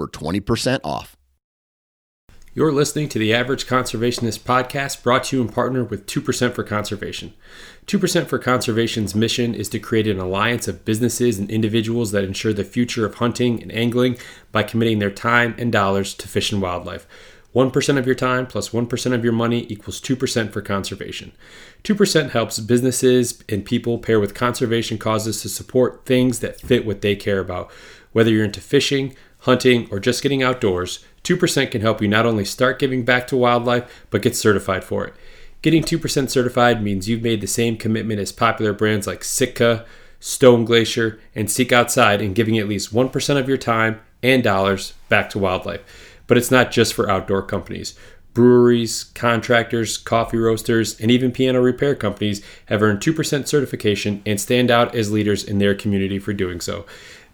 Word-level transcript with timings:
for 0.00 0.08
20% 0.08 0.80
off. 0.82 1.14
You're 2.54 2.72
listening 2.72 3.10
to 3.10 3.18
the 3.18 3.34
Average 3.34 3.66
Conservationist 3.66 4.40
podcast 4.40 5.02
brought 5.02 5.24
to 5.24 5.36
you 5.36 5.42
in 5.42 5.50
partner 5.50 5.84
with 5.84 6.06
2% 6.06 6.54
for 6.54 6.64
Conservation. 6.64 7.34
2% 7.86 8.26
for 8.26 8.38
Conservation's 8.38 9.14
mission 9.14 9.54
is 9.54 9.68
to 9.68 9.78
create 9.78 10.08
an 10.08 10.18
alliance 10.18 10.66
of 10.68 10.86
businesses 10.86 11.38
and 11.38 11.50
individuals 11.50 12.12
that 12.12 12.24
ensure 12.24 12.54
the 12.54 12.64
future 12.64 13.04
of 13.04 13.16
hunting 13.16 13.62
and 13.62 13.70
angling 13.72 14.16
by 14.52 14.62
committing 14.62 15.00
their 15.00 15.10
time 15.10 15.54
and 15.58 15.70
dollars 15.70 16.14
to 16.14 16.26
fish 16.26 16.50
and 16.50 16.62
wildlife. 16.62 17.06
1% 17.54 17.98
of 17.98 18.06
your 18.06 18.14
time 18.14 18.46
plus 18.46 18.72
1 18.72 18.88
of 19.12 19.24
your 19.24 19.32
money 19.34 19.66
equals 19.68 20.00
2% 20.00 20.50
for 20.50 20.62
conservation. 20.62 21.32
2% 21.84 22.30
helps 22.30 22.58
businesses 22.60 23.44
and 23.50 23.66
people 23.66 23.98
pair 23.98 24.18
with 24.18 24.34
conservation 24.34 24.96
causes 24.96 25.42
to 25.42 25.48
support 25.50 26.06
things 26.06 26.40
that 26.40 26.60
fit 26.60 26.86
what 26.86 27.02
they 27.02 27.14
care 27.14 27.40
about. 27.40 27.70
Whether 28.12 28.30
you're 28.30 28.44
into 28.44 28.60
fishing, 28.60 29.14
hunting, 29.40 29.88
or 29.90 30.00
just 30.00 30.22
getting 30.22 30.42
outdoors, 30.42 31.04
2% 31.24 31.70
can 31.70 31.80
help 31.80 32.00
you 32.00 32.08
not 32.08 32.26
only 32.26 32.44
start 32.44 32.78
giving 32.78 33.04
back 33.04 33.26
to 33.26 33.36
wildlife, 33.36 34.06
but 34.10 34.22
get 34.22 34.36
certified 34.36 34.84
for 34.84 35.06
it. 35.06 35.14
Getting 35.62 35.82
2% 35.82 36.30
certified 36.30 36.82
means 36.82 37.08
you've 37.08 37.22
made 37.22 37.40
the 37.40 37.46
same 37.46 37.76
commitment 37.76 38.20
as 38.20 38.32
popular 38.32 38.72
brands 38.72 39.06
like 39.06 39.22
Sitka, 39.22 39.84
Stone 40.18 40.64
Glacier, 40.64 41.18
and 41.34 41.50
Seek 41.50 41.72
Outside 41.72 42.22
in 42.22 42.34
giving 42.34 42.58
at 42.58 42.68
least 42.68 42.94
1% 42.94 43.38
of 43.38 43.48
your 43.48 43.58
time 43.58 44.00
and 44.22 44.42
dollars 44.42 44.94
back 45.08 45.28
to 45.30 45.38
wildlife. 45.38 45.80
But 46.26 46.38
it's 46.38 46.50
not 46.50 46.70
just 46.70 46.94
for 46.94 47.10
outdoor 47.10 47.42
companies. 47.42 47.98
Breweries, 48.32 49.04
contractors, 49.04 49.98
coffee 49.98 50.36
roasters, 50.36 50.98
and 51.00 51.10
even 51.10 51.32
piano 51.32 51.60
repair 51.60 51.94
companies 51.94 52.42
have 52.66 52.82
earned 52.82 53.00
2% 53.00 53.48
certification 53.48 54.22
and 54.24 54.40
stand 54.40 54.70
out 54.70 54.94
as 54.94 55.10
leaders 55.10 55.42
in 55.42 55.58
their 55.58 55.74
community 55.74 56.18
for 56.18 56.32
doing 56.32 56.60
so. 56.60 56.86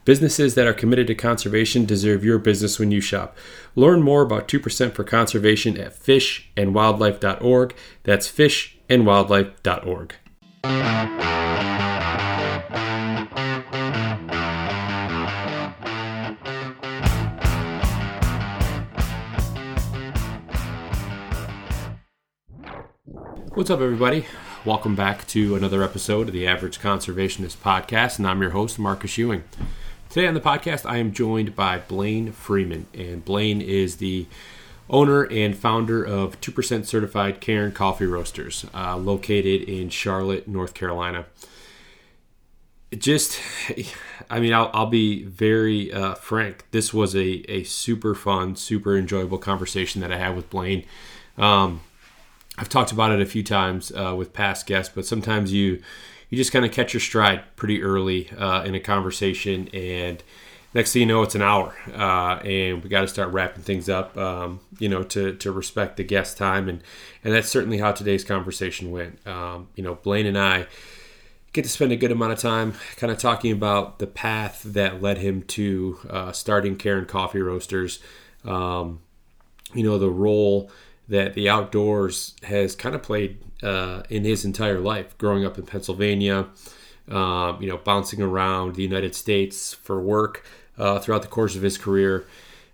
Businesses 0.06 0.54
that 0.54 0.66
are 0.68 0.72
committed 0.72 1.08
to 1.08 1.16
conservation 1.16 1.84
deserve 1.84 2.24
your 2.24 2.38
business 2.38 2.78
when 2.78 2.92
you 2.92 3.00
shop. 3.00 3.36
Learn 3.74 4.02
more 4.02 4.22
about 4.22 4.46
2% 4.46 4.94
for 4.94 5.02
conservation 5.02 5.76
at 5.76 5.98
fishandwildlife.org. 5.98 7.74
That's 8.04 8.30
fishandwildlife.org. 8.30 10.14
What's 23.54 23.70
up, 23.70 23.80
everybody? 23.80 24.26
Welcome 24.64 24.94
back 24.94 25.26
to 25.28 25.56
another 25.56 25.82
episode 25.82 26.28
of 26.28 26.32
the 26.32 26.46
Average 26.46 26.78
Conservationist 26.78 27.56
Podcast, 27.56 28.18
and 28.18 28.28
I'm 28.28 28.40
your 28.40 28.50
host, 28.50 28.78
Marcus 28.78 29.18
Ewing. 29.18 29.42
Today 30.16 30.28
on 30.28 30.32
the 30.32 30.40
podcast, 30.40 30.88
I 30.88 30.96
am 30.96 31.12
joined 31.12 31.54
by 31.54 31.76
Blaine 31.76 32.32
Freeman, 32.32 32.86
and 32.94 33.22
Blaine 33.22 33.60
is 33.60 33.96
the 33.96 34.24
owner 34.88 35.24
and 35.24 35.54
founder 35.54 36.02
of 36.02 36.40
2% 36.40 36.86
Certified 36.86 37.42
Cairn 37.42 37.70
Coffee 37.70 38.06
Roasters, 38.06 38.64
uh, 38.72 38.96
located 38.96 39.68
in 39.68 39.90
Charlotte, 39.90 40.48
North 40.48 40.72
Carolina. 40.72 41.26
Just, 42.96 43.38
I 44.30 44.40
mean, 44.40 44.54
I'll, 44.54 44.70
I'll 44.72 44.86
be 44.86 45.24
very 45.24 45.92
uh, 45.92 46.14
frank. 46.14 46.64
This 46.70 46.94
was 46.94 47.14
a, 47.14 47.44
a 47.52 47.64
super 47.64 48.14
fun, 48.14 48.56
super 48.56 48.96
enjoyable 48.96 49.36
conversation 49.36 50.00
that 50.00 50.10
I 50.10 50.16
had 50.16 50.34
with 50.34 50.48
Blaine. 50.48 50.86
Um, 51.36 51.82
I've 52.56 52.70
talked 52.70 52.90
about 52.90 53.12
it 53.12 53.20
a 53.20 53.26
few 53.26 53.42
times 53.42 53.92
uh, 53.92 54.14
with 54.16 54.32
past 54.32 54.66
guests, 54.66 54.90
but 54.94 55.04
sometimes 55.04 55.52
you 55.52 55.82
you 56.28 56.36
just 56.36 56.52
kind 56.52 56.64
of 56.64 56.72
catch 56.72 56.92
your 56.92 57.00
stride 57.00 57.44
pretty 57.56 57.82
early 57.82 58.30
uh, 58.30 58.62
in 58.64 58.74
a 58.74 58.80
conversation, 58.80 59.68
and 59.72 60.22
next 60.74 60.92
thing 60.92 61.00
you 61.00 61.06
know, 61.06 61.22
it's 61.22 61.34
an 61.34 61.42
hour, 61.42 61.74
uh, 61.94 62.40
and 62.44 62.82
we 62.82 62.88
got 62.88 63.02
to 63.02 63.08
start 63.08 63.32
wrapping 63.32 63.62
things 63.62 63.88
up, 63.88 64.16
um, 64.16 64.60
you 64.78 64.88
know, 64.88 65.02
to, 65.02 65.34
to 65.36 65.52
respect 65.52 65.96
the 65.96 66.04
guest 66.04 66.36
time, 66.36 66.68
and 66.68 66.82
and 67.24 67.32
that's 67.32 67.48
certainly 67.48 67.78
how 67.78 67.92
today's 67.92 68.24
conversation 68.24 68.90
went. 68.90 69.24
Um, 69.26 69.68
you 69.74 69.82
know, 69.82 69.94
Blaine 69.94 70.26
and 70.26 70.38
I 70.38 70.66
get 71.52 71.62
to 71.64 71.70
spend 71.70 71.90
a 71.90 71.96
good 71.96 72.12
amount 72.12 72.32
of 72.32 72.38
time 72.38 72.74
kind 72.96 73.10
of 73.10 73.18
talking 73.18 73.50
about 73.50 73.98
the 73.98 74.06
path 74.06 74.62
that 74.62 75.00
led 75.00 75.16
him 75.18 75.42
to 75.42 75.98
uh, 76.10 76.32
starting 76.32 76.76
Cairn 76.76 77.06
Coffee 77.06 77.40
Roasters. 77.40 77.98
Um, 78.44 79.00
you 79.74 79.82
know, 79.82 79.98
the 79.98 80.10
role 80.10 80.70
that 81.08 81.34
the 81.34 81.48
outdoors 81.48 82.34
has 82.42 82.74
kind 82.74 82.94
of 82.94 83.02
played 83.02 83.38
uh, 83.62 84.02
in 84.10 84.24
his 84.24 84.44
entire 84.44 84.80
life, 84.80 85.16
growing 85.18 85.44
up 85.44 85.58
in 85.58 85.64
Pennsylvania, 85.64 86.46
um, 87.10 87.60
you 87.62 87.68
know, 87.68 87.76
bouncing 87.76 88.20
around 88.20 88.74
the 88.74 88.82
United 88.82 89.14
States 89.14 89.72
for 89.72 90.00
work 90.00 90.44
uh, 90.78 90.98
throughout 90.98 91.22
the 91.22 91.28
course 91.28 91.56
of 91.56 91.62
his 91.62 91.78
career. 91.78 92.26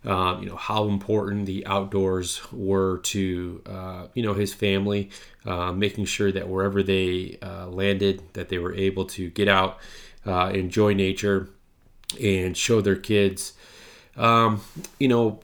Um, 0.04 0.42
you 0.42 0.48
know 0.48 0.56
how 0.56 0.88
important 0.88 1.46
the 1.46 1.64
outdoors 1.64 2.40
were 2.52 2.98
to 3.04 3.62
uh, 3.66 4.06
you 4.14 4.22
know 4.24 4.34
his 4.34 4.52
family, 4.52 5.10
uh, 5.46 5.70
making 5.70 6.06
sure 6.06 6.32
that 6.32 6.48
wherever 6.48 6.82
they 6.82 7.38
uh, 7.40 7.68
landed, 7.68 8.20
that 8.32 8.48
they 8.48 8.58
were 8.58 8.74
able 8.74 9.04
to 9.06 9.30
get 9.30 9.46
out, 9.46 9.78
uh, 10.26 10.50
enjoy 10.52 10.94
nature, 10.94 11.50
and 12.20 12.56
show 12.56 12.80
their 12.80 12.96
kids, 12.96 13.52
um, 14.16 14.60
you 14.98 15.06
know, 15.06 15.38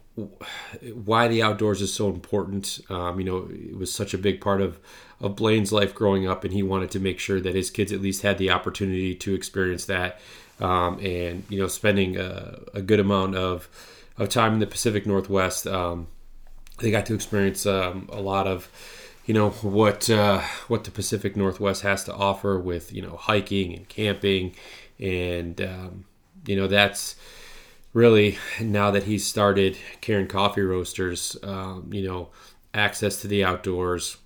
why 1.04 1.28
the 1.28 1.42
outdoors 1.42 1.80
is 1.80 1.92
so 1.92 2.08
important. 2.08 2.80
Um, 2.88 3.20
you 3.20 3.24
know, 3.24 3.48
it 3.50 3.76
was 3.76 3.92
such 3.92 4.14
a 4.14 4.18
big 4.18 4.40
part 4.40 4.60
of 4.60 4.78
of 5.20 5.34
Blaine's 5.34 5.72
life 5.72 5.94
growing 5.94 6.28
up, 6.28 6.44
and 6.44 6.52
he 6.52 6.62
wanted 6.62 6.90
to 6.92 7.00
make 7.00 7.18
sure 7.18 7.40
that 7.40 7.54
his 7.54 7.70
kids 7.70 7.92
at 7.92 8.00
least 8.00 8.22
had 8.22 8.38
the 8.38 8.50
opportunity 8.50 9.14
to 9.16 9.34
experience 9.34 9.84
that. 9.86 10.20
Um, 10.60 10.98
and 11.00 11.44
you 11.48 11.58
know, 11.58 11.66
spending 11.68 12.16
a, 12.16 12.60
a, 12.74 12.82
good 12.82 12.98
amount 12.98 13.36
of 13.36 13.68
of 14.16 14.28
time 14.28 14.54
in 14.54 14.58
the 14.58 14.66
Pacific 14.66 15.06
Northwest, 15.06 15.66
um, 15.66 16.08
they 16.80 16.90
got 16.90 17.06
to 17.06 17.14
experience 17.14 17.64
um, 17.64 18.08
a 18.12 18.20
lot 18.20 18.46
of 18.46 18.68
you 19.26 19.34
know 19.34 19.50
what 19.50 20.08
uh, 20.10 20.40
what 20.68 20.84
the 20.84 20.90
Pacific 20.90 21.36
Northwest 21.36 21.82
has 21.82 22.04
to 22.04 22.14
offer 22.14 22.58
with 22.58 22.92
you 22.92 23.02
know 23.02 23.16
hiking 23.16 23.74
and 23.74 23.88
camping, 23.88 24.54
and 24.98 25.60
um, 25.60 26.04
you 26.46 26.56
know 26.56 26.66
that's 26.66 27.14
really 27.92 28.38
now 28.60 28.90
that 28.90 29.04
he's 29.04 29.26
started 29.26 29.76
Cairn 30.00 30.26
Coffee 30.26 30.62
Roasters, 30.62 31.36
um, 31.42 31.90
you 31.92 32.06
know, 32.06 32.28
access 32.74 33.20
to 33.22 33.28
the 33.28 33.44
outdoors, 33.44 34.18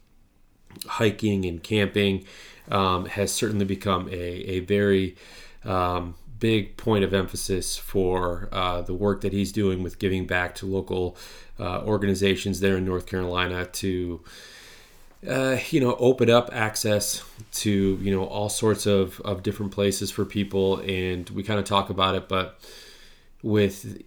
hiking 0.87 1.45
and 1.45 1.63
camping 1.63 2.25
um, 2.71 3.07
has 3.07 3.33
certainly 3.33 3.65
become 3.65 4.09
a, 4.09 4.13
a 4.13 4.61
very 4.61 5.17
um, 5.65 6.15
big 6.39 6.77
point 6.77 7.05
of 7.05 7.15
emphasis 7.15 7.77
for 7.77 8.49
uh, 8.53 8.83
the 8.83 8.95
work 8.95 9.21
that 9.21 9.33
he's 9.33 9.53
doing 9.53 9.83
with 9.83 9.99
giving 9.99 10.27
back 10.27 10.55
to 10.57 10.67
local 10.67 11.17
uh, 11.61 11.83
organizations 11.83 12.61
there 12.61 12.77
in 12.77 12.85
North 12.85 13.07
Carolina 13.07 13.67
to. 13.67 14.21
Uh, 15.25 15.57
you 15.71 15.79
know, 15.79 15.95
open 16.01 16.29
up 16.29 16.51
access 16.53 17.23
to 17.53 17.97
you 18.03 18.11
know 18.11 18.25
all 18.25 18.49
sorts 18.49 18.87
of, 18.87 19.21
of 19.21 19.45
different 19.45 19.71
places 19.71 20.11
for 20.11 20.25
people, 20.25 20.79
and 20.79 21.31
we 21.31 21.45
kind 21.45 21.61
of 21.61 21.65
talk 21.65 21.91
about 21.91 22.17
it. 22.17 22.29
But 22.29 22.59
with 23.43 24.03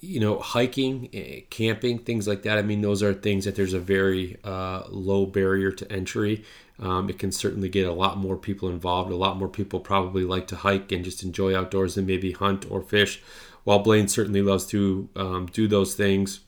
you 0.00 0.20
know 0.20 0.38
hiking 0.38 1.08
eh, 1.12 1.40
camping 1.50 1.98
things 1.98 2.28
like 2.28 2.42
that. 2.42 2.58
I 2.58 2.62
mean 2.62 2.82
those 2.82 3.02
are 3.02 3.14
things 3.14 3.44
that 3.44 3.56
there's 3.56 3.74
a 3.74 3.80
very 3.80 4.36
uh, 4.44 4.84
low 4.88 5.26
barrier 5.26 5.72
to 5.72 5.92
entry. 5.92 6.44
Um, 6.78 7.08
it 7.08 7.18
can 7.18 7.32
certainly 7.32 7.70
get 7.70 7.86
a 7.86 7.92
lot 7.92 8.18
more 8.18 8.36
people 8.36 8.68
involved. 8.68 9.10
A 9.10 9.16
lot 9.16 9.38
more 9.38 9.48
people 9.48 9.80
probably 9.80 10.24
like 10.24 10.46
to 10.48 10.56
hike 10.56 10.92
and 10.92 11.04
just 11.04 11.22
enjoy 11.22 11.56
outdoors 11.56 11.94
than 11.94 12.04
maybe 12.04 12.32
hunt 12.32 12.70
or 12.70 12.82
fish. 12.82 13.22
While 13.64 13.78
blaine 13.78 14.08
certainly 14.08 14.42
loves 14.42 14.66
to 14.66 15.08
um, 15.16 15.46
do 15.46 15.66
those 15.66 15.94
things 15.94 16.40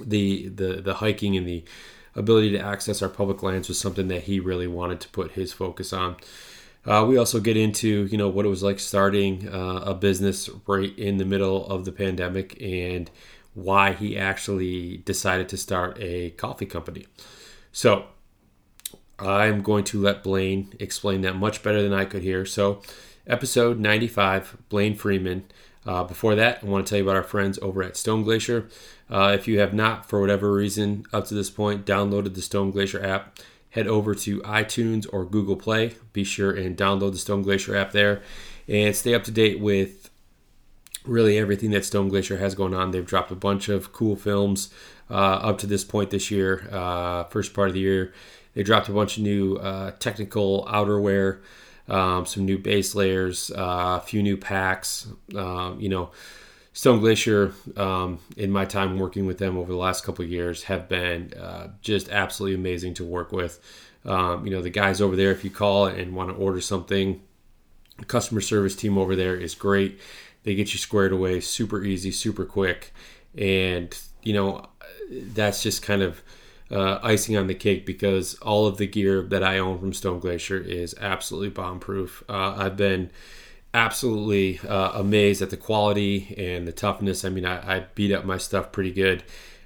the, 0.00 0.48
the 0.48 0.80
the 0.80 0.94
hiking 0.94 1.36
and 1.36 1.46
the 1.46 1.64
ability 2.14 2.50
to 2.52 2.58
access 2.58 3.02
our 3.02 3.08
public 3.08 3.42
lands 3.42 3.68
was 3.68 3.78
something 3.78 4.08
that 4.08 4.24
he 4.24 4.40
really 4.40 4.66
wanted 4.66 5.00
to 5.00 5.08
put 5.08 5.32
his 5.32 5.52
focus 5.52 5.92
on 5.92 6.16
uh, 6.86 7.04
we 7.08 7.16
also 7.16 7.40
get 7.40 7.56
into 7.56 8.06
you 8.06 8.18
know 8.18 8.28
what 8.28 8.44
it 8.44 8.48
was 8.48 8.62
like 8.62 8.78
starting 8.78 9.48
uh, 9.48 9.82
a 9.84 9.94
business 9.94 10.48
right 10.66 10.96
in 10.98 11.18
the 11.18 11.24
middle 11.24 11.66
of 11.66 11.84
the 11.84 11.92
pandemic 11.92 12.60
and 12.60 13.10
why 13.54 13.92
he 13.92 14.16
actually 14.16 14.98
decided 14.98 15.48
to 15.48 15.56
start 15.56 15.96
a 16.00 16.30
coffee 16.30 16.66
company. 16.66 17.06
So 17.70 18.06
I'm 19.18 19.62
going 19.62 19.84
to 19.84 20.00
let 20.00 20.22
Blaine 20.22 20.72
explain 20.80 21.20
that 21.22 21.36
much 21.36 21.62
better 21.62 21.82
than 21.82 21.92
I 21.92 22.04
could 22.04 22.22
here. 22.22 22.46
So 22.46 22.82
episode 23.26 23.78
95, 23.78 24.56
Blaine 24.68 24.94
Freeman. 24.94 25.44
Uh, 25.84 26.04
before 26.04 26.36
that, 26.36 26.60
I 26.62 26.66
want 26.66 26.86
to 26.86 26.90
tell 26.90 26.98
you 26.98 27.04
about 27.04 27.16
our 27.16 27.24
friends 27.24 27.58
over 27.60 27.82
at 27.82 27.96
Stone 27.96 28.22
Glacier. 28.22 28.68
Uh, 29.10 29.32
if 29.34 29.48
you 29.48 29.58
have 29.58 29.74
not, 29.74 30.08
for 30.08 30.20
whatever 30.20 30.52
reason, 30.52 31.04
up 31.12 31.26
to 31.26 31.34
this 31.34 31.50
point, 31.50 31.84
downloaded 31.84 32.34
the 32.34 32.42
Stone 32.42 32.70
Glacier 32.70 33.04
app, 33.04 33.38
head 33.72 33.86
over 33.86 34.14
to 34.14 34.40
iTunes 34.40 35.06
or 35.12 35.24
Google 35.24 35.56
Play. 35.56 35.94
Be 36.12 36.24
sure 36.24 36.52
and 36.52 36.76
download 36.76 37.12
the 37.12 37.18
Stone 37.18 37.42
Glacier 37.42 37.76
app 37.76 37.92
there 37.92 38.22
and 38.68 38.94
stay 38.94 39.14
up 39.14 39.24
to 39.24 39.30
date 39.30 39.60
with 39.60 40.10
really 41.04 41.38
everything 41.38 41.70
that 41.70 41.84
Stone 41.84 42.08
Glacier 42.08 42.36
has 42.36 42.54
going 42.54 42.74
on. 42.74 42.90
They've 42.90 43.04
dropped 43.04 43.30
a 43.30 43.36
bunch 43.36 43.68
of 43.68 43.92
cool 43.92 44.14
films 44.14 44.72
uh, 45.10 45.14
up 45.14 45.58
to 45.58 45.66
this 45.66 45.84
point 45.84 46.10
this 46.10 46.30
year, 46.30 46.68
uh, 46.70 47.24
first 47.24 47.54
part 47.54 47.68
of 47.68 47.74
the 47.74 47.80
year. 47.80 48.12
They 48.54 48.62
dropped 48.62 48.88
a 48.88 48.92
bunch 48.92 49.16
of 49.16 49.22
new 49.22 49.56
uh, 49.56 49.92
technical 49.98 50.66
outerwear, 50.66 51.40
um, 51.88 52.26
some 52.26 52.44
new 52.44 52.58
base 52.58 52.94
layers, 52.94 53.50
uh, 53.50 54.00
a 54.00 54.04
few 54.04 54.22
new 54.22 54.36
packs. 54.36 55.08
Um, 55.34 55.80
you 55.80 55.88
know, 55.88 56.10
Stone 56.74 57.00
Glacier, 57.00 57.52
um, 57.76 58.18
in 58.36 58.50
my 58.50 58.64
time 58.64 58.98
working 58.98 59.26
with 59.26 59.38
them 59.38 59.58
over 59.58 59.70
the 59.70 59.78
last 59.78 60.04
couple 60.04 60.24
of 60.24 60.30
years, 60.30 60.64
have 60.64 60.88
been 60.88 61.32
uh, 61.34 61.68
just 61.82 62.08
absolutely 62.08 62.54
amazing 62.54 62.94
to 62.94 63.04
work 63.04 63.30
with. 63.30 63.60
Um, 64.04 64.46
you 64.46 64.52
know, 64.52 64.62
the 64.62 64.70
guys 64.70 65.00
over 65.00 65.14
there, 65.14 65.30
if 65.30 65.44
you 65.44 65.50
call 65.50 65.86
and 65.86 66.14
want 66.14 66.30
to 66.30 66.34
order 66.34 66.60
something, 66.60 67.20
the 67.98 68.06
customer 68.06 68.40
service 68.40 68.74
team 68.74 68.96
over 68.96 69.14
there 69.14 69.36
is 69.36 69.54
great. 69.54 70.00
They 70.44 70.54
get 70.54 70.72
you 70.72 70.78
squared 70.78 71.12
away 71.12 71.40
super 71.40 71.84
easy, 71.84 72.10
super 72.10 72.44
quick. 72.44 72.92
And, 73.36 73.96
you 74.22 74.32
know, 74.32 74.66
that's 75.10 75.62
just 75.62 75.82
kind 75.82 76.02
of 76.02 76.22
uh, 76.70 76.98
icing 77.02 77.36
on 77.36 77.46
the 77.46 77.54
cake 77.54 77.84
because 77.84 78.34
all 78.36 78.66
of 78.66 78.78
the 78.78 78.86
gear 78.86 79.22
that 79.22 79.44
I 79.44 79.58
own 79.58 79.78
from 79.78 79.92
Stone 79.92 80.20
Glacier 80.20 80.58
is 80.58 80.94
absolutely 81.00 81.50
bomb 81.50 81.78
proof. 81.80 82.24
Uh, 82.28 82.54
I've 82.56 82.76
been 82.76 83.10
absolutely 83.74 84.60
uh, 84.68 84.92
amazed 84.94 85.42
at 85.42 85.50
the 85.50 85.56
quality 85.56 86.34
and 86.36 86.66
the 86.66 86.72
toughness. 86.72 87.24
I 87.24 87.30
mean, 87.30 87.46
I, 87.46 87.76
I 87.76 87.86
beat 87.94 88.12
up 88.12 88.24
my 88.24 88.38
stuff 88.38 88.72
pretty 88.72 88.92
good, 88.92 89.22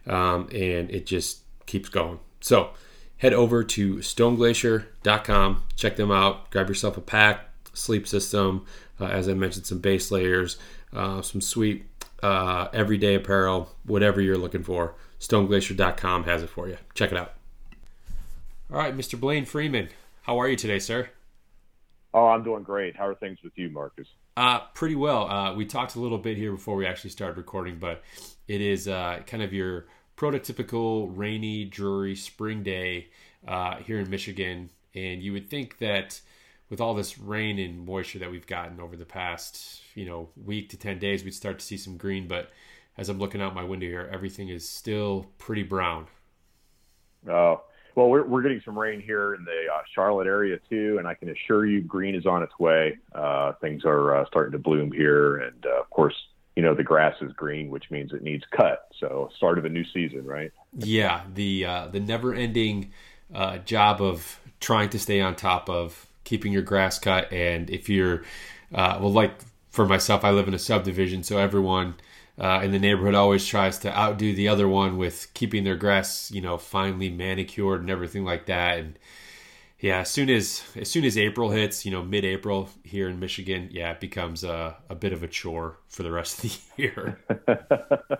um, 0.06 0.48
and 0.52 0.90
it 0.90 1.06
just 1.06 1.40
keeps 1.66 1.88
going. 1.88 2.18
So 2.40 2.70
head 3.18 3.32
over 3.32 3.64
to 3.64 3.96
stoneglacier.com, 3.96 5.64
check 5.74 5.96
them 5.96 6.10
out, 6.10 6.50
grab 6.50 6.68
yourself 6.68 6.96
a 6.96 7.00
pack, 7.00 7.50
sleep 7.72 8.06
system, 8.06 8.64
uh, 9.00 9.06
as 9.06 9.28
I 9.28 9.34
mentioned, 9.34 9.66
some 9.66 9.78
base 9.78 10.10
layers, 10.10 10.56
uh, 10.92 11.22
some 11.22 11.40
sweet 11.40 11.86
uh, 12.22 12.68
everyday 12.72 13.14
apparel, 13.14 13.74
whatever 13.84 14.20
you're 14.20 14.38
looking 14.38 14.62
for. 14.62 14.94
StoneGlacier.com 15.20 16.24
has 16.24 16.42
it 16.42 16.50
for 16.50 16.68
you. 16.68 16.76
Check 16.94 17.10
it 17.10 17.18
out. 17.18 17.34
All 18.70 18.78
right, 18.78 18.96
Mr. 18.96 19.18
Blaine 19.18 19.44
Freeman, 19.44 19.88
how 20.22 20.38
are 20.38 20.48
you 20.48 20.56
today, 20.56 20.78
sir? 20.78 21.08
Oh, 22.16 22.28
I'm 22.28 22.42
doing 22.42 22.62
great. 22.62 22.96
How 22.96 23.06
are 23.08 23.14
things 23.14 23.40
with 23.44 23.52
you, 23.56 23.68
Marcus? 23.68 24.08
Uh, 24.38 24.60
pretty 24.72 24.94
well. 24.94 25.30
Uh, 25.30 25.54
we 25.54 25.66
talked 25.66 25.96
a 25.96 26.00
little 26.00 26.16
bit 26.16 26.38
here 26.38 26.50
before 26.50 26.74
we 26.74 26.86
actually 26.86 27.10
started 27.10 27.36
recording, 27.36 27.78
but 27.78 28.02
it 28.48 28.62
is 28.62 28.88
uh, 28.88 29.20
kind 29.26 29.42
of 29.42 29.52
your 29.52 29.84
prototypical 30.16 31.12
rainy, 31.14 31.66
dreary 31.66 32.16
spring 32.16 32.62
day 32.62 33.08
uh, 33.46 33.76
here 33.76 34.00
in 34.00 34.08
Michigan. 34.08 34.70
And 34.94 35.22
you 35.22 35.34
would 35.34 35.50
think 35.50 35.76
that 35.76 36.18
with 36.70 36.80
all 36.80 36.94
this 36.94 37.18
rain 37.18 37.58
and 37.58 37.84
moisture 37.84 38.20
that 38.20 38.30
we've 38.30 38.46
gotten 38.46 38.80
over 38.80 38.96
the 38.96 39.04
past, 39.04 39.82
you 39.94 40.06
know, 40.06 40.30
week 40.42 40.70
to 40.70 40.78
10 40.78 40.98
days, 40.98 41.22
we'd 41.22 41.34
start 41.34 41.58
to 41.58 41.66
see 41.66 41.76
some 41.76 41.98
green. 41.98 42.28
But 42.28 42.50
as 42.96 43.10
I'm 43.10 43.18
looking 43.18 43.42
out 43.42 43.54
my 43.54 43.64
window 43.64 43.88
here, 43.88 44.08
everything 44.10 44.48
is 44.48 44.66
still 44.66 45.26
pretty 45.36 45.64
brown. 45.64 46.06
Oh, 47.28 47.60
well, 47.96 48.10
we're, 48.10 48.26
we're 48.26 48.42
getting 48.42 48.60
some 48.64 48.78
rain 48.78 49.00
here 49.00 49.34
in 49.34 49.44
the 49.44 49.72
uh, 49.74 49.80
Charlotte 49.94 50.26
area 50.26 50.58
too, 50.68 50.96
and 50.98 51.08
I 51.08 51.14
can 51.14 51.30
assure 51.30 51.64
you, 51.64 51.80
green 51.80 52.14
is 52.14 52.26
on 52.26 52.42
its 52.42 52.56
way. 52.58 52.98
Uh, 53.14 53.54
things 53.54 53.84
are 53.86 54.14
uh, 54.14 54.26
starting 54.26 54.52
to 54.52 54.58
bloom 54.58 54.92
here, 54.92 55.38
and 55.38 55.64
uh, 55.64 55.80
of 55.80 55.88
course, 55.88 56.14
you 56.56 56.62
know 56.62 56.74
the 56.74 56.82
grass 56.82 57.16
is 57.22 57.32
green, 57.32 57.70
which 57.70 57.90
means 57.90 58.12
it 58.12 58.22
needs 58.22 58.44
cut. 58.54 58.88
So, 59.00 59.30
start 59.36 59.58
of 59.58 59.64
a 59.64 59.70
new 59.70 59.84
season, 59.94 60.26
right? 60.26 60.52
Yeah, 60.76 61.22
the 61.34 61.64
uh, 61.64 61.88
the 61.88 62.00
never-ending 62.00 62.92
uh, 63.34 63.58
job 63.58 64.02
of 64.02 64.40
trying 64.60 64.90
to 64.90 64.98
stay 64.98 65.22
on 65.22 65.34
top 65.34 65.70
of 65.70 66.06
keeping 66.24 66.52
your 66.52 66.62
grass 66.62 66.98
cut, 66.98 67.32
and 67.32 67.70
if 67.70 67.88
you're 67.88 68.24
well, 68.70 69.10
like 69.10 69.32
for 69.70 69.86
myself, 69.86 70.22
I 70.22 70.32
live 70.32 70.48
in 70.48 70.54
a 70.54 70.58
subdivision, 70.58 71.22
so 71.22 71.38
everyone 71.38 71.94
uh, 72.38 72.60
in 72.62 72.72
the 72.72 72.78
neighborhood 72.78 73.14
always 73.14 73.46
tries 73.46 73.78
to 73.80 73.96
outdo 73.98 74.34
the 74.34 74.48
other 74.48 74.68
one 74.68 74.96
with 74.98 75.32
keeping 75.34 75.64
their 75.64 75.76
grass, 75.76 76.30
you 76.30 76.40
know, 76.40 76.58
finely 76.58 77.10
manicured 77.10 77.80
and 77.80 77.90
everything 77.90 78.24
like 78.24 78.46
that. 78.46 78.78
And 78.78 78.98
yeah, 79.80 80.00
as 80.00 80.10
soon 80.10 80.30
as 80.30 80.62
as 80.76 80.90
soon 80.90 81.04
as 81.04 81.18
April 81.18 81.50
hits, 81.50 81.84
you 81.86 81.90
know, 81.92 82.02
mid-April 82.02 82.70
here 82.84 83.08
in 83.08 83.20
Michigan, 83.20 83.68
yeah, 83.72 83.92
it 83.92 84.00
becomes 84.00 84.44
a, 84.44 84.76
a 84.90 84.94
bit 84.94 85.12
of 85.12 85.22
a 85.22 85.28
chore 85.28 85.78
for 85.88 86.02
the 86.02 86.12
rest 86.12 86.44
of 86.44 86.50
the 86.50 86.58
year. 86.82 87.20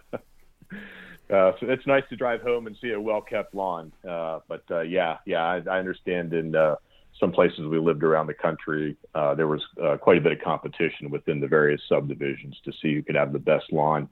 Uh, 1.29 1.53
so 1.59 1.67
it's 1.69 1.87
nice 1.87 2.05
to 2.09 2.17
drive 2.17 2.41
home 2.41 2.67
and 2.67 2.77
see 2.81 2.93
a 2.93 3.01
well-kept 3.01 3.55
lawn. 3.55 3.93
Uh, 4.09 4.39
but 4.47 4.63
uh, 4.71 4.81
yeah, 4.81 5.19
yeah, 5.27 5.43
I, 5.43 5.57
I 5.69 5.79
understand 5.79 6.33
And 6.33 6.55
uh, 6.55 6.77
some 7.19 7.33
places 7.33 7.61
we 7.61 7.79
lived 7.79 8.03
around 8.03 8.27
the 8.27 8.35
country, 8.35 8.97
uh, 9.15 9.35
there 9.35 9.47
was 9.47 9.63
uh, 9.83 9.97
quite 9.97 10.19
a 10.19 10.21
bit 10.21 10.33
of 10.33 10.41
competition 10.41 11.11
within 11.11 11.41
the 11.41 11.49
various 11.49 11.81
subdivisions 11.89 12.57
to 12.65 12.73
see 12.73 12.95
who 12.95 13.03
could 13.03 13.15
have 13.15 13.33
the 13.33 13.39
best 13.39 13.73
lawn, 13.73 14.09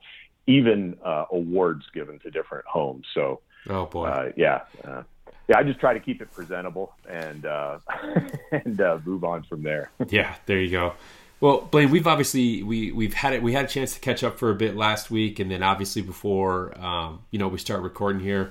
even 0.47 0.97
uh, 1.05 1.27
awards 1.33 1.85
given 1.93 2.19
to 2.21 2.31
different 2.31 2.65
homes. 2.67 3.07
So, 3.15 3.41
oh 3.69 3.87
boy, 3.87 4.07
uh, 4.07 4.33
yeah, 4.37 4.63
uh, 4.85 5.03
yeah. 5.49 5.59
I 5.59 5.63
just 5.63 5.81
try 5.81 5.93
to 5.93 6.01
keep 6.01 6.23
it 6.23 6.33
presentable 6.33 6.95
and 7.09 7.45
uh, 7.45 7.79
and 8.53 8.81
move 9.05 9.25
on 9.25 9.43
from 9.45 9.63
there. 9.63 9.91
yeah, 10.09 10.37
there 10.47 10.61
you 10.61 10.71
go. 10.71 10.95
Well, 11.41 11.61
Blaine, 11.71 11.91
we've 11.91 12.07
obviously 12.07 12.63
we 12.63 12.91
we've 12.93 13.13
had 13.13 13.35
it. 13.35 13.43
We 13.43 13.53
had 13.53 13.67
a 13.67 13.69
chance 13.69 13.93
to 13.95 14.01
catch 14.01 14.25
up 14.25 14.39
for 14.39 14.51
a 14.51 14.55
bit 14.55 14.77
last 14.77 15.11
week, 15.11 15.41
and 15.41 15.51
then 15.51 15.63
obviously 15.63 16.01
before 16.01 16.79
um, 16.81 17.23
you 17.31 17.39
know 17.39 17.49
we 17.49 17.59
start 17.59 17.83
recording 17.83 18.23
here. 18.23 18.51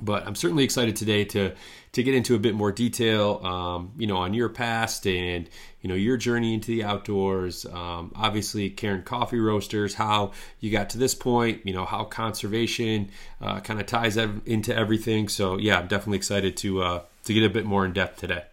But 0.00 0.26
I'm 0.26 0.34
certainly 0.34 0.64
excited 0.64 0.96
today 0.96 1.24
to 1.26 1.52
to 1.92 2.02
get 2.02 2.14
into 2.14 2.34
a 2.34 2.38
bit 2.38 2.54
more 2.54 2.72
detail, 2.72 3.40
um, 3.44 3.92
you 3.98 4.06
know, 4.06 4.16
on 4.16 4.32
your 4.32 4.48
past 4.48 5.06
and 5.06 5.48
you 5.82 5.88
know 5.88 5.94
your 5.94 6.16
journey 6.16 6.54
into 6.54 6.68
the 6.68 6.84
outdoors. 6.84 7.66
Um, 7.66 8.12
obviously, 8.14 8.70
Cairn 8.70 9.02
Coffee 9.02 9.40
Roasters, 9.40 9.94
how 9.94 10.32
you 10.60 10.70
got 10.70 10.90
to 10.90 10.98
this 10.98 11.14
point, 11.14 11.60
you 11.64 11.72
know, 11.72 11.84
how 11.84 12.04
conservation 12.04 13.10
uh, 13.40 13.60
kind 13.60 13.78
of 13.80 13.86
ties 13.86 14.16
ev- 14.16 14.40
into 14.46 14.74
everything. 14.74 15.28
So 15.28 15.58
yeah, 15.58 15.78
I'm 15.78 15.86
definitely 15.88 16.18
excited 16.18 16.56
to 16.58 16.82
uh, 16.82 17.02
to 17.24 17.34
get 17.34 17.44
a 17.44 17.50
bit 17.50 17.66
more 17.66 17.84
in 17.84 17.92
depth 17.92 18.20
today. 18.20 18.44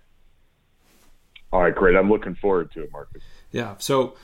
All 1.51 1.61
right, 1.61 1.73
great. 1.73 1.95
I'm 1.95 2.09
looking 2.09 2.35
forward 2.35 2.71
to 2.73 2.83
it, 2.83 2.91
Marcus. 2.91 3.23
Yeah. 3.51 3.75
So 3.79 4.15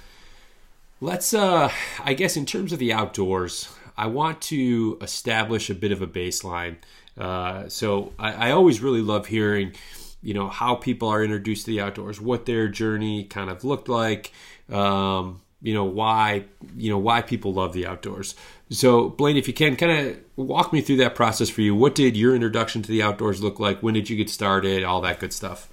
let's, 1.01 1.33
uh, 1.33 1.71
I 2.03 2.13
guess, 2.13 2.37
in 2.37 2.45
terms 2.45 2.71
of 2.71 2.79
the 2.79 2.93
outdoors, 2.93 3.73
I 3.97 4.07
want 4.07 4.41
to 4.43 4.97
establish 5.01 5.69
a 5.69 5.73
bit 5.73 5.91
of 5.91 6.01
a 6.01 6.07
baseline 6.07 6.75
uh, 7.17 7.69
so 7.69 8.13
I, 8.19 8.49
I, 8.49 8.51
always 8.51 8.81
really 8.81 9.01
love 9.01 9.27
hearing, 9.27 9.73
you 10.21 10.33
know, 10.33 10.49
how 10.49 10.75
people 10.75 11.07
are 11.07 11.23
introduced 11.23 11.65
to 11.65 11.71
the 11.71 11.79
outdoors, 11.79 12.19
what 12.19 12.45
their 12.45 12.67
journey 12.67 13.23
kind 13.23 13.49
of 13.49 13.63
looked 13.63 13.87
like, 13.87 14.33
um, 14.69 15.41
you 15.61 15.73
know, 15.73 15.85
why, 15.85 16.43
you 16.75 16.89
know, 16.89 16.97
why 16.97 17.21
people 17.21 17.53
love 17.53 17.71
the 17.71 17.87
outdoors. 17.87 18.35
So 18.69 19.09
Blaine, 19.09 19.37
if 19.37 19.47
you 19.47 19.53
can 19.53 19.77
kind 19.77 20.09
of 20.09 20.17
walk 20.35 20.73
me 20.73 20.81
through 20.81 20.97
that 20.97 21.15
process 21.15 21.49
for 21.49 21.61
you, 21.61 21.73
what 21.73 21.95
did 21.95 22.17
your 22.17 22.35
introduction 22.35 22.81
to 22.81 22.91
the 22.91 23.01
outdoors 23.01 23.41
look 23.41 23.59
like? 23.59 23.81
When 23.81 23.93
did 23.93 24.09
you 24.09 24.17
get 24.17 24.29
started? 24.29 24.83
All 24.83 24.99
that 25.01 25.19
good 25.19 25.31
stuff. 25.31 25.69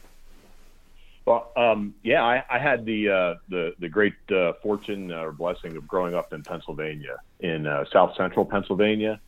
Well, 1.24 1.50
um, 1.56 1.94
yeah, 2.02 2.22
I, 2.22 2.44
I, 2.50 2.58
had 2.58 2.84
the 2.84 3.08
uh, 3.08 3.34
the 3.48 3.74
the 3.78 3.88
great 3.88 4.14
uh, 4.30 4.54
fortune 4.60 5.12
or 5.12 5.30
blessing 5.30 5.76
of 5.76 5.86
growing 5.86 6.16
up 6.16 6.32
in 6.32 6.42
Pennsylvania, 6.42 7.18
in 7.38 7.66
uh, 7.66 7.84
South 7.92 8.16
Central 8.16 8.44
Pennsylvania, 8.44 9.20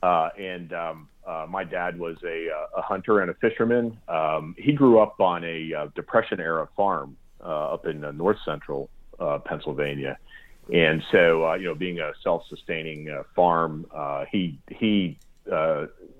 uh, 0.00 0.28
and 0.38 0.72
um, 0.72 1.08
uh, 1.26 1.46
my 1.48 1.64
dad 1.64 1.98
was 1.98 2.16
a, 2.24 2.48
uh, 2.50 2.78
a, 2.78 2.82
hunter 2.82 3.20
and 3.20 3.30
a 3.30 3.34
fisherman. 3.34 3.98
Um, 4.08 4.54
he 4.58 4.72
grew 4.72 4.98
up 4.98 5.20
on 5.20 5.44
a 5.44 5.72
uh, 5.74 5.86
Depression 5.94 6.40
era 6.40 6.68
farm 6.76 7.16
uh, 7.42 7.74
up 7.74 7.86
in 7.86 8.00
North 8.16 8.38
Central 8.44 8.90
uh, 9.18 9.38
Pennsylvania, 9.38 10.18
and 10.72 11.02
so 11.10 11.54
you 11.54 11.66
know, 11.66 11.74
being 11.74 12.00
a 12.00 12.12
self-sustaining 12.22 13.22
farm, 13.34 13.86
he 14.30 14.58
he 14.70 15.18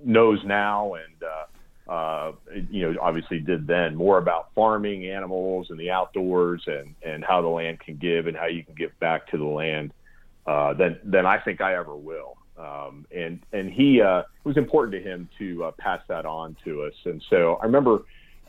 knows 0.04 0.44
now 0.44 0.94
and 0.94 2.66
you 2.70 2.92
know, 2.92 2.98
obviously 3.00 3.40
did 3.40 3.66
then 3.66 3.94
more 3.94 4.18
about 4.18 4.54
farming 4.54 5.06
animals 5.08 5.68
and 5.70 5.78
the 5.78 5.90
outdoors 5.90 6.62
and, 6.66 6.94
and 7.02 7.24
how 7.24 7.42
the 7.42 7.48
land 7.48 7.80
can 7.80 7.96
give 7.96 8.26
and 8.26 8.36
how 8.36 8.46
you 8.46 8.64
can 8.64 8.74
give 8.74 8.98
back 9.00 9.26
to 9.28 9.38
the 9.38 9.44
land 9.44 9.92
uh, 10.46 10.74
than, 10.74 10.98
than 11.04 11.26
I 11.26 11.38
think 11.38 11.60
I 11.60 11.76
ever 11.76 11.96
will. 11.96 12.36
Um, 12.56 13.06
and 13.14 13.40
and 13.52 13.70
he 13.70 14.00
uh, 14.00 14.20
it 14.20 14.26
was 14.44 14.56
important 14.56 14.92
to 14.92 15.10
him 15.10 15.28
to 15.38 15.64
uh, 15.64 15.70
pass 15.72 16.00
that 16.08 16.24
on 16.24 16.56
to 16.64 16.82
us. 16.82 16.94
And 17.04 17.22
so 17.28 17.54
I 17.56 17.64
remember, 17.64 18.02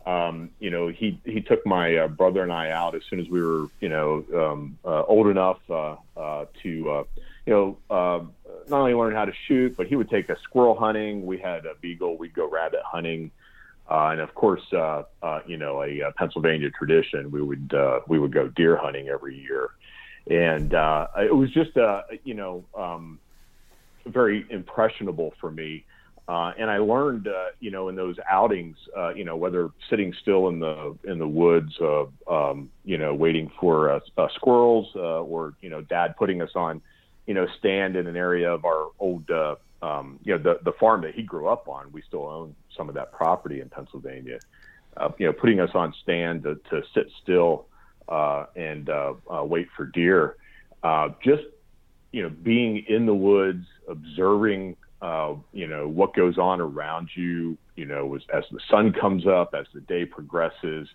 um, 0.06 0.52
you 0.60 0.70
know, 0.70 0.88
he 0.90 1.20
he 1.26 1.42
took 1.42 1.66
my 1.66 1.98
uh, 1.98 2.08
brother 2.08 2.44
and 2.44 2.54
I 2.54 2.70
out 2.70 2.96
as 2.96 3.02
soon 3.10 3.20
as 3.20 3.28
we 3.30 3.42
were, 3.42 3.68
you 3.80 3.90
know, 3.90 4.24
um, 4.36 4.78
uh, 4.86 5.04
old 5.04 5.28
enough 5.28 5.60
uh, 5.70 5.96
uh, 6.16 6.46
to, 6.62 6.70
you 6.70 7.08
know, 7.48 7.78
not 7.90 8.80
only 8.80 8.94
learn 8.94 9.14
how 9.14 9.26
to 9.26 9.34
shoot, 9.48 9.76
but 9.76 9.88
he 9.88 9.96
would 9.96 10.10
take 10.10 10.30
us 10.30 10.38
squirrel 10.44 10.76
hunting. 10.76 11.26
We 11.26 11.40
had 11.40 11.66
a 11.66 11.74
beagle. 11.82 12.18
We'd 12.18 12.34
go 12.34 12.48
rabbit 12.48 12.82
hunting. 12.84 13.32
and 13.90 14.20
of 14.20 14.36
course, 14.36 14.64
you 14.72 15.58
know, 15.58 15.82
a, 15.82 16.02
a, 16.02 16.12
Pennsylvania 16.12 16.70
tradition. 16.70 17.32
We 17.32 17.42
would 17.42 17.74
we 18.08 18.20
would 18.20 18.34
go 18.34 18.50
deer 18.50 18.78
hunting 18.78 19.08
every 19.10 19.36
year, 19.36 19.72
and 20.30 20.72
it 21.18 21.36
was 21.36 21.52
just 21.52 21.76
uh, 21.76 22.04
you 22.24 22.36
know 22.36 22.64
um, 22.78 23.20
very 24.06 24.46
impressionable 24.50 25.34
for 25.40 25.52
me. 25.52 25.86
Uh, 26.28 26.54
and 26.58 26.72
I 26.72 26.78
learned, 26.80 27.28
uh, 27.28 27.48
you 27.60 27.70
know, 27.70 27.88
in 27.90 27.96
those 27.96 28.16
outings, 28.28 28.78
uh, 28.98 29.14
you 29.14 29.24
know, 29.24 29.36
whether 29.36 29.70
sitting 29.90 30.12
still 30.22 30.48
in 30.48 30.60
the 30.60 30.98
in 31.04 31.20
the 31.20 31.28
woods, 31.28 31.78
uh, 31.80 32.06
um, 32.28 32.72
you 32.84 32.98
know, 32.98 33.14
waiting 33.14 33.52
for 33.60 33.92
uh, 33.92 34.00
uh, 34.18 34.28
squirrels, 34.34 34.88
or 34.96 35.54
you 35.62 35.70
know, 35.70 35.82
Dad 35.82 36.16
putting 36.18 36.42
us 36.42 36.50
on, 36.56 36.82
you 37.28 37.36
know, 37.36 37.46
stand 37.60 37.96
in 37.96 38.08
an 38.08 38.16
area 38.16 38.52
of 38.52 38.66
our 38.66 38.88
old, 38.98 39.30
um, 39.84 40.20
you 40.24 40.36
know, 40.36 40.42
the 40.42 40.60
the 40.64 40.72
farm 40.80 41.02
that 41.02 41.14
he 41.14 41.22
grew 41.22 41.48
up 41.48 41.68
on. 41.68 41.92
We 41.92 42.02
still 42.02 42.26
own 42.26 42.56
some 42.76 42.90
of 42.90 42.96
that 42.96 43.12
property 43.12 43.62
in 43.62 43.70
Pennsylvania. 43.70 44.40
You 45.20 45.28
know, 45.28 45.34
putting 45.34 45.60
us 45.60 45.72
on 45.76 45.94
stand 46.02 46.44
to, 46.44 46.56
to 46.72 46.82
sit 46.96 47.12
still 47.22 47.68
and 48.10 48.90
wait 49.30 49.68
for 49.78 49.86
deer. 49.86 50.38
Just 51.24 51.44
you 52.16 52.24
know, 52.24 52.30
being 52.30 52.86
in 52.88 53.06
the 53.06 53.14
woods, 53.14 53.66
observing 53.90 54.78
uh, 55.02 55.34
you 55.52 55.68
know 55.68 55.86
what 55.86 56.14
goes 56.14 56.38
on 56.38 56.62
around 56.62 57.10
you. 57.14 57.58
You 57.76 57.86
know, 57.86 58.16
as, 58.16 58.22
as 58.34 58.46
the 58.54 58.62
sun 58.72 58.94
comes 58.94 59.28
up, 59.28 59.54
as 59.54 59.66
the 59.74 59.82
day 59.82 60.06
progresses, 60.06 60.88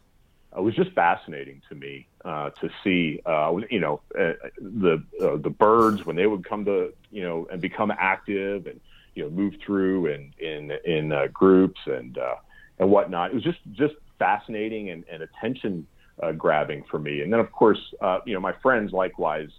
it 0.57 0.63
was 0.63 0.75
just 0.75 0.93
fascinating 0.93 1.61
to 1.69 1.75
me 1.75 2.07
uh, 2.25 2.49
to 2.63 2.71
see. 2.83 3.21
Uh, 3.27 3.55
you 3.69 3.81
know, 3.81 4.01
uh, 4.19 4.33
the 4.63 5.05
uh, 5.23 5.37
the 5.37 5.51
birds 5.51 6.07
when 6.07 6.17
they 6.17 6.27
would 6.27 6.43
come 6.43 6.65
to 6.65 6.95
you 7.11 7.23
know 7.23 7.47
and 7.53 7.61
become 7.61 7.91
active 7.91 8.67
and 8.67 8.81
you 9.15 9.23
know 9.23 9.29
move 9.29 9.53
through 9.63 10.11
and 10.15 10.33
in 10.39 10.73
in 10.87 11.13
uh, 11.13 11.27
groups 11.27 11.83
and 11.85 12.17
uh, 12.17 12.37
and 12.79 12.91
whatnot. 12.91 13.33
It 13.33 13.35
was 13.35 13.45
just 13.45 13.61
just 13.73 13.95
fascinating 14.19 14.89
and, 14.89 15.05
and 15.13 15.23
attention 15.23 15.87
uh, 16.23 16.33
grabbing 16.33 16.83
for 16.91 16.99
me. 16.99 17.21
And 17.21 17.31
then 17.31 17.41
of 17.41 17.53
course, 17.53 17.93
uh, 18.01 18.21
you 18.25 18.33
know, 18.33 18.41
my 18.41 18.55
friends 18.63 18.91
likewise. 18.95 19.51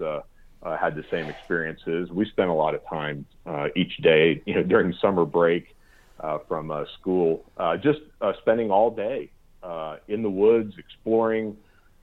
Uh, 0.64 0.78
had 0.78 0.96
the 0.96 1.04
same 1.10 1.28
experiences. 1.28 2.12
We 2.12 2.26
spent 2.26 2.50
a 2.50 2.54
lot 2.54 2.76
of 2.76 2.82
time 2.88 3.26
uh, 3.48 3.70
each 3.76 3.98
day, 3.98 4.44
you 4.46 4.54
know, 4.54 4.62
during 4.62 4.94
summer 5.02 5.26
break 5.26 5.76
uh, 6.20 6.38
from 6.48 6.70
uh, 6.70 6.86
school, 7.00 7.44
uh, 7.58 7.78
just 7.78 8.00
uh, 8.22 8.34
spending 8.42 8.70
all 8.70 8.92
day 8.92 9.32
uh, 9.64 9.98
in 10.08 10.22
the 10.22 10.30
woods, 10.30 10.76
exploring, 10.78 11.58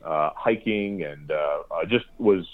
uh, 0.05 0.31
hiking, 0.35 1.05
and 1.05 1.31
just 1.89 2.07
was 2.19 2.45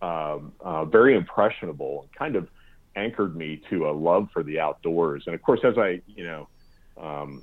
um, 0.00 0.52
uh, 0.60 0.84
very 0.84 1.16
impressionable 1.16 2.02
and 2.02 2.12
kind 2.12 2.36
of 2.36 2.48
anchored 2.96 3.36
me 3.36 3.60
to 3.70 3.88
a 3.88 3.92
love 3.92 4.28
for 4.32 4.42
the 4.42 4.60
outdoors. 4.60 5.24
And 5.26 5.34
of 5.34 5.42
course, 5.42 5.60
as 5.64 5.76
I, 5.76 6.00
you 6.06 6.24
know, 6.24 6.48
um, 7.00 7.42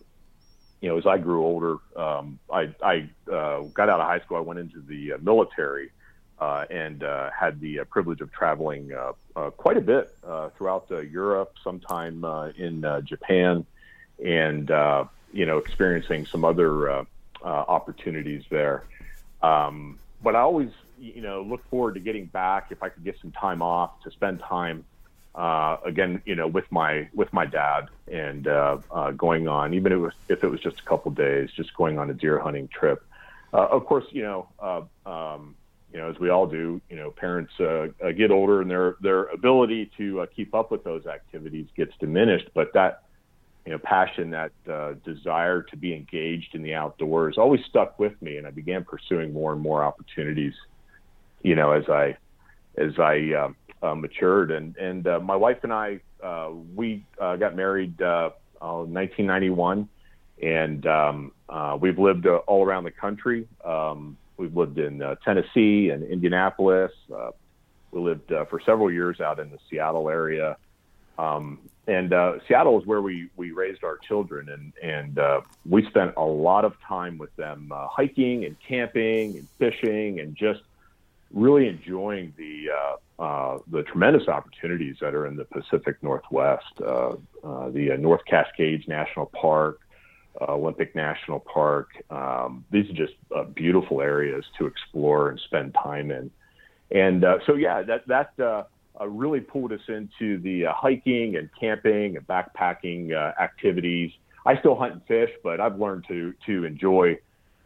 you 0.82 0.90
know, 0.90 0.98
as 0.98 1.06
I 1.06 1.18
grew 1.18 1.44
older, 1.44 1.78
um, 1.96 2.40
I, 2.52 2.74
I 2.84 3.10
uh, 3.32 3.62
got 3.74 3.90
out 3.90 4.00
of 4.00 4.08
high 4.08 4.20
school. 4.20 4.38
I 4.38 4.42
went 4.42 4.60
into 4.60 4.82
the 4.82 5.14
uh, 5.14 5.18
military 5.22 5.92
and 6.40 7.04
uh, 7.04 7.30
had 7.32 7.60
the 7.60 7.80
uh, 7.80 7.84
privilege 7.86 8.22
of 8.22 8.32
traveling 8.32 8.92
uh, 8.94 9.14
uh, 9.36 9.50
quite 9.52 9.78
a 9.78 9.82
bit 9.82 10.14
uh, 10.26 10.50
throughout 10.50 10.88
uh, 10.92 11.00
Europe, 11.00 11.54
sometime 11.64 12.24
uh, 12.24 12.50
in 12.58 12.84
uh, 12.86 13.02
Japan, 13.02 13.66
and 14.24 14.72
uh, 14.72 15.06
you 15.34 15.46
know 15.46 15.58
experiencing 15.58 16.26
some 16.26 16.46
other 16.46 16.90
uh, 16.90 17.04
uh, 17.44 17.48
opportunities 17.48 18.44
there. 18.50 18.84
Um, 19.42 20.00
but 20.24 20.36
I 20.36 20.40
always 20.40 20.72
you 21.00 21.22
know 21.22 21.42
look 21.42 21.68
forward 21.70 21.96
to 21.96 22.00
getting 22.00 22.26
back 22.26 22.68
if 22.72 22.82
I 22.82 22.90
could 22.90 23.04
get 23.04 23.20
some 23.20 23.32
time 23.32 23.62
off 23.62 24.02
to 24.04 24.12
spend 24.12 24.40
time 24.40 24.86
uh, 25.36 25.78
again 25.84 26.22
you 26.26 26.36
know 26.36 26.48
with 26.48 26.72
my 26.72 27.10
with 27.14 27.32
my 27.34 27.46
dad 27.46 27.90
and 28.08 28.48
uh, 28.48 28.78
uh, 28.92 29.12
going 29.12 29.48
on 29.48 29.74
even 29.74 29.92
if 29.92 29.98
it 29.98 30.02
was, 30.02 30.14
if 30.30 30.44
it 30.44 30.48
was 30.48 30.62
just 30.62 30.80
a 30.80 30.84
couple 30.84 31.12
days, 31.12 31.50
just 31.52 31.74
going 31.76 32.00
on 32.00 32.10
a 32.10 32.14
deer 32.14 32.40
hunting 32.40 32.68
trip. 32.68 33.04
Uh, 33.54 33.68
of 33.68 33.86
course, 33.86 34.06
you 34.12 34.24
know. 34.24 34.48
Uh, 34.60 34.82
um, 35.06 35.56
you 35.96 36.02
know, 36.02 36.10
as 36.10 36.20
we 36.20 36.30
all 36.30 36.46
do, 36.46 36.82
you 36.90 36.98
know, 36.98 37.10
parents 37.10 37.54
uh, 37.58 37.88
uh, 38.06 38.12
get 38.12 38.30
older 38.30 38.60
and 38.60 38.70
their 38.70 38.98
their 39.00 39.28
ability 39.28 39.90
to 39.98 40.20
uh, 40.20 40.26
keep 40.36 40.54
up 40.54 40.70
with 40.70 40.84
those 40.84 41.06
activities 41.06 41.68
gets 41.78 41.94
diminished. 42.02 42.50
But 42.54 42.74
that, 42.74 43.04
you 43.66 43.72
know, 43.72 43.78
passion, 43.78 44.30
that 44.32 44.52
uh, 44.70 44.96
desire 45.06 45.62
to 45.62 45.78
be 45.78 45.94
engaged 45.94 46.54
in 46.54 46.64
the 46.64 46.74
outdoors, 46.74 47.38
always 47.38 47.62
stuck 47.70 47.98
with 47.98 48.22
me, 48.22 48.36
and 48.36 48.46
I 48.46 48.52
began 48.52 48.84
pursuing 48.84 49.32
more 49.32 49.54
and 49.54 49.62
more 49.62 49.86
opportunities. 49.86 50.54
You 51.44 51.56
know, 51.56 51.72
as 51.72 51.88
I 51.88 52.18
as 52.78 53.00
I 53.00 53.54
uh, 53.82 53.88
uh, 53.88 53.96
matured, 53.96 54.52
and 54.52 54.76
and 54.76 55.08
uh, 55.08 55.22
my 55.22 55.38
wife 55.38 55.60
and 55.64 55.72
I, 55.72 56.02
we 56.76 57.06
got 57.18 57.56
married 57.56 58.02
uh, 58.02 58.32
uh, 58.62 58.84
1991, 58.84 59.88
and 60.44 60.86
um, 60.88 61.32
uh, 61.48 61.78
we've 61.80 62.00
lived 62.00 62.28
all 62.28 62.66
around 62.66 62.84
the 62.84 62.92
country. 62.92 63.48
Um, 63.64 64.18
We've 64.38 64.56
lived 64.56 64.78
in 64.78 65.02
uh, 65.02 65.16
Tennessee 65.24 65.90
and 65.90 66.04
Indianapolis. 66.04 66.92
Uh, 67.14 67.32
we 67.92 68.02
lived 68.02 68.32
uh, 68.32 68.46
for 68.46 68.60
several 68.60 68.92
years 68.92 69.22
out 69.22 69.40
in 69.40 69.50
the 69.50 69.60
Seattle 69.70 70.10
area. 70.10 70.58
Um, 71.18 71.60
and 71.88 72.14
uh, 72.14 72.40
Seattle 72.48 72.80
is 72.80 72.86
where 72.86 73.02
we, 73.02 73.30
we 73.38 73.52
raised 73.52 73.84
our 73.84 73.98
children, 73.98 74.50
and, 74.50 74.74
and 74.84 75.20
uh, 75.20 75.42
we 75.70 75.86
spent 75.86 76.14
a 76.18 76.24
lot 76.24 76.66
of 76.66 76.74
time 76.82 77.18
with 77.18 77.34
them 77.36 77.72
uh, 77.72 77.88
hiking 77.88 78.44
and 78.44 78.58
camping 78.68 79.38
and 79.38 79.48
fishing 79.60 80.20
and 80.20 80.36
just 80.36 80.62
really 81.32 81.68
enjoying 81.68 82.34
the 82.38 82.70
uh, 82.72 82.96
uh, 83.18 83.60
the 83.72 83.84
tremendous 83.84 84.28
opportunities 84.28 84.98
that 85.00 85.14
are 85.14 85.26
in 85.26 85.38
the 85.38 85.46
Pacific 85.46 85.96
Northwest, 86.02 86.66
uh, 86.82 87.14
uh, 87.44 87.70
the 87.70 87.92
uh, 87.94 87.98
North 87.98 88.26
Cascades 88.26 88.88
National 88.88 89.28
Park, 89.28 89.80
Olympic 90.42 90.96
National 90.96 91.40
Park. 91.40 91.90
Um, 92.10 92.66
these 92.72 92.90
are 92.90 92.94
just 92.94 93.14
uh, 93.36 93.44
beautiful 93.44 94.02
areas 94.02 94.46
to 94.58 94.66
explore 94.66 95.30
and 95.30 95.40
spend 95.40 95.74
time 95.74 96.12
in. 96.12 96.32
And 96.92 97.24
uh, 97.24 97.38
so, 97.46 97.56
yeah, 97.56 97.82
that 97.84 98.08
that 98.08 98.32
uh, 98.40 98.64
uh, 99.00 99.08
really 99.08 99.40
pulled 99.40 99.72
us 99.72 99.82
into 99.88 100.40
the 100.40 100.68
uh, 100.68 100.74
hiking 100.74 101.36
and 101.36 101.50
camping 101.60 102.18
and 102.18 102.28
backpacking 102.28 103.14
uh, 103.14 103.42
activities. 103.42 104.12
I 104.46 104.58
still 104.60 104.76
hunt 104.76 104.94
and 104.94 105.02
fish, 105.08 105.32
but 105.44 105.60
I've 105.60 105.80
learned 105.80 106.06
to 106.08 106.34
to 106.46 106.66
enjoy 106.66 107.18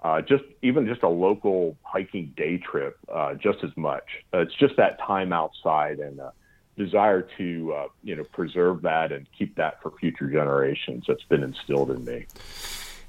uh, 0.02 0.22
just 0.22 0.44
even 0.62 0.88
just 0.88 1.04
a 1.04 1.10
local 1.10 1.76
hiking 1.84 2.34
day 2.38 2.58
trip 2.58 2.98
uh, 3.14 3.34
just 3.34 3.60
as 3.64 3.72
much. 3.76 4.04
Uh, 4.34 4.40
it's 4.40 4.56
just 4.56 4.76
that 4.78 4.98
time 5.06 5.34
outside 5.34 6.00
and 6.00 6.20
uh, 6.20 6.32
desire 6.80 7.28
to 7.38 7.74
uh, 7.74 7.88
you 8.04 8.16
know 8.16 8.24
preserve 8.24 8.82
that 8.82 9.12
and 9.12 9.28
keep 9.38 9.56
that 9.56 9.82
for 9.84 9.92
future 10.00 10.28
generations 10.28 11.04
that's 11.08 11.24
been 11.24 11.44
instilled 11.44 11.92
in 11.92 12.04
me. 12.06 12.26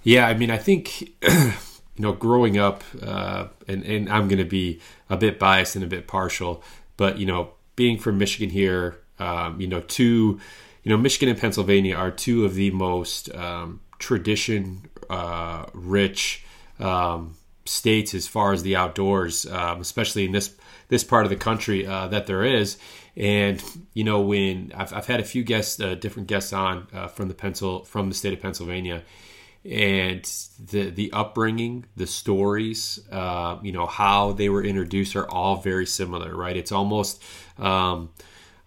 Yeah, 0.02 0.26
I 0.26 0.34
mean, 0.34 0.50
I 0.50 0.58
think 0.58 1.12
you 1.22 1.52
know, 1.96 2.12
growing 2.12 2.58
up, 2.58 2.82
uh, 3.00 3.46
and 3.68 3.84
and 3.84 4.10
I'm 4.10 4.26
going 4.28 4.38
to 4.38 4.44
be 4.44 4.80
a 5.08 5.16
bit 5.16 5.38
biased 5.38 5.76
and 5.76 5.84
a 5.84 5.88
bit 5.88 6.08
partial, 6.08 6.62
but 6.96 7.18
you 7.18 7.26
know, 7.26 7.50
being 7.76 7.98
from 7.98 8.18
Michigan 8.18 8.50
here, 8.50 8.98
um, 9.18 9.60
you 9.60 9.68
know, 9.68 9.80
two, 9.80 10.40
you 10.82 10.90
know, 10.90 10.96
Michigan 10.96 11.28
and 11.28 11.38
Pennsylvania 11.38 11.94
are 11.94 12.10
two 12.10 12.44
of 12.44 12.54
the 12.54 12.70
most 12.72 13.32
um, 13.34 13.80
tradition 13.98 14.88
uh, 15.08 15.66
rich 15.74 16.44
um, 16.78 17.36
states 17.66 18.14
as 18.14 18.26
far 18.26 18.52
as 18.52 18.62
the 18.62 18.74
outdoors, 18.74 19.46
um, 19.46 19.80
especially 19.80 20.24
in 20.24 20.32
this 20.32 20.56
this 20.88 21.04
part 21.04 21.24
of 21.24 21.30
the 21.30 21.36
country 21.36 21.86
uh, 21.86 22.08
that 22.08 22.26
there 22.26 22.42
is. 22.42 22.78
And 23.16 23.62
you 23.94 24.04
know, 24.04 24.20
when 24.20 24.72
I've, 24.74 24.92
I've 24.92 25.06
had 25.06 25.20
a 25.20 25.24
few 25.24 25.42
guests, 25.42 25.80
uh, 25.80 25.94
different 25.94 26.28
guests 26.28 26.52
on 26.52 26.86
uh, 26.92 27.08
from 27.08 27.28
the 27.28 27.34
pencil 27.34 27.84
from 27.84 28.08
the 28.08 28.14
state 28.14 28.32
of 28.32 28.40
Pennsylvania, 28.40 29.02
and 29.64 30.24
the 30.70 30.90
the 30.90 31.12
upbringing, 31.12 31.86
the 31.96 32.06
stories, 32.06 33.00
uh, 33.10 33.58
you 33.62 33.72
know, 33.72 33.86
how 33.86 34.32
they 34.32 34.48
were 34.48 34.64
introduced 34.64 35.16
are 35.16 35.30
all 35.30 35.56
very 35.56 35.86
similar, 35.86 36.34
right? 36.34 36.56
It's 36.56 36.72
almost 36.72 37.22
um, 37.58 38.10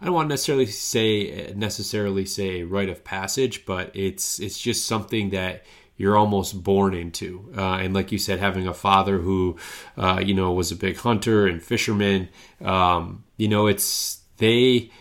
I 0.01 0.05
don't 0.05 0.15
want 0.15 0.25
to 0.27 0.33
necessarily 0.33 0.65
say 0.65 1.53
necessarily 1.55 2.25
say 2.25 2.63
rite 2.63 2.89
of 2.89 3.03
passage, 3.03 3.65
but 3.65 3.95
it's 3.95 4.39
it's 4.39 4.59
just 4.59 4.85
something 4.85 5.29
that 5.29 5.63
you're 5.95 6.17
almost 6.17 6.61
born 6.63 6.93
into. 6.93 7.49
Uh, 7.55 7.75
and 7.75 7.93
like 7.93 8.11
you 8.11 8.17
said, 8.17 8.39
having 8.39 8.67
a 8.67 8.73
father 8.73 9.19
who, 9.19 9.55
uh, 9.95 10.21
you 10.23 10.33
know, 10.33 10.51
was 10.51 10.71
a 10.71 10.75
big 10.75 10.97
hunter 10.97 11.47
and 11.47 11.61
fisherman, 11.61 12.27
um, 12.61 13.23
you 13.37 13.47
know, 13.47 13.67
it's 13.67 14.22
they. 14.37 14.91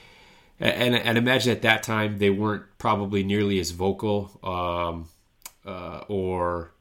And, 0.61 0.95
and 0.95 1.19
imagine 1.19 1.51
at 1.51 1.63
that 1.63 1.83
time 1.83 2.19
they 2.19 2.31
weren't 2.31 2.63
probably 2.79 3.25
nearly 3.25 3.59
as 3.59 3.73
vocal 3.73 4.31
um, 4.45 5.09
uh, 5.67 6.05
or 6.07 6.73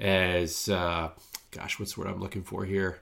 as 0.00 0.68
uh, 0.68 1.10
gosh, 1.50 1.78
what's 1.78 1.94
the 1.94 2.00
word 2.00 2.08
I'm 2.08 2.20
looking 2.20 2.42
for 2.42 2.64
here? 2.64 3.00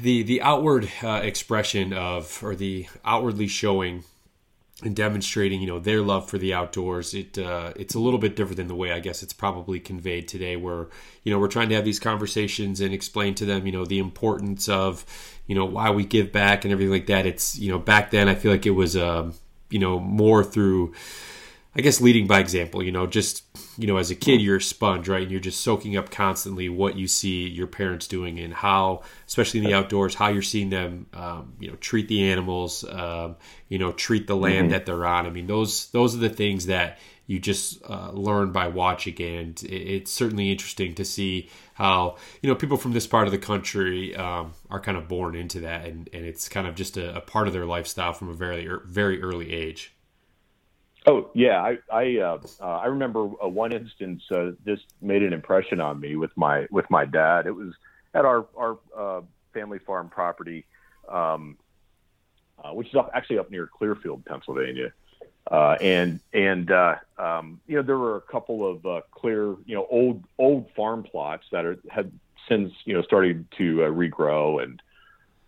The 0.00 0.22
the 0.24 0.42
outward 0.42 0.90
uh, 1.02 1.20
expression 1.22 1.92
of 1.92 2.42
or 2.42 2.56
the 2.56 2.88
outwardly 3.04 3.46
showing 3.46 4.04
and 4.84 4.96
demonstrating 4.96 5.60
you 5.60 5.66
know 5.66 5.78
their 5.78 6.00
love 6.00 6.28
for 6.28 6.38
the 6.38 6.52
outdoors. 6.52 7.14
It 7.14 7.38
uh, 7.38 7.72
it's 7.76 7.94
a 7.94 8.00
little 8.00 8.18
bit 8.18 8.36
different 8.36 8.56
than 8.56 8.68
the 8.68 8.74
way 8.74 8.92
i 8.92 9.00
guess 9.00 9.22
it's 9.22 9.32
probably 9.32 9.80
conveyed 9.80 10.28
today 10.28 10.56
where 10.56 10.88
you 11.22 11.32
know 11.32 11.38
we're 11.38 11.48
trying 11.48 11.68
to 11.70 11.74
have 11.74 11.84
these 11.84 12.00
conversations 12.00 12.80
and 12.80 12.92
explain 12.92 13.34
to 13.36 13.44
them 13.44 13.66
you 13.66 13.72
know 13.72 13.84
the 13.84 13.98
importance 13.98 14.68
of 14.68 15.04
you 15.46 15.54
know 15.54 15.64
why 15.64 15.90
we 15.90 16.04
give 16.04 16.32
back 16.32 16.64
and 16.64 16.72
everything 16.72 16.92
like 16.92 17.06
that. 17.06 17.26
It's 17.26 17.58
you 17.58 17.70
know 17.70 17.78
back 17.78 18.10
then 18.10 18.28
i 18.28 18.34
feel 18.34 18.52
like 18.52 18.66
it 18.66 18.70
was 18.70 18.96
um, 18.96 19.34
you 19.70 19.78
know 19.78 19.98
more 19.98 20.44
through 20.44 20.92
I 21.74 21.80
guess 21.80 22.02
leading 22.02 22.26
by 22.26 22.38
example, 22.40 22.82
you 22.82 22.92
know, 22.92 23.06
just 23.06 23.44
you 23.78 23.86
know, 23.86 23.96
as 23.96 24.10
a 24.10 24.14
kid, 24.14 24.42
you're 24.42 24.56
a 24.56 24.62
sponge, 24.62 25.08
right? 25.08 25.22
And 25.22 25.30
you're 25.30 25.40
just 25.40 25.62
soaking 25.62 25.96
up 25.96 26.10
constantly 26.10 26.68
what 26.68 26.96
you 26.96 27.08
see 27.08 27.48
your 27.48 27.66
parents 27.66 28.06
doing 28.06 28.38
and 28.38 28.52
how, 28.52 29.02
especially 29.26 29.60
in 29.60 29.66
the 29.66 29.74
outdoors, 29.74 30.14
how 30.14 30.28
you're 30.28 30.42
seeing 30.42 30.68
them, 30.68 31.06
um, 31.14 31.54
you 31.58 31.70
know, 31.70 31.76
treat 31.76 32.08
the 32.08 32.30
animals, 32.30 32.84
um, 32.84 33.36
you 33.68 33.78
know, 33.78 33.92
treat 33.92 34.26
the 34.26 34.36
land 34.36 34.64
mm-hmm. 34.64 34.72
that 34.72 34.84
they're 34.84 35.06
on. 35.06 35.24
I 35.24 35.30
mean, 35.30 35.46
those 35.46 35.88
those 35.90 36.14
are 36.14 36.18
the 36.18 36.28
things 36.28 36.66
that 36.66 36.98
you 37.26 37.38
just 37.38 37.82
uh, 37.88 38.10
learn 38.12 38.52
by 38.52 38.68
watching, 38.68 39.20
and 39.22 39.62
it's 39.64 40.12
certainly 40.12 40.50
interesting 40.50 40.94
to 40.96 41.04
see 41.04 41.48
how 41.74 42.16
you 42.42 42.50
know 42.50 42.54
people 42.54 42.76
from 42.76 42.92
this 42.92 43.06
part 43.06 43.26
of 43.26 43.32
the 43.32 43.38
country 43.38 44.14
um, 44.14 44.52
are 44.68 44.80
kind 44.80 44.98
of 44.98 45.08
born 45.08 45.34
into 45.34 45.60
that, 45.60 45.86
and, 45.86 46.10
and 46.12 46.26
it's 46.26 46.50
kind 46.50 46.66
of 46.66 46.74
just 46.74 46.98
a, 46.98 47.16
a 47.16 47.20
part 47.22 47.46
of 47.46 47.54
their 47.54 47.64
lifestyle 47.64 48.12
from 48.12 48.28
a 48.28 48.34
very 48.34 48.68
very 48.84 49.22
early 49.22 49.50
age. 49.50 49.94
Oh 51.06 51.30
yeah, 51.34 51.60
I 51.60 51.78
I, 51.92 52.18
uh, 52.18 52.38
uh, 52.60 52.64
I 52.64 52.86
remember 52.86 53.30
uh, 53.42 53.48
one 53.48 53.72
instance. 53.72 54.22
Uh, 54.30 54.52
this 54.64 54.78
made 55.00 55.22
an 55.22 55.32
impression 55.32 55.80
on 55.80 55.98
me 55.98 56.16
with 56.16 56.30
my 56.36 56.66
with 56.70 56.88
my 56.90 57.04
dad. 57.04 57.46
It 57.46 57.52
was 57.52 57.74
at 58.14 58.24
our 58.24 58.46
our 58.56 58.78
uh, 58.96 59.22
family 59.52 59.80
farm 59.80 60.08
property, 60.08 60.64
um, 61.08 61.56
uh, 62.62 62.70
which 62.70 62.88
is 62.88 62.94
up, 62.94 63.10
actually 63.14 63.38
up 63.38 63.50
near 63.50 63.66
Clearfield, 63.66 64.24
Pennsylvania. 64.24 64.92
Uh, 65.50 65.76
and 65.80 66.20
and 66.32 66.70
uh, 66.70 66.94
um, 67.18 67.60
you 67.66 67.74
know 67.74 67.82
there 67.82 67.98
were 67.98 68.16
a 68.16 68.20
couple 68.20 68.68
of 68.68 68.86
uh, 68.86 69.00
clear 69.10 69.56
you 69.66 69.74
know 69.74 69.86
old 69.90 70.22
old 70.38 70.70
farm 70.76 71.02
plots 71.02 71.44
that 71.50 71.64
are 71.64 71.78
had 71.90 72.12
since 72.48 72.72
you 72.84 72.94
know 72.94 73.02
started 73.02 73.44
to 73.58 73.78
regrow 73.78 74.62
and 74.62 74.80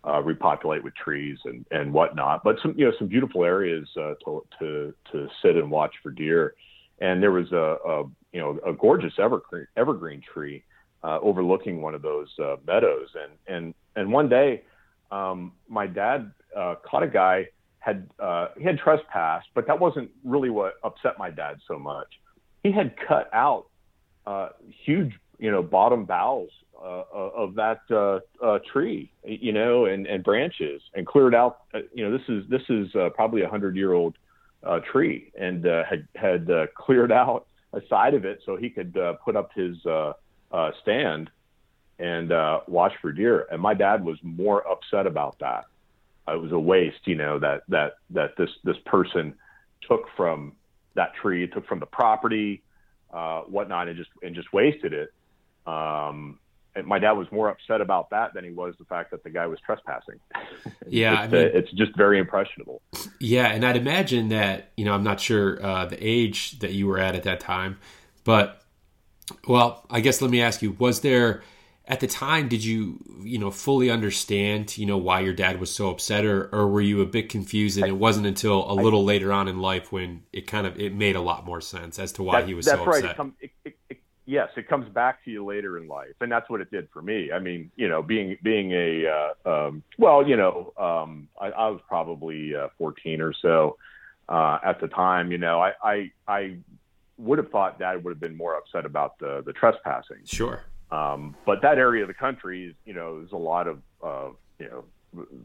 uh, 0.07 0.21
repopulate 0.21 0.83
with 0.83 0.95
trees 0.95 1.37
and, 1.45 1.65
and 1.71 1.91
whatnot. 1.91 2.43
But 2.43 2.57
some 2.61 2.75
you 2.77 2.85
know 2.85 2.91
some 2.97 3.07
beautiful 3.07 3.43
areas 3.43 3.87
uh, 3.97 4.13
to, 4.25 4.45
to 4.59 4.93
to 5.11 5.27
sit 5.41 5.55
and 5.55 5.71
watch 5.71 5.93
for 6.03 6.11
deer. 6.11 6.55
And 6.99 7.21
there 7.21 7.31
was 7.31 7.51
a, 7.51 7.77
a 7.85 8.03
you 8.31 8.39
know 8.39 8.59
a 8.65 8.73
gorgeous 8.73 9.13
evergreen 9.19 9.67
evergreen 9.75 10.21
tree 10.33 10.63
uh, 11.03 11.19
overlooking 11.21 11.81
one 11.81 11.95
of 11.95 12.01
those 12.01 12.27
uh, 12.39 12.57
meadows. 12.65 13.09
And 13.15 13.55
and 13.55 13.73
and 13.95 14.11
one 14.11 14.29
day, 14.29 14.63
um, 15.11 15.53
my 15.67 15.87
dad 15.87 16.31
uh, 16.55 16.75
caught 16.89 17.03
a 17.03 17.07
guy 17.07 17.47
had 17.79 18.07
uh, 18.19 18.47
he 18.57 18.63
had 18.63 18.77
trespassed, 18.77 19.47
but 19.55 19.67
that 19.67 19.79
wasn't 19.79 20.09
really 20.23 20.49
what 20.49 20.75
upset 20.83 21.17
my 21.17 21.29
dad 21.31 21.57
so 21.67 21.79
much. 21.79 22.07
He 22.63 22.71
had 22.71 22.95
cut 23.07 23.29
out 23.33 23.67
huge 24.85 25.13
you 25.37 25.51
know 25.51 25.61
bottom 25.61 26.05
boughs 26.05 26.49
uh, 26.81 27.03
of 27.13 27.55
that 27.55 27.81
uh, 27.89 28.19
uh, 28.43 28.59
tree, 28.71 29.11
you 29.23 29.51
know, 29.51 29.85
and, 29.85 30.07
and 30.07 30.23
branches, 30.23 30.81
and 30.93 31.05
cleared 31.05 31.35
out. 31.35 31.61
Uh, 31.73 31.79
you 31.93 32.03
know, 32.03 32.15
this 32.15 32.27
is 32.27 32.43
this 32.49 32.61
is 32.69 32.95
uh, 32.95 33.09
probably 33.09 33.41
a 33.41 33.49
hundred 33.49 33.75
year 33.75 33.93
old 33.93 34.15
uh, 34.63 34.79
tree, 34.91 35.31
and 35.39 35.65
uh, 35.67 35.83
had 35.83 36.07
had 36.15 36.49
uh, 36.49 36.67
cleared 36.75 37.11
out 37.11 37.47
a 37.73 37.81
side 37.87 38.13
of 38.13 38.25
it 38.25 38.41
so 38.45 38.55
he 38.55 38.69
could 38.69 38.95
uh, 38.97 39.13
put 39.13 39.35
up 39.35 39.51
his 39.53 39.77
uh, 39.85 40.13
uh, 40.51 40.71
stand 40.81 41.29
and 41.99 42.31
uh, 42.31 42.61
watch 42.67 42.93
for 43.01 43.11
deer. 43.11 43.47
And 43.51 43.61
my 43.61 43.73
dad 43.73 44.03
was 44.03 44.17
more 44.23 44.67
upset 44.67 45.07
about 45.07 45.39
that. 45.39 45.65
It 46.27 46.41
was 46.41 46.51
a 46.51 46.59
waste, 46.59 47.05
you 47.05 47.15
know, 47.15 47.39
that 47.39 47.63
that 47.69 47.97
that 48.11 48.35
this 48.37 48.49
this 48.63 48.77
person 48.85 49.35
took 49.87 50.07
from 50.17 50.53
that 50.95 51.13
tree, 51.21 51.45
took 51.47 51.67
from 51.67 51.79
the 51.79 51.85
property, 51.85 52.63
uh, 53.13 53.41
whatnot, 53.41 53.87
and 53.87 53.97
just 53.97 54.09
and 54.23 54.33
just 54.33 54.51
wasted 54.51 54.93
it. 54.93 55.13
Um, 55.67 56.39
my 56.83 56.99
dad 56.99 57.13
was 57.13 57.27
more 57.31 57.49
upset 57.49 57.81
about 57.81 58.09
that 58.09 58.33
than 58.33 58.43
he 58.43 58.51
was 58.51 58.75
the 58.77 58.85
fact 58.85 59.11
that 59.11 59.23
the 59.23 59.29
guy 59.29 59.47
was 59.47 59.59
trespassing. 59.65 60.19
Yeah, 60.87 61.23
it's, 61.23 61.33
I 61.33 61.37
mean, 61.37 61.51
it's 61.53 61.71
just 61.71 61.95
very 61.97 62.19
impressionable. 62.19 62.79
Yeah, 63.19 63.47
and 63.47 63.65
I'd 63.65 63.75
imagine 63.75 64.29
that 64.29 64.71
you 64.77 64.85
know 64.85 64.93
I'm 64.93 65.03
not 65.03 65.19
sure 65.19 65.63
uh, 65.63 65.85
the 65.85 65.97
age 65.99 66.59
that 66.59 66.73
you 66.73 66.85
were 66.85 66.99
at 66.99 67.15
at 67.15 67.23
that 67.23 67.39
time, 67.39 67.79
but 68.23 68.61
well, 69.47 69.83
I 69.89 69.99
guess 69.99 70.21
let 70.21 70.29
me 70.29 70.41
ask 70.41 70.61
you: 70.61 70.75
Was 70.77 71.01
there 71.01 71.41
at 71.87 72.01
the 72.01 72.07
time 72.07 72.47
did 72.47 72.63
you 72.63 72.99
you 73.23 73.39
know 73.39 73.49
fully 73.49 73.89
understand 73.89 74.77
you 74.77 74.85
know 74.85 74.97
why 74.97 75.21
your 75.21 75.33
dad 75.33 75.59
was 75.59 75.71
so 75.71 75.89
upset, 75.89 76.23
or 76.23 76.49
or 76.53 76.67
were 76.67 76.81
you 76.81 77.01
a 77.01 77.05
bit 77.07 77.29
confused 77.29 77.79
and 77.79 77.87
it 77.87 77.97
wasn't 77.97 78.27
until 78.27 78.69
a 78.71 78.73
little 78.73 79.01
I, 79.01 79.05
later 79.05 79.33
on 79.33 79.47
in 79.47 79.59
life 79.59 79.91
when 79.91 80.21
it 80.31 80.45
kind 80.45 80.67
of 80.67 80.79
it 80.79 80.93
made 80.93 81.15
a 81.15 81.21
lot 81.21 81.45
more 81.45 81.61
sense 81.61 81.97
as 81.97 82.11
to 82.13 82.23
why 82.23 82.41
that, 82.41 82.47
he 82.47 82.53
was 82.53 82.67
so 82.67 82.85
right. 82.85 83.03
upset? 83.03 83.17
That's 83.17 83.65
right 83.65 83.99
yes, 84.25 84.49
it 84.57 84.67
comes 84.67 84.89
back 84.89 85.23
to 85.25 85.31
you 85.31 85.45
later 85.45 85.77
in 85.77 85.87
life, 85.87 86.15
and 86.21 86.31
that's 86.31 86.49
what 86.49 86.61
it 86.61 86.71
did 86.71 86.87
for 86.91 87.01
me. 87.01 87.31
I 87.31 87.39
mean, 87.39 87.71
you 87.75 87.87
know, 87.87 88.01
being 88.01 88.37
being 88.43 88.71
a 88.71 89.05
uh, 89.07 89.49
um, 89.49 89.83
well, 89.97 90.27
you 90.27 90.35
know, 90.35 90.73
um, 90.77 91.27
I, 91.39 91.47
I 91.47 91.69
was 91.69 91.81
probably 91.87 92.55
uh, 92.55 92.69
14 92.77 93.21
or 93.21 93.33
so 93.33 93.77
uh, 94.27 94.59
at 94.63 94.81
the 94.81 94.87
time. 94.87 95.31
You 95.31 95.37
know, 95.37 95.61
I 95.61 95.73
I, 95.83 96.11
I 96.27 96.57
would 97.17 97.37
have 97.37 97.49
thought 97.49 97.79
Dad 97.79 98.03
would 98.03 98.11
have 98.11 98.19
been 98.19 98.37
more 98.37 98.55
upset 98.57 98.85
about 98.85 99.19
the 99.19 99.43
the 99.45 99.53
trespassing. 99.53 100.25
Sure. 100.25 100.63
Um, 100.91 101.35
but 101.45 101.61
that 101.61 101.77
area 101.77 102.03
of 102.03 102.07
the 102.07 102.13
country, 102.13 102.67
is, 102.67 102.75
you 102.85 102.93
know, 102.93 103.19
there's 103.19 103.31
a 103.31 103.37
lot 103.37 103.67
of 103.67 103.79
uh, 104.03 104.29
you 104.59 104.67
know. 104.69 104.85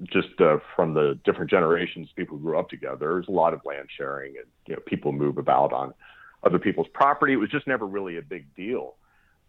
Just 0.03 0.41
uh, 0.41 0.57
from 0.75 0.95
the 0.95 1.17
different 1.25 1.49
generations, 1.49 2.09
people 2.17 2.37
grew 2.39 2.59
up 2.59 2.69
together. 2.69 2.97
There's 2.99 3.29
a 3.29 3.31
lot 3.31 3.55
of 3.55 3.61
land 3.65 3.87
sharing, 3.97 4.37
and 4.37 4.47
you 4.67 4.75
know, 4.75 4.81
people 4.85 5.13
move 5.13 5.39
about 5.39 5.73
on 5.73 5.95
other 6.43 6.59
people's 6.59 6.89
property. 6.93 7.33
It 7.33 7.37
was 7.37 7.51
just 7.51 7.67
never 7.67 7.87
really 7.87 8.17
a 8.17 8.23
big 8.23 8.55
deal. 8.55 8.95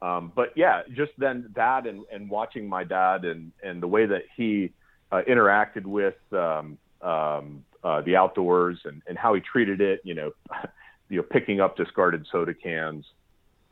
Um, 0.01 0.31
but 0.35 0.53
yeah, 0.55 0.81
just 0.95 1.11
then 1.17 1.51
that 1.55 1.85
and, 1.85 2.03
and 2.11 2.29
watching 2.29 2.67
my 2.67 2.83
dad 2.83 3.23
and, 3.23 3.51
and 3.63 3.81
the 3.81 3.87
way 3.87 4.05
that 4.05 4.23
he 4.35 4.73
uh, 5.11 5.21
interacted 5.27 5.85
with 5.85 6.15
um, 6.33 6.77
um, 7.01 7.63
uh, 7.83 8.01
the 8.01 8.15
outdoors 8.15 8.79
and, 8.85 9.01
and 9.07 9.17
how 9.17 9.33
he 9.33 9.41
treated 9.41 9.79
it, 9.79 10.01
you 10.03 10.15
know, 10.15 10.31
you 11.09 11.17
know, 11.17 11.23
picking 11.23 11.59
up 11.59 11.77
discarded 11.77 12.25
soda 12.31 12.53
cans, 12.53 13.05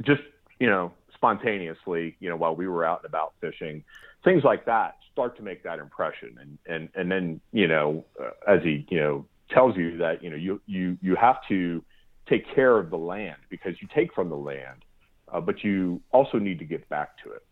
just 0.03 0.21
you 0.59 0.67
know, 0.67 0.91
spontaneously, 1.13 2.15
you 2.19 2.29
know, 2.29 2.35
while 2.35 2.55
we 2.55 2.67
were 2.67 2.85
out 2.85 2.99
and 3.03 3.09
about 3.09 3.33
fishing, 3.41 3.83
things 4.23 4.43
like 4.43 4.65
that 4.65 4.97
start 5.11 5.37
to 5.37 5.43
make 5.43 5.63
that 5.63 5.79
impression. 5.79 6.37
And 6.39 6.57
and 6.67 6.89
and 6.95 7.11
then 7.11 7.41
you 7.51 7.67
know, 7.67 8.05
uh, 8.21 8.31
as 8.47 8.61
he 8.63 8.85
you 8.89 8.99
know 8.99 9.25
tells 9.49 9.75
you 9.77 9.97
that 9.97 10.23
you 10.23 10.29
know 10.29 10.35
you 10.35 10.61
you 10.67 10.97
you 11.01 11.15
have 11.15 11.37
to 11.47 11.83
take 12.29 12.45
care 12.53 12.77
of 12.77 12.89
the 12.89 12.97
land 12.97 13.37
because 13.49 13.73
you 13.81 13.87
take 13.93 14.13
from 14.13 14.29
the 14.29 14.35
land, 14.35 14.85
uh, 15.31 15.41
but 15.41 15.63
you 15.63 16.01
also 16.11 16.37
need 16.37 16.59
to 16.59 16.65
give 16.65 16.87
back 16.89 17.11
to 17.23 17.31
it. 17.31 17.43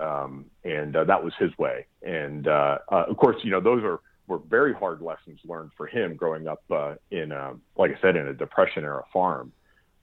Um, 0.00 0.46
and 0.64 0.96
uh, 0.96 1.04
that 1.04 1.22
was 1.22 1.32
his 1.38 1.56
way. 1.58 1.86
And 2.02 2.48
uh, 2.48 2.78
uh 2.90 3.04
of 3.08 3.16
course, 3.16 3.36
you 3.42 3.50
know, 3.50 3.60
those 3.60 3.82
are 3.84 4.00
were 4.26 4.38
very 4.38 4.72
hard 4.72 5.02
lessons 5.02 5.40
learned 5.44 5.70
for 5.76 5.86
him 5.86 6.14
growing 6.14 6.46
up 6.46 6.62
uh, 6.70 6.94
in, 7.10 7.32
a, 7.32 7.54
like 7.76 7.90
I 7.90 8.00
said, 8.00 8.16
in 8.16 8.28
a 8.28 8.32
depression 8.32 8.84
era 8.84 9.02
farm. 9.12 9.52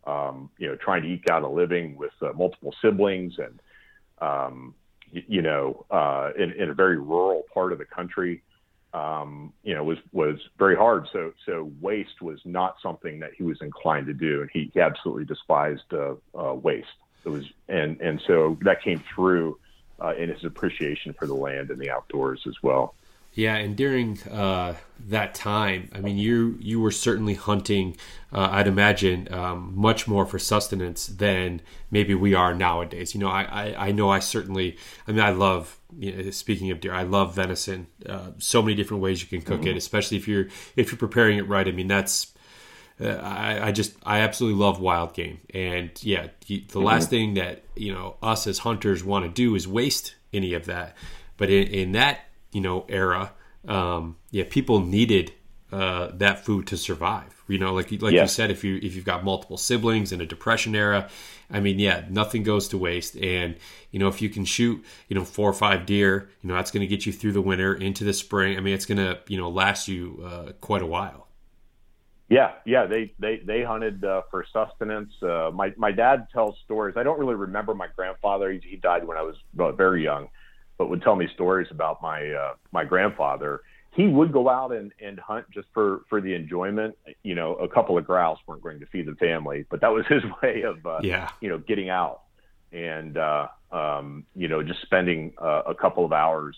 Um, 0.06 0.50
you 0.58 0.68
know, 0.68 0.76
trying 0.76 1.04
to 1.04 1.10
eke 1.10 1.30
out 1.30 1.44
a 1.44 1.48
living 1.48 1.96
with 1.96 2.12
uh, 2.22 2.32
multiple 2.34 2.74
siblings 2.82 3.34
and, 3.38 3.62
um, 4.22 4.74
you, 5.12 5.24
you 5.28 5.42
know, 5.42 5.86
in, 6.38 6.52
in 6.52 6.70
a 6.70 6.74
very 6.74 6.98
rural 6.98 7.44
part 7.54 7.72
of 7.74 7.80
the 7.80 7.86
country 7.86 8.42
um, 8.94 9.54
you 9.64 9.74
know, 9.76 9.84
was 9.84 9.98
was 10.12 10.40
very 10.58 10.76
hard. 10.76 11.08
So 11.14 11.34
so 11.46 11.72
waste 11.80 12.22
was 12.22 12.40
not 12.46 12.78
something 12.82 13.20
that 13.20 13.32
he 13.38 13.44
was 13.44 13.62
inclined 13.62 14.08
to 14.08 14.14
do, 14.14 14.42
and 14.42 14.50
he, 14.52 14.72
he 14.74 14.80
absolutely 14.80 15.26
despised 15.26 15.94
uh, 15.94 16.16
uh, 16.38 16.54
waste. 16.54 16.88
It 17.26 17.30
was 17.30 17.46
and 17.68 18.00
and 18.02 18.22
so 18.26 18.58
that 18.62 18.82
came 18.82 19.04
through 19.14 19.60
uh, 20.02 20.16
in 20.16 20.30
his 20.30 20.44
appreciation 20.44 21.14
for 21.14 21.28
the 21.28 21.36
land 21.36 21.70
and 21.70 21.80
the 21.80 21.92
outdoors 21.92 22.42
as 22.48 22.56
well. 22.64 22.96
Yeah, 23.40 23.56
and 23.56 23.74
during 23.74 24.22
uh, 24.24 24.76
that 25.08 25.34
time, 25.34 25.90
I 25.94 26.02
mean, 26.02 26.18
you 26.18 26.58
you 26.60 26.82
were 26.82 26.92
certainly 26.92 27.36
hunting. 27.36 27.96
Uh, 28.34 28.50
I'd 28.52 28.68
imagine 28.68 29.34
um, 29.34 29.72
much 29.78 30.10
more 30.10 30.26
for 30.26 30.38
sustenance 30.38 31.08
than 31.08 31.62
maybe 31.90 32.14
we 32.14 32.34
are 32.34 32.54
nowadays. 32.54 33.14
You 33.14 33.22
know, 33.22 33.30
I, 33.30 33.44
I, 33.44 33.88
I 33.88 33.92
know 33.94 34.10
I 34.10 34.20
certainly. 34.20 34.76
I 35.08 35.14
mean, 35.14 35.22
I 35.22 35.30
love. 35.30 35.80
You 35.98 36.12
know, 36.12 36.32
speaking 36.32 36.70
of 36.72 36.82
deer, 36.82 36.94
I 36.94 37.04
love 37.04 37.34
venison. 37.34 37.88
Uh, 38.06 38.32
so 38.40 38.62
many 38.62 38.76
different 38.76 39.02
ways 39.02 39.22
you 39.22 39.30
can 39.30 39.42
cook 39.42 39.62
mm-hmm. 39.62 39.70
it, 39.70 39.78
especially 39.78 40.18
if 40.18 40.28
you're 40.28 40.48
if 40.76 40.92
you're 40.92 41.00
preparing 41.00 41.38
it 41.38 41.48
right. 41.48 41.66
I 41.66 41.72
mean, 41.72 41.88
that's. 41.88 42.34
Uh, 43.00 43.08
I, 43.08 43.68
I 43.68 43.72
just 43.72 43.96
I 44.04 44.20
absolutely 44.20 44.60
love 44.60 44.82
wild 44.82 45.14
game, 45.14 45.40
and 45.54 45.92
yeah, 46.04 46.28
the 46.46 46.60
mm-hmm. 46.60 46.80
last 46.84 47.10
thing 47.10 47.36
that 47.36 47.64
you 47.78 47.94
know 47.94 48.18
us 48.22 48.48
as 48.48 48.60
hunters 48.60 49.02
want 49.02 49.24
to 49.24 49.32
do 49.32 49.56
is 49.56 49.66
waste 49.66 50.16
any 50.34 50.54
of 50.54 50.66
that. 50.66 50.98
But 51.38 51.50
in, 51.50 51.68
in 51.68 51.92
that 51.94 52.29
you 52.52 52.62
know 52.62 52.86
era, 52.90 53.34
um, 53.68 54.18
yeah, 54.32 54.46
people 54.50 54.80
needed 54.80 55.34
uh, 55.72 56.10
that 56.14 56.44
food 56.44 56.68
to 56.68 56.78
survive. 56.78 57.44
You 57.48 57.60
know, 57.60 57.74
like 57.74 57.92
like 57.92 58.14
yeah. 58.14 58.24
you 58.24 58.28
said, 58.28 58.52
if 58.52 58.64
you 58.64 58.80
if 58.82 58.96
you've 58.96 59.06
got 59.06 59.24
multiple 59.24 59.58
siblings 59.58 60.12
in 60.12 60.22
a 60.22 60.26
depression 60.26 60.76
era, 60.76 61.10
I 61.52 61.60
mean, 61.60 61.80
yeah, 61.80 62.06
nothing 62.10 62.44
goes 62.44 62.68
to 62.70 62.78
waste. 62.78 63.16
And 63.18 63.56
you 63.92 64.00
know, 64.00 64.08
if 64.08 64.22
you 64.22 64.30
can 64.30 64.46
shoot, 64.46 64.84
you 65.08 65.16
know, 65.16 65.26
four 65.26 65.50
or 65.50 65.54
five 65.54 65.86
deer, 65.86 66.30
you 66.42 66.48
know, 66.48 66.56
that's 66.56 66.72
going 66.72 66.82
to 66.82 66.88
get 66.88 67.06
you 67.06 67.14
through 67.14 67.34
the 67.34 67.42
winter 67.42 67.74
into 67.74 68.04
the 68.04 68.14
spring. 68.14 68.58
I 68.58 68.62
mean, 68.62 68.74
it's 68.74 68.86
going 68.86 68.98
to 68.98 69.20
you 69.28 69.38
know 69.38 69.50
last 69.50 69.88
you 69.88 70.24
uh, 70.26 70.52
quite 70.62 70.82
a 70.82 70.88
while. 70.88 71.28
Yeah, 72.30 72.54
yeah, 72.66 72.86
they 72.86 73.14
they 73.18 73.38
they 73.38 73.64
hunted 73.64 74.04
uh, 74.04 74.22
for 74.30 74.46
sustenance. 74.54 75.12
Uh, 75.22 75.50
my 75.54 75.74
my 75.78 75.92
dad 75.92 76.28
tells 76.32 76.58
stories. 76.66 76.96
I 76.98 77.04
don't 77.04 77.20
really 77.20 77.36
remember 77.36 77.74
my 77.74 77.88
grandfather. 77.96 78.52
He, 78.52 78.60
he 78.60 78.76
died 78.76 79.06
when 79.06 79.18
I 79.18 79.24
was 79.24 79.36
very 79.76 80.04
young 80.04 80.30
but 80.80 80.90
would 80.90 81.04
tell 81.04 81.16
me 81.16 81.28
stories 81.36 81.68
about 81.70 82.02
my 82.02 82.28
uh, 82.32 82.54
my 82.72 82.84
grandfather 82.84 83.62
he 83.92 84.08
would 84.08 84.32
go 84.32 84.50
out 84.50 84.72
and, 84.72 84.92
and 85.04 85.20
hunt 85.20 85.46
just 85.52 85.68
for, 85.74 86.02
for 86.10 86.22
the 86.22 86.34
enjoyment. 86.34 86.96
You 87.24 87.36
know, 87.36 87.56
a 87.56 87.68
couple 87.68 87.98
of 87.98 88.06
grouse 88.06 88.38
weren't 88.46 88.62
going 88.62 88.80
to 88.80 88.86
feed 88.86 89.08
the 89.08 89.16
family, 89.16 89.66
but 89.70 89.82
that 89.82 89.90
was 89.90 90.06
his 90.10 90.24
way 90.42 90.62
of, 90.62 90.86
uh, 90.86 91.00
yeah. 91.02 91.30
you 91.42 91.50
know, 91.50 91.58
getting 91.58 91.90
out 91.90 92.22
and, 92.72 93.18
uh, 93.18 93.48
um, 93.72 94.26
you 94.36 94.48
know, 94.48 94.62
just 94.62 94.82
spending 94.84 95.34
uh, 95.38 95.64
a 95.68 95.76
couple 95.76 96.06
of 96.06 96.14
hours 96.14 96.56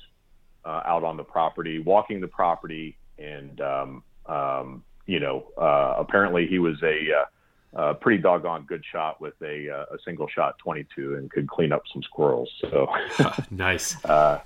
uh, 0.65 0.81
out 0.85 1.03
on 1.03 1.17
the 1.17 1.23
property, 1.23 1.79
walking 1.79 2.21
the 2.21 2.27
property. 2.27 2.97
And, 3.17 3.59
um, 3.61 4.03
um, 4.25 4.83
you 5.05 5.19
know, 5.19 5.47
uh, 5.57 5.95
apparently 5.97 6.47
he 6.47 6.59
was 6.59 6.75
a, 6.83 7.21
uh, 7.21 7.25
uh, 7.73 7.93
pretty 7.93 8.21
doggone 8.21 8.63
good 8.63 8.83
shot 8.83 9.21
with 9.21 9.33
a, 9.41 9.69
uh, 9.69 9.95
a 9.95 9.99
single 10.03 10.27
shot 10.27 10.57
22 10.59 11.15
and 11.15 11.31
could 11.31 11.47
clean 11.47 11.71
up 11.71 11.83
some 11.91 12.03
squirrels. 12.03 12.49
So 12.59 12.93
nice. 13.51 13.95
Uh, 14.05 14.39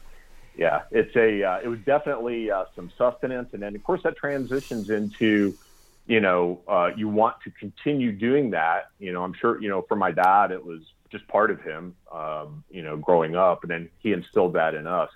yeah, 0.57 0.83
it's 0.91 1.15
a 1.15 1.43
uh, 1.43 1.59
it 1.61 1.67
was 1.67 1.79
definitely 1.79 2.49
uh, 2.49 2.65
some 2.75 2.89
sustenance, 2.97 3.49
and 3.53 3.61
then 3.61 3.75
of 3.75 3.83
course 3.83 4.01
that 4.03 4.15
transitions 4.15 4.89
into, 4.89 5.53
you 6.07 6.21
know, 6.21 6.61
uh, 6.67 6.91
you 6.95 7.09
want 7.09 7.35
to 7.43 7.51
continue 7.51 8.11
doing 8.13 8.51
that. 8.51 8.89
You 8.99 9.11
know, 9.11 9.23
I'm 9.23 9.33
sure 9.33 9.61
you 9.61 9.67
know 9.67 9.81
for 9.81 9.95
my 9.95 10.11
dad 10.11 10.51
it 10.51 10.65
was 10.65 10.81
just 11.09 11.27
part 11.27 11.51
of 11.51 11.61
him, 11.61 11.95
um, 12.11 12.63
you 12.69 12.83
know, 12.83 12.95
growing 12.95 13.35
up, 13.35 13.63
and 13.63 13.71
then 13.71 13.89
he 13.99 14.13
instilled 14.13 14.53
that 14.53 14.75
in 14.75 14.87
us. 14.87 15.09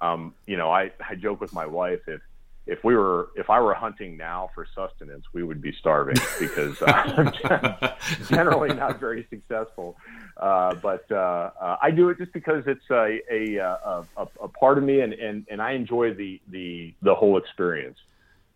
Um, 0.00 0.34
you 0.46 0.56
know, 0.56 0.70
I 0.70 0.92
I 1.08 1.16
joke 1.16 1.40
with 1.40 1.52
my 1.52 1.66
wife 1.66 2.06
if 2.06 2.20
if 2.66 2.82
we 2.82 2.96
were 2.96 3.30
if 3.36 3.48
I 3.48 3.60
were 3.60 3.74
hunting 3.74 4.16
now 4.16 4.50
for 4.54 4.66
sustenance, 4.74 5.24
we 5.32 5.42
would 5.44 5.62
be 5.62 5.72
starving 5.78 6.16
because 6.38 6.82
uh, 6.82 7.92
I'm 7.96 8.26
generally 8.28 8.74
not 8.74 8.98
very 8.98 9.26
successful. 9.30 9.96
Uh, 10.36 10.74
but 10.74 11.04
uh, 11.10 11.50
uh, 11.60 11.76
I 11.80 11.90
do 11.92 12.08
it 12.08 12.18
just 12.18 12.32
because 12.32 12.64
it's 12.66 12.90
a 12.90 13.20
a, 13.30 13.56
a, 13.56 14.04
a, 14.16 14.28
a 14.42 14.48
part 14.48 14.78
of 14.78 14.84
me, 14.84 15.00
and, 15.00 15.12
and, 15.12 15.46
and 15.48 15.62
I 15.62 15.72
enjoy 15.72 16.14
the 16.14 16.40
the 16.48 16.92
the 17.02 17.14
whole 17.14 17.38
experience 17.38 17.98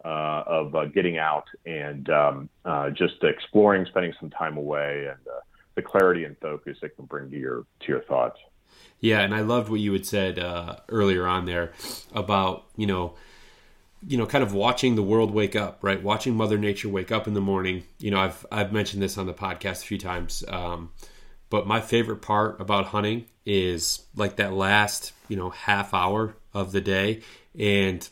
uh, 0.05 0.43
of 0.47 0.75
uh, 0.75 0.87
getting 0.87 1.19
out 1.19 1.45
and 1.65 2.11
um, 2.11 2.51
just 2.93 3.23
exploring, 3.23 3.87
spending 3.87 4.13
some 4.19 4.31
time 4.31 4.57
away, 4.57 5.07
and 5.09 5.19
the 5.77 5.83
clarity 5.83 6.25
and 6.25 6.37
focus 6.39 6.79
it 6.83 6.97
can 6.97 7.05
bring 7.05 7.31
to 7.31 7.39
your 7.39 7.65
to 7.81 7.87
your 7.87 8.03
thoughts. 8.03 8.41
Yeah, 8.99 9.21
and 9.21 9.35
I 9.35 9.41
loved 9.41 9.69
what 9.71 9.81
you 9.81 9.93
had 9.93 10.05
said 10.05 10.39
earlier 10.89 11.29
on 11.29 11.45
there 11.45 11.73
about 12.13 12.65
you 12.77 12.89
know 12.89 13.15
you 14.07 14.17
know, 14.17 14.27
kind 14.27 14.43
of 14.43 14.55
watching 14.55 14.95
the 14.95 15.03
world 15.03 15.31
wake 15.33 15.55
up, 15.55 15.79
right? 15.83 16.03
Watching 16.03 16.35
Mother 16.35 16.57
Nature 16.57 16.89
wake 16.89 17.13
up 17.13 17.27
in 17.27 17.35
the 17.35 17.41
morning. 17.41 17.85
You 17.99 18.11
know, 18.11 18.21
I've 18.21 18.47
I've 18.51 18.73
mentioned 18.73 19.03
this 19.03 19.19
on 19.19 19.27
the 19.27 19.35
podcast 19.35 19.83
a 19.83 19.87
few 19.87 19.99
times, 19.99 20.43
um, 20.49 20.91
but 21.51 21.67
my 21.67 21.81
favorite 21.81 22.23
part 22.23 22.61
about 22.61 22.87
hunting 22.87 23.27
is 23.45 24.07
like 24.17 24.37
that 24.37 24.53
last, 24.53 25.13
you 25.29 25.37
know, 25.37 25.51
half 25.51 25.93
hour 25.93 26.35
of 26.55 26.73
the 26.73 26.81
day, 26.81 27.21
and 27.59 28.09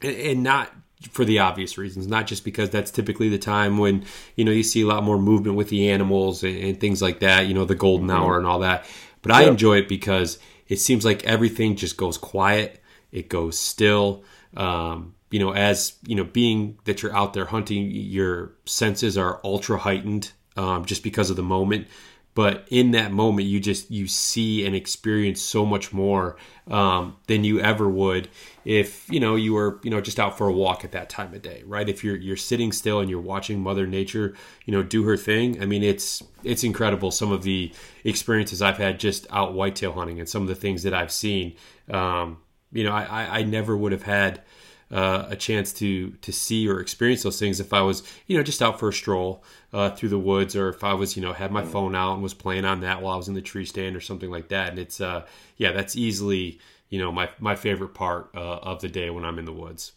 and 0.00 0.42
not 0.42 0.72
for 1.10 1.24
the 1.24 1.40
obvious 1.40 1.78
reasons, 1.78 2.06
not 2.06 2.26
just 2.26 2.44
because 2.44 2.70
that's 2.70 2.90
typically 2.90 3.28
the 3.28 3.38
time 3.38 3.78
when 3.78 4.04
you 4.36 4.44
know 4.44 4.52
you 4.52 4.62
see 4.62 4.82
a 4.82 4.86
lot 4.86 5.02
more 5.02 5.18
movement 5.18 5.56
with 5.56 5.68
the 5.68 5.90
animals 5.90 6.44
and, 6.44 6.56
and 6.56 6.80
things 6.80 7.02
like 7.02 7.20
that. 7.20 7.46
You 7.46 7.54
know, 7.54 7.64
the 7.64 7.74
golden 7.74 8.10
hour 8.10 8.38
and 8.38 8.46
all 8.46 8.60
that. 8.60 8.84
But 9.22 9.32
I 9.32 9.44
enjoy 9.44 9.78
it 9.78 9.88
because 9.88 10.38
it 10.68 10.76
seems 10.76 11.04
like 11.04 11.24
everything 11.24 11.74
just 11.74 11.96
goes 11.96 12.16
quiet. 12.16 12.80
It 13.10 13.28
goes 13.28 13.58
still 13.58 14.22
um, 14.56 15.14
you 15.30 15.38
know, 15.38 15.52
as 15.52 15.94
you 16.06 16.14
know, 16.14 16.24
being 16.24 16.78
that 16.84 17.02
you're 17.02 17.14
out 17.14 17.34
there 17.34 17.46
hunting, 17.46 17.90
your 17.90 18.52
senses 18.64 19.18
are 19.18 19.40
ultra 19.44 19.78
heightened 19.78 20.32
um, 20.56 20.84
just 20.84 21.02
because 21.02 21.30
of 21.30 21.36
the 21.36 21.42
moment. 21.42 21.86
But 22.34 22.68
in 22.70 22.92
that 22.92 23.10
moment, 23.10 23.48
you 23.48 23.58
just 23.58 23.90
you 23.90 24.06
see 24.06 24.64
and 24.64 24.76
experience 24.76 25.42
so 25.42 25.66
much 25.66 25.92
more 25.92 26.36
um, 26.70 27.16
than 27.26 27.42
you 27.42 27.58
ever 27.58 27.88
would 27.88 28.28
if 28.64 29.10
you 29.10 29.18
know 29.18 29.34
you 29.34 29.54
were 29.54 29.80
you 29.82 29.90
know 29.90 30.00
just 30.00 30.20
out 30.20 30.38
for 30.38 30.46
a 30.46 30.52
walk 30.52 30.84
at 30.84 30.92
that 30.92 31.08
time 31.08 31.34
of 31.34 31.42
day, 31.42 31.64
right? 31.66 31.88
If 31.88 32.04
you're 32.04 32.16
you're 32.16 32.36
sitting 32.36 32.70
still 32.70 33.00
and 33.00 33.10
you're 33.10 33.20
watching 33.20 33.60
Mother 33.60 33.88
Nature, 33.88 34.34
you 34.66 34.72
know, 34.72 34.84
do 34.84 35.02
her 35.02 35.16
thing. 35.16 35.60
I 35.60 35.66
mean, 35.66 35.82
it's 35.82 36.22
it's 36.44 36.62
incredible. 36.62 37.10
Some 37.10 37.32
of 37.32 37.42
the 37.42 37.72
experiences 38.04 38.62
I've 38.62 38.78
had 38.78 39.00
just 39.00 39.26
out 39.30 39.54
whitetail 39.54 39.92
hunting 39.92 40.20
and 40.20 40.28
some 40.28 40.42
of 40.42 40.48
the 40.48 40.54
things 40.54 40.84
that 40.84 40.94
I've 40.94 41.10
seen. 41.10 41.56
Um, 41.90 42.38
you 42.72 42.84
know, 42.84 42.92
I, 42.92 43.38
I 43.38 43.42
never 43.42 43.76
would 43.76 43.92
have 43.92 44.02
had 44.02 44.42
uh, 44.90 45.26
a 45.28 45.36
chance 45.36 45.72
to 45.74 46.10
to 46.12 46.32
see 46.32 46.68
or 46.68 46.80
experience 46.80 47.22
those 47.22 47.38
things 47.38 47.60
if 47.60 47.72
I 47.72 47.82
was, 47.82 48.02
you 48.26 48.36
know, 48.36 48.42
just 48.42 48.62
out 48.62 48.78
for 48.78 48.88
a 48.88 48.92
stroll 48.92 49.44
uh, 49.72 49.90
through 49.90 50.08
the 50.08 50.18
woods, 50.18 50.56
or 50.56 50.68
if 50.68 50.82
I 50.82 50.94
was, 50.94 51.16
you 51.16 51.22
know, 51.22 51.32
had 51.32 51.52
my 51.52 51.62
phone 51.62 51.94
out 51.94 52.14
and 52.14 52.22
was 52.22 52.34
playing 52.34 52.64
on 52.64 52.80
that 52.80 53.02
while 53.02 53.14
I 53.14 53.16
was 53.16 53.28
in 53.28 53.34
the 53.34 53.42
tree 53.42 53.66
stand 53.66 53.96
or 53.96 54.00
something 54.00 54.30
like 54.30 54.48
that. 54.48 54.70
And 54.70 54.78
it's, 54.78 55.00
uh, 55.00 55.26
yeah, 55.56 55.72
that's 55.72 55.94
easily, 55.96 56.58
you 56.88 56.98
know, 56.98 57.12
my 57.12 57.28
my 57.38 57.54
favorite 57.54 57.94
part 57.94 58.30
uh, 58.34 58.58
of 58.58 58.80
the 58.80 58.88
day 58.88 59.10
when 59.10 59.24
I'm 59.24 59.38
in 59.38 59.44
the 59.44 59.52
woods. 59.52 59.92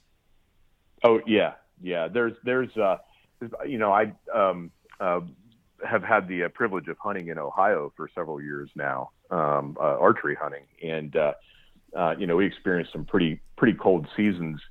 Oh 1.03 1.21
yeah, 1.25 1.53
yeah. 1.81 2.07
There's 2.07 2.33
there's, 2.43 2.75
uh, 2.75 2.97
you 3.65 3.77
know, 3.77 3.91
I 3.91 4.13
um, 4.33 4.71
uh, 4.99 5.21
have 5.87 6.03
had 6.03 6.27
the 6.27 6.43
uh, 6.43 6.49
privilege 6.49 6.89
of 6.89 6.97
hunting 6.99 7.29
in 7.29 7.37
Ohio 7.37 7.93
for 7.95 8.09
several 8.13 8.41
years 8.41 8.69
now, 8.75 9.11
um, 9.29 9.77
uh, 9.79 9.97
archery 9.97 10.35
hunting, 10.35 10.65
and 10.83 11.15
uh, 11.15 11.33
uh, 11.95 12.15
you 12.17 12.27
know, 12.27 12.35
we 12.35 12.45
experienced 12.45 12.91
some 12.91 13.05
pretty 13.05 13.41
pretty 13.57 13.77
cold 13.77 14.07
seasons 14.15 14.61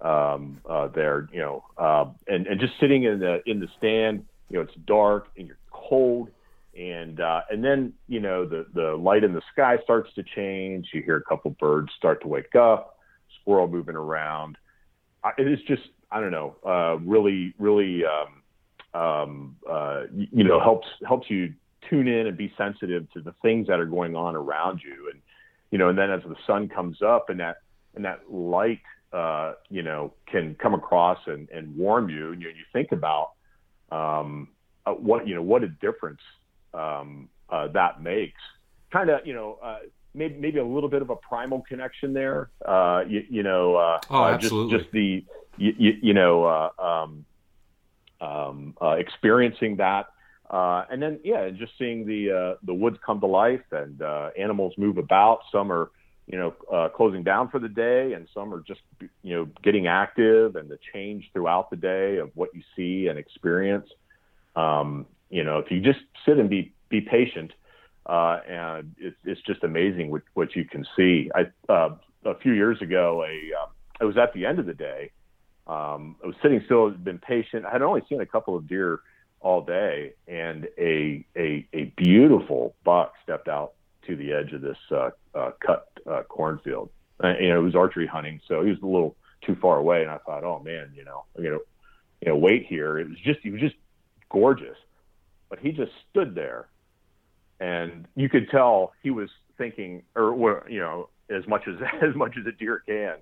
um, 0.00 0.60
uh, 0.68 0.88
there. 0.88 1.28
You 1.32 1.40
know, 1.40 1.64
uh, 1.78 2.06
and 2.26 2.46
and 2.46 2.60
just 2.60 2.74
sitting 2.80 3.04
in 3.04 3.18
the 3.20 3.42
in 3.46 3.60
the 3.60 3.68
stand, 3.78 4.24
you 4.50 4.56
know, 4.56 4.62
it's 4.62 4.74
dark 4.86 5.28
and 5.36 5.46
you're 5.46 5.58
cold, 5.70 6.28
and 6.78 7.20
uh, 7.20 7.42
and 7.50 7.64
then 7.64 7.92
you 8.08 8.20
know 8.20 8.46
the 8.46 8.66
the 8.74 8.96
light 8.96 9.24
in 9.24 9.32
the 9.32 9.42
sky 9.52 9.78
starts 9.84 10.12
to 10.14 10.22
change. 10.34 10.88
You 10.92 11.02
hear 11.02 11.16
a 11.16 11.24
couple 11.24 11.50
birds 11.52 11.88
start 11.96 12.22
to 12.22 12.28
wake 12.28 12.54
up, 12.54 12.98
squirrel 13.40 13.68
moving 13.68 13.96
around. 13.96 14.58
It 15.38 15.48
is 15.48 15.58
just 15.66 15.82
I 16.10 16.20
don't 16.20 16.30
know, 16.30 16.56
uh, 16.64 16.98
really 16.98 17.54
really 17.58 18.02
um, 18.04 19.00
um, 19.00 19.56
uh, 19.68 20.02
you 20.12 20.44
know 20.44 20.60
helps 20.60 20.86
helps 21.06 21.30
you 21.30 21.54
tune 21.88 22.08
in 22.08 22.26
and 22.26 22.36
be 22.36 22.52
sensitive 22.56 23.10
to 23.12 23.20
the 23.20 23.32
things 23.42 23.68
that 23.68 23.78
are 23.78 23.86
going 23.86 24.16
on 24.16 24.34
around 24.34 24.80
you 24.84 25.10
and 25.12 25.20
you 25.70 25.78
know, 25.78 25.88
and 25.88 25.98
then 25.98 26.10
as 26.10 26.22
the 26.22 26.36
sun 26.46 26.68
comes 26.68 27.02
up 27.02 27.30
and 27.30 27.40
that 27.40 27.56
and 27.94 28.04
that 28.04 28.30
light, 28.30 28.82
uh, 29.12 29.54
you 29.70 29.82
know, 29.82 30.12
can 30.26 30.54
come 30.54 30.74
across 30.74 31.18
and, 31.26 31.48
and 31.50 31.76
warm 31.76 32.08
you, 32.08 32.32
and 32.32 32.42
you, 32.42 32.48
you 32.48 32.64
think 32.72 32.92
about 32.92 33.32
um, 33.90 34.48
uh, 34.84 34.92
what 34.92 35.26
you 35.26 35.34
know 35.34 35.42
what 35.42 35.62
a 35.62 35.68
difference 35.68 36.20
um, 36.74 37.28
uh, 37.50 37.68
that 37.68 38.02
makes. 38.02 38.40
Kind 38.92 39.10
of, 39.10 39.26
you 39.26 39.34
know, 39.34 39.58
uh, 39.62 39.78
maybe 40.14 40.38
maybe 40.38 40.58
a 40.58 40.64
little 40.64 40.88
bit 40.88 41.02
of 41.02 41.10
a 41.10 41.16
primal 41.16 41.62
connection 41.68 42.12
there. 42.12 42.50
Uh, 42.64 43.04
you, 43.06 43.24
you 43.28 43.42
know, 43.42 43.76
uh, 43.76 44.00
oh, 44.10 44.24
absolutely. 44.24 44.72
just 44.72 44.84
just 44.84 44.92
the 44.92 45.24
you, 45.56 45.74
you, 45.78 45.92
you 46.02 46.14
know 46.14 46.44
uh, 46.44 46.70
um, 46.82 47.24
um, 48.20 48.74
uh, 48.80 48.90
experiencing 48.92 49.76
that 49.76 50.06
uh, 50.50 50.84
and 50.90 51.02
then, 51.02 51.18
yeah, 51.24 51.48
just 51.50 51.72
seeing 51.78 52.06
the 52.06 52.30
uh, 52.30 52.58
the 52.62 52.74
woods 52.74 52.98
come 53.04 53.20
to 53.20 53.26
life 53.26 53.64
and 53.72 54.00
uh, 54.00 54.30
animals 54.38 54.74
move 54.78 54.98
about. 54.98 55.40
Some 55.50 55.72
are, 55.72 55.90
you 56.26 56.38
know, 56.38 56.54
uh, 56.72 56.88
closing 56.88 57.22
down 57.24 57.48
for 57.48 57.58
the 57.58 57.68
day, 57.68 58.12
and 58.12 58.28
some 58.32 58.54
are 58.54 58.60
just, 58.60 58.80
you 59.22 59.34
know, 59.34 59.48
getting 59.62 59.86
active. 59.86 60.54
And 60.56 60.68
the 60.68 60.78
change 60.92 61.30
throughout 61.32 61.70
the 61.70 61.76
day 61.76 62.18
of 62.18 62.30
what 62.34 62.54
you 62.54 62.62
see 62.76 63.08
and 63.08 63.18
experience. 63.18 63.88
Um, 64.54 65.06
you 65.30 65.42
know, 65.42 65.58
if 65.58 65.70
you 65.70 65.80
just 65.80 66.00
sit 66.24 66.38
and 66.38 66.48
be 66.48 66.72
be 66.88 67.00
patient, 67.00 67.52
uh, 68.06 68.38
and 68.48 68.94
it's 68.98 69.16
it's 69.24 69.40
just 69.42 69.64
amazing 69.64 70.10
what 70.10 70.22
what 70.34 70.54
you 70.54 70.64
can 70.64 70.86
see. 70.96 71.30
I 71.34 71.72
uh, 71.72 71.96
a 72.24 72.38
few 72.38 72.52
years 72.52 72.80
ago, 72.80 73.24
a 73.24 73.62
uh, 73.62 73.66
it 74.00 74.04
was 74.04 74.16
at 74.16 74.32
the 74.32 74.46
end 74.46 74.60
of 74.60 74.66
the 74.66 74.74
day. 74.74 75.10
Um, 75.66 76.14
I 76.22 76.28
was 76.28 76.36
sitting 76.42 76.62
still, 76.66 76.90
been 76.90 77.18
patient. 77.18 77.66
I 77.66 77.72
had 77.72 77.82
only 77.82 78.02
seen 78.08 78.20
a 78.20 78.26
couple 78.26 78.56
of 78.56 78.68
deer 78.68 79.00
all 79.40 79.62
day, 79.62 80.12
and 80.26 80.66
a 80.78 81.24
a, 81.36 81.66
a 81.72 81.84
beautiful 81.96 82.74
buck 82.84 83.14
stepped 83.22 83.48
out 83.48 83.72
to 84.06 84.16
the 84.16 84.32
edge 84.32 84.52
of 84.52 84.60
this 84.60 84.78
uh, 84.90 85.10
uh, 85.34 85.50
cut 85.64 85.88
uh, 86.10 86.22
cornfield. 86.28 86.90
And, 87.20 87.42
you 87.42 87.48
know, 87.48 87.60
it 87.60 87.62
was 87.62 87.74
archery 87.74 88.06
hunting, 88.06 88.40
so 88.46 88.62
he 88.62 88.70
was 88.70 88.80
a 88.82 88.86
little 88.86 89.16
too 89.42 89.56
far 89.56 89.78
away, 89.78 90.02
and 90.02 90.10
I 90.10 90.18
thought, 90.18 90.44
oh 90.44 90.60
man, 90.64 90.92
you 90.94 91.04
know, 91.04 91.24
I'm 91.36 91.44
gonna 91.44 91.58
you 92.20 92.28
know 92.28 92.36
wait 92.36 92.66
here. 92.66 92.98
It 92.98 93.08
was 93.08 93.18
just 93.24 93.40
he 93.42 93.50
was 93.50 93.60
just 93.60 93.76
gorgeous, 94.30 94.76
but 95.48 95.58
he 95.58 95.72
just 95.72 95.92
stood 96.10 96.34
there, 96.34 96.68
and 97.60 98.06
you 98.14 98.28
could 98.28 98.50
tell 98.50 98.92
he 99.02 99.10
was 99.10 99.30
thinking, 99.58 100.02
or 100.14 100.66
you 100.68 100.80
know, 100.80 101.08
as 101.30 101.46
much 101.46 101.66
as 101.68 101.76
as 102.02 102.14
much 102.14 102.36
as 102.38 102.46
a 102.46 102.52
deer 102.52 102.82
can, 102.86 103.16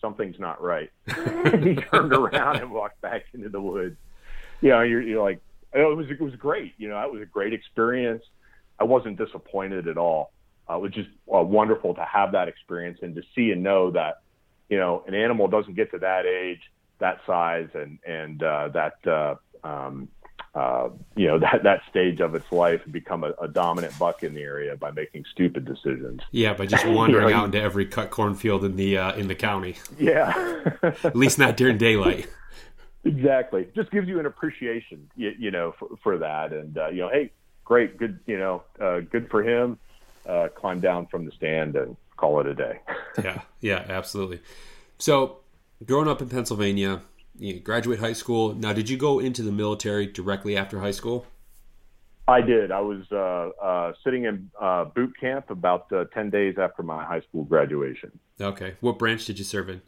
something's 0.00 0.38
not 0.38 0.62
right. 0.62 0.90
he 1.06 1.74
turned 1.76 2.12
around 2.12 2.56
and 2.56 2.70
walked 2.70 3.00
back 3.00 3.24
into 3.32 3.48
the 3.48 3.60
woods. 3.60 3.96
You 4.60 4.70
know, 4.70 4.82
you're, 4.82 5.00
you're 5.00 5.22
like, 5.22 5.40
it 5.72 5.96
was 5.96 6.10
it 6.10 6.20
was 6.20 6.34
great. 6.36 6.74
You 6.78 6.88
know, 6.88 7.00
it 7.00 7.12
was 7.12 7.22
a 7.22 7.26
great 7.26 7.52
experience. 7.52 8.24
I 8.78 8.84
wasn't 8.84 9.18
disappointed 9.18 9.88
at 9.88 9.98
all. 9.98 10.32
Uh, 10.68 10.76
it 10.76 10.82
was 10.82 10.92
just 10.92 11.08
uh, 11.32 11.42
wonderful 11.42 11.94
to 11.94 12.04
have 12.04 12.32
that 12.32 12.48
experience 12.48 13.00
and 13.02 13.14
to 13.14 13.22
see 13.34 13.50
and 13.50 13.62
know 13.62 13.90
that 13.90 14.22
you 14.68 14.78
know 14.78 15.04
an 15.06 15.14
animal 15.14 15.48
doesn't 15.48 15.74
get 15.74 15.90
to 15.92 15.98
that 15.98 16.26
age, 16.26 16.60
that 16.98 17.20
size, 17.26 17.68
and 17.74 17.98
and 18.06 18.42
uh, 18.42 18.68
that 18.68 19.06
uh, 19.06 19.34
um, 19.66 20.08
uh, 20.54 20.88
you 21.16 21.26
know 21.26 21.38
that 21.40 21.62
that 21.62 21.82
stage 21.88 22.20
of 22.20 22.34
its 22.34 22.50
life 22.50 22.80
and 22.84 22.92
become 22.92 23.24
a, 23.24 23.32
a, 23.40 23.48
dominant 23.48 23.96
buck 23.98 24.22
in 24.22 24.34
the 24.34 24.42
area 24.42 24.76
by 24.76 24.90
making 24.90 25.24
stupid 25.30 25.64
decisions. 25.64 26.20
Yeah, 26.30 26.54
by 26.54 26.66
just 26.66 26.86
wandering 26.86 27.28
you 27.28 27.30
know, 27.30 27.40
out 27.40 27.44
into 27.46 27.60
every 27.60 27.86
cut 27.86 28.10
cornfield 28.10 28.64
in 28.64 28.76
the 28.76 28.98
uh, 28.98 29.14
in 29.14 29.28
the 29.28 29.34
county. 29.34 29.76
Yeah, 29.98 30.64
at 30.82 31.16
least 31.16 31.38
not 31.38 31.56
during 31.56 31.78
daylight. 31.78 32.28
Exactly, 33.04 33.66
just 33.74 33.90
gives 33.90 34.08
you 34.08 34.20
an 34.20 34.26
appreciation, 34.26 35.10
you, 35.16 35.32
you 35.38 35.50
know, 35.50 35.74
for, 35.78 35.88
for, 36.02 36.18
that, 36.18 36.52
and 36.52 36.76
uh, 36.76 36.88
you 36.88 37.00
know, 37.00 37.08
hey, 37.08 37.30
great, 37.64 37.96
good, 37.96 38.20
you 38.26 38.38
know, 38.38 38.62
uh, 38.80 39.00
good 39.00 39.30
for 39.30 39.42
him. 39.42 39.78
Uh, 40.26 40.48
climb 40.54 40.80
down 40.80 41.06
from 41.06 41.24
the 41.24 41.32
stand 41.32 41.76
and 41.76 41.96
call 42.18 42.40
it 42.40 42.46
a 42.46 42.54
day. 42.54 42.78
yeah, 43.24 43.40
yeah, 43.60 43.86
absolutely. 43.88 44.40
So, 44.98 45.38
growing 45.86 46.08
up 46.08 46.20
in 46.20 46.28
Pennsylvania, 46.28 47.00
you 47.38 47.58
graduate 47.58 48.00
high 48.00 48.12
school. 48.12 48.54
Now, 48.54 48.74
did 48.74 48.90
you 48.90 48.98
go 48.98 49.18
into 49.18 49.42
the 49.42 49.50
military 49.50 50.06
directly 50.06 50.56
after 50.56 50.80
high 50.80 50.90
school? 50.90 51.26
I 52.28 52.42
did. 52.42 52.70
I 52.70 52.80
was 52.80 53.02
uh, 53.10 53.50
uh, 53.60 53.92
sitting 54.04 54.24
in 54.24 54.50
uh, 54.60 54.84
boot 54.84 55.14
camp 55.18 55.50
about 55.50 55.92
uh, 55.92 56.04
10 56.14 56.30
days 56.30 56.56
after 56.58 56.82
my 56.82 57.04
high 57.04 57.22
school 57.22 57.44
graduation. 57.44 58.12
Okay. 58.40 58.74
What 58.80 58.98
branch 58.98 59.24
did 59.24 59.38
you 59.38 59.44
serve 59.44 59.68
in? 59.68 59.82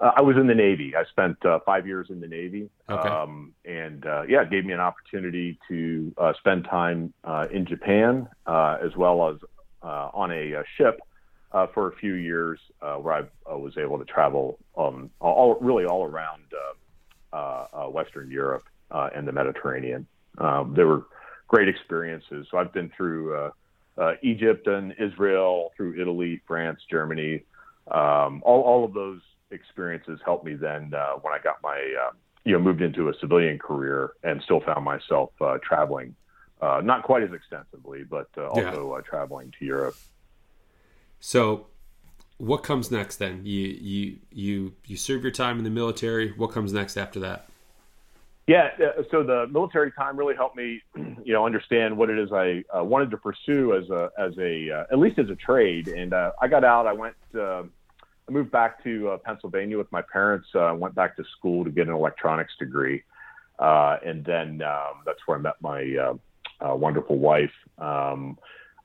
Uh, 0.00 0.12
I 0.16 0.22
was 0.22 0.36
in 0.36 0.46
the 0.46 0.54
Navy. 0.54 0.94
I 0.96 1.04
spent 1.10 1.44
uh, 1.44 1.58
five 1.66 1.86
years 1.86 2.08
in 2.10 2.20
the 2.20 2.28
Navy. 2.28 2.70
Okay. 2.88 3.08
Um, 3.08 3.52
and 3.64 4.04
yeah, 4.28 4.42
it 4.42 4.50
gave 4.50 4.64
me 4.64 4.72
an 4.72 4.80
opportunity 4.80 5.58
to 5.68 6.14
spend 6.38 6.64
time 6.64 7.12
in 7.50 7.66
Japan 7.66 8.28
as 8.46 8.96
well 8.96 9.28
as 9.28 9.36
on 9.82 10.30
a 10.30 10.62
ship 10.76 11.00
uh, 11.52 11.66
for 11.72 11.88
a 11.88 11.96
few 11.96 12.14
years, 12.14 12.58
uh, 12.82 12.96
where 12.96 13.14
I 13.14 13.52
uh, 13.52 13.58
was 13.58 13.76
able 13.78 13.98
to 13.98 14.04
travel 14.04 14.58
um, 14.76 15.10
all 15.20 15.56
really 15.60 15.84
all 15.84 16.04
around 16.04 16.42
uh, 16.52 17.36
uh, 17.36 17.66
uh, 17.72 17.88
Western 17.88 18.30
Europe 18.30 18.64
and 18.90 19.26
the 19.26 19.32
Mediterranean. 19.32 20.06
Um, 20.38 20.74
they 20.76 20.84
were 20.84 21.06
great 21.46 21.68
experiences. 21.68 22.46
So 22.50 22.58
I've 22.58 22.72
been 22.72 22.90
through 22.96 23.50
Egypt 24.22 24.66
and 24.66 24.94
Israel, 24.98 25.72
through 25.76 26.00
Italy, 26.00 26.40
France, 26.46 26.80
Germany. 26.90 27.42
Um, 27.90 28.42
all, 28.44 28.60
all 28.62 28.84
of 28.84 28.92
those 28.92 29.20
experiences 29.50 30.20
helped 30.24 30.44
me 30.44 30.54
then 30.54 30.90
when 31.22 31.32
I 31.32 31.38
got 31.42 31.62
my 31.62 31.78
you 32.44 32.52
know 32.52 32.58
moved 32.58 32.82
into 32.82 33.08
a 33.08 33.12
civilian 33.20 33.58
career 33.58 34.12
and 34.22 34.42
still 34.42 34.60
found 34.60 34.84
myself 34.84 35.30
traveling. 35.62 36.14
not 36.60 37.02
quite 37.02 37.22
as 37.22 37.32
extensively, 37.32 38.04
but 38.04 38.28
also 38.36 38.96
yeah. 38.96 39.02
traveling 39.02 39.52
to 39.58 39.64
Europe. 39.64 39.96
So, 41.20 41.66
what 42.38 42.62
comes 42.62 42.90
next 42.90 43.16
then? 43.16 43.44
You 43.44 43.66
you 43.66 44.18
you 44.30 44.74
you 44.86 44.96
serve 44.96 45.22
your 45.22 45.32
time 45.32 45.58
in 45.58 45.64
the 45.64 45.70
military. 45.70 46.32
What 46.32 46.52
comes 46.52 46.72
next 46.72 46.96
after 46.96 47.20
that? 47.20 47.48
Yeah, 48.46 48.70
uh, 48.82 49.02
so 49.10 49.22
the 49.22 49.46
military 49.48 49.92
time 49.92 50.16
really 50.16 50.34
helped 50.34 50.56
me, 50.56 50.80
you 50.96 51.34
know, 51.34 51.44
understand 51.44 51.96
what 51.96 52.08
it 52.08 52.18
is 52.18 52.32
I 52.32 52.64
uh, 52.74 52.82
wanted 52.82 53.10
to 53.10 53.18
pursue 53.18 53.74
as 53.74 53.90
a 53.90 54.10
as 54.18 54.32
a 54.38 54.70
uh, 54.70 54.84
at 54.92 54.98
least 54.98 55.18
as 55.18 55.28
a 55.28 55.34
trade. 55.34 55.88
And 55.88 56.14
uh, 56.14 56.32
I 56.40 56.48
got 56.48 56.64
out. 56.64 56.86
I 56.86 56.92
went. 56.92 57.14
Uh, 58.28 58.30
I 58.30 58.32
moved 58.32 58.50
back 58.50 58.82
to 58.84 59.10
uh, 59.10 59.18
Pennsylvania 59.18 59.78
with 59.78 59.90
my 59.92 60.02
parents. 60.02 60.48
Uh, 60.54 60.74
went 60.76 60.94
back 60.94 61.16
to 61.16 61.24
school 61.36 61.64
to 61.64 61.70
get 61.70 61.88
an 61.88 61.94
electronics 61.94 62.52
degree, 62.58 63.02
and 63.58 64.24
then 64.24 64.62
um, 64.62 65.02
that's 65.04 65.20
where 65.26 65.38
I 65.38 65.40
met 65.40 65.54
my 65.60 66.14
wonderful 66.60 67.18
wife. 67.18 67.52
Um, 67.78 68.38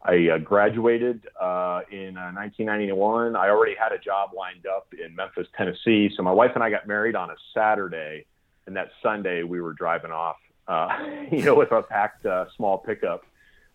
I 0.05 0.27
uh, 0.33 0.37
graduated 0.39 1.27
uh, 1.39 1.81
in 1.89 2.17
uh, 2.17 2.31
1991. 2.33 3.37
I 3.37 3.49
already 3.49 3.73
had 3.73 3.93
a 3.93 3.97
job 3.97 4.31
lined 4.37 4.65
up 4.65 4.87
in 4.93 5.15
Memphis, 5.15 5.47
Tennessee. 5.57 6.11
So 6.15 6.23
my 6.23 6.31
wife 6.31 6.51
and 6.55 6.63
I 6.63 6.69
got 6.69 6.87
married 6.87 7.15
on 7.15 7.29
a 7.29 7.35
Saturday, 7.53 8.25
and 8.67 8.75
that 8.75 8.91
Sunday 9.01 9.43
we 9.43 9.61
were 9.61 9.71
driving 9.71 10.11
off, 10.11 10.35
uh, 10.67 10.89
you 11.31 11.43
know, 11.43 11.55
with 11.55 11.71
a 11.71 11.81
packed 11.83 12.25
uh, 12.25 12.45
small 12.57 12.79
pickup 12.79 13.23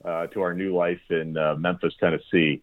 uh, 0.04 0.26
to 0.28 0.42
our 0.42 0.52
new 0.52 0.76
life 0.76 1.00
in 1.08 1.32
Memphis, 1.58 1.94
Tennessee. 1.98 2.62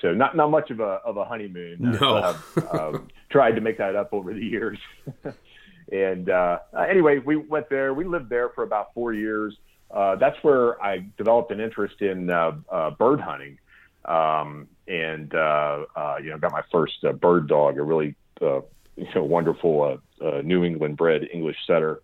So 0.00 0.14
not 0.14 0.36
not 0.36 0.50
much 0.50 0.70
of 0.70 0.80
a 0.80 1.00
of 1.04 1.16
a 1.16 1.24
honeymoon. 1.24 1.76
No. 1.80 2.16
I've 2.16 2.68
um, 2.72 3.08
tried 3.30 3.52
to 3.52 3.60
make 3.60 3.78
that 3.78 3.96
up 3.96 4.12
over 4.12 4.32
the 4.32 4.44
years. 4.44 4.78
and 5.92 6.28
anyway, 6.76 7.18
we 7.18 7.36
went 7.36 7.68
there. 7.68 7.94
We 7.94 8.04
lived 8.04 8.30
there 8.30 8.50
for 8.50 8.64
about 8.64 8.94
four 8.94 9.12
years 9.12 9.56
uh, 9.90 10.16
that's 10.16 10.36
where 10.42 10.82
I 10.82 11.06
developed 11.16 11.50
an 11.50 11.60
interest 11.60 12.00
in 12.00 12.28
uh, 12.28 12.52
uh, 12.70 12.90
bird 12.90 13.20
hunting, 13.20 13.58
um, 14.04 14.68
and 14.86 15.34
uh, 15.34 15.84
uh, 15.96 16.16
you 16.22 16.30
know 16.30 16.38
got 16.38 16.52
my 16.52 16.62
first 16.70 17.02
uh, 17.04 17.12
bird 17.12 17.48
dog, 17.48 17.78
a 17.78 17.82
really 17.82 18.14
you 18.40 18.64
know 19.14 19.24
wonderful 19.24 19.98
New 20.42 20.64
England 20.64 20.96
bred 20.96 21.26
English 21.32 21.56
setter. 21.66 22.02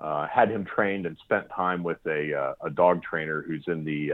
had 0.00 0.50
him 0.50 0.64
trained 0.64 1.04
and 1.04 1.18
spent 1.18 1.48
time 1.54 1.82
with 1.82 1.98
a 2.06 2.54
a 2.62 2.70
dog 2.70 3.02
trainer 3.02 3.42
who's 3.42 3.64
in 3.66 3.84
the 3.84 4.12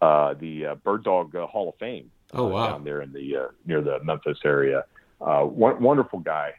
the 0.00 0.78
Bird 0.84 1.04
Dog 1.04 1.34
Hall 1.34 1.68
of 1.68 1.76
Fame. 1.76 2.10
Oh 2.32 2.46
wow! 2.46 2.72
Down 2.72 2.84
there 2.84 3.02
in 3.02 3.12
the 3.12 3.48
near 3.66 3.80
the 3.80 4.02
Memphis 4.02 4.38
area. 4.44 4.84
wonderful 5.20 6.20
guy. 6.20 6.52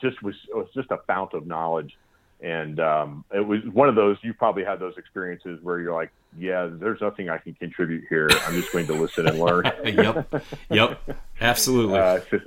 just 0.00 0.22
was 0.22 0.34
was 0.52 0.68
just 0.74 0.90
a 0.90 0.98
fount 1.06 1.34
of 1.34 1.46
knowledge 1.46 1.96
and 2.40 2.78
um, 2.78 3.24
it 3.34 3.40
was 3.40 3.60
one 3.72 3.88
of 3.88 3.94
those 3.94 4.16
you 4.22 4.32
probably 4.32 4.64
had 4.64 4.78
those 4.78 4.96
experiences 4.96 5.58
where 5.62 5.80
you're 5.80 5.94
like 5.94 6.10
yeah 6.38 6.68
there's 6.70 7.00
nothing 7.00 7.28
i 7.28 7.38
can 7.38 7.54
contribute 7.54 8.04
here 8.08 8.28
i'm 8.46 8.54
just 8.54 8.70
going 8.72 8.86
to 8.86 8.94
listen 8.94 9.26
and 9.26 9.40
learn 9.40 9.64
yep 9.84 10.44
yep 10.70 11.00
absolutely 11.40 11.98
uh, 11.98 12.20
so, 12.30 12.38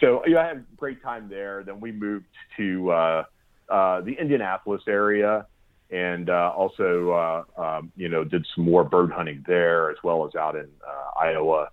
so 0.00 0.22
yeah, 0.26 0.40
i 0.40 0.46
had 0.46 0.56
a 0.56 0.64
great 0.76 1.02
time 1.02 1.28
there 1.28 1.62
then 1.62 1.78
we 1.80 1.92
moved 1.92 2.26
to 2.56 2.90
uh, 2.90 3.24
uh, 3.68 4.00
the 4.00 4.12
indianapolis 4.12 4.82
area 4.88 5.46
and 5.92 6.30
uh, 6.30 6.52
also 6.56 7.10
uh, 7.10 7.62
um, 7.62 7.92
you 7.96 8.08
know 8.08 8.24
did 8.24 8.44
some 8.54 8.64
more 8.64 8.82
bird 8.82 9.12
hunting 9.12 9.44
there 9.46 9.90
as 9.90 9.98
well 10.02 10.26
as 10.26 10.34
out 10.34 10.56
in 10.56 10.68
uh, 10.86 11.20
iowa 11.20 11.68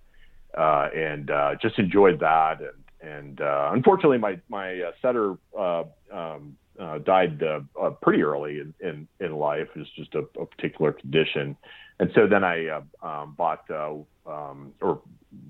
and 0.94 1.30
just 1.60 1.78
enjoyed 1.78 2.20
that 2.20 2.58
and 2.60 3.10
and 3.10 3.40
unfortunately 3.72 4.18
my 4.18 4.38
my 4.48 4.80
setter 5.02 5.36
um, 5.58 6.56
uh, 6.80 6.98
died 6.98 7.42
uh, 7.42 7.60
uh, 7.80 7.90
pretty 7.90 8.22
early 8.22 8.60
in, 8.60 8.74
in, 8.80 9.06
in 9.20 9.34
life. 9.34 9.68
It's 9.74 9.90
just 9.96 10.14
a, 10.14 10.20
a, 10.40 10.46
particular 10.46 10.92
condition. 10.92 11.56
And 11.98 12.10
so 12.14 12.26
then 12.26 12.42
I 12.42 12.66
uh, 12.66 13.06
um, 13.06 13.34
bought 13.36 13.70
uh, 13.70 13.96
um, 14.26 14.72
or 14.80 15.02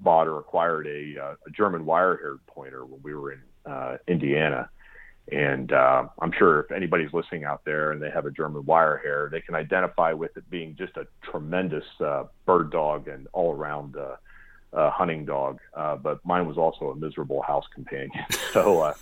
bought 0.02 0.26
or 0.26 0.40
acquired 0.40 0.86
a, 0.86 1.22
uh, 1.22 1.34
a 1.46 1.50
German 1.50 1.86
wire-haired 1.86 2.40
pointer 2.46 2.84
when 2.84 3.00
we 3.02 3.14
were 3.14 3.32
in 3.32 3.40
Indiana. 4.08 4.68
And 5.30 5.72
I'm 5.72 6.32
sure 6.36 6.60
if 6.60 6.72
anybody's 6.72 7.12
listening 7.12 7.44
out 7.44 7.64
there 7.64 7.92
and 7.92 8.02
they 8.02 8.10
have 8.10 8.26
a 8.26 8.30
German 8.30 8.64
wire 8.64 9.28
they 9.30 9.40
can 9.40 9.54
identify 9.54 10.12
with 10.12 10.36
it 10.36 10.48
being 10.50 10.74
just 10.76 10.96
a 10.96 11.06
tremendous 11.22 11.84
uh, 12.00 12.24
bird 12.46 12.72
dog 12.72 13.06
and 13.06 13.28
all 13.32 13.54
around 13.54 13.96
uh, 14.72 14.90
hunting 14.90 15.24
dog, 15.24 15.58
uh, 15.74 15.96
but 15.96 16.24
mine 16.24 16.46
was 16.46 16.56
also 16.56 16.90
a 16.90 16.96
miserable 16.96 17.42
house 17.42 17.64
companion. 17.74 18.24
so 18.52 18.80
uh, 18.80 18.94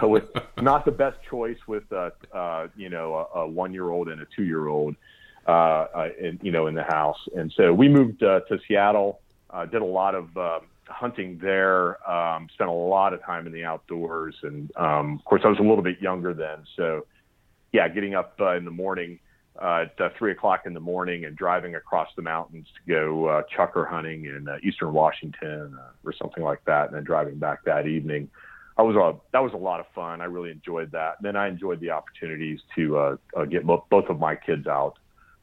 was 0.02 0.22
not 0.60 0.84
the 0.84 0.92
best 0.92 1.18
choice 1.28 1.58
with 1.66 1.84
uh, 1.92 2.10
uh, 2.32 2.68
you 2.76 2.88
know 2.88 3.28
a, 3.34 3.40
a 3.40 3.48
one-year-old 3.48 4.08
and 4.08 4.20
a 4.20 4.26
two-year-old, 4.36 4.94
uh, 5.46 5.50
uh, 5.50 6.08
in, 6.20 6.38
you 6.42 6.52
know, 6.52 6.66
in 6.66 6.74
the 6.74 6.84
house. 6.84 7.18
And 7.34 7.52
so 7.56 7.72
we 7.72 7.88
moved 7.88 8.22
uh, 8.22 8.40
to 8.48 8.58
Seattle. 8.68 9.20
Uh, 9.50 9.64
did 9.64 9.80
a 9.80 9.84
lot 9.84 10.14
of 10.14 10.36
uh, 10.36 10.60
hunting 10.88 11.38
there. 11.38 12.10
Um, 12.10 12.48
spent 12.54 12.70
a 12.70 12.72
lot 12.72 13.12
of 13.12 13.22
time 13.22 13.46
in 13.46 13.52
the 13.52 13.64
outdoors, 13.64 14.34
and 14.42 14.70
um, 14.76 15.18
of 15.18 15.24
course 15.24 15.42
I 15.44 15.48
was 15.48 15.58
a 15.58 15.62
little 15.62 15.82
bit 15.82 16.00
younger 16.00 16.34
then. 16.34 16.64
So 16.76 17.06
yeah, 17.72 17.88
getting 17.88 18.14
up 18.14 18.34
uh, 18.40 18.56
in 18.56 18.64
the 18.64 18.70
morning 18.70 19.18
uh, 19.60 19.86
at 19.86 20.00
uh, 20.00 20.08
three 20.16 20.32
o'clock 20.32 20.62
in 20.66 20.74
the 20.74 20.80
morning 20.80 21.24
and 21.24 21.36
driving 21.36 21.74
across 21.74 22.08
the 22.16 22.22
mountains 22.22 22.66
to 22.74 22.92
go 22.92 23.26
uh, 23.26 23.42
chukar 23.54 23.88
hunting 23.88 24.24
in 24.24 24.48
uh, 24.48 24.56
eastern 24.62 24.92
Washington 24.92 25.76
uh, 25.78 26.08
or 26.08 26.12
something 26.12 26.42
like 26.42 26.64
that, 26.64 26.86
and 26.86 26.96
then 26.96 27.04
driving 27.04 27.38
back 27.38 27.64
that 27.64 27.86
evening. 27.86 28.30
I 28.76 28.82
was 28.82 28.94
a 28.94 29.18
that 29.32 29.42
was 29.42 29.52
a 29.54 29.56
lot 29.56 29.80
of 29.80 29.86
fun. 29.94 30.20
I 30.20 30.26
really 30.26 30.50
enjoyed 30.50 30.92
that. 30.92 31.16
And 31.18 31.26
then 31.26 31.34
I 31.34 31.48
enjoyed 31.48 31.80
the 31.80 31.90
opportunities 31.90 32.60
to 32.76 32.96
uh, 32.96 33.16
uh, 33.36 33.44
get 33.44 33.66
bo- 33.66 33.84
both 33.90 34.08
of 34.08 34.20
my 34.20 34.36
kids 34.36 34.68
out 34.68 34.94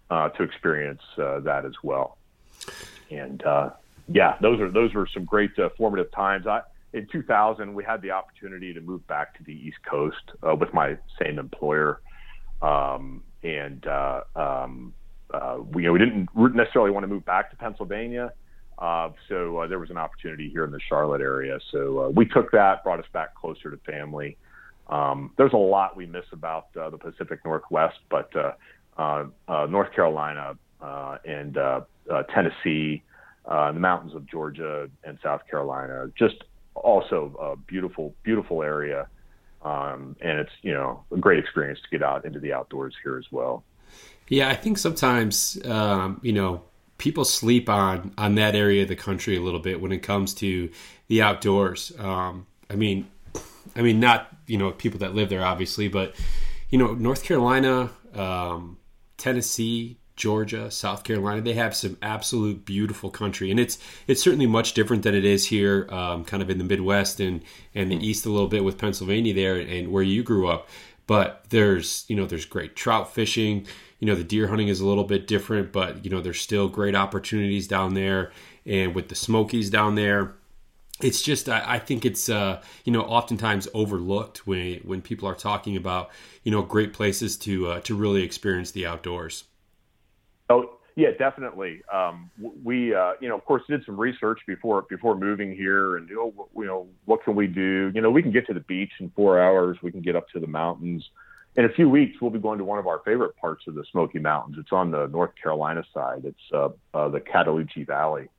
uh, 0.10 0.30
to 0.30 0.44
experience 0.44 1.02
uh, 1.18 1.42
that 1.42 1.66
as 1.66 1.74
well. 1.84 2.18
And 3.12 3.44
uh, 3.44 3.72
yeah, 4.08 4.36
those 4.41 4.60
are 4.60 4.72
those 4.72 4.94
were 4.94 5.08
some 5.13 5.26
great 5.26 5.52
uh, 5.58 5.70
formative 5.78 6.12
times. 6.12 6.48
I 6.48 6.62
in 6.94 7.08
2000 7.12 7.74
we 7.74 7.84
had 7.84 8.02
the 8.02 8.12
opportunity 8.12 8.74
to 8.74 8.82
move 8.82 9.06
back 9.08 9.38
to 9.38 9.44
the 9.44 9.52
East 9.52 9.78
Coast 9.89 10.32
uh, 10.48 10.56
with 10.56 10.74
my 10.74 10.98
same 11.22 11.39
employer. 11.39 12.02
Um, 12.62 13.22
and 13.44 13.86
uh, 13.86 14.22
um, 14.36 14.94
uh, 15.34 15.58
we, 15.72 15.84
you 15.84 15.89
know, 15.89 15.94
we 15.94 16.00
didn't 16.00 16.30
necessarily 16.56 16.91
want 16.91 17.04
to 17.04 17.08
move 17.08 17.26
back 17.26 17.52
to 17.52 17.58
Pennsylvania. 17.58 18.32
Uh, 18.78 19.10
so 19.30 19.60
uh, 19.60 19.68
there 19.68 19.80
was 19.80 19.89
an 19.89 19.98
opportunity 19.98 20.50
here 20.50 20.63
in 20.63 20.72
the 20.72 20.80
Charlotte 20.89 21.22
area. 21.22 21.60
So 21.72 22.12
we 22.15 22.26
took 22.26 22.52
that, 22.52 22.84
brought 22.84 23.00
us 23.00 23.06
back 23.13 23.36
closer 23.36 23.72
to 23.72 23.78
family. 23.89 24.38
Um, 24.88 25.32
there's 25.38 25.54
a 25.54 25.58
lot 25.58 25.96
we 25.96 26.06
miss 26.06 26.26
about 26.32 26.74
the 26.74 26.98
Pacific 26.98 27.39
Northwest, 27.44 27.98
but 28.10 28.32
North 28.98 29.94
Carolina 29.94 30.58
and 30.82 31.58
Tennessee, 32.34 33.04
uh, 33.48 33.72
the 33.72 33.80
mountains 33.80 34.14
of 34.14 34.26
Georgia 34.30 34.90
and 35.04 35.18
South 35.24 35.42
Carolina, 35.50 36.10
just 36.18 36.44
also 36.74 37.36
a 37.40 37.56
beautiful, 37.56 38.14
beautiful 38.24 38.62
area 38.62 39.08
um, 39.66 40.16
and 40.22 40.40
it's 40.40 40.52
you 40.62 40.74
know 40.74 41.04
a 41.12 41.18
great 41.18 41.40
experience 41.40 41.80
to 41.82 41.90
get 41.90 42.04
out 42.04 42.24
into 42.24 42.40
the 42.40 42.54
outdoors 42.54 42.94
here 43.04 43.18
as 43.18 43.26
well. 43.32 43.64
Yeah, 44.30 44.48
I 44.48 44.56
think 44.56 44.78
sometimes 44.78 45.60
um, 45.66 46.20
you 46.24 46.32
know 46.32 46.64
people 46.98 47.26
sleep 47.26 47.68
on 47.68 48.14
on 48.18 48.36
that 48.36 48.56
area 48.56 48.84
of 48.84 48.88
the 48.88 48.96
country 48.96 49.36
a 49.36 49.42
little 49.42 49.60
bit 49.60 49.82
when 49.82 49.92
it 49.92 50.00
comes 50.00 50.34
to 50.36 50.70
the 51.08 51.24
outdoors. 51.24 51.92
Um, 51.98 52.46
I 52.70 52.76
mean, 52.76 53.08
I 53.76 53.82
mean 53.82 54.00
not 54.00 54.30
you 54.46 54.58
know 54.58 54.72
people 54.72 55.00
that 55.00 55.16
live 55.16 55.30
there 55.30 55.44
obviously, 55.44 55.88
but 55.88 56.16
you 56.70 56.78
know 56.78 56.94
North 56.94 57.24
Carolina, 57.24 57.90
um, 58.14 58.78
Tennessee, 59.18 59.98
Georgia, 60.15 60.71
South 60.71 61.04
Carolina, 61.04 61.41
they 61.41 61.54
have 61.54 61.75
some 61.75 61.97
absolute 62.01 62.65
beautiful 62.65 63.10
country, 63.10 63.51
and 63.51 63.60
it's 63.60 63.78
it's 64.08 64.21
certainly 64.21 64.47
much 64.47 64.73
different 64.73 65.04
than 65.04 65.13
it 65.13 65.25
is 65.25 65.45
here, 65.45 65.88
um, 65.91 66.23
kind 66.23 66.41
of 66.41 66.49
in 66.49 66.58
the 66.58 66.63
Midwest 66.63 67.19
and 67.19 67.41
and 67.73 67.91
the 67.91 67.97
East 67.97 68.25
a 68.25 68.30
little 68.30 68.47
bit 68.47 68.63
with 68.63 68.78
Pennsylvania 68.78 69.34
there 69.34 69.58
and 69.58 69.91
where 69.91 70.04
you 70.04 70.23
grew 70.23 70.47
up. 70.47 70.69
But 71.08 71.45
there's 71.49 72.06
you 72.08 72.15
know 72.15 72.25
there's 72.25 72.45
great 72.45 72.75
trout 72.75 73.13
fishing. 73.13 73.67
You 73.99 74.08
know 74.08 74.15
the 74.15 74.23
deer 74.23 74.47
hunting 74.47 74.69
is 74.69 74.80
a 74.80 74.88
little 74.88 75.04
bit 75.04 75.28
different, 75.28 75.73
but 75.73 76.06
you 76.06 76.12
know 76.12 76.21
there's 76.21 76.39
still 76.39 76.69
great 76.69 76.95
opportunities 76.95 77.67
down 77.67 77.93
there, 77.93 78.32
and 78.65 78.95
with 78.95 79.10
the 79.10 79.15
Smokies 79.15 79.69
down 79.69 79.95
there, 79.95 80.36
it's 81.01 81.21
just 81.21 81.49
I, 81.49 81.75
I 81.75 81.80
think 81.80 82.06
it's 82.06 82.30
uh, 82.30 82.62
you 82.86 82.93
know 82.93 83.01
oftentimes 83.01 83.67
overlooked 83.73 84.47
when 84.47 84.80
when 84.86 85.01
people 85.01 85.28
are 85.28 85.36
talking 85.36 85.75
about 85.75 86.10
you 86.43 86.51
know 86.51 86.62
great 86.62 86.93
places 86.93 87.36
to 87.39 87.67
uh, 87.67 87.80
to 87.82 87.95
really 87.95 88.23
experience 88.23 88.71
the 88.71 88.86
outdoors. 88.86 89.43
Oh 90.50 90.78
yeah, 90.96 91.10
definitely. 91.18 91.82
Um, 91.94 92.32
we, 92.64 92.96
uh, 92.96 93.14
you 93.20 93.28
know, 93.28 93.36
of 93.36 93.44
course, 93.44 93.64
did 93.68 93.84
some 93.86 94.00
research 94.00 94.40
before 94.48 94.86
before 94.90 95.16
moving 95.16 95.54
here, 95.54 95.98
and 95.98 96.08
you 96.08 96.16
know, 96.16 96.48
you 96.56 96.66
know, 96.66 96.88
what 97.04 97.24
can 97.24 97.36
we 97.36 97.48
do? 97.48 97.92
You 97.94 98.02
know, 98.02 98.10
we 98.10 98.22
can 98.22 98.32
get 98.32 98.48
to 98.48 98.54
the 98.54 98.62
beach 98.62 98.92
in 99.00 99.12
four 99.16 99.42
hours. 99.42 99.78
We 99.84 99.92
can 99.92 100.02
get 100.02 100.16
up 100.16 100.30
to 100.30 100.40
the 100.40 100.48
mountains. 100.48 101.04
In 101.58 101.66
a 101.66 101.70
few 101.70 101.90
weeks, 101.90 102.18
we'll 102.22 102.32
be 102.32 102.40
going 102.40 102.60
to 102.60 102.66
one 102.66 102.80
of 102.80 102.88
our 102.88 103.02
favorite 103.06 103.36
parts 103.38 103.64
of 103.68 103.76
the 103.76 103.84
Smoky 103.92 104.20
Mountains. 104.20 104.58
It's 104.60 104.72
on 104.72 104.92
the 104.92 105.08
North 105.08 105.32
Carolina 105.42 105.84
side. 105.94 106.24
It's 106.26 106.38
uh, 106.54 106.70
uh, 106.94 107.10
the 107.10 107.20
Cataloochee 107.20 107.88
Valley, 107.88 108.30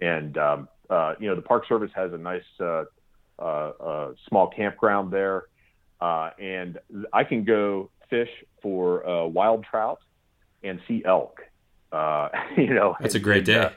and 0.00 0.36
um, 0.38 0.68
uh, 0.88 1.14
you 1.18 1.28
know, 1.28 1.36
the 1.36 1.42
Park 1.42 1.66
Service 1.68 1.90
has 1.94 2.12
a 2.14 2.18
nice 2.18 2.42
uh, 2.60 2.84
uh, 3.38 3.42
uh, 3.42 4.12
small 4.26 4.48
campground 4.48 5.12
there, 5.12 5.44
uh, 6.00 6.30
and 6.38 6.78
I 7.12 7.24
can 7.24 7.44
go 7.44 7.90
fish 8.08 8.30
for 8.62 9.06
uh, 9.06 9.26
wild 9.26 9.64
trout 9.70 10.00
and 10.62 10.80
see 10.86 11.02
elk. 11.04 11.42
Uh, 11.92 12.28
you 12.56 12.74
know, 12.74 12.96
that's 13.00 13.14
a 13.14 13.20
great 13.20 13.44
day. 13.44 13.58
Uh, 13.58 13.70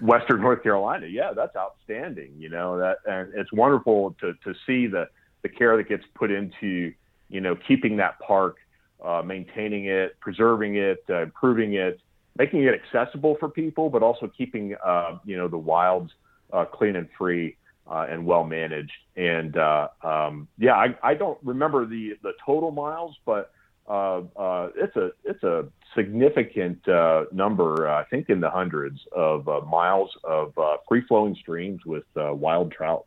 Western 0.00 0.40
North 0.40 0.62
Carolina, 0.62 1.06
yeah, 1.06 1.32
that's 1.34 1.54
outstanding. 1.56 2.32
You 2.38 2.48
know 2.48 2.78
that, 2.78 2.98
and 3.06 3.32
it's 3.34 3.52
wonderful 3.52 4.16
to 4.20 4.34
to 4.44 4.54
see 4.66 4.86
the 4.86 5.08
the 5.42 5.48
care 5.48 5.76
that 5.76 5.88
gets 5.88 6.04
put 6.14 6.30
into 6.30 6.92
you 7.28 7.40
know 7.40 7.56
keeping 7.56 7.96
that 7.98 8.18
park, 8.20 8.56
uh, 9.04 9.22
maintaining 9.24 9.86
it, 9.86 10.18
preserving 10.20 10.76
it, 10.76 11.04
uh, 11.10 11.22
improving 11.22 11.74
it, 11.74 12.00
making 12.36 12.64
it 12.64 12.74
accessible 12.74 13.36
for 13.38 13.48
people, 13.48 13.90
but 13.90 14.02
also 14.02 14.28
keeping 14.28 14.74
uh, 14.84 15.18
you 15.24 15.36
know 15.36 15.48
the 15.48 15.58
wilds 15.58 16.12
uh, 16.52 16.64
clean 16.64 16.96
and 16.96 17.08
free. 17.16 17.56
Uh, 17.90 18.06
and 18.10 18.26
well 18.26 18.44
managed, 18.44 18.92
and 19.16 19.56
uh, 19.56 19.88
um, 20.02 20.46
yeah, 20.58 20.74
I, 20.74 20.94
I 21.02 21.14
don't 21.14 21.38
remember 21.42 21.86
the 21.86 22.18
the 22.22 22.34
total 22.44 22.70
miles, 22.70 23.16
but 23.24 23.50
uh, 23.88 24.20
uh, 24.36 24.68
it's 24.76 24.94
a 24.96 25.10
it's 25.24 25.42
a 25.42 25.66
significant 25.96 26.86
uh, 26.86 27.24
number, 27.32 27.88
I 27.88 28.04
think 28.04 28.28
in 28.28 28.40
the 28.40 28.50
hundreds 28.50 29.00
of 29.12 29.48
uh, 29.48 29.60
miles 29.62 30.10
of 30.24 30.56
uh, 30.58 30.76
free 30.86 31.02
flowing 31.08 31.34
streams 31.34 31.80
with 31.86 32.04
uh, 32.16 32.34
wild 32.34 32.70
trout. 32.70 33.06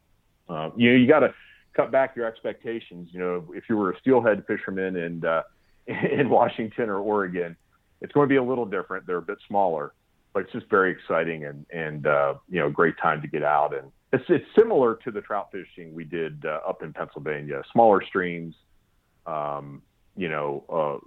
you 0.50 0.56
know, 0.56 0.98
you 0.98 1.08
got 1.08 1.20
to 1.20 1.34
cut 1.76 1.91
back 1.91 2.15
your 2.15 2.26
expectations. 2.26 3.10
You 3.12 3.20
know, 3.20 3.46
if 3.54 3.65
you 3.70 3.78
were 3.78 3.91
a 3.91 4.00
steelhead 4.00 4.44
fisherman 4.48 4.96
in 4.96 5.24
in 5.88 6.30
Washington 6.30 6.89
or 6.89 6.98
Oregon, 6.98 7.56
it's 8.02 8.12
going 8.12 8.28
to 8.28 8.30
be 8.30 8.38
a 8.38 8.44
little 8.44 8.65
different. 8.65 9.06
They're 9.06 9.17
a 9.17 9.22
bit 9.22 9.38
smaller, 9.48 9.94
but 10.34 10.44
it's 10.44 10.52
just 10.52 10.67
very 10.67 10.91
exciting 10.91 11.46
and 11.46 11.63
and 11.72 12.06
you 12.50 12.60
know, 12.60 12.72
great 12.72 12.98
time 12.98 13.22
to 13.22 13.28
get 13.28 13.44
out 13.44 13.76
and. 13.76 13.91
It's, 14.13 14.26
it's 14.28 14.46
similar 14.60 14.96
to 15.06 15.12
the 15.12 15.22
trout 15.22 15.54
fishing 15.54 15.96
we 15.96 16.04
did 16.04 16.46
up 16.46 16.84
in 16.84 16.91
Pennsylvania. 16.91 17.62
Smaller 17.72 18.04
streams, 18.06 18.54
um, 19.26 19.82
you 20.21 20.29
know, 20.29 20.63
uh, 20.69 20.99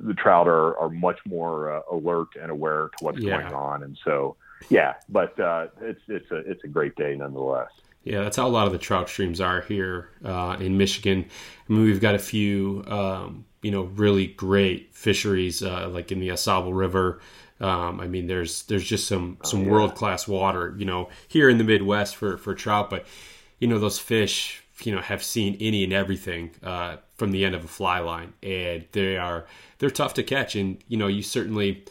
the 0.00 0.14
trout 0.14 0.48
are, 0.48 0.78
are 0.78 0.88
much 0.88 1.18
more 1.26 1.70
uh, 1.70 1.82
alert 1.92 2.28
and 2.40 2.50
aware 2.50 2.88
to 2.96 3.04
what's 3.04 3.18
yeah. 3.18 3.42
going 3.42 3.52
on. 3.52 3.82
And 3.82 3.98
so, 4.02 4.36
yeah, 4.70 4.94
but 5.10 5.38
uh, 5.38 5.66
it's, 5.82 6.00
it's 6.08 6.30
a, 6.30 6.36
it's 6.38 6.64
a 6.64 6.66
great 6.66 6.96
day 6.96 7.14
nonetheless. 7.16 7.68
Yeah, 8.02 8.22
that's 8.22 8.38
how 8.38 8.46
a 8.46 8.48
lot 8.48 8.66
of 8.66 8.72
the 8.72 8.78
trout 8.78 9.10
streams 9.10 9.42
are 9.42 9.60
here 9.60 10.08
uh, 10.24 10.56
in 10.58 10.78
Michigan. 10.78 11.26
I 11.68 11.72
mean, 11.72 11.82
we've 11.82 12.00
got 12.00 12.14
a 12.14 12.18
few, 12.18 12.82
um, 12.86 13.44
you 13.60 13.70
know, 13.70 13.82
really 13.82 14.28
great 14.28 14.94
fisheries, 14.94 15.62
uh, 15.62 15.90
like 15.90 16.10
in 16.10 16.20
the 16.20 16.28
AuSable 16.28 16.74
River. 16.74 17.20
Um, 17.60 18.00
I 18.00 18.06
mean, 18.06 18.26
there's 18.26 18.62
there's 18.64 18.84
just 18.84 19.06
some 19.06 19.36
some 19.42 19.60
oh, 19.60 19.64
yeah. 19.64 19.70
world 19.70 19.94
class 19.96 20.26
water, 20.26 20.74
you 20.78 20.86
know, 20.86 21.10
here 21.28 21.50
in 21.50 21.58
the 21.58 21.64
Midwest 21.64 22.16
for 22.16 22.38
for 22.38 22.54
trout. 22.54 22.88
But 22.88 23.06
you 23.58 23.68
know, 23.68 23.78
those 23.78 23.98
fish 23.98 24.62
you 24.82 24.94
know 24.94 25.00
have 25.00 25.22
seen 25.22 25.56
any 25.60 25.84
and 25.84 25.92
everything 25.92 26.52
uh, 26.62 26.96
from 27.16 27.30
the 27.30 27.44
end 27.44 27.54
of 27.54 27.64
a 27.64 27.68
fly 27.68 27.98
line, 28.00 28.32
and 28.42 28.84
they 28.92 29.16
are 29.16 29.46
they're 29.78 29.90
tough 29.90 30.14
to 30.14 30.22
catch. 30.22 30.56
And 30.56 30.78
you 30.88 30.96
know 30.96 31.06
you 31.06 31.22
certainly 31.22 31.84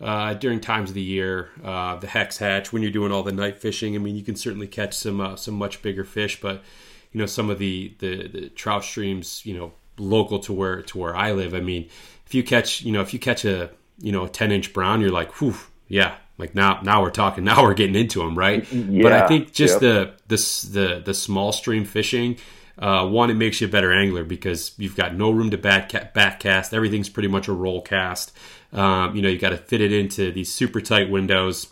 uh, 0.00 0.34
during 0.34 0.60
times 0.60 0.90
of 0.90 0.94
the 0.94 1.02
year, 1.02 1.50
uh, 1.64 1.96
the 1.96 2.06
hex 2.06 2.38
hatch 2.38 2.72
when 2.72 2.82
you're 2.82 2.90
doing 2.90 3.12
all 3.12 3.22
the 3.22 3.32
night 3.32 3.58
fishing. 3.58 3.94
I 3.94 3.98
mean 3.98 4.16
you 4.16 4.22
can 4.22 4.36
certainly 4.36 4.66
catch 4.66 4.94
some 4.94 5.20
uh, 5.20 5.36
some 5.36 5.54
much 5.54 5.82
bigger 5.82 6.04
fish, 6.04 6.40
but 6.40 6.62
you 7.12 7.20
know 7.20 7.26
some 7.26 7.50
of 7.50 7.58
the, 7.58 7.94
the 7.98 8.28
the 8.28 8.48
trout 8.50 8.84
streams 8.84 9.44
you 9.44 9.56
know 9.56 9.72
local 9.98 10.38
to 10.40 10.52
where 10.52 10.82
to 10.82 10.98
where 10.98 11.16
I 11.16 11.32
live. 11.32 11.54
I 11.54 11.60
mean 11.60 11.88
if 12.26 12.34
you 12.34 12.42
catch 12.42 12.82
you 12.82 12.92
know 12.92 13.00
if 13.00 13.12
you 13.12 13.18
catch 13.18 13.44
a 13.44 13.70
you 13.98 14.12
know 14.12 14.24
a 14.24 14.28
10 14.28 14.52
inch 14.52 14.72
brown, 14.72 15.00
you're 15.00 15.10
like 15.10 15.32
whew 15.40 15.56
yeah 15.88 16.16
like 16.38 16.54
now 16.54 16.80
now 16.82 17.02
we're 17.02 17.10
talking 17.10 17.44
now 17.44 17.62
we're 17.62 17.74
getting 17.74 17.94
into 17.94 18.18
them 18.18 18.36
right 18.36 18.70
yeah, 18.72 19.02
but 19.02 19.12
i 19.12 19.26
think 19.26 19.52
just 19.52 19.80
yep. 19.80 20.18
the 20.28 20.36
the 20.36 20.70
the 20.72 21.02
the 21.06 21.14
small 21.14 21.52
stream 21.52 21.84
fishing 21.84 22.36
uh, 22.78 23.06
one 23.06 23.30
it 23.30 23.34
makes 23.34 23.60
you 23.60 23.66
a 23.66 23.70
better 23.70 23.92
angler 23.92 24.24
because 24.24 24.72
you've 24.78 24.96
got 24.96 25.14
no 25.14 25.30
room 25.30 25.50
to 25.50 25.58
back 25.58 25.90
ca- 25.90 26.08
back 26.14 26.40
cast 26.40 26.74
everything's 26.74 27.08
pretty 27.08 27.28
much 27.28 27.48
a 27.48 27.52
roll 27.52 27.80
cast 27.80 28.32
um, 28.72 29.14
you 29.14 29.22
know 29.22 29.28
you 29.28 29.38
got 29.38 29.50
to 29.50 29.56
fit 29.56 29.80
it 29.80 29.92
into 29.92 30.30
these 30.32 30.52
super 30.52 30.80
tight 30.80 31.10
windows 31.10 31.68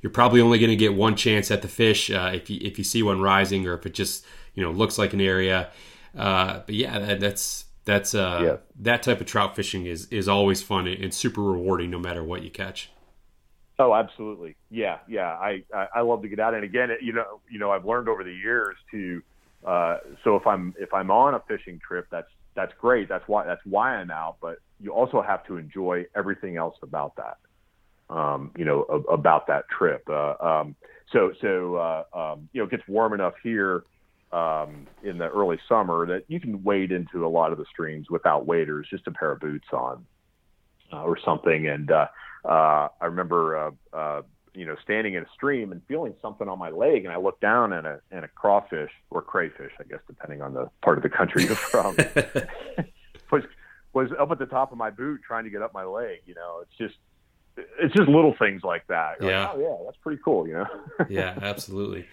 you're 0.00 0.10
probably 0.10 0.40
only 0.40 0.58
going 0.58 0.70
to 0.70 0.76
get 0.76 0.94
one 0.94 1.16
chance 1.16 1.50
at 1.50 1.62
the 1.62 1.68
fish 1.68 2.10
uh, 2.10 2.30
if 2.32 2.48
you 2.48 2.58
if 2.62 2.78
you 2.78 2.84
see 2.84 3.02
one 3.02 3.20
rising 3.20 3.66
or 3.66 3.74
if 3.74 3.86
it 3.86 3.94
just 3.94 4.24
you 4.54 4.62
know 4.62 4.70
looks 4.70 4.98
like 4.98 5.12
an 5.12 5.20
area 5.20 5.70
uh, 6.16 6.60
but 6.66 6.74
yeah 6.74 6.98
that, 6.98 7.20
that's 7.20 7.64
that's 7.84 8.14
uh, 8.14 8.40
yeah. 8.42 8.56
that 8.78 9.02
type 9.02 9.20
of 9.20 9.26
trout 9.26 9.56
fishing 9.56 9.86
is 9.86 10.06
is 10.06 10.28
always 10.28 10.62
fun 10.62 10.86
and 10.86 11.12
super 11.12 11.42
rewarding 11.42 11.90
no 11.90 11.98
matter 11.98 12.22
what 12.22 12.42
you 12.42 12.50
catch 12.50 12.90
Oh, 13.80 13.94
absolutely. 13.94 14.56
Yeah, 14.70 14.98
yeah. 15.06 15.28
I, 15.28 15.62
I, 15.72 15.86
I 15.96 16.00
love 16.00 16.22
to 16.22 16.28
get 16.28 16.40
out, 16.40 16.54
and 16.54 16.64
again, 16.64 16.90
you 17.00 17.12
know, 17.12 17.40
you 17.48 17.60
know, 17.60 17.70
I've 17.70 17.84
learned 17.84 18.08
over 18.08 18.24
the 18.24 18.32
years 18.32 18.76
to. 18.90 19.22
Uh, 19.66 19.98
so 20.24 20.36
if 20.36 20.46
I'm 20.46 20.74
if 20.78 20.92
I'm 20.94 21.10
on 21.10 21.34
a 21.34 21.42
fishing 21.48 21.80
trip, 21.86 22.06
that's 22.10 22.28
that's 22.54 22.72
great. 22.80 23.08
That's 23.08 23.26
why 23.26 23.44
that's 23.44 23.60
why 23.64 23.96
I'm 23.96 24.10
out. 24.10 24.36
But 24.40 24.58
you 24.80 24.92
also 24.92 25.22
have 25.22 25.44
to 25.46 25.56
enjoy 25.56 26.06
everything 26.14 26.56
else 26.56 26.76
about 26.82 27.14
that. 27.16 27.36
Um, 28.14 28.52
you 28.56 28.64
know, 28.64 28.86
a, 28.88 29.12
about 29.12 29.46
that 29.48 29.64
trip. 29.68 30.02
Uh, 30.08 30.34
um, 30.40 30.76
so 31.12 31.32
so 31.40 31.76
uh, 31.76 32.04
um, 32.14 32.48
you 32.52 32.60
know, 32.60 32.66
it 32.66 32.70
gets 32.70 32.86
warm 32.88 33.12
enough 33.12 33.34
here 33.42 33.82
um, 34.32 34.86
in 35.02 35.18
the 35.18 35.28
early 35.28 35.58
summer 35.68 36.06
that 36.06 36.24
you 36.28 36.40
can 36.40 36.62
wade 36.62 36.92
into 36.92 37.26
a 37.26 37.28
lot 37.28 37.52
of 37.52 37.58
the 37.58 37.66
streams 37.70 38.06
without 38.10 38.46
waders, 38.46 38.86
just 38.90 39.06
a 39.06 39.10
pair 39.10 39.32
of 39.32 39.40
boots 39.40 39.68
on 39.72 40.04
uh, 40.92 41.02
or 41.02 41.18
something, 41.24 41.68
and 41.68 41.90
uh, 41.90 42.06
uh, 42.44 42.88
I 43.00 43.06
remember, 43.06 43.72
you 44.58 44.66
know, 44.66 44.76
standing 44.82 45.14
in 45.14 45.22
a 45.22 45.28
stream 45.32 45.70
and 45.70 45.80
feeling 45.86 46.14
something 46.20 46.48
on 46.48 46.58
my 46.58 46.70
leg, 46.70 47.04
and 47.04 47.12
I 47.12 47.16
looked 47.16 47.40
down 47.40 47.72
and 47.72 47.86
a 47.86 48.00
and 48.10 48.24
a 48.24 48.28
crawfish 48.28 48.90
or 49.10 49.22
crayfish, 49.22 49.72
I 49.78 49.84
guess, 49.84 50.00
depending 50.06 50.42
on 50.42 50.52
the 50.52 50.68
part 50.82 50.98
of 50.98 51.04
the 51.04 51.08
country 51.08 51.44
you're 51.44 51.54
from, 51.54 51.96
was 53.30 53.44
was 53.92 54.10
up 54.18 54.32
at 54.32 54.38
the 54.38 54.46
top 54.46 54.72
of 54.72 54.78
my 54.78 54.90
boot 54.90 55.20
trying 55.26 55.44
to 55.44 55.50
get 55.50 55.62
up 55.62 55.72
my 55.72 55.84
leg. 55.84 56.18
You 56.26 56.34
know, 56.34 56.60
it's 56.62 56.76
just 56.76 56.96
it's 57.78 57.94
just 57.94 58.08
little 58.08 58.34
things 58.36 58.62
like 58.64 58.86
that. 58.88 59.20
You're 59.20 59.30
yeah, 59.30 59.46
like, 59.46 59.56
oh 59.56 59.60
yeah, 59.60 59.84
that's 59.84 59.96
pretty 59.98 60.20
cool. 60.24 60.46
You 60.48 60.54
know. 60.54 60.66
yeah, 61.08 61.38
absolutely. 61.40 62.06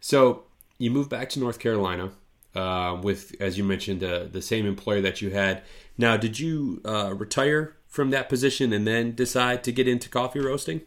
So 0.00 0.44
you 0.78 0.90
moved 0.90 1.10
back 1.10 1.28
to 1.30 1.40
North 1.40 1.58
Carolina. 1.58 2.10
Uh, 2.54 3.00
with, 3.02 3.34
as 3.40 3.56
you 3.56 3.64
mentioned, 3.64 4.04
uh, 4.04 4.24
the 4.30 4.42
same 4.42 4.66
employer 4.66 5.00
that 5.00 5.22
you 5.22 5.30
had. 5.30 5.62
Now, 5.96 6.18
did 6.18 6.38
you 6.38 6.82
uh, 6.84 7.14
retire 7.14 7.78
from 7.88 8.10
that 8.10 8.28
position 8.28 8.74
and 8.74 8.86
then 8.86 9.14
decide 9.14 9.64
to 9.64 9.72
get 9.72 9.88
into 9.88 10.10
coffee 10.10 10.38
roasting? 10.38 10.82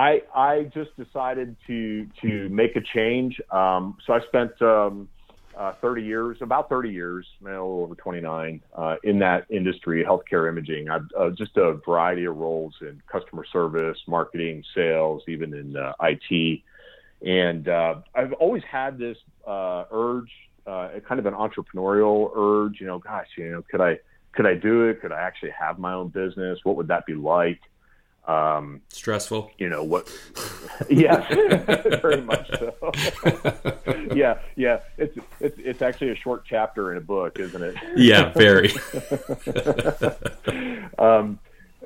I 0.00 0.22
I 0.34 0.70
just 0.72 0.96
decided 0.96 1.56
to 1.66 2.06
to 2.22 2.48
make 2.48 2.74
a 2.74 2.80
change. 2.94 3.38
Um, 3.50 3.98
so 4.06 4.14
I 4.14 4.20
spent 4.28 4.60
um, 4.62 5.08
uh, 5.58 5.74
30 5.82 6.02
years, 6.02 6.38
about 6.40 6.70
30 6.70 6.88
years, 6.88 7.26
a 7.42 7.44
little 7.44 7.82
over 7.82 7.94
29, 7.94 8.62
uh, 8.78 8.96
in 9.04 9.18
that 9.18 9.44
industry, 9.50 10.02
healthcare 10.02 10.48
imaging. 10.48 10.88
I've 10.88 11.06
uh, 11.18 11.30
just 11.36 11.54
a 11.58 11.78
variety 11.86 12.24
of 12.24 12.36
roles 12.36 12.74
in 12.80 13.02
customer 13.12 13.44
service, 13.52 13.98
marketing, 14.08 14.64
sales, 14.74 15.22
even 15.28 15.52
in 15.52 15.76
uh, 15.76 15.92
IT. 16.00 16.60
And 17.20 17.68
uh, 17.68 17.96
I've 18.14 18.32
always 18.34 18.62
had 18.70 18.96
this 18.96 19.18
uh, 19.46 19.84
urge 19.92 20.30
kind 20.64 21.18
of 21.18 21.26
an 21.26 21.34
entrepreneurial 21.34 22.30
urge. 22.34 22.80
You 22.80 22.86
know, 22.86 23.00
gosh, 23.00 23.26
you 23.36 23.50
know, 23.50 23.64
could 23.70 23.82
I 23.82 23.98
could 24.32 24.46
I 24.46 24.54
do 24.54 24.88
it? 24.88 25.02
Could 25.02 25.12
I 25.12 25.20
actually 25.20 25.50
have 25.60 25.78
my 25.78 25.92
own 25.92 26.08
business? 26.08 26.58
What 26.62 26.76
would 26.76 26.88
that 26.88 27.04
be 27.04 27.14
like? 27.14 27.60
Um, 28.26 28.82
Stressful. 28.88 29.50
You 29.58 29.68
know 29.68 29.84
what? 29.84 30.10
Yeah, 30.88 31.28
very 32.00 32.22
much 32.22 32.48
so. 32.58 32.74
yeah, 34.14 34.38
yeah. 34.56 34.80
It's 34.96 35.14
it's 35.38 35.58
it's 35.58 35.82
actually 35.82 36.10
a 36.10 36.16
short 36.16 36.44
chapter 36.48 36.90
in 36.90 36.96
a 36.96 37.02
book, 37.02 37.38
isn't 37.38 37.62
it? 37.62 37.74
Yeah, 37.96 38.32
very. 38.32 38.72
um, 40.98 41.38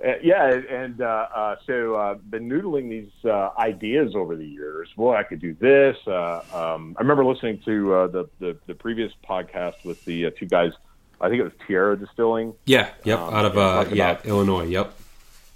uh, 0.04 0.12
yeah, 0.22 0.48
and 0.48 1.00
uh, 1.00 1.26
uh, 1.34 1.56
so 1.66 1.94
uh, 1.94 2.14
been 2.14 2.48
noodling 2.48 2.90
these 2.90 3.10
uh, 3.24 3.50
ideas 3.58 4.14
over 4.14 4.36
the 4.36 4.46
years. 4.46 4.88
Well, 4.96 5.16
I 5.16 5.22
could 5.22 5.40
do 5.40 5.54
this. 5.54 5.96
Uh, 6.06 6.42
um, 6.52 6.94
I 6.98 7.02
remember 7.02 7.24
listening 7.24 7.60
to 7.64 7.94
uh, 7.94 8.06
the, 8.08 8.28
the, 8.38 8.56
the 8.66 8.74
previous 8.74 9.12
podcast 9.28 9.84
with 9.84 10.04
the 10.04 10.26
uh, 10.26 10.30
two 10.38 10.46
guys. 10.46 10.72
I 11.20 11.28
think 11.28 11.40
it 11.40 11.44
was 11.44 11.52
Tierra 11.66 11.96
Distilling. 11.96 12.54
Yeah. 12.66 12.90
Yep. 13.04 13.18
Um, 13.18 13.34
out 13.34 13.44
of 13.46 13.56
uh, 13.56 13.86
yeah 13.92 14.10
about, 14.12 14.26
Illinois. 14.26 14.64
Yep. 14.64 14.94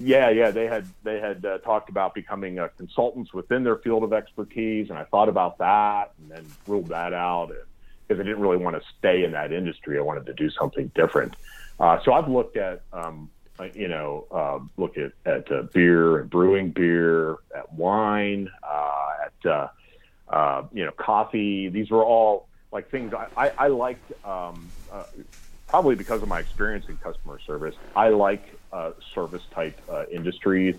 Yeah, 0.01 0.31
yeah. 0.31 0.51
They 0.51 0.67
had 0.67 0.87
they 1.03 1.19
had 1.19 1.45
uh, 1.45 1.59
talked 1.59 1.91
about 1.91 2.15
becoming 2.15 2.59
uh, 2.59 2.69
consultants 2.77 3.35
within 3.35 3.65
their 3.65 3.77
field 3.77 4.05
of 4.05 4.13
expertise, 4.13 4.91
and 4.91 4.99
I 4.99 5.05
thought 5.05 5.29
about 5.29 5.59
that, 5.59 6.13
and 6.19 6.31
then 6.31 6.47
ruled 6.67 6.89
that 6.89 7.13
out 7.13 7.49
because 8.07 8.21
I 8.21 8.25
didn't 8.25 8.41
really 8.41 8.59
want 8.59 8.81
to 8.81 8.83
stay 8.99 9.25
in 9.25 9.33
that 9.33 9.53
industry. 9.53 9.99
I 9.99 10.03
wanted 10.03 10.27
to 10.27 10.35
do 10.35 10.51
something 10.51 10.91
different. 10.95 11.35
Uh, 11.81 11.99
so 12.05 12.13
I've 12.13 12.29
looked 12.29 12.57
at 12.57 12.83
um, 12.93 13.29
uh, 13.59 13.69
you 13.75 13.89
know, 13.89 14.27
uh, 14.31 14.61
look 14.77 14.97
at 14.97 15.13
at 15.27 15.51
uh, 15.51 15.63
beer 15.75 16.19
and 16.19 16.31
brewing 16.31 16.71
beer, 16.71 17.37
at 17.55 17.73
wine, 17.73 18.49
uh, 18.63 19.09
at 19.25 19.71
uh, 20.31 20.63
you 20.73 20.85
know, 20.85 20.93
coffee. 20.93 21.69
These 21.69 21.91
were 21.91 22.05
all 22.05 22.47
like 22.71 22.89
things 22.91 23.13
I 23.13 23.27
I, 23.37 23.53
I 23.59 23.67
liked. 23.69 24.13
Um, 24.25 24.69
probably 25.67 25.95
because 25.95 26.23
of 26.23 26.29
my 26.29 26.39
experience 26.39 26.89
in 26.89 26.97
customer 26.99 27.39
service, 27.41 27.75
I 27.95 28.09
like 28.09 28.58
uh, 28.73 28.91
service 29.15 29.43
type 29.55 29.81
uh, 29.93 30.05
industries. 30.13 30.75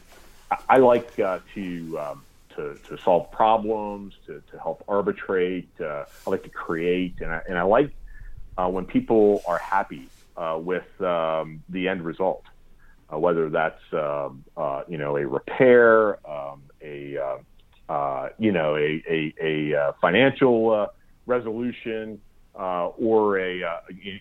I, 0.52 0.58
I 0.70 0.78
like 0.78 1.08
uh, 1.24 1.40
to, 1.56 2.00
um, 2.00 2.26
to 2.56 2.80
to 2.90 2.98
solve 3.04 3.32
problems, 3.32 4.14
to, 4.26 4.42
to 4.52 4.60
help 4.60 4.84
arbitrate. 4.88 5.70
Uh, 5.80 6.04
I 6.26 6.30
like 6.30 6.44
to 6.44 6.50
create, 6.50 7.16
and 7.22 7.32
I, 7.32 7.42
and 7.48 7.58
I 7.58 7.64
like 7.64 7.96
uh, 8.58 8.68
when 8.68 8.86
people 8.86 9.42
are 9.46 9.60
happy 9.60 10.12
uh, 10.36 10.58
with 10.60 10.88
um, 11.02 11.64
the 11.70 11.88
end 11.88 12.04
result 12.04 12.44
uh, 13.14 13.18
whether 13.18 13.50
that's 13.50 13.82
um, 13.94 14.44
uh, 14.56 14.82
you 14.88 14.98
know 14.98 15.18
a 15.18 15.26
repair, 15.26 16.18
um, 16.30 16.64
a 16.82 17.18
uh, 17.18 17.92
uh 17.92 18.30
you 18.38 18.52
know 18.52 18.76
a 18.76 19.04
a, 19.10 19.34
a 19.42 19.76
uh, 19.76 19.92
financial 20.00 20.72
uh, 20.72 20.88
resolution, 21.26 22.22
or 22.54 23.40
a 23.40 23.62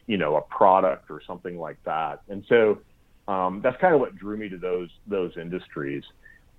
you 0.06 0.16
know 0.16 0.36
a 0.36 0.42
product 0.42 1.10
or 1.10 1.20
something 1.26 1.58
like 1.58 1.78
that. 1.84 2.20
And 2.28 2.44
so 2.48 2.80
um, 3.28 3.60
that's 3.62 3.80
kind 3.80 3.94
of 3.94 4.00
what 4.00 4.16
drew 4.16 4.36
me 4.36 4.48
to 4.48 4.58
those 4.58 4.90
those 5.06 5.36
industries. 5.36 6.02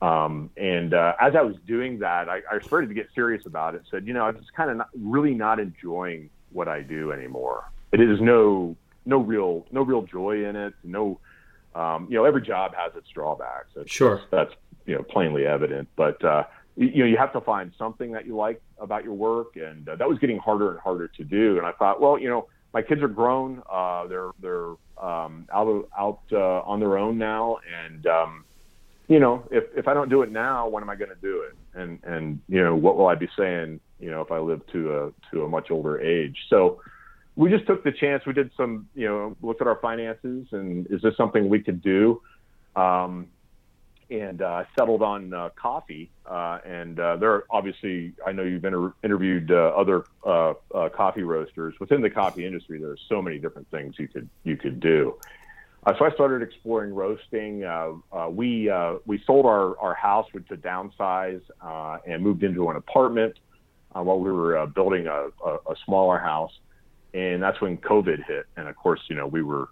Um, 0.02 0.50
and 0.56 0.94
as 0.94 1.36
I 1.36 1.42
was 1.42 1.58
doing 1.68 2.00
that, 2.00 2.30
I, 2.30 2.40
I, 2.50 2.62
started 2.62 2.88
to 2.88 2.94
get 2.94 3.10
serious 3.14 3.46
about 3.46 3.76
it. 3.76 3.82
Said, 3.92 4.08
you 4.08 4.14
know, 4.14 4.24
I'm 4.24 4.38
just 4.38 4.54
kind 4.54 4.72
of 4.72 4.78
not, 4.78 4.90
really 4.98 5.34
not 5.34 5.60
enjoying 5.60 6.30
what 6.54 6.70
I 6.70 6.82
do 6.82 7.12
anymore. 7.12 7.70
It 7.92 8.00
is 8.00 8.22
no 8.22 8.78
no 9.06 9.18
real 9.18 9.66
no 9.72 9.82
real 9.82 10.04
joy 10.04 10.46
in 10.46 10.56
it. 10.56 10.74
No 10.86 11.20
um, 11.76 12.08
you 12.10 12.18
know, 12.18 12.26
every 12.26 12.42
job 12.42 12.74
has 12.76 12.96
its 12.96 13.10
drawbacks. 13.10 13.70
That's, 13.76 13.92
sure, 13.92 14.22
that's 14.32 14.54
you 14.86 14.96
know 14.96 15.04
plainly 15.04 15.46
evident. 15.46 15.88
But 15.96 16.24
uh, 16.24 16.44
you 16.76 17.00
know, 17.00 17.06
you 17.06 17.18
have 17.18 17.34
to 17.34 17.42
find 17.42 17.72
something 17.78 18.12
that 18.14 18.26
you 18.26 18.36
like 18.36 18.62
about 18.80 19.04
your 19.04 19.14
work, 19.14 19.56
and 19.56 19.88
uh, 19.88 19.96
that 19.96 20.08
was 20.08 20.18
getting 20.20 20.38
harder 20.38 20.72
and 20.72 20.80
harder 20.80 21.08
to 21.08 21.24
do. 21.24 21.58
And 21.58 21.66
I 21.66 21.72
thought, 21.74 22.02
well, 22.02 22.18
you 22.18 22.30
know, 22.30 22.48
my 22.74 22.82
kids 22.82 23.02
are 23.02 23.08
grown; 23.08 23.62
uh, 23.72 24.08
they're 24.08 24.32
they're 24.42 24.72
um, 25.02 25.48
out 25.54 25.90
out 25.98 26.22
uh, 26.32 26.62
on 26.62 26.80
their 26.80 26.98
own 26.98 27.18
now, 27.18 27.58
and 27.86 28.06
um, 28.08 28.46
you 29.08 29.20
know, 29.20 29.44
if 29.52 29.66
if 29.76 29.88
I 29.88 29.94
don't 29.94 30.10
do 30.10 30.22
it 30.22 30.32
now, 30.32 30.68
when 30.68 30.84
am 30.84 30.90
I 30.90 30.96
going 30.96 31.10
to 31.10 31.22
do 31.22 31.42
it? 31.42 31.56
And 31.80 32.00
and 32.04 32.40
you 32.48 32.64
know, 32.64 32.76
what 32.76 32.98
will 32.98 33.08
I 33.08 33.16
be 33.16 33.28
saying? 33.38 33.80
You 34.00 34.12
know, 34.12 34.22
if 34.22 34.32
I 34.32 34.40
live 34.40 34.62
to 34.72 34.98
a 34.98 35.12
to 35.32 35.44
a 35.44 35.50
much 35.50 35.72
older 35.72 36.00
age, 36.00 36.38
so 36.50 36.82
we 37.40 37.50
just 37.50 37.66
took 37.66 37.86
the 37.86 37.92
chance. 37.94 38.26
We 38.26 38.34
did 38.34 38.52
some, 38.58 38.90
you 38.94 39.08
know, 39.08 39.38
looked 39.42 39.62
at 39.62 39.68
our 39.68 39.80
finances 39.82 40.48
and 40.52 40.86
is 40.92 41.02
this 41.02 41.16
something 41.16 41.48
we 41.48 41.62
could 41.62 41.82
do? 41.82 42.22
Um, 42.76 43.28
and 44.10 44.42
uh, 44.42 44.64
settled 44.78 45.02
on 45.02 45.34
uh, 45.34 45.50
coffee. 45.56 46.10
Uh, 46.26 46.60
and 46.66 47.00
uh, 47.00 47.16
there 47.18 47.32
are 47.32 47.46
obviously, 47.50 48.14
I 48.26 48.32
know 48.32 48.44
you've 48.44 48.66
inter- 48.66 48.94
interviewed 49.04 49.52
uh, 49.52 49.74
other 49.76 50.06
uh, 50.26 50.54
coffee 50.96 51.24
roasters 51.24 51.76
within 51.80 52.02
the 52.02 52.10
coffee 52.10 52.46
industry. 52.46 52.80
There 52.80 52.92
are 52.92 52.98
so 53.08 53.22
many 53.22 53.38
different 53.38 53.70
things 53.72 53.96
you 53.98 54.08
could 54.08 54.30
you 54.44 54.58
could 54.58 54.80
do. 54.80 55.16
So 55.98 56.06
I 56.06 56.12
started 56.12 56.42
exploring 56.42 56.94
roasting. 56.94 57.60
We 58.32 58.72
we 59.06 59.24
sold 59.26 59.46
our, 59.46 59.80
our 59.80 59.94
house 59.94 60.28
which 60.34 60.48
to 60.50 60.58
downsize 60.58 61.42
and 62.06 62.24
moved 62.24 62.44
into 62.44 62.70
an 62.70 62.76
apartment 62.76 63.36
while 63.94 64.20
we 64.20 64.32
were 64.32 64.68
building 64.68 65.08
a, 65.08 65.30
a, 65.46 65.54
a 65.56 65.76
smaller 65.86 66.20
house 66.20 66.52
and 67.14 67.42
that's 67.42 67.60
when 67.60 67.78
COVID 67.78 68.26
hit, 68.28 68.46
and 68.56 68.68
of 68.68 68.76
course, 68.76 69.00
you 69.10 69.16
know, 69.16 69.28
we 69.28 69.42
were 69.42 69.70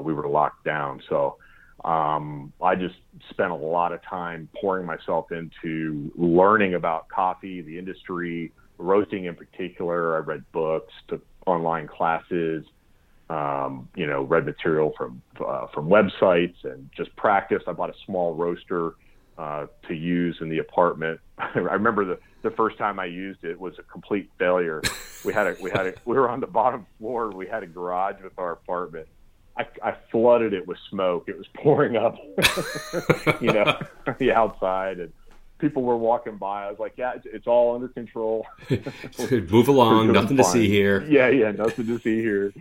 we 0.00 0.12
were 0.12 0.28
locked 0.28 0.64
down. 0.64 1.00
So 1.08 1.36
um, 1.84 2.52
I 2.62 2.76
just 2.76 2.94
spent 3.30 3.50
a 3.50 3.56
lot 3.56 3.92
of 3.92 4.02
time 4.02 4.48
pouring 4.60 4.86
myself 4.86 5.32
into 5.32 6.12
learning 6.16 6.74
about 6.74 7.08
coffee, 7.08 7.60
the 7.60 7.78
industry, 7.78 8.52
roasting 8.78 9.24
in 9.24 9.34
particular. 9.34 10.16
I 10.16 10.20
read 10.20 10.44
books, 10.52 10.92
took 11.08 11.24
online 11.46 11.88
classes, 11.88 12.64
um, 13.28 13.88
you 13.96 14.06
know, 14.06 14.22
read 14.22 14.44
material 14.44 14.92
from 14.96 15.22
uh, 15.44 15.66
from 15.74 15.88
websites, 15.88 16.64
and 16.64 16.88
just 16.96 17.14
practiced. 17.16 17.66
I 17.66 17.72
bought 17.72 17.90
a 17.90 17.98
small 18.06 18.34
roaster 18.34 18.92
uh, 19.36 19.66
to 19.88 19.94
use 19.94 20.36
in 20.40 20.48
the 20.48 20.58
apartment. 20.58 21.18
I 21.38 21.58
remember 21.58 22.04
the 22.04 22.18
the 22.42 22.50
first 22.50 22.78
time 22.78 23.00
I 23.00 23.06
used 23.06 23.42
it 23.44 23.58
was 23.58 23.74
a 23.78 23.82
complete 23.82 24.30
failure. 24.38 24.82
We 25.24 25.32
had 25.32 25.46
a 25.46 25.56
we 25.60 25.70
had 25.70 25.86
a, 25.86 25.94
we 26.04 26.16
were 26.16 26.28
on 26.28 26.40
the 26.40 26.46
bottom 26.46 26.86
floor. 26.98 27.30
We 27.30 27.46
had 27.46 27.62
a 27.62 27.66
garage 27.66 28.22
with 28.22 28.38
our 28.38 28.52
apartment. 28.52 29.08
I, 29.56 29.66
I 29.82 29.94
flooded 30.10 30.52
it 30.52 30.66
with 30.66 30.78
smoke. 30.88 31.28
It 31.28 31.36
was 31.36 31.46
pouring 31.54 31.96
up, 31.96 32.16
you 33.40 33.52
know, 33.52 33.78
the 34.18 34.32
outside, 34.32 34.98
and 34.98 35.12
people 35.58 35.82
were 35.82 35.96
walking 35.96 36.36
by. 36.36 36.66
I 36.66 36.70
was 36.70 36.78
like, 36.78 36.94
"Yeah, 36.96 37.12
it's, 37.16 37.26
it's 37.26 37.46
all 37.46 37.74
under 37.74 37.88
control. 37.88 38.46
Move 39.30 39.68
along. 39.68 40.12
Nothing 40.12 40.36
fine. 40.36 40.44
to 40.44 40.44
see 40.44 40.68
here." 40.68 41.02
Yeah, 41.02 41.28
yeah, 41.28 41.52
nothing 41.52 41.86
to 41.86 41.98
see 41.98 42.20
here. 42.20 42.52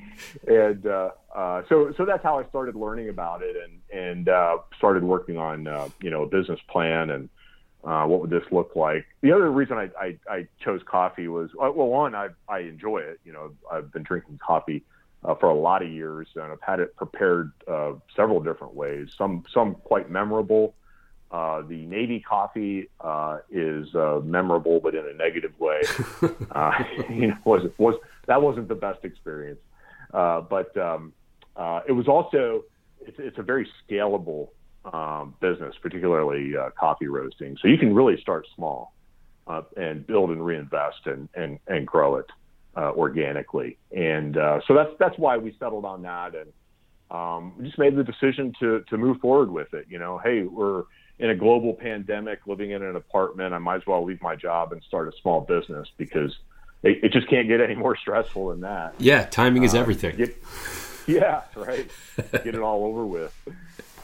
And 0.48 0.86
uh, 0.86 1.12
uh, 1.34 1.64
so, 1.70 1.94
so 1.98 2.06
that's 2.06 2.24
how 2.24 2.40
I 2.40 2.46
started 2.46 2.76
learning 2.76 3.10
about 3.10 3.42
it, 3.42 3.56
and 3.56 3.80
and 3.92 4.30
uh, 4.30 4.58
started 4.78 5.04
working 5.04 5.38
on 5.38 5.68
uh, 5.68 5.90
you 6.02 6.10
know 6.10 6.24
a 6.24 6.28
business 6.28 6.60
plan 6.70 7.10
and 7.10 7.30
uh, 7.84 8.06
what 8.06 8.22
would 8.22 8.30
this 8.30 8.44
look 8.52 8.76
like? 8.76 9.06
The 9.22 9.32
other 9.32 9.50
reason 9.50 9.78
I, 9.78 9.90
I, 10.00 10.18
I 10.30 10.48
chose 10.64 10.82
coffee 10.86 11.28
was 11.28 11.50
uh, 11.54 11.72
well, 11.72 11.88
one, 11.88 12.14
I, 12.14 12.28
I 12.48 12.60
enjoy 12.60 13.00
it. 13.00 13.20
You 13.26 13.34
know, 13.34 13.52
I've 13.72 13.92
been 13.92 14.04
drinking 14.04 14.40
coffee 14.46 14.84
uh, 15.24 15.36
for 15.36 15.50
a 15.50 15.56
lot 15.56 15.82
of 15.82 15.90
years, 15.90 16.28
and 16.36 16.52
I've 16.52 16.62
had 16.62 16.80
it 16.80 16.96
prepared 16.96 17.52
uh, 17.68 17.94
several 18.16 18.42
different 18.42 18.74
ways. 18.74 19.10
Some 19.18 19.44
some 19.54 19.76
quite 19.76 20.10
memorable. 20.10 20.76
Uh, 21.32 21.62
the 21.62 21.86
Navy 21.86 22.20
coffee 22.20 22.90
uh, 23.00 23.38
is 23.50 23.94
uh, 23.96 24.20
memorable, 24.24 24.82
but 24.82 24.96
in 24.96 25.06
a 25.08 25.14
negative 25.14 25.58
way. 25.60 25.82
uh, 26.52 26.72
you 27.10 27.28
know, 27.28 27.38
was 27.46 27.70
was 27.78 27.96
that 28.28 28.42
wasn't 28.42 28.68
the 28.68 28.76
best 28.76 29.04
experience, 29.06 29.60
uh, 30.14 30.42
but 30.42 30.76
um, 30.78 31.14
uh, 31.56 31.82
it 31.88 31.94
was 31.94 32.08
also 32.08 32.64
it's, 33.02 33.18
it's 33.20 33.38
a 33.38 33.44
very 33.44 33.68
scalable 33.88 34.50
um, 34.92 35.36
business, 35.40 35.76
particularly 35.82 36.58
uh, 36.58 36.72
coffee 36.72 37.08
roasting. 37.08 37.58
So 37.62 37.68
you 37.68 37.78
can 37.78 37.94
really 37.94 38.20
start 38.20 38.48
small 38.56 38.94
uh, 39.48 39.62
and 39.78 40.06
build 40.06 40.32
and 40.32 40.44
reinvest 40.44 41.06
and 41.06 41.30
and, 41.36 41.60
and 41.68 41.86
grow 41.86 42.16
it 42.18 42.30
uh, 42.76 42.92
organically. 42.92 43.78
And 43.96 44.38
uh, 44.38 44.62
so 44.68 44.74
that's 44.74 44.92
that's 45.00 45.18
why 45.18 45.38
we 45.38 45.56
settled 45.60 45.86
on 45.86 46.04
that 46.04 46.36
and 46.36 46.52
um, 47.10 47.54
we 47.58 47.66
just 47.66 47.78
made 47.78 47.96
the 47.96 48.04
decision 48.04 48.54
to 48.60 48.84
to 48.90 48.98
move 48.98 49.20
forward 49.20 49.52
with 49.52 49.74
it. 49.74 49.88
You 49.90 50.00
know, 50.00 50.18
hey, 50.18 50.44
we're 50.44 50.84
in 51.20 51.30
a 51.30 51.36
global 51.36 51.74
pandemic, 51.74 52.40
living 52.48 52.72
in 52.72 52.82
an 52.82 52.96
apartment. 52.96 53.54
I 53.54 53.58
might 53.58 53.78
as 53.78 53.86
well 53.86 54.04
leave 54.04 54.22
my 54.22 54.36
job 54.36 54.72
and 54.72 54.82
start 54.84 55.08
a 55.08 55.12
small 55.22 55.42
business 55.42 55.88
because 55.98 56.38
it, 56.84 57.04
it 57.04 57.12
just 57.12 57.28
can't 57.30 57.48
get 57.48 57.60
any 57.60 57.76
more 57.76 57.98
stressful 57.98 58.50
than 58.50 58.62
that. 58.62 58.96
Yeah, 58.98 59.26
timing 59.26 59.64
is 59.64 59.76
uh, 59.76 59.80
everything. 59.80 60.16
Get, 60.16 60.36
yeah, 61.08 61.42
right. 61.56 61.90
get 62.32 62.56
it 62.56 62.62
all 62.62 62.86
over 62.86 63.06
with 63.06 63.34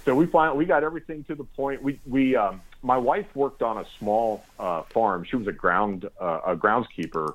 so 0.07 0.15
we 0.15 0.25
find 0.25 0.57
we 0.57 0.63
got 0.63 0.85
everything 0.85 1.25
to 1.25 1.35
the 1.35 1.43
point. 1.43 1.83
We 1.83 1.99
we 2.07 2.33
um, 2.37 2.61
my 2.81 2.97
wife 2.97 3.25
worked 3.35 3.61
on 3.61 3.77
a 3.77 3.85
small 3.99 4.41
uh, 4.57 4.83
farm. 4.83 5.25
She 5.29 5.35
was 5.35 5.47
a 5.47 5.51
ground 5.51 6.07
uh, 6.19 6.39
a 6.47 6.55
groundskeeper. 6.55 7.33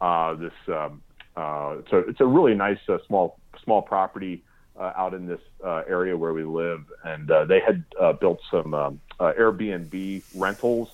Uh, 0.00 0.34
this 0.34 0.52
um, 0.68 1.02
uh, 1.36 1.76
so 1.90 2.04
it's 2.06 2.20
a 2.20 2.26
really 2.26 2.54
nice 2.54 2.78
uh, 2.88 2.98
small 3.06 3.38
small 3.62 3.82
property 3.82 4.42
out 4.78 5.14
in 5.14 5.26
this 5.26 5.40
area 5.62 6.16
where 6.16 6.32
we 6.32 6.42
live, 6.42 6.84
and 7.04 7.30
they 7.48 7.60
had 7.60 7.84
built 8.20 8.40
some 8.50 8.74
um, 8.74 9.00
Airbnb 9.20 10.22
rentals. 10.34 10.90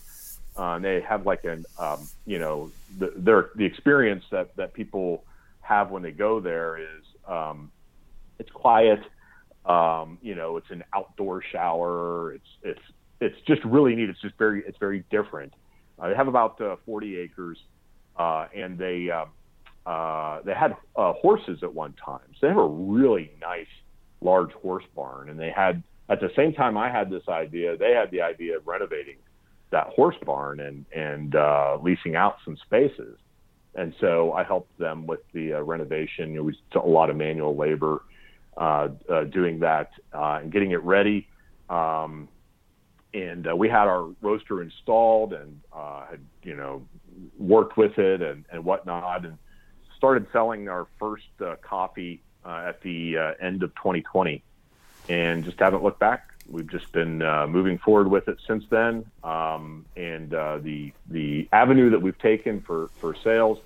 And 0.57 0.85
they 0.85 1.01
have 1.01 1.25
like 1.25 1.45
an 1.45 1.65
um, 1.79 2.07
you 2.27 2.39
know 2.39 2.71
the, 2.99 3.49
the 3.55 3.65
experience 3.65 4.25
that 4.31 4.55
that 4.57 4.75
people 4.75 5.25
have 5.63 5.91
when 5.91 6.03
they 6.03 6.11
go 6.11 6.41
there 6.41 6.77
is 6.77 7.05
um, 7.27 7.71
it's 8.41 8.51
quiet. 8.51 9.01
Um, 9.65 10.19
you 10.23 10.35
know, 10.35 10.57
it's 10.57 10.71
an 10.71 10.83
outdoor 10.93 11.43
shower. 11.43 12.33
It's 12.33 12.49
it's 12.63 12.81
it's 13.21 13.41
just 13.47 13.63
really 13.65 13.95
neat. 13.95 14.09
It's 14.09 14.21
just 14.21 14.37
very 14.37 14.65
it's 14.67 14.79
very 14.79 15.05
different. 15.11 15.53
Uh, 15.99 16.09
they 16.09 16.15
have 16.17 16.29
about 16.29 16.61
uh, 16.61 16.77
40 16.87 17.19
acres, 17.19 17.59
uh, 18.21 18.47
and 18.55 18.77
they 18.77 19.09
uh, 19.11 19.25
uh, 19.91 20.43
they 20.43 20.53
had 20.53 20.77
uh, 20.95 21.15
horses 21.15 21.61
at 21.63 21.75
one 21.75 21.95
time. 22.05 22.21
So 22.35 22.39
they 22.43 22.49
have 22.49 22.59
a 22.59 22.67
really 22.67 23.33
nice 23.41 23.73
large 24.21 24.53
horse 24.53 24.85
barn, 24.95 25.31
and 25.31 25.41
they 25.41 25.51
had 25.51 25.83
at 26.11 26.21
the 26.21 26.31
same 26.37 26.53
time 26.53 26.77
I 26.77 26.91
had 26.91 27.09
this 27.09 27.23
idea. 27.29 27.79
They 27.79 27.93
had 27.93 28.11
the 28.11 28.21
idea 28.21 28.59
of 28.59 28.67
renovating 28.67 29.17
that 29.71 29.87
horse 29.87 30.17
barn 30.27 30.61
and 30.61 30.85
and 30.95 31.35
uh, 31.35 31.79
leasing 31.81 32.15
out 32.15 32.37
some 32.45 32.59
spaces. 32.59 33.17
And 33.75 33.95
so 34.01 34.33
I 34.33 34.43
helped 34.43 34.77
them 34.79 35.07
with 35.07 35.21
the 35.33 35.55
uh, 35.55 35.61
renovation. 35.63 36.35
It 36.35 36.45
was 36.45 36.57
a 36.75 36.81
lot 36.81 37.09
of 37.09 37.17
manual 37.17 37.57
labor 37.57 38.03
doing 39.31 39.61
that 39.61 39.93
and 40.13 40.53
getting 40.53 40.73
it 40.73 40.83
ready. 40.83 41.27
Um, 41.71 42.29
and 43.15 43.49
uh, 43.49 43.57
we 43.57 43.69
had 43.69 43.89
our 43.89 44.09
roaster 44.21 44.63
installed 44.63 45.33
and 45.33 45.61
uh, 45.73 46.07
had 46.07 46.21
you 46.43 46.55
know 46.55 46.83
worked 47.39 47.77
with 47.77 47.99
it 47.99 48.23
and, 48.23 48.45
and 48.51 48.65
whatnot 48.65 49.25
and 49.25 49.39
started 49.97 50.27
selling 50.33 50.69
our 50.69 50.87
first 50.99 51.27
uh, 51.45 51.57
coffee 51.63 52.23
uh, 52.45 52.65
at 52.69 52.81
the 52.83 53.19
uh, 53.19 53.33
end 53.41 53.63
of 53.63 53.75
2020 53.75 54.43
and 55.09 55.45
just 55.45 55.59
haven't 55.59 55.83
looked 55.83 55.99
back. 55.99 56.33
We've 56.49 56.71
just 56.71 56.91
been 56.93 57.23
uh, 57.23 57.47
moving 57.47 57.79
forward 57.79 58.09
with 58.09 58.29
it 58.29 58.39
since 58.47 58.65
then, 58.71 59.05
um, 59.23 59.85
and 59.97 60.31
the 60.31 60.93
the 61.09 61.49
avenue 61.53 61.91
that 61.91 62.03
we've 62.03 62.19
taken 62.19 62.61
for 62.61 62.89
for 62.99 63.15
sales 63.15 63.59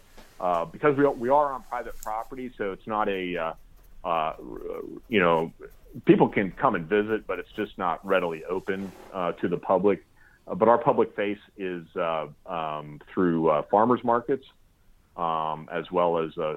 because 0.70 0.95
we 0.97 1.07
we 1.07 1.28
are 1.30 1.53
on 1.53 1.62
private 1.62 1.99
property, 2.03 2.53
so 2.59 2.72
it's 2.72 2.86
not 2.86 3.09
a 3.09 3.55
you 5.09 5.20
know 5.20 5.53
people 6.05 6.28
can 6.28 6.51
come 6.51 6.74
and 6.74 6.86
visit, 6.86 7.26
but 7.26 7.38
it's 7.38 7.53
just 7.53 7.78
not 7.78 8.05
readily 8.05 8.45
open 8.45 8.90
uh, 9.12 9.32
to 9.32 9.49
the 9.49 9.57
public. 9.57 10.05
Uh, 10.47 10.55
but 10.55 10.68
our 10.68 10.78
public 10.78 11.14
face 11.16 11.38
is 11.57 11.84
uh, 11.97 12.26
um, 12.47 13.01
through 13.12 13.49
uh, 13.49 13.62
farmers 13.70 14.03
markets, 14.05 14.45
um, 15.16 15.68
as 15.72 15.90
well 15.90 16.18
as 16.18 16.36
uh, 16.38 16.55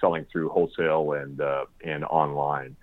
selling 0.00 0.26
through 0.30 0.48
wholesale 0.50 1.12
and 1.12 1.40
uh, 1.40 1.64
and 1.84 2.04
online. 2.04 2.76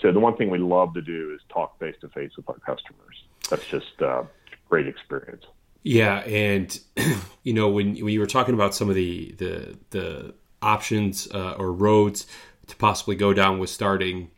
so 0.00 0.12
the 0.12 0.20
one 0.20 0.36
thing 0.36 0.50
we 0.50 0.58
love 0.58 0.94
to 0.94 1.02
do 1.02 1.32
is 1.34 1.40
talk 1.52 1.78
face 1.78 1.96
to 2.00 2.08
face 2.08 2.30
with 2.36 2.48
our 2.48 2.58
customers. 2.58 3.24
That's 3.50 3.66
just 3.66 4.00
a 4.00 4.26
great 4.68 4.86
experience. 4.86 5.44
Yeah, 5.82 6.18
and 6.20 6.78
you 7.42 7.52
know 7.52 7.68
when 7.68 7.96
when 7.96 8.12
you 8.12 8.20
were 8.20 8.26
talking 8.26 8.54
about 8.54 8.74
some 8.74 8.88
of 8.88 8.94
the 8.94 9.34
the 9.38 9.78
the 9.90 10.34
options 10.60 11.26
or 11.26 11.72
roads 11.72 12.26
to 12.68 12.76
possibly 12.76 13.16
go 13.16 13.32
down 13.32 13.58
with 13.58 13.68
starting 13.68 14.30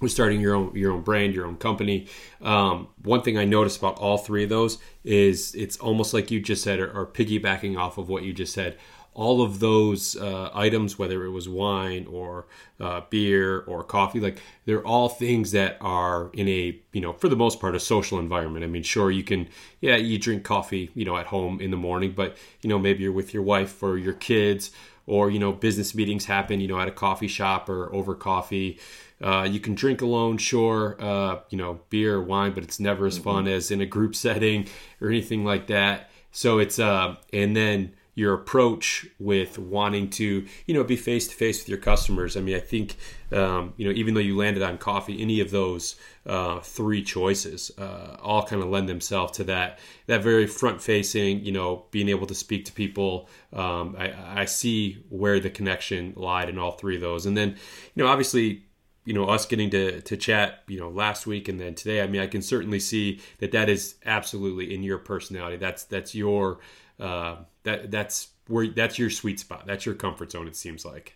with 0.00 0.12
starting 0.12 0.40
your 0.40 0.54
own 0.54 0.74
your 0.74 0.92
own 0.92 1.02
brand, 1.02 1.34
your 1.34 1.46
own 1.46 1.56
company. 1.56 2.06
Um, 2.40 2.88
one 3.02 3.22
thing 3.22 3.38
I 3.38 3.44
noticed 3.44 3.78
about 3.78 3.98
all 3.98 4.18
three 4.18 4.44
of 4.44 4.50
those 4.50 4.78
is 5.04 5.54
it's 5.54 5.76
almost 5.78 6.14
like 6.14 6.30
you 6.30 6.40
just 6.40 6.62
said, 6.62 6.78
or, 6.78 6.90
or 6.90 7.06
piggybacking 7.06 7.78
off 7.78 7.98
of 7.98 8.08
what 8.08 8.22
you 8.22 8.32
just 8.32 8.52
said. 8.52 8.78
All 9.14 9.42
of 9.42 9.58
those 9.58 10.16
uh, 10.16 10.50
items, 10.54 10.96
whether 10.96 11.24
it 11.24 11.30
was 11.30 11.48
wine 11.48 12.06
or 12.08 12.46
uh, 12.78 13.00
beer 13.10 13.60
or 13.62 13.82
coffee, 13.82 14.20
like 14.20 14.40
they're 14.64 14.86
all 14.86 15.08
things 15.08 15.50
that 15.50 15.76
are 15.80 16.30
in 16.34 16.46
a 16.48 16.80
you 16.92 17.00
know 17.00 17.12
for 17.12 17.28
the 17.28 17.34
most 17.34 17.60
part 17.60 17.74
a 17.74 17.80
social 17.80 18.20
environment. 18.20 18.64
I 18.64 18.68
mean, 18.68 18.84
sure 18.84 19.10
you 19.10 19.24
can 19.24 19.48
yeah 19.80 19.96
you 19.96 20.18
drink 20.18 20.44
coffee 20.44 20.90
you 20.94 21.04
know 21.04 21.16
at 21.16 21.26
home 21.26 21.60
in 21.60 21.72
the 21.72 21.76
morning, 21.76 22.12
but 22.12 22.36
you 22.62 22.68
know 22.68 22.78
maybe 22.78 23.02
you're 23.02 23.12
with 23.12 23.34
your 23.34 23.42
wife 23.42 23.82
or 23.82 23.98
your 23.98 24.14
kids 24.14 24.70
or 25.08 25.30
you 25.30 25.38
know 25.38 25.50
business 25.50 25.94
meetings 25.94 26.26
happen 26.26 26.60
you 26.60 26.68
know 26.68 26.78
at 26.78 26.86
a 26.86 26.92
coffee 26.92 27.26
shop 27.26 27.68
or 27.68 27.92
over 27.94 28.14
coffee 28.14 28.78
uh, 29.22 29.48
you 29.50 29.60
can 29.60 29.74
drink 29.74 30.00
alone, 30.00 30.38
sure, 30.38 30.96
uh, 31.00 31.40
you 31.50 31.58
know, 31.58 31.80
beer 31.90 32.16
or 32.16 32.22
wine, 32.22 32.52
but 32.52 32.64
it's 32.64 32.80
never 32.80 33.06
as 33.06 33.14
mm-hmm. 33.14 33.24
fun 33.24 33.48
as 33.48 33.70
in 33.70 33.80
a 33.80 33.86
group 33.86 34.14
setting 34.14 34.66
or 35.00 35.08
anything 35.08 35.44
like 35.44 35.66
that. 35.66 36.10
So 36.30 36.58
it's, 36.58 36.78
uh, 36.78 37.16
and 37.32 37.56
then 37.56 37.92
your 38.18 38.34
approach 38.34 39.06
with 39.20 39.60
wanting 39.60 40.10
to, 40.10 40.44
you 40.66 40.74
know, 40.74 40.82
be 40.82 40.96
face 40.96 41.28
to 41.28 41.34
face 41.36 41.60
with 41.60 41.68
your 41.68 41.78
customers. 41.78 42.36
I 42.36 42.40
mean, 42.40 42.56
I 42.56 42.60
think, 42.60 42.96
um, 43.30 43.74
you 43.76 43.86
know, 43.86 43.94
even 43.94 44.14
though 44.14 44.20
you 44.20 44.36
landed 44.36 44.60
on 44.60 44.76
coffee, 44.76 45.22
any 45.22 45.38
of 45.38 45.52
those 45.52 45.94
uh, 46.26 46.58
three 46.58 47.04
choices 47.04 47.70
uh, 47.78 48.16
all 48.20 48.42
kind 48.42 48.60
of 48.60 48.70
lend 48.70 48.88
themselves 48.88 49.36
to 49.36 49.44
that 49.44 49.78
that 50.08 50.20
very 50.24 50.48
front 50.48 50.82
facing, 50.82 51.44
you 51.44 51.52
know, 51.52 51.84
being 51.92 52.08
able 52.08 52.26
to 52.26 52.34
speak 52.34 52.64
to 52.64 52.72
people. 52.72 53.28
Um, 53.52 53.94
I, 53.96 54.42
I 54.42 54.44
see 54.46 55.04
where 55.10 55.38
the 55.38 55.50
connection 55.50 56.12
lied 56.16 56.48
in 56.48 56.58
all 56.58 56.72
three 56.72 56.96
of 56.96 57.00
those, 57.00 57.24
and 57.24 57.36
then, 57.36 57.50
you 57.94 58.02
know, 58.02 58.08
obviously 58.08 58.64
you 59.08 59.14
know 59.14 59.24
us 59.24 59.46
getting 59.46 59.70
to 59.70 60.02
to 60.02 60.18
chat 60.18 60.62
you 60.68 60.78
know 60.78 60.90
last 60.90 61.26
week 61.26 61.48
and 61.48 61.58
then 61.58 61.74
today 61.74 62.02
i 62.02 62.06
mean 62.06 62.20
i 62.20 62.26
can 62.26 62.42
certainly 62.42 62.78
see 62.78 63.18
that 63.38 63.52
that 63.52 63.70
is 63.70 63.94
absolutely 64.04 64.74
in 64.74 64.82
your 64.82 64.98
personality 64.98 65.56
that's 65.56 65.84
that's 65.84 66.14
your 66.14 66.58
uh 67.00 67.36
that 67.62 67.90
that's 67.90 68.28
where 68.48 68.68
that's 68.68 68.98
your 68.98 69.08
sweet 69.08 69.40
spot 69.40 69.66
that's 69.66 69.86
your 69.86 69.94
comfort 69.94 70.30
zone 70.30 70.46
it 70.46 70.54
seems 70.54 70.84
like 70.84 71.14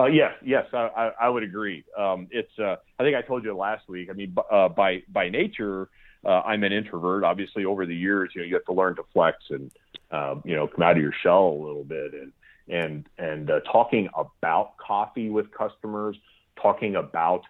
uh, 0.00 0.06
yes, 0.06 0.32
yes, 0.44 0.64
I, 0.72 1.10
I, 1.20 1.28
would 1.28 1.42
agree. 1.42 1.82
Um, 1.98 2.28
it's 2.30 2.56
uh, 2.56 2.76
I 3.00 3.02
think 3.02 3.16
I 3.16 3.22
told 3.22 3.42
you 3.42 3.52
last 3.56 3.88
week. 3.88 4.08
I 4.08 4.12
mean, 4.12 4.32
uh, 4.48 4.68
by 4.68 5.02
by 5.08 5.28
nature, 5.28 5.88
uh, 6.24 6.40
I'm 6.42 6.62
an 6.62 6.72
introvert. 6.72 7.24
Obviously, 7.24 7.64
over 7.64 7.84
the 7.84 7.96
years, 7.96 8.30
you 8.32 8.40
know, 8.40 8.46
you 8.46 8.54
have 8.54 8.64
to 8.66 8.72
learn 8.72 8.94
to 8.94 9.02
flex 9.12 9.38
and 9.50 9.72
um, 10.12 10.42
you 10.44 10.54
know 10.54 10.68
come 10.68 10.82
out 10.82 10.92
of 10.92 11.02
your 11.02 11.14
shell 11.24 11.48
a 11.48 11.60
little 11.66 11.82
bit 11.82 12.14
and 12.14 12.32
and 12.68 13.08
and 13.18 13.50
uh, 13.50 13.58
talking 13.72 14.08
about 14.14 14.76
coffee 14.76 15.30
with 15.30 15.50
customers, 15.50 16.16
talking 16.60 16.96
about 16.96 17.42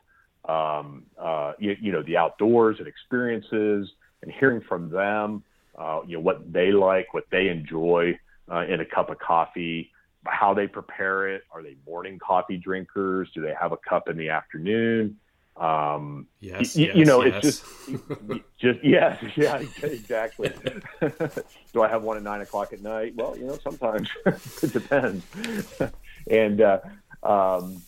um, 0.49 1.05
uh, 1.21 1.53
you, 1.59 1.77
you, 1.81 1.93
know 1.93 2.03
the 2.03 2.17
outdoors 2.17 2.77
and 2.79 2.87
experiences, 2.87 3.91
and 4.23 4.33
hearing 4.33 4.63
from 4.63 4.91
them, 4.91 5.43
uh, 5.79 6.01
you 6.07 6.17
know 6.17 6.23
what 6.23 6.53
they 6.53 6.73
like, 6.73 7.13
what 7.13 7.25
they 7.31 7.49
enjoy 7.49 8.19
uh, 8.51 8.65
in 8.67 8.81
a 8.81 8.85
cup 8.85 9.11
of 9.11 9.19
coffee, 9.19 9.91
how 10.25 10.55
they 10.55 10.67
prepare 10.67 11.29
it. 11.29 11.43
Are 11.53 11.63
they 11.63 11.77
morning 11.87 12.19
coffee 12.19 12.57
drinkers? 12.57 13.29
Do 13.35 13.43
they 13.43 13.55
have 13.61 13.73
a 13.73 13.77
cup 13.77 14.09
in 14.09 14.17
the 14.17 14.31
afternoon? 14.31 15.19
Um, 15.59 16.29
yes, 16.41 16.77
y- 16.77 16.85
yes, 16.85 16.97
you 16.97 17.05
know, 17.05 17.25
yes. 17.25 17.45
it's 17.45 17.61
just, 17.61 18.45
just 18.59 18.79
yes, 18.85 19.23
yeah, 19.37 19.63
exactly. 19.83 20.53
Do 21.73 21.83
I 21.83 21.89
have 21.89 22.03
one 22.03 22.17
at 22.17 22.23
nine 22.23 22.41
o'clock 22.41 22.73
at 22.73 22.81
night? 22.81 23.15
Well, 23.17 23.37
you 23.37 23.47
know, 23.47 23.59
sometimes 23.59 24.09
it 24.25 24.73
depends. 24.73 25.25
and 26.31 26.61
uh, 26.61 26.79
um, 27.25 27.83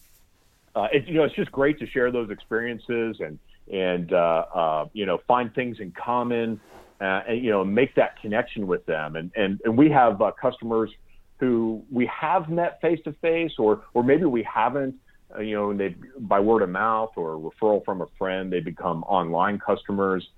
uh, 0.75 0.87
it, 0.93 1.07
you 1.07 1.15
know, 1.15 1.25
it's 1.25 1.35
just 1.35 1.51
great 1.51 1.79
to 1.81 1.87
share 1.87 2.11
those 2.13 2.31
experiences 2.31 3.17
and 3.21 3.39
and 3.73 4.13
uh, 4.13 4.45
uh, 4.55 4.85
you 4.93 5.07
know 5.07 5.19
find 5.27 5.55
things 5.55 5.79
in 5.81 5.93
common, 5.93 6.61
uh, 7.01 7.23
and 7.29 7.45
you 7.45 7.51
know 7.51 7.65
make 7.65 7.95
that 7.95 8.21
connection 8.21 8.67
with 8.67 8.85
them. 8.87 9.17
And 9.17 9.31
and 9.37 9.61
and 9.65 9.77
we 9.77 9.91
have 9.91 10.21
uh, 10.21 10.33
customers 10.41 10.91
who 11.39 11.83
we 11.91 12.07
have 12.07 12.49
met 12.49 12.81
face 12.81 13.01
to 13.05 13.13
face, 13.15 13.53
or 13.59 13.83
or 13.95 14.03
maybe 14.03 14.25
we 14.25 14.43
haven't. 14.43 14.95
Uh, 15.35 15.41
you 15.41 15.55
know, 15.55 15.73
they 15.73 15.95
by 16.19 16.41
word 16.41 16.63
of 16.63 16.69
mouth 16.69 17.11
or 17.17 17.37
referral 17.37 17.85
from 17.85 18.01
a 18.01 18.07
friend, 18.19 18.53
they 18.53 18.61
become 18.61 19.05
online 19.05 19.59
customers. 19.59 20.29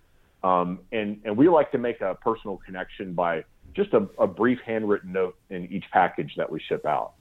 Um, 0.44 0.80
and 0.92 1.20
and 1.24 1.36
we 1.36 1.48
like 1.48 1.70
to 1.72 1.78
make 1.78 2.00
a 2.00 2.14
personal 2.16 2.58
connection 2.58 3.14
by 3.14 3.44
just 3.74 3.92
a, 3.94 4.06
a 4.18 4.26
brief 4.26 4.58
handwritten 4.66 5.12
note 5.12 5.36
in 5.48 5.64
each 5.72 5.84
package 5.92 6.34
that 6.36 6.50
we 6.50 6.60
ship 6.60 6.84
out. 6.84 7.12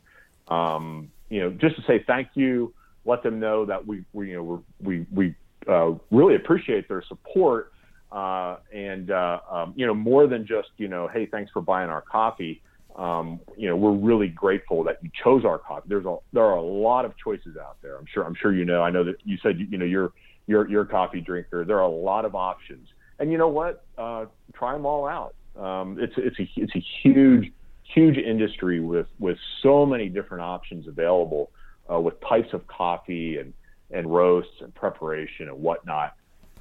Um, 0.48 1.12
you 1.30 1.40
know, 1.40 1.52
just 1.52 1.78
to 1.78 1.82
say 1.84 2.04
thank 2.06 2.30
you 2.34 2.74
let 3.06 3.24
them 3.24 3.40
know 3.40 3.66
that 3.66 3.86
we, 3.86 4.04
we 4.14 4.30
you 4.30 4.36
know 4.36 4.64
we 4.82 5.06
we 5.12 5.36
uh, 5.68 5.92
really 6.12 6.36
appreciate 6.36 6.88
their 6.88 7.04
support 7.08 7.72
uh, 8.12 8.58
and 8.74 9.12
uh, 9.12 9.40
um, 9.50 9.74
you 9.76 9.86
know 9.86 9.94
more 9.94 10.28
than 10.28 10.46
just 10.46 10.70
you 10.78 10.88
know 10.88 11.08
hey 11.08 11.26
thanks 11.26 11.52
for 11.52 11.62
buying 11.62 11.90
our 11.90 12.02
coffee. 12.02 12.62
Um, 12.96 13.40
you 13.56 13.70
know 13.70 13.78
we're 13.78 13.94
really 13.94 14.28
grateful 14.28 14.84
that 14.84 14.98
you 15.02 15.10
chose 15.24 15.46
our 15.46 15.58
coffee. 15.58 15.88
There's 15.88 16.06
a 16.06 16.18
there 16.34 16.44
are 16.44 16.58
a 16.58 16.62
lot 16.62 17.06
of 17.06 17.14
choices 17.18 17.58
out 17.58 17.78
there. 17.82 17.98
I'm 17.98 18.06
sure 18.14 18.24
I'm 18.24 18.36
sure 18.36 18.54
you 18.54 18.66
know. 18.66 18.82
I 18.82 18.90
know 18.90 19.04
that 19.06 19.16
you 19.24 19.38
said 19.42 19.60
you, 19.60 19.68
you 19.70 19.78
know 19.78 19.86
you're 19.86 20.12
you're 20.48 20.68
you're 20.70 20.82
a 20.84 20.88
coffee 20.88 21.22
drinker. 21.22 21.64
There 21.66 21.78
are 21.78 21.84
a 21.84 21.90
lot 21.90 22.26
of 22.26 22.36
options. 22.36 22.88
And 23.20 23.32
you 23.32 23.38
know 23.38 23.50
what? 23.50 23.86
Uh, 23.98 24.26
try 24.54 24.74
them 24.74 24.86
all 24.86 25.08
out. 25.08 25.36
Um, 25.56 25.98
it's 26.00 26.14
it's 26.18 26.40
a 26.40 26.50
it's 26.58 26.76
a 26.76 26.84
huge 27.02 27.52
huge 27.94 28.18
industry 28.18 28.80
with 28.80 29.08
with 29.20 29.38
so 29.62 29.86
many 29.86 30.10
different 30.10 30.44
options 30.44 30.88
available 30.88 31.52
uh, 31.92 32.00
with 32.00 32.20
types 32.22 32.54
of 32.54 32.66
coffee 32.68 33.38
and, 33.38 33.54
and 33.92 34.14
roasts 34.14 34.62
and 34.62 34.74
preparation 34.74 35.50
and 35.50 35.62
whatnot. 35.62 36.16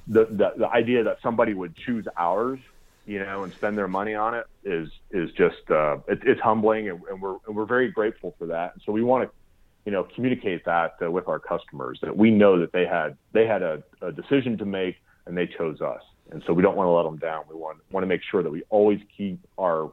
The, 0.07 0.25
the, 0.25 0.53
the 0.57 0.67
idea 0.67 1.03
that 1.03 1.17
somebody 1.23 1.53
would 1.53 1.75
choose 1.75 2.05
ours, 2.17 2.59
you 3.05 3.19
know, 3.19 3.43
and 3.43 3.53
spend 3.53 3.77
their 3.77 3.87
money 3.87 4.15
on 4.15 4.33
it 4.33 4.45
is, 4.63 4.89
is 5.11 5.29
just, 5.31 5.69
uh, 5.69 5.97
it, 6.07 6.19
it's 6.25 6.41
humbling 6.41 6.89
and, 6.89 7.01
and, 7.09 7.21
we're, 7.21 7.37
and 7.47 7.55
we're 7.55 7.65
very 7.65 7.89
grateful 7.91 8.35
for 8.37 8.47
that. 8.47 8.73
So 8.85 8.91
we 8.91 9.03
want 9.03 9.29
to, 9.29 9.35
you 9.85 9.91
know, 9.91 10.07
communicate 10.15 10.65
that 10.65 10.95
uh, 11.03 11.09
with 11.09 11.27
our 11.27 11.39
customers 11.39 11.99
that 12.01 12.15
we 12.15 12.29
know 12.29 12.59
that 12.59 12.71
they 12.71 12.85
had, 12.85 13.17
they 13.33 13.47
had 13.47 13.61
a, 13.61 13.81
a 14.01 14.11
decision 14.11 14.57
to 14.57 14.65
make 14.65 14.97
and 15.25 15.35
they 15.35 15.47
chose 15.47 15.81
us. 15.81 16.01
And 16.31 16.43
so 16.45 16.53
we 16.53 16.61
don't 16.61 16.75
want 16.75 16.87
to 16.87 16.91
let 16.91 17.03
them 17.03 17.17
down. 17.17 17.43
We 17.49 17.55
want, 17.55 17.79
want 17.91 18.03
to 18.03 18.07
make 18.07 18.21
sure 18.29 18.43
that 18.43 18.49
we 18.49 18.63
always 18.69 18.99
keep 19.17 19.39
our 19.59 19.91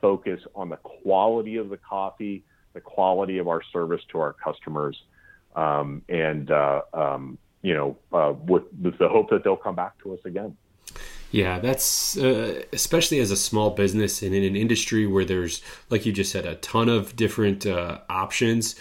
focus 0.00 0.40
on 0.54 0.68
the 0.68 0.76
quality 0.76 1.56
of 1.56 1.68
the 1.68 1.76
coffee, 1.76 2.44
the 2.74 2.80
quality 2.80 3.38
of 3.38 3.48
our 3.48 3.62
service 3.72 4.02
to 4.10 4.18
our 4.18 4.32
customers, 4.34 5.02
um, 5.56 6.02
and 6.08 6.50
uh, 6.50 6.82
um, 6.92 7.38
you 7.62 7.72
know, 7.72 7.96
uh, 8.12 8.34
with, 8.46 8.64
with, 8.82 8.98
the 8.98 9.08
hope 9.08 9.30
that 9.30 9.42
they'll 9.42 9.56
come 9.56 9.74
back 9.74 9.96
to 10.02 10.12
us 10.12 10.20
again. 10.24 10.56
Yeah, 11.30 11.58
that's 11.58 12.16
uh, 12.16 12.62
especially 12.72 13.18
as 13.20 13.30
a 13.30 13.36
small 13.36 13.70
business 13.70 14.22
and 14.22 14.34
in 14.34 14.44
an 14.44 14.54
industry 14.54 15.06
where 15.06 15.24
there's, 15.24 15.62
like 15.90 16.04
you 16.04 16.12
just 16.12 16.30
said, 16.30 16.44
a 16.44 16.56
ton 16.56 16.88
of 16.88 17.16
different 17.16 17.66
uh, 17.66 18.00
options. 18.08 18.76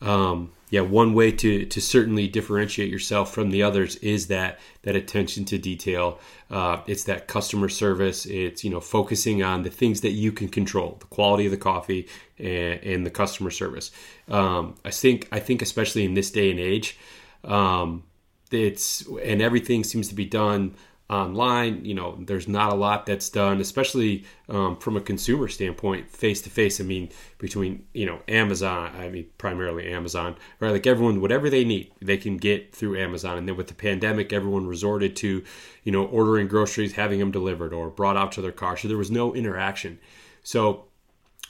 Um, 0.00 0.52
yeah, 0.70 0.82
one 0.82 1.14
way 1.14 1.32
to 1.32 1.64
to 1.64 1.80
certainly 1.80 2.28
differentiate 2.28 2.90
yourself 2.90 3.32
from 3.32 3.50
the 3.50 3.62
others 3.62 3.96
is 3.96 4.26
that 4.26 4.58
that 4.82 4.96
attention 4.96 5.44
to 5.46 5.58
detail. 5.58 6.20
Uh, 6.50 6.82
it's 6.86 7.04
that 7.04 7.26
customer 7.26 7.68
service. 7.68 8.26
It's 8.26 8.64
you 8.64 8.70
know 8.70 8.80
focusing 8.80 9.42
on 9.42 9.62
the 9.62 9.70
things 9.70 10.02
that 10.02 10.10
you 10.10 10.30
can 10.30 10.48
control, 10.48 10.96
the 11.00 11.06
quality 11.06 11.46
of 11.46 11.52
the 11.52 11.58
coffee 11.58 12.08
and, 12.38 12.82
and 12.82 13.06
the 13.06 13.10
customer 13.10 13.50
service. 13.50 13.90
Um, 14.28 14.76
I 14.84 14.90
think 14.90 15.28
I 15.32 15.40
think 15.40 15.62
especially 15.62 16.04
in 16.04 16.14
this 16.14 16.30
day 16.30 16.50
and 16.50 16.60
age, 16.60 16.98
um, 17.44 18.04
it's 18.50 19.06
and 19.22 19.40
everything 19.40 19.84
seems 19.84 20.08
to 20.08 20.14
be 20.14 20.26
done 20.26 20.74
online 21.10 21.84
you 21.84 21.94
know 21.94 22.18
there's 22.26 22.46
not 22.46 22.70
a 22.70 22.76
lot 22.76 23.06
that's 23.06 23.30
done 23.30 23.60
especially 23.60 24.24
um, 24.50 24.76
from 24.76 24.96
a 24.96 25.00
consumer 25.00 25.48
standpoint 25.48 26.10
face 26.10 26.42
to 26.42 26.50
face 26.50 26.80
i 26.80 26.84
mean 26.84 27.08
between 27.38 27.82
you 27.94 28.04
know 28.04 28.20
amazon 28.28 28.94
i 28.96 29.08
mean 29.08 29.26
primarily 29.38 29.90
amazon 29.90 30.36
right? 30.60 30.70
Like 30.70 30.86
everyone 30.86 31.20
whatever 31.20 31.50
they 31.50 31.64
need 31.64 31.92
they 32.00 32.16
can 32.16 32.36
get 32.36 32.74
through 32.74 32.98
amazon. 33.00 33.38
And 33.38 33.48
then 33.48 33.56
with 33.56 33.68
the 33.68 33.74
pandemic 33.74 34.32
everyone 34.32 34.66
resorted 34.66 35.16
to 35.16 35.42
you 35.84 35.92
know 35.92 36.04
ordering 36.04 36.48
groceries 36.48 36.92
having 36.92 37.18
them 37.18 37.30
delivered 37.30 37.72
or 37.72 37.90
brought 37.90 38.16
out 38.16 38.32
to 38.32 38.42
their 38.42 38.52
car. 38.52 38.76
So 38.76 38.88
there 38.88 38.96
was 38.96 39.10
no 39.10 39.34
interaction. 39.34 39.98
So 40.42 40.84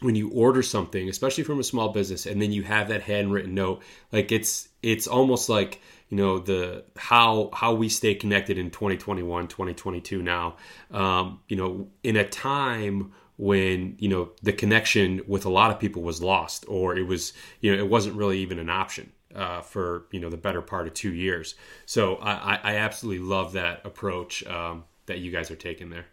when 0.00 0.14
you 0.14 0.30
order 0.30 0.62
something 0.62 1.08
especially 1.08 1.44
from 1.44 1.58
a 1.58 1.64
small 1.64 1.88
business 1.88 2.26
and 2.26 2.40
then 2.40 2.52
you 2.52 2.62
have 2.62 2.88
that 2.88 3.02
handwritten 3.02 3.54
note 3.54 3.82
like 4.12 4.30
it's 4.30 4.67
it's 4.82 5.06
almost 5.06 5.48
like 5.48 5.80
you 6.08 6.16
know 6.16 6.38
the 6.38 6.84
how 6.96 7.50
how 7.52 7.74
we 7.74 7.88
stay 7.88 8.14
connected 8.14 8.58
in 8.58 8.70
2021 8.70 9.48
2022 9.48 10.22
now. 10.22 10.56
Um, 10.90 11.40
you 11.48 11.56
know 11.56 11.88
in 12.02 12.16
a 12.16 12.28
time 12.28 13.12
when 13.36 13.96
you 13.98 14.08
know 14.08 14.30
the 14.42 14.52
connection 14.52 15.22
with 15.26 15.44
a 15.44 15.50
lot 15.50 15.70
of 15.70 15.78
people 15.78 16.02
was 16.02 16.22
lost 16.22 16.64
or 16.68 16.96
it 16.96 17.06
was 17.06 17.32
you 17.60 17.74
know 17.74 17.82
it 17.82 17.88
wasn't 17.88 18.14
really 18.16 18.38
even 18.38 18.58
an 18.58 18.68
option 18.70 19.12
uh, 19.34 19.60
for 19.60 20.06
you 20.10 20.20
know 20.20 20.30
the 20.30 20.36
better 20.36 20.62
part 20.62 20.86
of 20.86 20.94
two 20.94 21.14
years. 21.14 21.54
So 21.86 22.16
i 22.16 22.58
i 22.62 22.76
absolutely 22.76 23.24
love 23.24 23.52
that 23.52 23.84
approach 23.84 24.44
um, 24.46 24.84
that 25.06 25.18
you 25.18 25.30
guys 25.30 25.50
are 25.50 25.56
taking 25.56 25.90
there. 25.90 26.06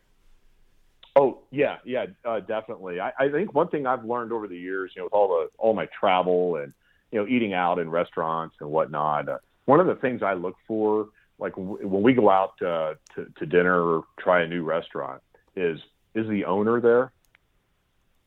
Oh 1.16 1.40
yeah, 1.50 1.78
yeah, 1.86 2.08
uh, 2.26 2.42
definitely. 2.42 3.00
I, 3.00 3.12
I 3.18 3.30
think 3.30 3.54
one 3.54 3.70
thing 3.70 3.88
I've 3.88 4.04
learned 4.04 4.34
over 4.34 4.48
the 4.48 4.58
years, 4.58 4.92
you 4.96 5.02
know, 5.02 5.06
with 5.06 5.14
all 5.14 5.30
the 5.30 5.50
all 5.58 5.74
my 5.74 5.88
travel 5.98 6.58
and 6.58 6.74
you 7.16 7.22
know 7.22 7.28
eating 7.28 7.54
out 7.54 7.80
in 7.80 7.90
restaurants 7.90 8.58
and 8.60 8.70
whatnot, 8.70 9.30
uh, 9.30 9.38
one 9.64 9.80
of 9.80 9.88
the 9.88 9.96
things 9.96 10.22
I 10.22 10.34
look 10.34 10.56
for, 10.68 11.08
like 11.40 11.56
w- 11.56 11.88
when 11.88 12.04
we 12.04 12.14
go 12.14 12.30
out 12.30 12.62
uh, 12.62 12.96
to, 13.16 13.26
to 13.38 13.46
dinner 13.46 13.82
or 13.82 14.04
try 14.20 14.42
a 14.42 14.48
new 14.48 14.66
restaurant, 14.66 15.22
is 15.56 15.80
is 16.14 16.28
the 16.28 16.44
owner 16.44 16.82
there? 16.82 17.14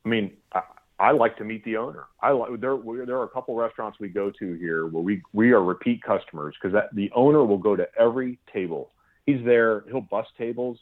I 0.06 0.08
mean, 0.08 0.32
I, 0.54 0.62
I 0.98 1.10
like 1.10 1.36
to 1.36 1.44
meet 1.44 1.64
the 1.64 1.76
owner. 1.76 2.06
I 2.22 2.30
like 2.30 2.58
there. 2.60 2.78
There 3.04 3.18
are 3.18 3.24
a 3.24 3.28
couple 3.28 3.54
restaurants 3.56 4.00
we 4.00 4.08
go 4.08 4.30
to 4.30 4.54
here 4.54 4.86
where 4.86 5.02
we 5.02 5.20
we 5.34 5.52
are 5.52 5.62
repeat 5.62 6.02
customers 6.02 6.56
because 6.60 6.80
the 6.94 7.10
owner 7.14 7.44
will 7.44 7.58
go 7.58 7.76
to 7.76 7.86
every 7.98 8.38
table. 8.50 8.90
He's 9.26 9.44
there. 9.44 9.84
He'll 9.88 10.00
bust 10.00 10.30
tables, 10.38 10.78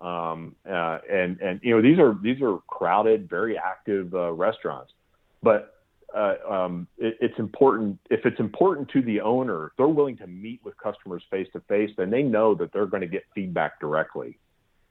um, 0.00 0.56
uh, 0.68 0.98
and 1.08 1.40
and 1.40 1.60
you 1.62 1.76
know 1.76 1.80
these 1.80 2.00
are 2.00 2.18
these 2.20 2.42
are 2.42 2.58
crowded, 2.66 3.30
very 3.30 3.56
active 3.56 4.12
uh, 4.12 4.32
restaurants, 4.32 4.92
but 5.40 5.73
uh, 6.14 6.34
um, 6.48 6.86
it, 6.98 7.16
it's 7.20 7.38
important. 7.38 7.98
If 8.10 8.24
it's 8.24 8.38
important 8.38 8.88
to 8.90 9.02
the 9.02 9.20
owner, 9.20 9.72
they're 9.76 9.88
willing 9.88 10.16
to 10.18 10.26
meet 10.26 10.60
with 10.64 10.76
customers 10.78 11.22
face 11.30 11.48
to 11.52 11.60
face. 11.60 11.90
Then 11.96 12.10
they 12.10 12.22
know 12.22 12.54
that 12.54 12.72
they're 12.72 12.86
going 12.86 13.00
to 13.00 13.08
get 13.08 13.24
feedback 13.34 13.80
directly 13.80 14.38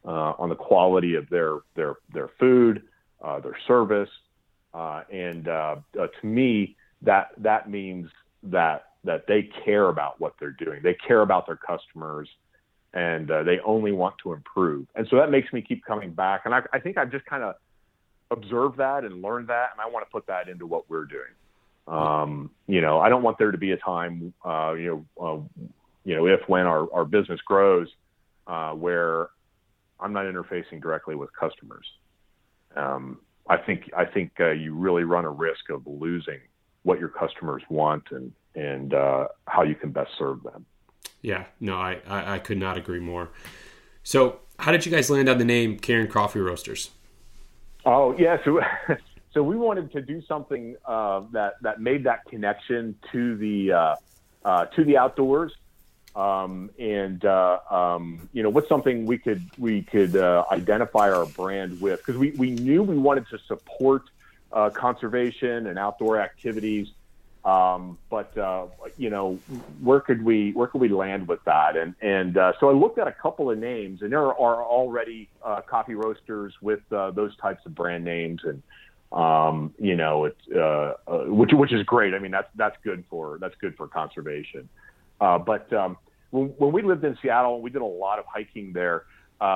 uh, 0.05 0.33
on 0.37 0.49
the 0.49 0.55
quality 0.55 1.15
of 1.15 1.29
their 1.29 1.59
their 1.75 1.95
their 2.13 2.29
food, 2.39 2.83
uh, 3.23 3.39
their 3.39 3.57
service, 3.67 4.09
uh, 4.73 5.03
and 5.11 5.47
uh, 5.47 5.75
to 5.93 6.27
me, 6.27 6.75
that 7.01 7.29
that 7.37 7.69
means 7.69 8.09
that 8.43 8.85
that 9.05 9.25
they 9.27 9.49
care 9.63 9.87
about 9.89 10.19
what 10.19 10.33
they're 10.39 10.51
doing. 10.51 10.81
They 10.83 10.95
care 11.07 11.21
about 11.21 11.47
their 11.47 11.57
customers, 11.57 12.27
and 12.93 13.27
they 13.27 13.59
only 13.65 13.91
want 13.91 14.15
to 14.23 14.33
improve. 14.33 14.87
And 14.95 15.07
so 15.09 15.17
that 15.17 15.31
makes 15.31 15.51
me 15.53 15.61
keep 15.61 15.85
coming 15.85 16.11
back. 16.11 16.41
And 16.45 16.53
I, 16.53 16.61
I 16.73 16.79
think 16.79 16.97
I've 16.97 17.11
just 17.11 17.25
kind 17.25 17.43
of 17.43 17.55
observe 18.33 18.77
that 18.77 19.03
and 19.03 19.21
learn 19.21 19.45
that, 19.47 19.69
and 19.71 19.81
I 19.81 19.89
want 19.89 20.05
to 20.05 20.11
put 20.11 20.27
that 20.27 20.49
into 20.49 20.65
what 20.65 20.89
we're 20.89 21.05
doing. 21.05 21.23
Um, 21.87 22.51
you 22.67 22.81
know, 22.81 22.99
I 22.99 23.09
don't 23.09 23.23
want 23.23 23.37
there 23.37 23.51
to 23.51 23.57
be 23.57 23.71
a 23.71 23.77
time, 23.77 24.33
uh, 24.45 24.73
you 24.73 25.05
know, 25.17 25.25
uh, 25.25 25.67
you 26.05 26.15
know, 26.15 26.27
if 26.27 26.41
when 26.47 26.65
our, 26.65 26.91
our 26.93 27.05
business 27.05 27.39
grows, 27.41 27.87
uh, 28.47 28.71
where 28.71 29.29
I'm 29.99 30.13
not 30.13 30.25
interfacing 30.25 30.81
directly 30.81 31.15
with 31.15 31.29
customers. 31.33 31.85
Um, 32.75 33.19
I 33.49 33.57
think 33.57 33.91
I 33.95 34.05
think 34.05 34.31
uh, 34.39 34.51
you 34.51 34.73
really 34.73 35.03
run 35.03 35.25
a 35.25 35.29
risk 35.29 35.69
of 35.69 35.85
losing 35.85 36.39
what 36.83 36.99
your 36.99 37.09
customers 37.09 37.63
want 37.69 38.03
and 38.11 38.31
and 38.55 38.93
uh, 38.93 39.27
how 39.47 39.63
you 39.63 39.75
can 39.75 39.91
best 39.91 40.11
serve 40.17 40.43
them. 40.43 40.65
Yeah, 41.21 41.45
no, 41.59 41.77
I, 41.77 41.99
I, 42.07 42.35
I 42.35 42.39
could 42.39 42.57
not 42.57 42.77
agree 42.77 42.99
more. 42.99 43.29
So, 44.03 44.39
how 44.59 44.71
did 44.71 44.85
you 44.85 44.91
guys 44.91 45.09
land 45.09 45.29
on 45.29 45.37
the 45.37 45.45
name 45.45 45.79
Cairn 45.79 46.07
Coffee 46.07 46.39
Roasters? 46.39 46.91
Oh 47.85 48.15
yeah, 48.17 48.37
so 48.45 48.61
so 49.33 49.43
we 49.43 49.55
wanted 49.55 49.91
to 49.93 50.01
do 50.01 50.21
something 50.27 50.75
uh, 50.85 51.23
that 51.31 51.55
that 51.61 51.81
made 51.81 52.05
that 52.05 52.25
connection 52.25 52.95
to 53.11 53.35
the 53.37 53.71
uh, 53.71 53.95
uh, 54.45 54.65
to 54.65 54.83
the 54.83 54.97
outdoors, 54.97 55.53
um, 56.15 56.69
and 56.79 57.23
uh, 57.25 57.59
um, 57.69 58.29
you 58.33 58.43
know 58.43 58.49
what's 58.49 58.69
something 58.69 59.05
we 59.05 59.17
could 59.17 59.43
we 59.57 59.81
could 59.83 60.15
uh, 60.15 60.45
identify 60.51 61.11
our 61.11 61.25
brand 61.25 61.81
with? 61.81 61.99
Because 61.99 62.17
we 62.17 62.31
we 62.31 62.51
knew 62.51 62.83
we 62.83 62.97
wanted 62.97 63.27
to 63.29 63.39
support 63.47 64.03
uh, 64.51 64.69
conservation 64.69 65.67
and 65.67 65.79
outdoor 65.79 66.19
activities 66.19 66.87
um, 67.45 67.97
but 68.09 68.37
uh, 68.37 68.67
you 68.95 69.09
know, 69.09 69.39
where 69.81 69.99
could 69.99 70.23
we 70.23 70.51
where 70.53 70.67
could 70.67 70.79
we 70.79 70.87
land 70.87 71.27
with 71.27 71.43
that? 71.45 71.75
And 71.75 71.93
and 72.01 72.37
uh, 72.37 72.53
so 72.59 72.69
I 72.69 72.73
looked 72.73 72.99
at 72.99 73.07
a 73.07 73.11
couple 73.11 73.51
of 73.51 73.57
names, 73.57 74.01
and 74.01 74.11
there 74.11 74.21
are 74.21 74.63
already 74.63 75.29
uh, 75.43 75.59
coffee 75.61 75.95
roasters 75.95 76.53
with 76.61 76.79
uh, 76.93 77.11
those 77.11 77.35
types 77.37 77.65
of 77.65 77.75
brand 77.75 78.05
names, 78.05 78.41
and 78.45 78.63
um, 79.11 79.73
you 79.77 79.95
know, 79.95 80.23
it's 80.25 80.39
uh, 80.55 80.93
uh, 81.05 81.25
which 81.25 81.51
which 81.51 81.73
is 81.73 81.83
great. 81.83 82.13
I 82.13 82.19
mean, 82.19 82.31
that's 82.31 82.47
that's 82.55 82.77
good 82.81 83.03
for 83.09 83.37
that's 83.41 83.55
good 83.59 83.75
for 83.75 83.89
conservation. 83.89 84.69
but 85.19 85.71
um, 85.73 85.97
when, 86.29 86.45
when 86.57 86.71
we 86.71 86.81
lived 86.81 87.03
in 87.03 87.17
Seattle, 87.21 87.61
we 87.61 87.69
did 87.69 87.81
a 87.81 87.85
lot 87.85 88.19
of 88.19 88.25
hiking 88.25 88.71
there. 88.71 89.03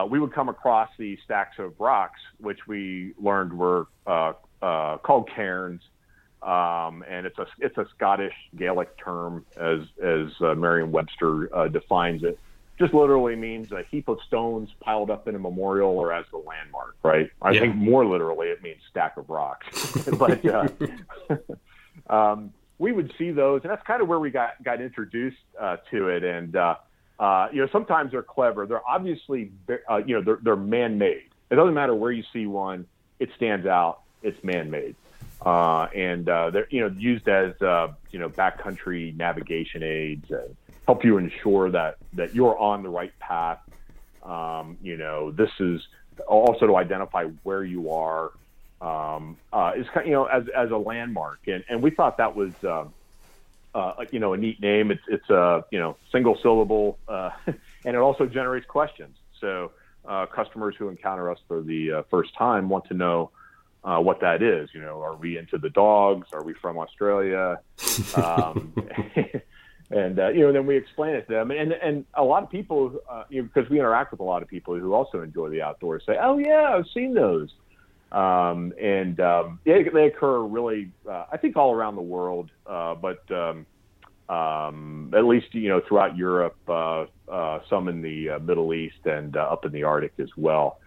we 0.09 0.19
would 0.19 0.33
come 0.33 0.49
across 0.49 0.89
these 0.99 1.19
stacks 1.23 1.57
of 1.57 1.73
rocks, 1.79 2.19
which 2.39 2.59
we 2.67 3.13
learned 3.17 3.53
were 3.53 3.87
called 4.05 5.29
cairns 5.33 5.81
um, 6.43 7.03
and 7.07 7.25
it's 7.25 7.37
a 7.39 7.47
it's 7.59 7.77
a 7.77 7.87
Scottish 7.95 8.33
Gaelic 8.55 8.97
term 8.97 9.45
as 9.55 9.81
as 10.01 10.29
uh, 10.39 10.53
Merriam-Webster 10.55 11.55
uh, 11.55 11.67
defines 11.67 12.23
it. 12.23 12.39
Just 12.77 12.93
literally 12.93 13.35
means 13.35 13.71
a 13.71 13.83
heap 13.89 14.07
of 14.07 14.19
stones 14.27 14.69
piled 14.79 15.09
up 15.09 15.27
in 15.27 15.33
a 15.33 15.39
memorial 15.39 15.97
or 15.97 16.13
as 16.13 16.25
a 16.31 16.37
landmark, 16.37 16.95
right? 17.01 17.31
I 17.41 17.51
yeah. 17.51 17.61
think 17.61 17.75
more 17.75 18.05
literally 18.05 18.49
it 18.49 18.61
means 18.61 18.77
stack 18.89 19.17
of 19.17 19.29
rocks. 19.31 19.93
but 20.19 20.45
uh, 20.45 20.67
um, 22.09 22.53
we 22.77 22.91
would 22.91 23.11
see 23.17 23.31
those, 23.31 23.61
and 23.63 23.71
that's 23.71 23.85
kind 23.85 24.01
of 24.01 24.07
where 24.07 24.19
we 24.19 24.29
got 24.29 24.63
got 24.63 24.79
introduced 24.79 25.37
uh, 25.59 25.77
to 25.89 26.09
it. 26.09 26.23
And 26.23 26.55
uh, 26.55 26.75
uh, 27.19 27.47
you 27.51 27.61
know, 27.61 27.67
sometimes 27.71 28.11
they're 28.11 28.21
clever. 28.21 28.67
They're 28.67 28.87
obviously 28.87 29.51
you 29.67 30.15
know 30.15 30.21
they're 30.21 30.39
they're 30.43 30.55
man 30.55 30.99
made. 30.99 31.29
It 31.49 31.55
doesn't 31.55 31.73
matter 31.73 31.95
where 31.95 32.11
you 32.11 32.23
see 32.31 32.45
one; 32.45 32.85
it 33.19 33.29
stands 33.35 33.65
out. 33.65 34.01
It's 34.21 34.43
man 34.43 34.69
made 34.69 34.95
uh, 35.41 35.87
and 35.95 36.27
uh, 36.27 36.49
they're 36.49 36.67
you 36.69 36.81
know 36.81 36.95
used 36.97 37.27
as 37.27 37.59
uh, 37.61 37.89
you 38.11 38.19
know 38.19 38.29
backcountry 38.29 39.15
navigation 39.15 39.83
aids, 39.83 40.25
and 40.29 40.55
help 40.85 41.03
you 41.03 41.17
ensure 41.17 41.69
that 41.71 41.97
that 42.13 42.33
you're 42.33 42.57
on 42.57 42.83
the 42.83 42.89
right 42.89 43.17
path. 43.19 43.59
Um, 44.23 44.77
you 44.81 44.97
know, 44.97 45.31
this 45.31 45.51
is 45.59 45.81
also 46.27 46.67
to 46.67 46.75
identify 46.75 47.25
where 47.43 47.63
you 47.63 47.91
are. 47.91 48.31
Um, 48.79 49.37
uh, 49.51 49.71
is 49.75 49.85
you 50.05 50.11
know 50.11 50.25
as 50.25 50.43
as 50.55 50.71
a 50.71 50.77
landmark, 50.77 51.39
and 51.47 51.63
and 51.69 51.81
we 51.81 51.91
thought 51.91 52.17
that 52.17 52.35
was. 52.35 52.51
Uh, 52.63 52.85
uh, 53.75 53.93
you 54.09 54.17
know, 54.17 54.33
a 54.33 54.37
neat 54.37 54.59
name. 54.59 54.89
It's 54.89 55.03
it's 55.07 55.29
a 55.29 55.63
you 55.71 55.77
know 55.77 55.97
single 56.11 56.35
syllable, 56.41 56.97
uh, 57.07 57.29
and 57.45 57.95
it 57.95 57.97
also 57.97 58.25
generates 58.25 58.65
questions. 58.65 59.15
So 59.39 59.71
uh, 60.07 60.25
customers 60.25 60.75
who 60.77 60.89
encounter 60.89 61.29
us 61.29 61.37
for 61.47 61.61
the 61.61 61.91
uh, 61.91 62.03
first 62.09 62.33
time 62.35 62.69
want 62.69 62.85
to 62.85 62.93
know, 62.93 63.31
uh, 63.83 63.99
what 63.99 64.19
that 64.21 64.41
is. 64.41 64.69
You 64.73 64.81
know, 64.81 65.01
are 65.01 65.15
we 65.15 65.37
into 65.37 65.57
the 65.57 65.69
dogs? 65.69 66.27
Are 66.33 66.43
we 66.43 66.53
from 66.53 66.77
Australia? 66.77 67.59
Um, 68.15 68.73
and 69.89 70.19
uh, 70.19 70.29
you 70.29 70.41
know, 70.41 70.51
then 70.51 70.65
we 70.65 70.75
explain 70.75 71.15
it 71.15 71.27
to 71.27 71.33
them, 71.33 71.51
and 71.51 71.71
and 71.71 72.05
a 72.13 72.23
lot 72.23 72.43
of 72.43 72.49
people, 72.49 72.99
uh, 73.09 73.23
you 73.29 73.41
know, 73.41 73.49
because 73.53 73.69
we 73.69 73.79
interact 73.79 74.11
with 74.11 74.19
a 74.19 74.23
lot 74.23 74.41
of 74.41 74.47
people 74.47 74.77
who 74.77 74.93
also 74.93 75.21
enjoy 75.21 75.49
the 75.49 75.61
outdoors, 75.61 76.03
say, 76.05 76.17
"Oh 76.21 76.37
yeah, 76.37 76.75
I've 76.75 76.87
seen 76.93 77.13
those." 77.13 77.49
Um, 78.11 78.73
and 78.81 79.19
um, 79.19 79.59
they, 79.65 79.83
they 79.83 80.07
occur 80.07 80.39
really, 80.39 80.91
uh, 81.09 81.25
I 81.31 81.37
think, 81.37 81.57
all 81.57 81.73
around 81.73 81.95
the 81.95 82.01
world, 82.01 82.49
uh, 82.65 82.95
but 82.95 83.29
um, 83.31 83.65
um, 84.29 85.13
at 85.15 85.25
least 85.25 85.53
you 85.53 85.69
know 85.69 85.81
throughout 85.87 86.17
Europe, 86.17 86.57
uh, 86.67 87.05
uh, 87.29 87.59
some 87.69 87.87
in 87.87 88.01
the 88.01 88.31
uh, 88.31 88.39
Middle 88.39 88.73
East, 88.73 89.05
and 89.05 89.35
uh, 89.37 89.41
up 89.41 89.65
in 89.65 89.71
the 89.71 89.83
Arctic 89.83 90.13
as 90.19 90.29
well. 90.35 90.79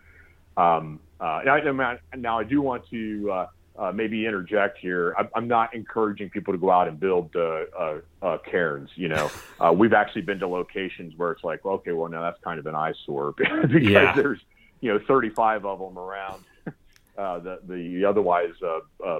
Um, 0.56 1.00
uh, 1.20 1.42
now, 1.44 1.98
now, 2.16 2.38
I 2.38 2.44
do 2.44 2.62
want 2.62 2.88
to 2.88 3.30
uh, 3.30 3.46
uh, 3.78 3.92
maybe 3.92 4.24
interject 4.26 4.78
here. 4.78 5.14
I'm, 5.18 5.28
I'm, 5.34 5.48
not 5.48 5.74
encouraging 5.74 6.30
people 6.30 6.54
to 6.54 6.58
go 6.58 6.70
out 6.70 6.88
and 6.88 6.98
build 6.98 7.36
uh, 7.36 7.64
uh, 7.78 8.00
uh 8.22 8.38
cairns. 8.38 8.88
You 8.94 9.08
know, 9.08 9.30
uh, 9.60 9.72
we've 9.76 9.92
actually 9.92 10.22
been 10.22 10.38
to 10.38 10.48
locations 10.48 11.14
where 11.16 11.30
it's 11.32 11.44
like, 11.44 11.64
okay, 11.64 11.92
well, 11.92 12.10
now 12.10 12.22
that's 12.22 12.42
kind 12.42 12.58
of 12.58 12.66
an 12.66 12.74
eyesore 12.74 13.32
because 13.36 13.70
yeah. 13.70 14.14
there's 14.14 14.40
you 14.80 14.92
know 14.92 14.98
35 15.06 15.66
of 15.66 15.78
them 15.78 15.98
around 15.98 16.42
the 17.16 17.60
the 17.68 18.04
otherwise 18.06 18.54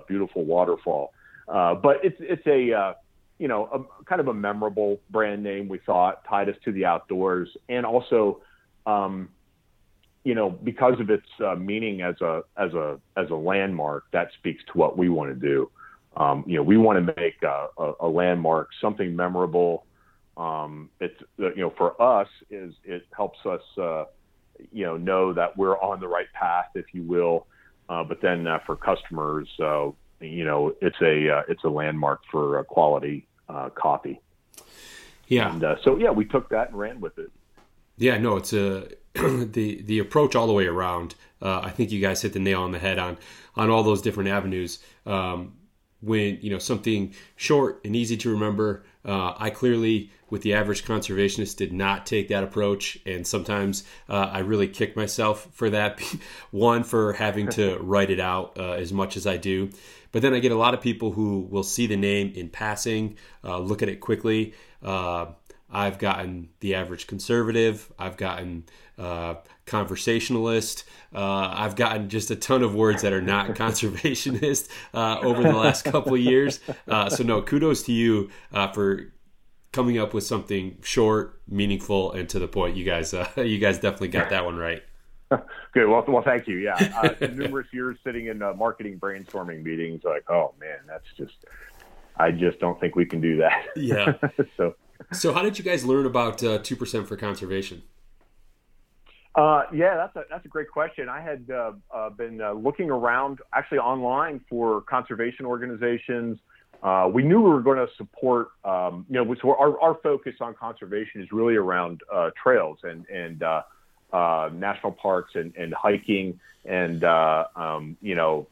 beautiful 0.09 0.45
waterfall. 0.45 1.13
but 1.47 2.03
it's 2.03 2.17
it's 2.21 2.47
a 2.47 2.95
you 3.39 3.49
know 3.49 3.87
a, 4.01 4.05
kind 4.05 4.23
of 4.23 4.29
a 4.29 4.35
memorable 4.35 5.01
brand 5.11 5.43
name. 5.43 5.69
We 5.69 5.79
thought 5.79 6.25
tied 6.25 6.49
us 6.49 6.57
to 6.65 6.73
the 6.73 6.87
outdoors 6.87 7.57
and 7.69 7.85
also. 7.85 8.41
Um, 8.87 9.29
you 10.25 10.35
know, 10.35 10.51
because 10.51 11.01
of 11.01 11.09
its 11.11 11.27
uh, 11.45 11.55
meaning 11.55 12.03
as 12.03 12.21
a 12.21 12.43
as 12.57 12.75
a 12.75 12.99
as 13.17 13.31
a 13.31 13.35
landmark, 13.35 14.05
that 14.13 14.29
speaks 14.39 14.63
to 14.73 14.79
what 14.79 14.99
we 14.99 15.09
want 15.09 15.31
to 15.31 15.49
do. 15.49 15.71
Um, 16.17 16.45
you 16.47 16.57
know, 16.57 16.63
we 16.63 16.77
want 16.77 17.07
to 17.07 17.15
make 17.17 17.43
a, 17.43 17.69
a, 17.79 17.93
a 18.01 18.09
landmark 18.09 18.69
something 18.81 19.15
memorable. 19.15 19.87
Um, 20.37 20.91
it's 21.01 21.21
uh, 21.39 21.51
you 21.55 21.63
know, 21.63 21.73
for 21.77 22.01
us 22.01 22.29
is 22.51 22.75
it 22.85 23.07
helps 23.17 23.39
us 23.47 23.63
uh, 23.79 24.05
you 24.73 24.85
know 24.85 24.97
know 24.97 25.33
that 25.33 25.57
we're 25.57 25.79
on 25.81 26.01
the 26.01 26.09
right 26.09 26.31
path, 26.35 26.67
if 26.75 26.87
you 26.93 27.03
will. 27.03 27.47
Uh, 27.89 28.05
but 28.05 28.21
then 28.21 28.47
uh, 28.47 28.59
for 28.67 28.77
customers, 28.77 29.49
uh, 29.59 29.91
you 30.21 30.45
know, 30.45 30.75
it's 30.81 31.01
a 31.01 31.45
it's 31.49 31.65
a 31.65 31.69
landmark 31.69 32.21
for 32.31 32.63
quality 32.65 33.27
coffee. 33.75 34.21
Yeah. 35.29 35.53
And 35.53 35.79
so 35.83 35.97
yeah, 35.97 36.11
we 36.11 36.25
took 36.25 36.51
that 36.51 36.69
and 36.69 36.79
ran 36.79 37.01
with 37.01 37.19
it. 37.19 37.31
Yeah, 38.01 38.17
no, 38.17 38.37
it's 38.37 38.55
a 38.55 38.89
the 39.15 39.83
the 39.83 39.99
approach 39.99 40.35
all 40.35 40.47
the 40.47 40.55
way 40.55 40.67
around. 40.67 41.15
Uh, 41.43 41.61
I 41.61 41.71
think 41.71 41.93
you 41.93 42.01
guys 42.01 42.23
hit 42.23 42.33
the 42.33 42.39
nail 42.39 42.63
on 42.63 42.73
the 42.73 42.79
head 42.79 42.99
on 42.99 43.19
on 43.55 43.69
all 43.69 43.83
those 43.83 44.01
different 44.01 44.31
avenues. 44.31 44.79
Um, 45.05 45.57
when 46.01 46.39
you 46.41 46.51
know 46.51 46.59
something 46.59 47.13
short 47.37 47.83
and 47.85 47.95
easy 47.95 48.17
to 48.17 48.31
remember, 48.31 48.85
uh, 49.05 49.35
I 49.37 49.51
clearly, 49.51 50.11
with 50.31 50.41
the 50.41 50.55
average 50.55 50.87
conservationist, 50.87 51.57
did 51.57 51.75
not 51.75 52.07
take 52.07 52.29
that 52.29 52.43
approach, 52.43 52.99
and 53.05 53.27
sometimes 53.27 53.85
uh, 54.09 54.31
I 54.33 54.39
really 54.39 54.67
kick 54.69 54.97
myself 54.97 55.49
for 55.53 55.69
that. 55.69 56.01
One 56.53 56.85
for 56.85 57.13
having 57.13 57.49
to 57.51 57.77
write 57.81 58.09
it 58.09 58.19
out 58.19 58.57
uh, 58.59 58.73
as 58.73 58.95
much 58.95 59.19
as 59.19 59.27
I 59.27 59.37
do, 59.37 59.69
but 60.11 60.23
then 60.23 60.33
I 60.33 60.39
get 60.39 60.53
a 60.53 60.57
lot 60.57 60.73
of 60.73 60.81
people 60.81 61.13
who 61.13 61.41
will 61.51 61.65
see 61.65 61.87
the 61.87 61.99
name 61.99 62.33
in 62.35 62.49
passing, 62.49 63.19
uh, 63.45 63.59
look 63.59 63.83
at 63.83 63.91
it 63.91 64.01
quickly 64.01 64.55
uh, 64.83 65.27
I've 65.73 65.99
gotten 65.99 66.49
the 66.61 66.75
average 66.75 67.07
conservative. 67.07 67.93
I've 67.99 68.17
gotten 68.17 68.65
uh, 68.99 69.37
conversationalist. 69.67 70.85
Uh, 71.15 71.55
I've 71.55 71.77
gotten 71.77 72.09
just 72.09 72.31
a 72.31 72.37
ton 72.37 72.63
of 72.63 72.75
words 72.75 73.03
that 73.03 73.13
are 73.13 73.23
not 73.23 73.49
conservationist 73.55 74.69
uh, 74.93 75.21
over 75.21 75.43
the 75.43 75.53
last 75.53 75.85
couple 75.85 76.15
of 76.15 76.21
years. 76.21 76.61
Uh, 76.89 77.09
so 77.09 77.23
no, 77.23 77.41
kudos 77.41 77.85
to 77.85 77.93
you 77.93 78.31
uh, 78.53 78.73
for 78.73 79.13
coming 79.73 79.99
up 79.99 80.13
with 80.13 80.25
something 80.25 80.77
short, 80.83 81.41
meaningful, 81.49 82.13
and 82.13 82.29
to 82.29 82.39
the 82.39 82.49
point. 82.49 82.77
You 82.77 82.85
guys, 82.85 83.15
uh, 83.15 83.29
you 83.37 83.59
guys 83.59 83.79
definitely 83.79 84.09
got 84.09 84.31
that 84.31 84.45
one 84.45 84.57
right. 84.57 84.83
Good. 85.31 85.87
Well, 85.87 86.05
well, 86.09 86.23
thank 86.25 86.49
you. 86.49 86.59
Yeah, 86.59 87.15
numerous 87.21 87.69
years 87.73 87.97
sitting 88.03 88.27
in 88.27 88.39
marketing 88.39 88.99
brainstorming 88.99 89.63
meetings, 89.63 90.03
like, 90.03 90.29
oh 90.29 90.55
man, 90.61 90.79
that's 90.87 91.07
just. 91.17 91.45
I 92.17 92.33
just 92.33 92.59
don't 92.59 92.79
think 92.79 92.97
we 92.97 93.07
can 93.07 93.23
do 93.23 93.39
that. 93.39 93.69
Yeah. 93.77 94.13
so 94.59 94.75
so, 95.13 95.33
how 95.33 95.43
did 95.43 95.59
you 95.59 95.65
guys 95.65 95.85
learn 95.85 96.07
about 96.07 96.43
uh, 96.43 96.59
two 96.59 96.77
percent 96.77 97.09
for 97.09 97.17
conservation? 97.17 97.83
Uh, 99.35 99.63
yeah, 99.73 99.97
that's 99.97 100.17
a 100.17 100.25
that's 100.31 100.45
a 100.45 100.49
great 100.49 100.71
question. 100.71 101.09
I 101.09 101.21
had 101.21 101.49
uh, 101.51 101.73
uh 101.93 102.11
been 102.11 102.41
uh, 102.41 102.53
looking 102.53 102.91
around, 102.91 103.41
actually 103.55 103.79
online, 103.79 104.41
for 104.49 104.83
conservation 104.83 105.47
organizations. 105.47 106.39
we 107.13 107.23
knew 107.23 107.41
we 107.41 107.51
were 107.51 107.63
going 107.63 107.79
to 107.79 107.93
support, 107.97 108.49
um, 108.65 109.07
you 109.09 109.23
know, 109.23 109.35
so 109.41 109.51
our, 109.51 109.79
our 109.81 109.95
focus 110.03 110.35
on 110.41 110.55
conservation 110.55 111.23
is 111.23 111.31
really 111.33 111.57
around 111.57 112.03
trails 112.43 112.79
and 112.83 113.07
and 113.09 113.41
national 114.59 114.93
parks 114.93 115.33
and, 115.35 115.55
and 115.57 115.73
hiking 115.75 116.41
and 116.65 117.05
um, 117.05 117.97
you 118.03 118.15
know 118.15 118.47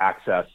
access 0.00 0.46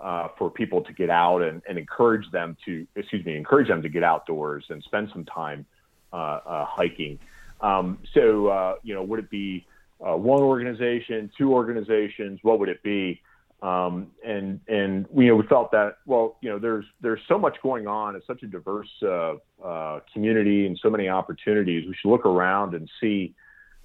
uh, 0.00 0.28
for 0.38 0.50
people 0.50 0.82
to 0.82 0.92
get 0.92 1.10
out 1.10 1.42
and, 1.42 1.60
and, 1.68 1.76
encourage 1.76 2.30
them 2.30 2.56
to, 2.64 2.86
excuse 2.94 3.24
me, 3.26 3.36
encourage 3.36 3.66
them 3.66 3.82
to 3.82 3.88
get 3.88 4.04
outdoors 4.04 4.64
and 4.68 4.82
spend 4.84 5.08
some 5.12 5.24
time 5.24 5.66
uh, 6.12 6.16
uh, 6.46 6.64
hiking. 6.66 7.18
Um, 7.60 7.98
so, 8.14 8.46
uh, 8.46 8.74
you 8.84 8.94
know, 8.94 9.02
would 9.02 9.18
it 9.18 9.28
be 9.28 9.66
uh, 10.00 10.16
one 10.16 10.40
organization, 10.40 11.30
two 11.36 11.52
organizations? 11.52 12.38
What 12.42 12.60
would 12.60 12.68
it 12.68 12.82
be? 12.82 13.20
Um, 13.60 14.12
and 14.24 14.60
and 14.68 15.06
you 15.16 15.26
know, 15.26 15.34
we 15.34 15.44
felt 15.48 15.72
that 15.72 15.96
well, 16.06 16.36
you 16.40 16.48
know, 16.48 16.60
there's 16.60 16.84
there's 17.00 17.20
so 17.26 17.36
much 17.36 17.56
going 17.60 17.88
on. 17.88 18.14
It's 18.14 18.26
such 18.26 18.44
a 18.44 18.46
diverse 18.46 18.88
uh, 19.02 19.98
community 20.12 20.64
and 20.66 20.78
so 20.80 20.88
many 20.88 21.08
opportunities. 21.08 21.88
We 21.88 21.94
should 22.00 22.10
look 22.10 22.24
around 22.24 22.74
and 22.74 22.88
see. 23.00 23.34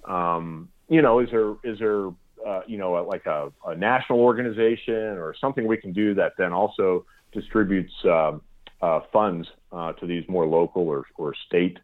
Um, 0.04 0.68
you 0.88 1.02
know, 1.02 1.18
is 1.18 1.28
there 1.30 1.54
is 1.64 1.80
there 1.80 2.10
uh, 2.46 2.60
you 2.66 2.78
know, 2.78 2.92
like 2.92 3.26
a, 3.26 3.52
a, 3.66 3.74
national 3.74 4.20
organization 4.20 4.94
or 4.94 5.34
something 5.40 5.66
we 5.66 5.76
can 5.76 5.92
do 5.92 6.14
that 6.14 6.32
then 6.36 6.52
also 6.52 7.04
distributes 7.32 7.92
um, 8.04 8.42
uh, 8.82 9.00
funds 9.12 9.48
uh, 9.72 9.92
to 9.94 10.06
these 10.06 10.24
more 10.28 10.46
local 10.46 10.82
or, 10.82 11.06
or 11.16 11.34
state 11.46 11.78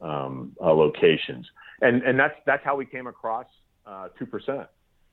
um, 0.00 0.56
uh, 0.60 0.72
locations. 0.72 1.46
And, 1.80 2.02
and 2.02 2.18
that's, 2.18 2.34
that's 2.46 2.64
how 2.64 2.76
we 2.76 2.84
came 2.84 3.06
across 3.06 3.46
2%. 3.86 4.66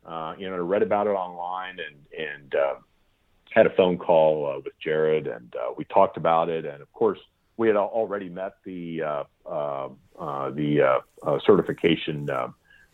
Uh, 0.05 0.33
you 0.37 0.49
know, 0.49 0.55
I 0.55 0.59
read 0.59 0.81
about 0.81 1.07
it 1.07 1.11
online 1.11 1.77
and, 1.79 2.27
and 2.27 2.55
had 3.51 3.65
a 3.65 3.71
phone 3.75 3.97
call 3.97 4.61
with 4.63 4.73
Jared 4.83 5.27
and 5.27 5.53
we 5.77 5.83
talked 5.85 6.17
about 6.17 6.49
it. 6.49 6.65
And 6.65 6.81
of 6.81 6.91
course, 6.93 7.19
we 7.57 7.67
had 7.67 7.75
already 7.75 8.29
met 8.29 8.53
the 8.63 9.25
the 9.45 11.01
certification 11.45 12.27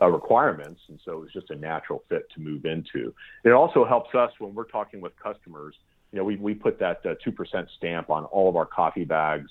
uh, 0.02 0.08
requirements, 0.08 0.82
and 0.90 1.00
so 1.06 1.14
it 1.14 1.20
was 1.20 1.32
just 1.32 1.50
a 1.52 1.56
natural 1.56 2.04
fit 2.10 2.30
to 2.32 2.42
move 2.42 2.66
into. 2.66 3.14
It 3.44 3.52
also 3.52 3.86
helps 3.86 4.14
us 4.14 4.32
when 4.40 4.54
we're 4.54 4.66
talking 4.66 5.00
with 5.00 5.14
customers. 5.18 5.76
You 6.12 6.20
know, 6.20 6.26
we 6.26 6.36
we 6.36 6.54
put 6.54 6.80
that 6.80 7.06
uh, 7.06 7.16
two 7.24 7.30
uh, 7.30 7.34
percent 7.34 7.70
stamp 7.78 8.10
on 8.10 8.26
all 8.26 8.50
of 8.50 8.56
our 8.56 8.66
coffee 8.66 9.06
bags. 9.06 9.50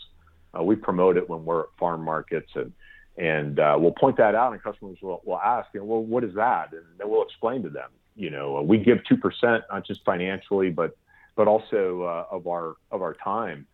Uh, 0.56 0.62
we 0.62 0.76
promote 0.76 1.16
it 1.16 1.28
when 1.28 1.44
we're 1.44 1.60
at 1.60 1.66
farm 1.78 2.04
markets, 2.04 2.50
and 2.54 2.72
and 3.16 3.58
uh, 3.58 3.76
we'll 3.78 3.92
point 3.92 4.18
that 4.18 4.34
out, 4.34 4.52
and 4.52 4.62
customers 4.62 4.98
will, 5.00 5.22
will 5.24 5.38
ask, 5.38 5.68
you 5.72 5.80
know, 5.80 5.86
well, 5.86 6.02
what 6.02 6.24
is 6.24 6.34
that? 6.34 6.72
And 6.72 6.82
then 6.98 7.08
we'll 7.08 7.22
explain 7.22 7.62
to 7.62 7.70
them. 7.70 7.90
You 8.16 8.30
know, 8.30 8.60
we 8.62 8.78
give 8.78 8.98
two 9.08 9.16
percent 9.16 9.64
not 9.70 9.86
just 9.86 10.04
financially, 10.04 10.70
but 10.70 10.96
but 11.36 11.48
also 11.48 12.02
uh, 12.02 12.34
of 12.34 12.46
our 12.46 12.76
of 12.90 13.00
our 13.00 13.14
time 13.14 13.66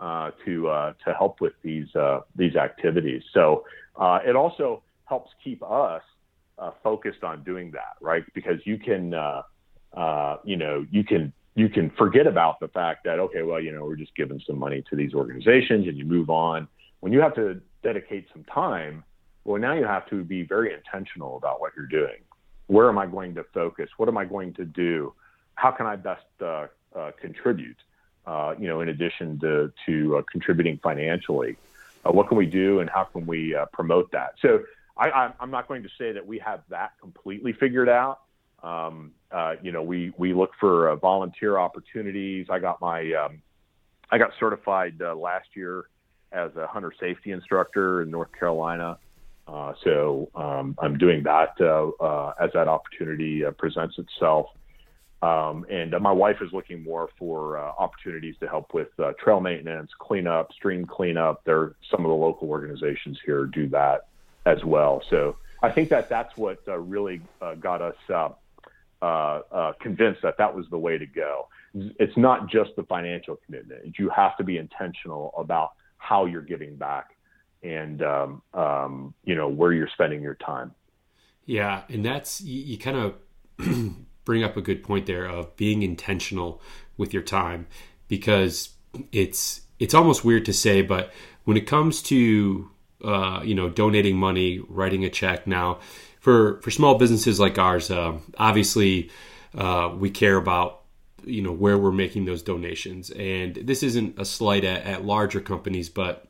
to 0.00 0.94
to 1.04 1.14
help 1.18 1.42
with 1.42 1.52
these 1.62 1.88
these 2.34 2.56
activities. 2.56 3.22
So 3.34 3.66
it 4.00 4.36
also 4.36 4.82
helps 5.06 5.30
keep 5.44 5.62
us 5.62 6.02
uh, 6.58 6.70
focused 6.82 7.24
on 7.24 7.42
doing 7.42 7.72
that, 7.72 7.96
right? 8.00 8.24
Because 8.34 8.60
you 8.64 8.78
can, 8.78 9.14
uh, 9.14 9.42
uh, 9.92 10.36
you 10.44 10.56
know, 10.56 10.86
you 10.90 11.04
can 11.04 11.32
you 11.56 11.68
can 11.68 11.90
forget 11.90 12.26
about 12.26 12.60
the 12.60 12.68
fact 12.68 13.04
that 13.04 13.18
okay, 13.18 13.42
well, 13.42 13.60
you 13.60 13.72
know, 13.72 13.84
we're 13.84 13.96
just 13.96 14.14
giving 14.16 14.40
some 14.46 14.58
money 14.58 14.82
to 14.90 14.96
these 14.96 15.14
organizations, 15.14 15.86
and 15.86 15.96
you 15.96 16.04
move 16.04 16.30
on. 16.30 16.68
When 17.00 17.12
you 17.12 17.20
have 17.20 17.34
to 17.34 17.60
dedicate 17.82 18.28
some 18.32 18.44
time, 18.44 19.04
well, 19.44 19.60
now 19.60 19.74
you 19.74 19.84
have 19.84 20.08
to 20.10 20.24
be 20.24 20.42
very 20.42 20.72
intentional 20.72 21.36
about 21.36 21.60
what 21.60 21.72
you're 21.76 21.86
doing. 21.86 22.22
Where 22.66 22.88
am 22.88 22.98
I 22.98 23.06
going 23.06 23.34
to 23.34 23.44
focus? 23.52 23.90
What 23.98 24.08
am 24.08 24.16
I 24.16 24.24
going 24.24 24.54
to 24.54 24.64
do? 24.64 25.12
How 25.54 25.70
can 25.70 25.86
I 25.86 25.96
best 25.96 26.24
uh, 26.40 26.68
uh, 26.96 27.10
contribute? 27.20 27.76
Uh, 28.26 28.54
you 28.58 28.66
know, 28.66 28.80
in 28.80 28.88
addition 28.88 29.38
to 29.40 29.72
to 29.86 30.24
contributing 30.30 30.80
financially, 30.82 31.56
what 32.04 32.28
can 32.28 32.36
we 32.36 32.46
do, 32.46 32.80
and 32.80 32.88
how 32.88 33.04
can 33.04 33.26
we 33.26 33.56
promote 33.72 34.10
that? 34.12 34.34
So 34.40 34.62
I, 34.96 35.32
am 35.40 35.50
not 35.50 35.66
going 35.66 35.82
to 35.82 35.88
say 35.98 36.12
that 36.12 36.24
we 36.24 36.38
have 36.38 36.62
that 36.70 36.92
completely 37.00 37.52
figured 37.52 37.88
out. 37.88 38.20
Um, 38.62 39.12
uh, 39.30 39.54
you 39.62 39.72
know, 39.72 39.82
we 39.82 40.12
we 40.16 40.32
look 40.32 40.52
for 40.58 40.90
uh, 40.90 40.96
volunteer 40.96 41.58
opportunities. 41.58 42.46
I 42.48 42.60
got 42.60 42.80
my 42.80 43.12
um, 43.12 43.42
I 44.10 44.18
got 44.18 44.30
certified 44.38 45.00
uh, 45.02 45.14
last 45.14 45.48
year 45.54 45.86
as 46.32 46.50
a 46.56 46.66
hunter 46.66 46.92
safety 46.98 47.32
instructor 47.32 48.02
in 48.02 48.10
North 48.10 48.30
Carolina. 48.38 48.98
Uh, 49.46 49.74
so 49.82 50.30
um, 50.34 50.74
I'm 50.80 50.96
doing 50.96 51.22
that 51.24 51.54
uh, 51.60 51.88
uh, 52.02 52.34
as 52.40 52.50
that 52.54 52.68
opportunity 52.68 53.42
presents 53.58 53.98
itself. 53.98 54.46
Um, 55.20 55.64
and 55.70 55.94
my 56.00 56.12
wife 56.12 56.36
is 56.40 56.50
looking 56.52 56.82
more 56.82 57.08
for 57.18 57.58
opportunities 57.58 58.34
to 58.40 58.46
help 58.46 58.74
with 58.74 58.88
trail 59.18 59.40
maintenance, 59.40 59.90
cleanup, 59.98 60.52
stream 60.52 60.86
cleanup. 60.86 61.44
There, 61.44 61.76
some 61.90 62.04
of 62.04 62.08
the 62.08 62.14
local 62.14 62.48
organizations 62.48 63.18
here 63.24 63.46
do 63.46 63.68
that 63.70 64.06
as 64.46 64.64
well. 64.64 65.02
So 65.10 65.36
I 65.62 65.70
think 65.70 65.88
that 65.90 66.08
that's 66.08 66.36
what 66.36 66.58
uh, 66.68 66.78
really 66.78 67.20
uh, 67.40 67.54
got 67.54 67.80
us 67.80 67.96
uh, 68.08 68.30
uh, 69.02 69.40
uh, 69.50 69.72
convinced 69.80 70.22
that 70.22 70.38
that 70.38 70.54
was 70.54 70.66
the 70.70 70.78
way 70.78 70.98
to 70.98 71.06
go. 71.06 71.48
It's 71.74 72.16
not 72.16 72.48
just 72.48 72.70
the 72.76 72.84
financial 72.84 73.38
commitment. 73.44 73.98
You 73.98 74.08
have 74.10 74.36
to 74.36 74.44
be 74.44 74.58
intentional 74.58 75.34
about 75.36 75.72
how 75.98 76.26
you're 76.26 76.42
giving 76.42 76.76
back 76.76 77.10
and 77.62 78.02
um, 78.02 78.42
um, 78.52 79.14
you 79.24 79.34
know 79.34 79.48
where 79.48 79.72
you're 79.72 79.88
spending 79.88 80.22
your 80.22 80.36
time. 80.36 80.72
Yeah, 81.46 81.82
and 81.88 82.04
that's 82.04 82.40
you, 82.40 82.62
you 82.62 82.78
kind 82.78 82.96
of 82.96 83.14
bring 84.24 84.44
up 84.44 84.56
a 84.56 84.62
good 84.62 84.82
point 84.82 85.06
there 85.06 85.26
of 85.26 85.56
being 85.56 85.82
intentional 85.82 86.60
with 86.96 87.12
your 87.12 87.22
time 87.22 87.66
because 88.06 88.70
it's 89.10 89.62
it's 89.78 89.94
almost 89.94 90.24
weird 90.24 90.44
to 90.44 90.52
say, 90.52 90.82
but 90.82 91.12
when 91.44 91.56
it 91.56 91.66
comes 91.66 92.02
to 92.02 92.70
uh, 93.04 93.42
you 93.44 93.54
know 93.54 93.68
donating 93.68 94.16
money, 94.16 94.60
writing 94.68 95.04
a 95.04 95.10
check. 95.10 95.46
Now 95.46 95.78
for 96.20 96.60
for 96.62 96.70
small 96.70 96.96
businesses 96.96 97.38
like 97.38 97.58
ours, 97.58 97.90
uh, 97.90 98.18
obviously 98.38 99.10
uh, 99.56 99.94
we 99.96 100.10
care 100.10 100.36
about 100.36 100.82
you 101.24 101.42
know 101.42 101.52
where 101.52 101.78
we're 101.78 101.92
making 101.92 102.24
those 102.24 102.42
donations, 102.42 103.10
and 103.10 103.56
this 103.56 103.82
isn't 103.82 104.18
a 104.18 104.24
slight 104.24 104.64
at, 104.64 104.84
at 104.84 105.04
larger 105.04 105.40
companies, 105.40 105.88
but 105.88 106.28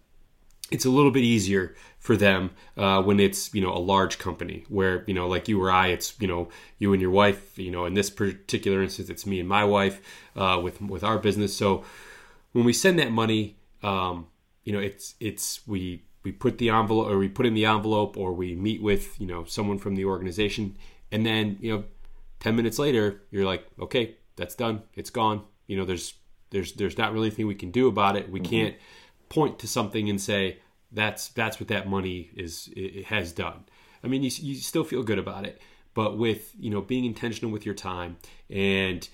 it's 0.71 0.85
a 0.85 0.91
little 0.91 1.11
bit 1.11 1.23
easier 1.23 1.75
for 1.99 2.17
them 2.17 2.51
uh, 2.77 3.03
when 3.03 3.21
it's 3.21 3.55
you 3.55 3.61
know 3.61 3.73
a 3.73 3.79
large 3.79 4.19
company 4.19 4.65
where 4.69 5.05
you 5.07 5.15
know 5.15 5.29
like 5.29 5.49
you 5.49 5.63
or 5.63 5.71
I 5.71 5.89
it's 5.89 6.15
you 6.21 6.27
know 6.27 6.49
you 6.79 6.93
and 6.93 7.01
your 7.01 7.11
wife 7.11 7.59
you 7.59 7.71
know 7.71 7.85
in 7.85 7.95
this 7.95 8.11
particular 8.11 8.83
instance 8.83 9.09
it's 9.09 9.27
me 9.27 9.41
and 9.41 9.49
my 9.49 9.65
wife 9.65 10.01
uh, 10.37 10.61
with 10.63 10.81
with 10.81 11.05
our 11.05 11.19
business. 11.19 11.57
So 11.57 11.85
when 12.53 12.65
we 12.65 12.73
send 12.73 12.99
that 12.99 13.13
money 13.13 13.57
um, 13.83 14.27
you 14.65 14.73
know 14.73 14.81
it's 14.81 15.15
it's 15.21 15.67
we 15.67 16.03
we 16.25 16.33
put 16.33 16.59
the 16.59 16.71
envelope 16.71 17.09
or 17.09 17.19
we 17.19 17.29
put 17.29 17.47
in 17.47 17.55
the 17.55 17.67
envelope 17.67 18.17
or 18.17 18.33
we 18.33 18.55
meet 18.55 18.83
with 18.83 19.21
you 19.21 19.27
know 19.27 19.45
someone 19.45 19.79
from 19.79 19.95
the 19.95 20.05
organization. 20.05 20.77
And 21.13 21.25
then 21.25 21.59
you 21.61 21.73
know 21.73 21.85
10 22.41 22.57
minutes 22.57 22.79
later 22.79 23.23
you're 23.31 23.45
like 23.45 23.67
okay 23.79 24.17
that's 24.37 24.55
done. 24.55 24.83
It's 24.95 25.11
gone. 25.11 25.43
You 25.67 25.77
know 25.77 25.85
there's 25.85 26.15
there's 26.51 26.73
there's 26.73 26.99
not 26.99 27.13
really 27.13 27.27
anything 27.27 27.47
we 27.47 27.55
can 27.55 27.71
do 27.71 27.87
about 27.87 28.17
it. 28.17 28.31
We 28.31 28.41
mm-hmm. 28.41 28.51
can't 28.51 28.75
point 29.29 29.59
to 29.61 29.69
something 29.69 30.09
and 30.09 30.21
say 30.21 30.59
that's 30.91 31.29
that's 31.29 31.61
what 31.61 31.69
that 31.69 31.89
money 31.89 32.31
is 32.35 32.71
it 32.75 33.07
has 33.07 33.33
done. 33.33 33.65
I 34.03 34.07
mean, 34.07 34.23
you, 34.23 34.31
you 34.35 34.57
still 34.57 34.85
feel 34.85 35.03
good 35.03 35.19
about 35.19 35.45
it, 35.47 35.61
but 35.95 36.19
with 36.19 36.53
you 36.59 36.71
know 36.71 36.81
being 36.81 37.05
intentional 37.05 37.51
with 37.51 37.67
your 37.67 37.75
time 37.75 38.17
and 38.49 39.09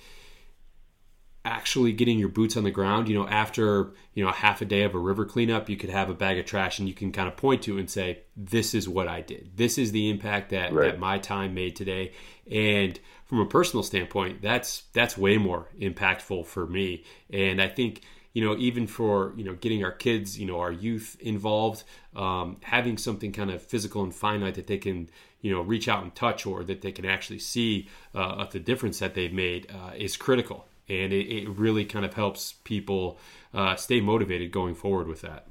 actually 1.44 1.92
getting 1.92 2.18
your 2.18 2.28
boots 2.28 2.56
on 2.56 2.64
the 2.64 2.70
ground 2.70 3.08
you 3.08 3.14
know 3.14 3.26
after 3.26 3.92
you 4.12 4.22
know 4.22 4.30
half 4.30 4.60
a 4.60 4.64
day 4.64 4.82
of 4.82 4.94
a 4.94 4.98
river 4.98 5.24
cleanup 5.24 5.70
you 5.70 5.76
could 5.76 5.88
have 5.88 6.10
a 6.10 6.14
bag 6.14 6.38
of 6.38 6.44
trash 6.44 6.78
and 6.78 6.86
you 6.86 6.94
can 6.94 7.10
kind 7.10 7.28
of 7.28 7.36
point 7.36 7.62
to 7.62 7.78
and 7.78 7.88
say 7.88 8.18
this 8.36 8.74
is 8.74 8.88
what 8.88 9.08
i 9.08 9.20
did. 9.20 9.50
This 9.56 9.78
is 9.78 9.92
the 9.92 10.10
impact 10.10 10.50
that, 10.50 10.72
right. 10.72 10.92
that 10.92 10.98
my 10.98 11.18
time 11.18 11.54
made 11.54 11.76
today. 11.76 12.12
And 12.50 12.98
from 13.24 13.40
a 13.40 13.46
personal 13.46 13.82
standpoint 13.82 14.42
that's 14.42 14.82
that's 14.92 15.16
way 15.16 15.38
more 15.38 15.68
impactful 15.80 16.46
for 16.46 16.66
me. 16.66 17.04
And 17.32 17.62
i 17.62 17.68
think 17.68 18.02
you 18.32 18.44
know, 18.44 18.56
even 18.58 18.86
for 18.86 19.32
you 19.36 19.44
know 19.44 19.54
getting 19.54 19.84
our 19.84 19.92
kids, 19.92 20.38
you 20.38 20.46
know, 20.46 20.60
our 20.60 20.70
youth 20.70 21.16
involved, 21.20 21.82
um, 22.14 22.58
having 22.62 22.96
something 22.96 23.32
kind 23.32 23.50
of 23.50 23.62
physical 23.62 24.02
and 24.02 24.14
finite 24.14 24.54
that 24.54 24.66
they 24.66 24.78
can 24.78 25.10
you 25.40 25.52
know 25.52 25.62
reach 25.62 25.88
out 25.88 26.02
and 26.02 26.14
touch, 26.14 26.46
or 26.46 26.62
that 26.64 26.82
they 26.82 26.92
can 26.92 27.04
actually 27.04 27.40
see 27.40 27.88
uh, 28.14 28.44
the 28.46 28.60
difference 28.60 29.00
that 29.00 29.14
they've 29.14 29.32
made 29.32 29.66
uh, 29.70 29.92
is 29.96 30.16
critical, 30.16 30.68
and 30.90 31.12
it, 31.12 31.26
it, 31.32 31.48
really 31.48 31.84
kind 31.84 32.04
of 32.04 32.14
helps 32.14 32.54
people 32.64 33.18
uh, 33.54 33.76
stay 33.76 34.00
motivated 34.00 34.50
going 34.50 34.74
forward 34.74 35.06
with 35.06 35.20
that. 35.20 35.46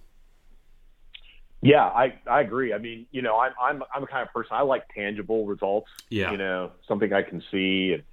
Yeah, 1.62 1.86
I, 1.86 2.14
I 2.30 2.42
agree. 2.42 2.74
I 2.74 2.78
mean, 2.78 3.06
you 3.12 3.22
know, 3.22 3.38
I'm 3.38 3.52
I'm 3.62 3.84
I'm 3.94 4.02
the 4.02 4.08
kind 4.08 4.28
of 4.28 4.34
person 4.34 4.52
I 4.54 4.62
like 4.62 4.84
tangible 4.94 5.46
results. 5.46 5.90
Yeah. 6.10 6.32
You 6.32 6.38
know, 6.38 6.72
something 6.88 7.12
I 7.12 7.22
can 7.22 7.44
see 7.52 7.94
and 7.94 8.04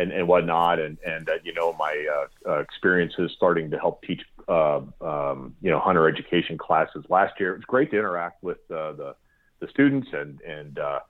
and, 0.00 0.12
and 0.12 0.26
whatnot. 0.26 0.80
And, 0.80 0.98
and 1.06 1.28
uh, 1.28 1.34
you 1.44 1.52
know, 1.52 1.72
my 1.74 2.06
uh, 2.10 2.50
uh, 2.50 2.58
experiences 2.58 3.32
starting 3.36 3.70
to 3.70 3.78
help 3.78 4.02
teach, 4.02 4.22
uh, 4.48 4.80
um, 5.00 5.54
you 5.60 5.70
know, 5.70 5.78
hunter 5.78 6.08
education 6.08 6.58
classes 6.58 7.04
last 7.08 7.34
year. 7.38 7.52
It 7.52 7.58
was 7.58 7.64
great 7.64 7.90
to 7.90 7.98
interact 7.98 8.42
with 8.42 8.58
uh, 8.70 8.92
the, 8.92 9.14
the 9.60 9.68
students 9.68 10.08
and, 10.12 10.40
and 10.40 10.78
uh, 10.78 11.00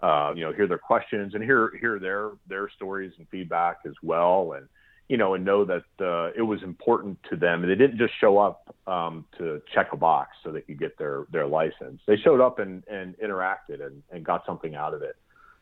uh, 0.00 0.32
you 0.34 0.44
know, 0.44 0.52
hear 0.52 0.66
their 0.66 0.78
questions 0.78 1.34
and 1.34 1.44
hear, 1.44 1.72
hear 1.78 1.98
their, 1.98 2.30
their 2.48 2.70
stories 2.70 3.12
and 3.18 3.28
feedback 3.28 3.78
as 3.86 3.94
well. 4.02 4.54
And, 4.56 4.66
you 5.08 5.16
know, 5.16 5.34
and 5.34 5.44
know 5.44 5.64
that 5.64 5.84
uh, 6.00 6.30
it 6.36 6.42
was 6.42 6.62
important 6.62 7.18
to 7.30 7.36
them. 7.36 7.62
They 7.62 7.74
didn't 7.74 7.98
just 7.98 8.12
show 8.20 8.38
up 8.38 8.74
um, 8.86 9.24
to 9.38 9.62
check 9.72 9.92
a 9.92 9.96
box 9.96 10.36
so 10.44 10.52
they 10.52 10.60
could 10.60 10.78
get 10.78 10.98
their, 10.98 11.24
their 11.32 11.46
license. 11.46 12.02
They 12.06 12.16
showed 12.16 12.40
up 12.40 12.58
and, 12.58 12.84
and 12.88 13.16
interacted 13.18 13.84
and, 13.84 14.02
and 14.10 14.24
got 14.24 14.44
something 14.44 14.74
out 14.74 14.92
of 14.92 15.02
it. 15.02 15.16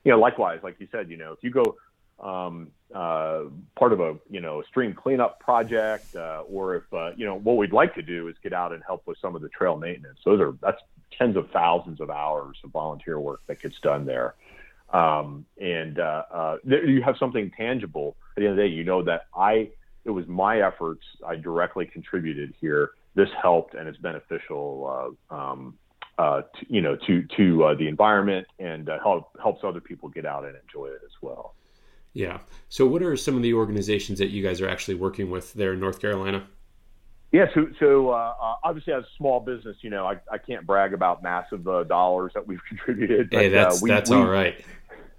You 0.04 0.12
know, 0.12 0.18
likewise, 0.18 0.60
like 0.62 0.76
you 0.80 0.88
said, 0.90 1.10
you 1.10 1.16
know, 1.16 1.32
if 1.32 1.38
you 1.42 1.50
go 1.50 1.76
um, 2.18 2.70
uh, 2.94 3.44
part 3.78 3.92
of 3.92 4.00
a 4.00 4.16
you 4.30 4.40
know 4.40 4.62
stream 4.62 4.94
cleanup 4.94 5.40
project, 5.40 6.14
uh, 6.16 6.42
or 6.48 6.76
if 6.76 6.92
uh, 6.92 7.10
you 7.16 7.26
know 7.26 7.34
what 7.34 7.56
we'd 7.56 7.72
like 7.72 7.94
to 7.94 8.02
do 8.02 8.28
is 8.28 8.36
get 8.42 8.52
out 8.52 8.72
and 8.72 8.82
help 8.84 9.06
with 9.06 9.18
some 9.20 9.36
of 9.36 9.42
the 9.42 9.48
trail 9.48 9.76
maintenance. 9.76 10.18
Those 10.24 10.40
are 10.40 10.56
that's 10.62 10.80
tens 11.16 11.36
of 11.36 11.50
thousands 11.50 12.00
of 12.00 12.10
hours 12.10 12.56
of 12.64 12.70
volunteer 12.70 13.18
work 13.20 13.40
that 13.46 13.60
gets 13.60 13.78
done 13.80 14.06
there, 14.06 14.34
um, 14.92 15.44
and 15.60 15.98
uh, 15.98 16.22
uh, 16.32 16.56
you 16.64 17.02
have 17.02 17.16
something 17.18 17.50
tangible 17.56 18.16
at 18.36 18.40
the 18.40 18.46
end 18.46 18.52
of 18.52 18.56
the 18.56 18.62
day. 18.62 18.68
You 18.68 18.84
know 18.84 19.02
that 19.04 19.26
I 19.34 19.70
it 20.04 20.10
was 20.10 20.26
my 20.26 20.60
efforts 20.60 21.02
I 21.26 21.36
directly 21.36 21.86
contributed 21.86 22.54
here. 22.60 22.90
This 23.14 23.28
helped 23.40 23.74
and 23.74 23.88
it's 23.88 23.98
beneficial. 23.98 25.16
Uh, 25.30 25.34
um, 25.34 25.78
uh, 26.18 26.40
to, 26.40 26.66
you 26.68 26.80
know, 26.80 26.96
to 27.06 27.22
to 27.36 27.64
uh, 27.64 27.74
the 27.74 27.88
environment 27.88 28.46
and 28.58 28.88
uh, 28.88 28.98
help, 29.02 29.36
helps 29.40 29.62
other 29.62 29.80
people 29.80 30.08
get 30.08 30.24
out 30.24 30.44
and 30.44 30.56
enjoy 30.56 30.86
it 30.86 31.00
as 31.04 31.12
well. 31.20 31.54
Yeah. 32.14 32.38
So, 32.70 32.86
what 32.86 33.02
are 33.02 33.14
some 33.16 33.36
of 33.36 33.42
the 33.42 33.52
organizations 33.52 34.18
that 34.20 34.30
you 34.30 34.42
guys 34.42 34.62
are 34.62 34.68
actually 34.68 34.94
working 34.94 35.30
with 35.30 35.52
there 35.52 35.74
in 35.74 35.80
North 35.80 36.00
Carolina? 36.00 36.46
Yeah, 37.32 37.46
so, 37.54 37.68
so 37.80 38.10
uh, 38.10 38.34
uh 38.40 38.56
obviously 38.62 38.92
as 38.92 39.04
a 39.04 39.16
small 39.16 39.40
business, 39.40 39.76
you 39.80 39.90
know, 39.90 40.06
I, 40.06 40.18
I 40.30 40.38
can't 40.38 40.66
brag 40.66 40.94
about 40.94 41.22
massive 41.22 41.66
uh, 41.66 41.84
dollars 41.84 42.32
that 42.34 42.46
we've 42.46 42.64
contributed. 42.68 43.30
But, 43.30 43.40
hey, 43.40 43.48
that's 43.48 43.76
uh, 43.76 43.80
we, 43.82 43.90
that's 43.90 44.10
we, 44.10 44.16
all 44.16 44.26
right. 44.26 44.64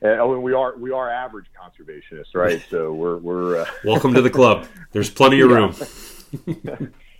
and 0.00 0.42
we 0.42 0.52
are 0.52 0.76
we 0.76 0.92
are 0.92 1.10
average 1.10 1.46
conservationists, 1.60 2.34
right? 2.34 2.62
So 2.70 2.92
we're 2.92 3.16
we're 3.18 3.62
uh, 3.62 3.66
welcome 3.84 4.14
to 4.14 4.22
the 4.22 4.30
club. 4.30 4.66
There's 4.92 5.10
plenty 5.10 5.40
of 5.40 5.50
room. 5.50 5.74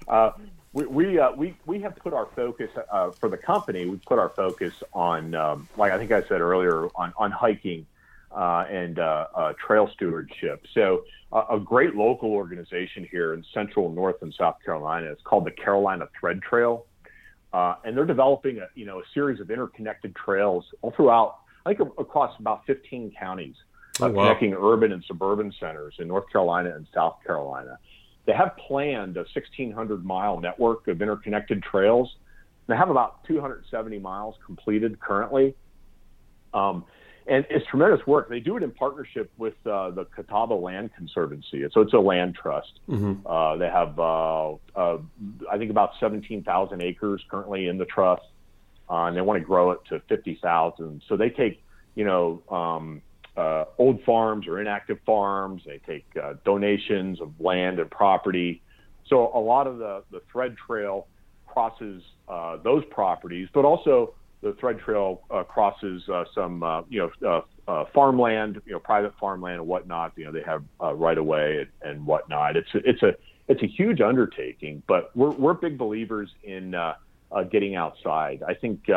uh, 0.08 0.30
we 0.72 0.86
we, 0.86 1.18
uh, 1.18 1.32
we 1.32 1.56
we 1.66 1.80
have 1.80 1.96
put 1.96 2.12
our 2.12 2.26
focus 2.36 2.70
uh, 2.90 3.10
for 3.10 3.28
the 3.28 3.36
company. 3.36 3.86
We 3.86 3.96
put 3.96 4.20
our 4.20 4.28
focus 4.28 4.74
on, 4.92 5.34
um, 5.34 5.68
like 5.76 5.92
I 5.92 5.98
think 5.98 6.12
I 6.12 6.22
said 6.22 6.40
earlier, 6.40 6.86
on 6.94 7.12
on 7.16 7.32
hiking 7.32 7.86
uh, 8.34 8.64
and 8.70 8.98
uh, 8.98 9.26
uh, 9.34 9.52
trail 9.64 9.88
stewardship. 9.94 10.66
So, 10.74 11.04
a 11.50 11.58
great 11.58 11.96
local 11.96 12.30
organization 12.30 13.08
here 13.10 13.34
in 13.34 13.44
central, 13.52 13.90
north, 13.90 14.22
and 14.22 14.32
South 14.38 14.56
Carolina 14.64 15.10
is 15.10 15.18
called 15.24 15.44
the 15.44 15.50
Carolina 15.50 16.06
Thread 16.20 16.40
Trail, 16.42 16.86
uh, 17.52 17.74
and 17.84 17.96
they're 17.96 18.04
developing 18.04 18.58
a 18.58 18.68
you 18.76 18.86
know 18.86 19.00
a 19.00 19.02
series 19.14 19.40
of 19.40 19.50
interconnected 19.50 20.14
trails 20.14 20.64
all 20.82 20.92
throughout. 20.92 21.38
I 21.66 21.74
think 21.74 21.88
across 21.98 22.38
about 22.38 22.64
15 22.66 23.14
counties, 23.18 23.56
uh, 24.00 24.04
oh, 24.04 24.10
wow. 24.10 24.22
connecting 24.22 24.54
urban 24.54 24.92
and 24.92 25.02
suburban 25.08 25.52
centers 25.58 25.94
in 25.98 26.06
North 26.06 26.30
Carolina 26.30 26.74
and 26.76 26.86
South 26.94 27.16
Carolina. 27.26 27.78
They 28.26 28.32
have 28.32 28.56
planned 28.56 29.16
a 29.16 29.26
1,600 29.34 30.04
mile 30.04 30.40
network 30.40 30.86
of 30.86 31.02
interconnected 31.02 31.62
trails. 31.62 32.14
They 32.68 32.76
have 32.76 32.90
about 32.90 33.24
270 33.24 33.98
miles 33.98 34.36
completed 34.46 35.00
currently. 35.00 35.54
Um, 36.54 36.84
and 37.26 37.46
it's 37.48 37.66
tremendous 37.66 38.06
work. 38.06 38.28
They 38.28 38.40
do 38.40 38.56
it 38.56 38.62
in 38.62 38.70
partnership 38.70 39.30
with 39.38 39.54
uh, 39.66 39.90
the 39.90 40.04
Catawba 40.14 40.54
Land 40.54 40.90
Conservancy. 40.94 41.64
So 41.72 41.80
it's 41.80 41.94
a 41.94 41.98
land 41.98 42.34
trust. 42.34 42.80
Mm-hmm. 42.88 43.26
Uh, 43.26 43.56
they 43.56 43.68
have, 43.68 43.98
uh, 43.98 44.52
uh 44.76 44.98
I 45.50 45.58
think, 45.58 45.70
about 45.70 45.92
17,000 46.00 46.82
acres 46.82 47.22
currently 47.30 47.68
in 47.68 47.78
the 47.78 47.86
trust, 47.86 48.24
uh, 48.90 49.04
and 49.04 49.16
they 49.16 49.22
want 49.22 49.40
to 49.40 49.44
grow 49.44 49.70
it 49.70 49.80
to 49.88 50.00
50,000. 50.08 51.02
So 51.08 51.16
they 51.16 51.30
take, 51.30 51.62
you 51.94 52.04
know, 52.04 52.42
um, 52.50 53.00
uh, 53.36 53.64
old 53.78 54.02
farms 54.04 54.46
or 54.46 54.60
inactive 54.60 54.98
farms. 55.06 55.62
They 55.66 55.78
take 55.78 56.06
donations 56.44 57.20
of 57.20 57.32
land 57.40 57.78
and 57.78 57.90
property. 57.90 58.62
So 59.08 59.30
a 59.34 59.40
lot 59.40 59.66
of 59.66 59.78
the 59.78 60.04
the 60.12 60.20
thread 60.30 60.56
trail 60.56 61.08
crosses 61.46 62.02
those 62.62 62.84
properties, 62.90 63.48
but 63.52 63.64
also 63.64 64.14
the 64.44 64.52
Thread 64.52 64.78
Trail 64.78 65.22
uh, 65.30 65.42
crosses 65.42 66.06
uh, 66.08 66.24
some, 66.34 66.62
uh, 66.62 66.82
you 66.90 67.10
know, 67.20 67.28
uh, 67.66 67.70
uh, 67.70 67.84
farmland, 67.94 68.60
you 68.66 68.72
know, 68.72 68.78
private 68.78 69.14
farmland 69.18 69.56
and 69.56 69.66
whatnot. 69.66 70.12
You 70.16 70.26
know, 70.26 70.32
they 70.32 70.42
have 70.42 70.62
uh, 70.80 70.94
right 70.94 71.16
of 71.16 71.24
way 71.24 71.66
and, 71.82 71.90
and 71.90 72.06
whatnot. 72.06 72.56
It's 72.56 72.72
a, 72.74 72.88
it's 72.88 73.02
a 73.02 73.16
it's 73.48 73.62
a 73.62 73.66
huge 73.66 74.02
undertaking, 74.02 74.82
but 74.86 75.10
we're 75.16 75.30
we're 75.30 75.54
big 75.54 75.78
believers 75.78 76.30
in 76.44 76.76
getting 77.50 77.74
outside. 77.74 78.44
I 78.46 78.54
think. 78.54 78.88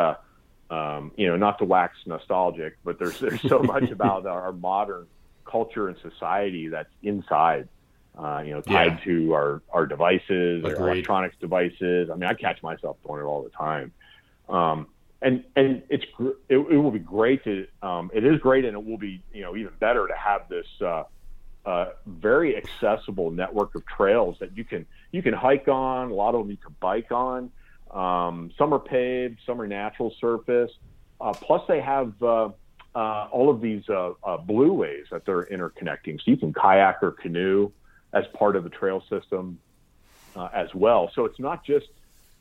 Um, 0.70 1.12
you 1.16 1.26
know, 1.28 1.38
not 1.38 1.58
to 1.60 1.64
wax 1.64 1.96
nostalgic, 2.04 2.76
but 2.84 2.98
there's 2.98 3.18
there's 3.20 3.40
so 3.40 3.60
much 3.60 3.84
about 3.90 4.26
our 4.26 4.52
modern 4.52 5.06
culture 5.46 5.88
and 5.88 5.96
society 6.02 6.68
that's 6.68 6.92
inside. 7.02 7.70
Uh, 8.14 8.42
you 8.44 8.52
know, 8.52 8.60
tied 8.60 8.98
yeah. 8.98 9.04
to 9.04 9.32
our 9.32 9.62
our 9.72 9.86
devices, 9.86 10.66
our 10.66 10.90
electronics 10.90 11.36
devices. 11.40 12.10
I 12.10 12.16
mean, 12.16 12.28
I 12.28 12.34
catch 12.34 12.62
myself 12.62 12.98
doing 13.06 13.22
it 13.22 13.24
all 13.24 13.42
the 13.42 13.48
time. 13.48 13.92
Um, 14.46 14.88
and 15.20 15.44
and 15.56 15.82
it's 15.88 16.04
it, 16.48 16.56
it 16.56 16.76
will 16.76 16.90
be 16.90 16.98
great 16.98 17.42
to 17.44 17.66
um, 17.82 18.10
it 18.14 18.24
is 18.24 18.40
great 18.40 18.64
and 18.64 18.76
it 18.76 18.84
will 18.84 18.98
be 18.98 19.22
you 19.32 19.42
know 19.42 19.56
even 19.56 19.72
better 19.80 20.06
to 20.06 20.14
have 20.14 20.48
this 20.48 20.66
uh, 20.80 21.04
uh, 21.64 21.86
very 22.06 22.56
accessible 22.56 23.30
network 23.30 23.74
of 23.74 23.84
trails 23.86 24.36
that 24.40 24.56
you 24.56 24.64
can 24.64 24.86
you 25.10 25.22
can 25.22 25.34
hike 25.34 25.68
on. 25.68 26.10
A 26.10 26.14
lot 26.14 26.34
of 26.34 26.42
them 26.42 26.50
you 26.50 26.56
can 26.56 26.74
bike 26.80 27.10
on. 27.10 27.50
Um, 27.90 28.52
some 28.56 28.72
are 28.72 28.78
paved 28.78 29.40
some 29.44 29.60
are 29.60 29.66
natural 29.66 30.14
surface. 30.20 30.70
Uh, 31.20 31.32
plus 31.32 31.62
they 31.66 31.80
have 31.80 32.12
uh, 32.22 32.50
uh, 32.94 33.28
all 33.32 33.50
of 33.50 33.60
these 33.60 33.88
uh, 33.88 34.12
blue 34.46 34.72
ways 34.72 35.06
that 35.10 35.24
they're 35.24 35.46
interconnecting. 35.46 36.18
So 36.18 36.30
you 36.30 36.36
can 36.36 36.52
kayak 36.52 37.02
or 37.02 37.10
canoe 37.10 37.72
as 38.12 38.24
part 38.34 38.54
of 38.54 38.62
the 38.62 38.70
trail 38.70 39.02
system 39.10 39.58
as 40.54 40.72
well. 40.72 41.10
So 41.16 41.24
it's 41.24 41.40
not 41.40 41.64
just 41.64 41.88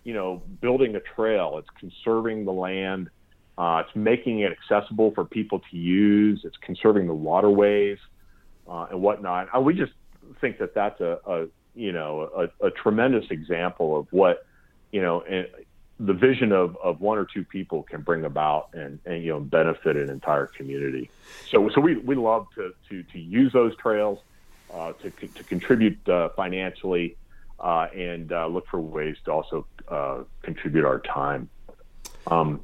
you 0.07 0.13
know, 0.13 0.41
building 0.61 0.95
a 0.95 1.01
trail. 1.01 1.57
It's 1.57 1.67
conserving 1.77 2.45
the 2.45 2.53
land. 2.53 3.09
Uh, 3.57 3.83
it's 3.85 3.93
making 3.93 4.39
it 4.39 4.53
accessible 4.53 5.11
for 5.11 5.25
people 5.25 5.59
to 5.69 5.75
use. 5.75 6.39
It's 6.45 6.55
conserving 6.61 7.07
the 7.07 7.13
waterways 7.13 7.97
uh, 8.69 8.87
and 8.89 9.01
whatnot. 9.01 9.49
Uh, 9.53 9.59
we 9.59 9.73
just 9.73 9.91
think 10.39 10.59
that 10.59 10.73
that's 10.73 11.01
a, 11.01 11.19
a 11.27 11.47
you 11.75 11.91
know 11.91 12.49
a, 12.61 12.67
a, 12.67 12.71
tremendous 12.71 13.25
example 13.31 13.99
of 13.99 14.07
what 14.11 14.45
you 14.93 15.01
know 15.01 15.25
the 15.99 16.13
vision 16.13 16.53
of, 16.53 16.77
of 16.77 17.01
one 17.01 17.17
or 17.17 17.25
two 17.25 17.43
people 17.43 17.83
can 17.83 17.99
bring 17.99 18.23
about 18.23 18.69
and, 18.71 18.99
and 19.05 19.21
you 19.25 19.33
know 19.33 19.41
benefit 19.41 19.97
an 19.97 20.09
entire 20.09 20.47
community. 20.47 21.09
So 21.51 21.67
so 21.75 21.81
we, 21.81 21.97
we 21.97 22.15
love 22.15 22.47
to, 22.55 22.73
to, 22.87 23.03
to 23.03 23.19
use 23.19 23.51
those 23.51 23.75
trails 23.75 24.19
uh, 24.73 24.93
to 24.93 25.09
to 25.11 25.43
contribute 25.43 26.07
uh, 26.07 26.29
financially 26.29 27.17
uh, 27.59 27.87
and 27.95 28.31
uh, 28.31 28.47
look 28.47 28.67
for 28.67 28.79
ways 28.79 29.17
to 29.25 29.31
also 29.31 29.65
uh, 29.87 30.19
contribute 30.43 30.85
our 30.85 30.99
time. 30.99 31.49
Um, 32.27 32.61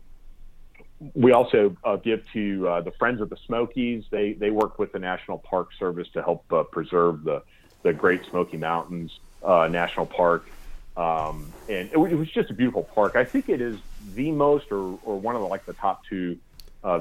we 1.13 1.31
also 1.31 1.75
uh, 1.83 1.97
give 1.97 2.23
to 2.31 2.67
uh, 2.67 2.81
the 2.81 2.91
Friends 2.91 3.19
of 3.19 3.29
the 3.29 3.37
Smokies. 3.45 4.05
They 4.09 4.33
they 4.33 4.51
work 4.51 4.79
with 4.79 4.91
the 4.93 4.99
National 4.99 5.37
Park 5.39 5.69
Service 5.77 6.07
to 6.13 6.23
help 6.23 6.51
uh, 6.51 6.63
preserve 6.63 7.23
the 7.23 7.43
the 7.81 7.91
Great 7.91 8.25
Smoky 8.25 8.57
Mountains 8.57 9.19
National 9.43 10.05
Park. 10.05 10.45
Um, 10.95 11.51
and 11.67 11.89
it, 11.91 11.97
it, 11.97 12.15
was 12.15 12.29
just 12.29 12.51
a 12.51 12.53
beautiful 12.53 12.83
park. 12.83 13.15
I 13.15 13.25
think 13.25 13.49
it 13.49 13.59
is 13.59 13.77
the 14.13 14.31
most, 14.31 14.71
or, 14.71 14.99
or 15.03 15.19
one 15.19 15.35
of 15.35 15.41
the 15.41 15.47
like 15.47 15.65
the 15.65 15.73
top 15.73 16.05
two 16.05 16.37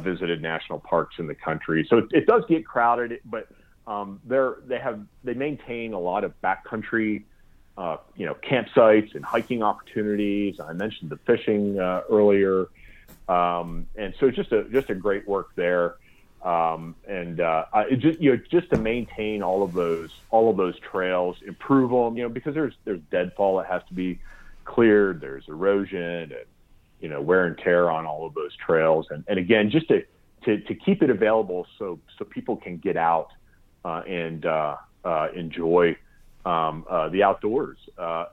visited 0.00 0.40
national 0.40 0.80
parks 0.80 1.16
in 1.18 1.26
the 1.26 1.34
country. 1.34 1.86
So 1.88 1.98
it, 1.98 2.06
it 2.12 2.26
does 2.26 2.44
get 2.48 2.64
crowded, 2.64 3.20
but 3.24 3.48
um, 3.86 4.20
they're 4.24 4.56
they 4.66 4.78
have 4.78 5.00
they 5.22 5.34
maintain 5.34 5.92
a 5.92 5.98
lot 5.98 6.24
of 6.24 6.32
backcountry 6.40 7.24
uh, 7.76 7.96
you 8.16 8.26
know, 8.26 8.34
campsites 8.34 9.14
and 9.14 9.24
hiking 9.24 9.62
opportunities. 9.62 10.60
I 10.60 10.72
mentioned 10.72 11.10
the 11.10 11.16
fishing 11.18 11.78
uh, 11.78 12.02
earlier, 12.10 12.66
um, 13.28 13.86
and 13.96 14.14
so 14.20 14.30
just 14.30 14.52
a 14.52 14.64
just 14.64 14.90
a 14.90 14.94
great 14.94 15.26
work 15.26 15.50
there. 15.54 15.96
Um, 16.42 16.96
and 17.06 17.40
uh, 17.40 17.64
just 17.96 18.20
you 18.20 18.32
know 18.32 18.42
just 18.50 18.70
to 18.70 18.78
maintain 18.78 19.42
all 19.42 19.62
of 19.62 19.72
those 19.72 20.10
all 20.30 20.50
of 20.50 20.56
those 20.56 20.78
trails, 20.80 21.36
improve 21.46 21.90
them. 21.90 22.16
You 22.16 22.24
know, 22.24 22.28
because 22.28 22.54
there's 22.54 22.74
there's 22.84 23.00
deadfall 23.10 23.58
that 23.58 23.66
has 23.66 23.82
to 23.88 23.94
be 23.94 24.18
cleared. 24.64 25.20
There's 25.20 25.48
erosion 25.48 26.00
and 26.32 26.34
you 27.00 27.08
know 27.08 27.20
wear 27.20 27.46
and 27.46 27.56
tear 27.56 27.90
on 27.90 28.06
all 28.06 28.26
of 28.26 28.34
those 28.34 28.54
trails. 28.56 29.06
And 29.10 29.24
and 29.28 29.38
again, 29.38 29.70
just 29.70 29.88
to 29.88 30.04
to, 30.44 30.58
to 30.60 30.74
keep 30.74 31.02
it 31.02 31.10
available 31.10 31.66
so 31.78 32.00
so 32.18 32.24
people 32.24 32.56
can 32.56 32.78
get 32.78 32.96
out 32.96 33.30
uh, 33.84 34.02
and 34.06 34.44
uh, 34.44 34.76
uh, 35.04 35.28
enjoy 35.34 35.96
um, 36.44 36.84
uh, 36.88 37.08
the 37.08 37.22
outdoors. 37.22 37.78
Uh, 37.96 38.26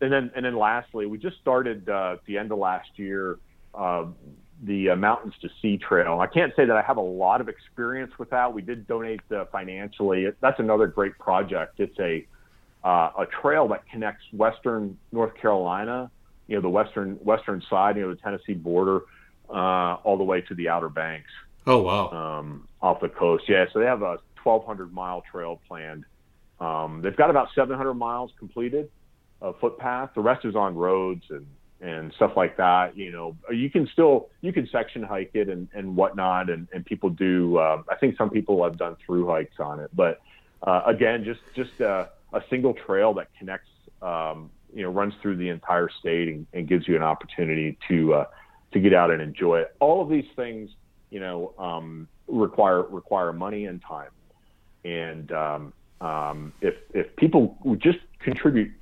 and 0.00 0.12
then, 0.12 0.30
and 0.34 0.44
then 0.44 0.56
lastly, 0.56 1.06
we 1.06 1.18
just 1.18 1.38
started 1.38 1.88
uh, 1.88 2.12
at 2.14 2.24
the 2.26 2.38
end 2.38 2.52
of 2.52 2.58
last 2.58 2.88
year 2.96 3.38
uh, 3.74 4.04
the 4.62 4.90
uh, 4.90 4.96
Mountains 4.96 5.34
to 5.42 5.48
Sea 5.62 5.78
Trail. 5.78 6.20
I 6.20 6.26
can't 6.26 6.52
say 6.56 6.64
that 6.64 6.76
I 6.76 6.82
have 6.82 6.96
a 6.96 7.02
lot 7.02 7.40
of 7.40 7.48
experience 7.48 8.12
with 8.18 8.30
that. 8.30 8.52
We 8.52 8.62
did 8.62 8.86
donate 8.86 9.20
uh, 9.34 9.46
financially. 9.46 10.28
That's 10.40 10.60
another 10.60 10.86
great 10.86 11.18
project. 11.18 11.80
It's 11.80 11.98
a 11.98 12.26
a 12.84 13.26
trail 13.42 13.66
that 13.66 13.82
connects 13.90 14.22
western 14.32 14.96
North 15.10 15.34
Carolina, 15.34 16.08
you 16.46 16.54
know, 16.54 16.62
the 16.62 16.68
western 16.68 17.14
western 17.16 17.60
side, 17.68 17.96
you 17.96 18.02
know, 18.02 18.10
the 18.10 18.20
Tennessee 18.20 18.54
border, 18.54 19.00
all 19.48 20.16
the 20.16 20.22
way 20.22 20.40
to 20.42 20.54
the 20.54 20.68
Outer 20.68 20.88
Banks. 20.88 21.30
Oh 21.66 21.82
wow! 21.82 22.10
Um, 22.10 22.68
off 22.80 23.00
the 23.00 23.08
coast, 23.08 23.44
yeah. 23.48 23.64
So 23.72 23.80
they 23.80 23.86
have 23.86 24.02
a 24.02 24.18
1,200 24.44 24.92
mile 24.92 25.24
trail 25.32 25.60
planned 25.66 26.04
um, 26.60 27.00
they've 27.02 27.16
got 27.16 27.30
about 27.30 27.48
700 27.54 27.94
miles 27.94 28.30
completed 28.38 28.90
of 29.40 29.58
footpath. 29.60 30.10
The 30.14 30.20
rest 30.20 30.44
is 30.44 30.54
on 30.54 30.74
roads 30.74 31.24
and 31.30 31.46
and 31.80 32.10
stuff 32.14 32.32
like 32.36 32.56
that. 32.56 32.96
You 32.96 33.12
know, 33.12 33.36
you 33.52 33.70
can 33.70 33.86
still 33.92 34.28
you 34.40 34.52
can 34.52 34.68
section 34.70 35.02
hike 35.02 35.32
it 35.34 35.48
and 35.48 35.68
and 35.74 35.96
whatnot, 35.96 36.48
and 36.50 36.68
and 36.72 36.84
people 36.84 37.10
do. 37.10 37.58
Uh, 37.58 37.82
I 37.88 37.96
think 37.96 38.16
some 38.16 38.30
people 38.30 38.62
have 38.64 38.78
done 38.78 38.96
through 39.04 39.28
hikes 39.28 39.60
on 39.60 39.80
it, 39.80 39.90
but 39.94 40.20
uh, 40.62 40.82
again, 40.86 41.24
just 41.24 41.40
just 41.54 41.78
a, 41.80 42.10
a 42.32 42.42
single 42.48 42.74
trail 42.74 43.14
that 43.14 43.28
connects. 43.38 43.70
Um, 44.02 44.50
you 44.74 44.82
know, 44.82 44.90
runs 44.90 45.14
through 45.22 45.36
the 45.36 45.48
entire 45.48 45.88
state 45.88 46.28
and, 46.28 46.46
and 46.52 46.68
gives 46.68 46.86
you 46.86 46.96
an 46.96 47.02
opportunity 47.02 47.78
to 47.88 48.12
uh, 48.12 48.24
to 48.72 48.80
get 48.80 48.92
out 48.92 49.10
and 49.10 49.22
enjoy 49.22 49.60
it. 49.60 49.74
All 49.80 50.02
of 50.02 50.10
these 50.10 50.26
things, 50.36 50.70
you 51.10 51.18
know, 51.18 51.54
um, 51.58 52.08
require 52.26 52.82
require 52.82 53.32
money 53.32 53.64
and 53.66 53.80
time, 53.80 54.10
and 54.84 55.32
um, 55.32 55.72
um, 56.00 56.52
if 56.60 56.74
if 56.92 57.14
people 57.16 57.56
would 57.64 57.80
just 57.80 57.98
contribute, 58.20 58.72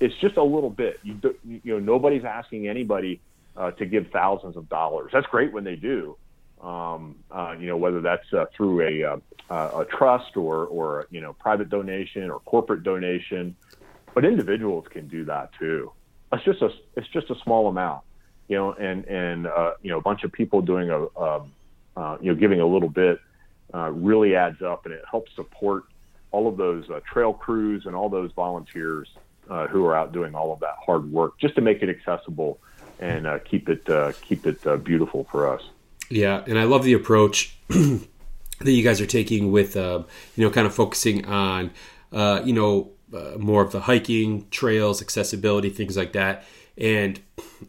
it's 0.00 0.14
just 0.20 0.36
a 0.36 0.42
little 0.42 0.70
bit. 0.70 1.00
You 1.02 1.14
do, 1.14 1.34
you 1.44 1.60
know 1.64 1.78
nobody's 1.78 2.24
asking 2.24 2.68
anybody 2.68 3.20
uh, 3.56 3.72
to 3.72 3.86
give 3.86 4.08
thousands 4.12 4.56
of 4.56 4.68
dollars. 4.68 5.10
That's 5.12 5.26
great 5.26 5.52
when 5.52 5.64
they 5.64 5.76
do. 5.76 6.16
Um, 6.62 7.16
uh, 7.30 7.54
you 7.58 7.66
know 7.66 7.76
whether 7.76 8.00
that's 8.00 8.32
uh, 8.32 8.46
through 8.56 8.82
a 8.82 9.20
uh, 9.50 9.80
a 9.80 9.84
trust 9.84 10.36
or 10.36 10.66
or 10.66 11.06
you 11.10 11.20
know 11.20 11.32
private 11.34 11.68
donation 11.68 12.30
or 12.30 12.40
corporate 12.40 12.82
donation, 12.82 13.56
but 14.14 14.24
individuals 14.24 14.86
can 14.88 15.08
do 15.08 15.24
that 15.24 15.50
too. 15.58 15.92
It's 16.32 16.44
just 16.44 16.62
a 16.62 16.70
it's 16.96 17.08
just 17.08 17.30
a 17.30 17.34
small 17.42 17.68
amount, 17.68 18.02
you 18.48 18.56
know, 18.56 18.72
and 18.72 19.04
and 19.06 19.46
uh, 19.46 19.72
you 19.82 19.90
know 19.90 19.98
a 19.98 20.02
bunch 20.02 20.22
of 20.24 20.32
people 20.32 20.62
doing 20.62 20.90
a 20.90 21.20
um, 21.20 21.52
uh, 21.96 22.16
you 22.20 22.32
know 22.32 22.38
giving 22.38 22.60
a 22.60 22.66
little 22.66 22.88
bit 22.88 23.20
really 23.90 24.36
adds 24.36 24.62
up 24.62 24.86
and 24.86 24.94
it 24.94 25.02
helps 25.10 25.34
support 25.34 25.84
all 26.34 26.48
of 26.48 26.56
those 26.56 26.90
uh, 26.90 26.98
trail 27.10 27.32
crews 27.32 27.86
and 27.86 27.94
all 27.94 28.08
those 28.08 28.32
volunteers 28.32 29.08
uh, 29.48 29.68
who 29.68 29.86
are 29.86 29.94
out 29.94 30.12
doing 30.12 30.34
all 30.34 30.52
of 30.52 30.58
that 30.58 30.74
hard 30.84 31.12
work 31.12 31.38
just 31.38 31.54
to 31.54 31.60
make 31.60 31.80
it 31.80 31.88
accessible 31.88 32.58
and 32.98 33.24
uh, 33.24 33.38
keep 33.44 33.68
it 33.68 33.88
uh, 33.88 34.10
keep 34.20 34.44
it 34.44 34.66
uh, 34.66 34.76
beautiful 34.76 35.28
for 35.30 35.48
us. 35.48 35.62
Yeah, 36.10 36.42
and 36.48 36.58
I 36.58 36.64
love 36.64 36.82
the 36.82 36.92
approach 36.92 37.56
that 37.68 38.02
you 38.60 38.82
guys 38.82 39.00
are 39.00 39.06
taking 39.06 39.52
with 39.52 39.76
uh, 39.76 40.02
you 40.34 40.44
know 40.44 40.50
kind 40.50 40.66
of 40.66 40.74
focusing 40.74 41.24
on 41.24 41.70
you 42.12 42.52
know 42.52 42.90
more 43.38 43.62
of 43.62 43.70
the 43.70 43.80
hiking 43.80 44.48
trails, 44.50 45.00
accessibility, 45.00 45.70
things 45.70 45.96
like 45.96 46.14
that. 46.14 46.42
And 46.76 47.20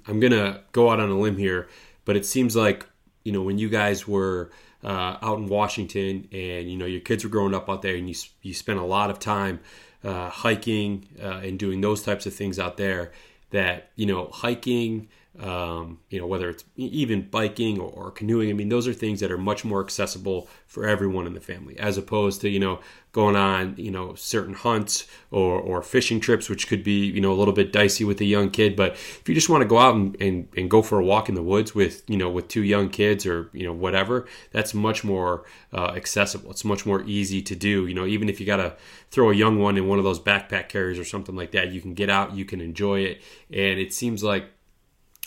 I'm 0.07 0.20
gonna 0.20 0.61
go 0.72 0.89
out 0.89 0.99
on 0.99 1.11
a 1.11 1.20
limb 1.20 1.38
here, 1.38 1.70
but 2.03 2.16
it 2.16 2.26
seems 2.26 2.55
like 2.55 2.88
you 3.24 3.32
know 3.32 3.43
when 3.43 3.59
you 3.59 3.70
guys 3.70 4.07
were 4.07 4.49
uh, 4.84 5.17
out 5.21 5.39
in 5.39 5.47
Washington, 5.47 6.28
and 6.32 6.69
you 6.69 6.78
know 6.78 6.86
your 6.86 7.01
kids 7.01 7.23
were 7.23 7.30
growing 7.30 7.53
up 7.53 7.69
out 7.69 7.82
there, 7.82 7.95
and 7.95 8.09
you 8.09 8.15
you 8.41 8.53
spent 8.53 8.80
a 8.80 8.84
lot 8.84 9.09
of 9.09 9.19
time 9.19 9.59
uh, 10.03 10.30
hiking 10.30 11.07
uh, 11.21 11.41
and 11.43 11.57
doing 11.59 11.82
those 11.82 12.03
types 12.03 12.26
of 12.26 12.34
things 12.34 12.59
out 12.59 12.78
there. 12.78 13.11
That 13.51 13.91
you 13.95 14.05
know 14.05 14.28
hiking 14.28 15.07
um, 15.39 15.99
you 16.09 16.19
know, 16.19 16.28
whether 16.28 16.49
it's 16.49 16.63
even 16.78 17.28
biking 17.30 17.80
or, 17.80 17.89
or, 17.89 18.11
canoeing. 18.11 18.49
I 18.49 18.53
mean, 18.53 18.69
those 18.69 18.88
are 18.88 18.93
things 18.93 19.19
that 19.19 19.32
are 19.32 19.38
much 19.38 19.65
more 19.65 19.82
accessible 19.82 20.47
for 20.65 20.88
everyone 20.88 21.28
in 21.28 21.34
the 21.34 21.41
family, 21.41 21.78
as 21.78 21.97
opposed 21.97 22.41
to 22.41 22.49
you 22.49 22.59
know 22.59 22.80
going 23.16 23.38
on 23.38 23.74
you 23.78 23.89
know 23.89 24.13
certain 24.16 24.53
hunts 24.53 25.07
or, 25.32 25.57
or 25.57 25.82
fishing 25.82 26.20
trips, 26.20 26.49
which 26.49 26.68
could 26.68 26.84
be 26.84 27.05
you 27.05 27.22
know 27.22 27.32
a 27.32 27.38
little 27.41 27.53
bit 27.53 27.72
dicey 27.72 28.03
with 28.03 28.20
a 28.20 28.26
young 28.26 28.49
kid. 28.49 28.76
But 28.76 28.91
if 28.91 29.24
you 29.26 29.34
just 29.34 29.47
want 29.47 29.61
to 29.61 29.68
go 29.68 29.78
out 29.78 29.95
and, 29.95 30.22
and, 30.22 30.49
and 30.57 30.70
go 30.70 30.82
for 30.82 30.99
a 30.99 31.03
walk 31.03 31.30
in 31.30 31.36
the 31.36 31.41
woods 31.41 31.74
with 31.74 32.03
you 32.09 32.18
know 32.18 32.30
with 32.30 32.49
two 32.49 32.63
young 32.63 32.89
kids 32.89 33.26
or 33.26 33.49
you 33.53 33.66
know 33.66 33.72
whatever, 33.72 34.26
that's 34.51 34.74
much 34.74 35.05
more 35.05 35.45
uh, 35.74 35.93
accessible. 35.95 36.51
It's 36.51 36.66
much 36.66 36.86
more 36.86 37.03
easy 37.03 37.41
to 37.41 37.55
do. 37.55 37.88
You 37.88 37.93
know, 37.93 38.05
even 38.05 38.28
if 38.28 38.41
you 38.41 38.45
got 38.45 38.57
to 38.57 38.76
throw 39.11 39.32
a 39.32 39.34
young 39.34 39.59
one 39.59 39.78
in 39.78 39.88
one 39.88 39.97
of 39.97 40.03
those 40.03 40.20
backpack 40.20 40.68
carriers 40.68 40.99
or 40.99 41.05
something 41.05 41.38
like 41.38 41.51
that, 41.51 41.72
you 41.72 41.80
can 41.80 41.93
get 41.93 42.09
out, 42.09 42.36
you 42.36 42.43
can 42.43 42.59
enjoy 42.59 42.99
it, 42.99 43.22
and 43.49 43.80
it 43.80 43.93
seems 43.93 44.26
like 44.26 44.49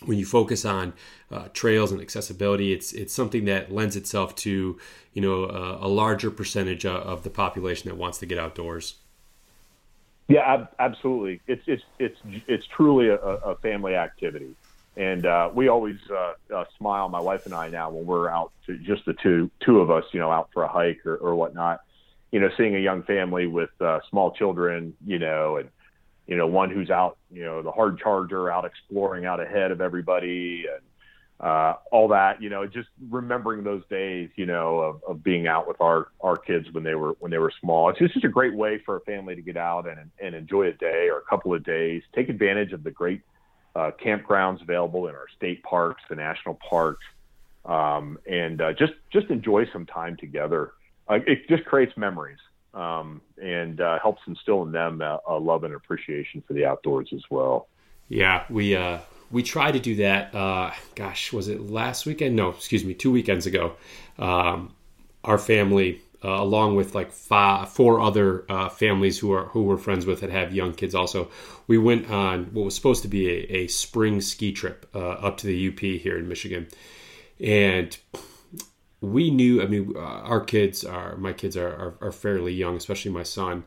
when 0.05 0.18
you 0.18 0.26
focus 0.26 0.64
on 0.64 0.93
uh, 1.31 1.49
trails 1.53 1.93
and 1.93 2.01
accessibility, 2.01 2.72
it's 2.72 2.93
it's 2.93 3.12
something 3.12 3.45
that 3.45 3.72
lends 3.72 3.97
itself 3.97 4.35
to 4.37 4.79
you 5.12 5.22
know 5.22 5.45
a, 5.45 5.87
a 5.87 5.89
larger 5.89 6.31
percentage 6.31 6.87
of, 6.87 7.22
the 7.22 7.31
population 7.31 7.89
that 7.89 7.97
wants 7.97 8.18
to 8.18 8.26
get 8.26 8.39
outdoors. 8.39 8.95
Yeah, 10.29 10.41
ab- 10.41 10.74
absolutely. 10.79 11.41
It's 11.47 11.62
it's 11.66 11.83
it's 11.99 12.18
it's 12.47 12.66
truly 12.66 13.09
a, 13.09 13.16
a 13.16 13.57
family 13.57 13.95
activity, 13.95 14.55
and 14.97 15.26
uh, 15.26 15.51
we 15.53 15.68
always 15.68 15.99
uh, 16.11 16.33
uh, 16.55 16.64
smile, 16.79 17.09
my 17.09 17.20
wife 17.20 17.45
and 17.45 17.55
I, 17.55 17.68
now 17.68 17.91
when 17.91 18.07
we're 18.07 18.31
out, 18.31 18.53
to 18.66 18.79
just 18.79 19.05
the 19.05 19.14
two 19.14 19.51
two 19.61 19.81
of 19.81 19.91
us, 19.91 20.05
you 20.12 20.20
know, 20.20 20.31
out 20.31 20.49
for 20.55 20.62
a 20.62 20.68
hike 20.68 21.05
or, 21.05 21.16
or 21.16 21.35
whatnot. 21.35 21.81
You 22.31 22.41
know, 22.41 22.51
seeing 22.57 22.76
a 22.76 22.79
young 22.79 23.03
family 23.05 23.47
with 23.47 23.70
uh, 23.81 24.01
small 24.11 24.33
children, 24.33 24.95
you 25.07 25.18
know, 25.18 25.57
and 25.57 25.70
you 26.26 26.37
know, 26.37 26.47
one 26.47 26.70
who's 26.70 26.91
out, 26.91 27.16
you 27.33 27.43
know, 27.43 27.62
the 27.62 27.72
hard 27.72 27.99
charger 27.99 28.51
out 28.51 28.66
exploring 28.66 29.24
out 29.24 29.41
ahead 29.41 29.70
of 29.70 29.81
everybody 29.81 30.66
and, 30.70 30.83
uh, 31.41 31.74
all 31.93 32.09
that, 32.09 32.43
you 32.43 32.51
know, 32.51 32.66
just 32.66 32.89
remembering 33.09 33.62
those 33.62 33.82
days, 33.89 34.28
you 34.34 34.47
know, 34.47 34.80
of, 34.80 35.03
of 35.07 35.22
being 35.22 35.47
out 35.47 35.68
with 35.68 35.80
our, 35.80 36.09
our 36.20 36.36
kids 36.36 36.66
when 36.72 36.82
they 36.82 36.97
were, 36.97 37.14
when 37.20 37.30
they 37.30 37.39
were 37.39 37.53
small. 37.61 37.89
It's 37.91 37.99
just 37.99 38.24
a 38.24 38.28
great 38.28 38.55
way 38.55 38.78
for 38.84 38.97
a 38.97 39.01
family 39.03 39.36
to 39.36 39.43
get 39.43 39.57
out 39.57 39.89
and, 39.89 40.11
and 40.20 40.34
enjoy 40.34 40.66
a 40.66 40.72
day 40.72 41.09
or 41.09 41.18
a 41.18 41.22
couple 41.22 41.55
of 41.55 41.62
days, 41.62 42.03
take 42.14 42.28
advantage 42.28 42.72
of 42.72 42.82
the 42.82 42.91
great 42.91 43.22
uh, 43.76 43.93
campgrounds 44.05 44.61
available 44.62 45.07
in 45.07 45.14
our 45.14 45.26
state 45.36 45.62
parks, 45.62 46.03
the 46.09 46.16
national 46.16 46.55
parks, 46.57 47.05
um, 47.64 48.18
and 48.28 48.61
uh, 48.61 48.72
just, 48.72 48.95
just 49.12 49.28
enjoy 49.28 49.64
some 49.72 49.86
time 49.86 50.16
together. 50.16 50.72
Uh, 51.09 51.20
it 51.26 51.49
just 51.49 51.64
creates 51.64 51.97
memories 51.97 52.39
um, 52.74 53.20
and 53.41 53.80
uh, 53.80 53.99
helps 54.01 54.22
instill 54.26 54.64
in 54.64 54.72
them 54.72 55.01
a, 55.03 55.20
a 55.28 55.39
love 55.39 55.62
and 55.62 55.74
appreciation 55.74 56.43
for 56.47 56.55
the 56.55 56.64
outdoors 56.64 57.11
as 57.14 57.22
well. 57.30 57.68
Yeah, 58.09 58.45
we 58.51 58.74
uh, 58.74 58.99
we 59.31 59.43
tried 59.43 59.72
to 59.72 59.81
do 59.81 59.97
that. 59.97 60.35
Uh, 60.35 60.72
gosh, 60.95 61.33
was 61.33 61.49
it 61.49 61.70
last 61.70 62.07
weekend? 62.07 62.37
No, 62.37 62.51
excuse 62.51 62.85
me, 62.85 62.95
two 62.95 63.11
weekends 63.11 63.47
ago. 63.47 63.74
Um, 64.18 64.74
our 65.24 65.39
family, 65.39 66.01
uh, 66.24 66.29
along 66.29 66.76
with 66.76 66.95
like 66.95 67.12
five, 67.12 67.68
four 67.68 68.01
other 68.01 68.45
uh, 68.51 68.68
families 68.68 69.18
who 69.18 69.33
are 69.33 69.47
who 69.47 69.64
we're 69.64 69.76
friends 69.76 70.07
with 70.07 70.20
that 70.20 70.31
have 70.31 70.55
young 70.55 70.72
kids, 70.72 70.95
also, 70.95 71.31
we 71.66 71.79
went 71.79 72.11
on 72.11 72.47
what 72.47 72.64
was 72.64 72.74
supposed 72.74 73.03
to 73.03 73.09
be 73.09 73.29
a, 73.29 73.57
a 73.57 73.66
spring 73.68 74.20
ski 74.20 74.53
trip 74.53 74.89
uh, 74.95 74.99
up 74.99 75.37
to 75.39 75.47
the 75.47 75.68
UP 75.68 75.81
here 75.81 76.16
in 76.16 76.29
Michigan, 76.29 76.66
and 77.41 77.97
we 79.01 79.31
knew. 79.31 79.62
I 79.62 79.66
mean, 79.66 79.93
uh, 79.95 80.01
our 80.01 80.41
kids 80.41 80.85
are 80.85 81.16
my 81.16 81.33
kids 81.33 81.57
are, 81.57 81.68
are, 81.68 82.09
are 82.09 82.12
fairly 82.12 82.55
young, 82.55 82.76
especially 82.76 83.11
my 83.11 83.24
son. 83.24 83.64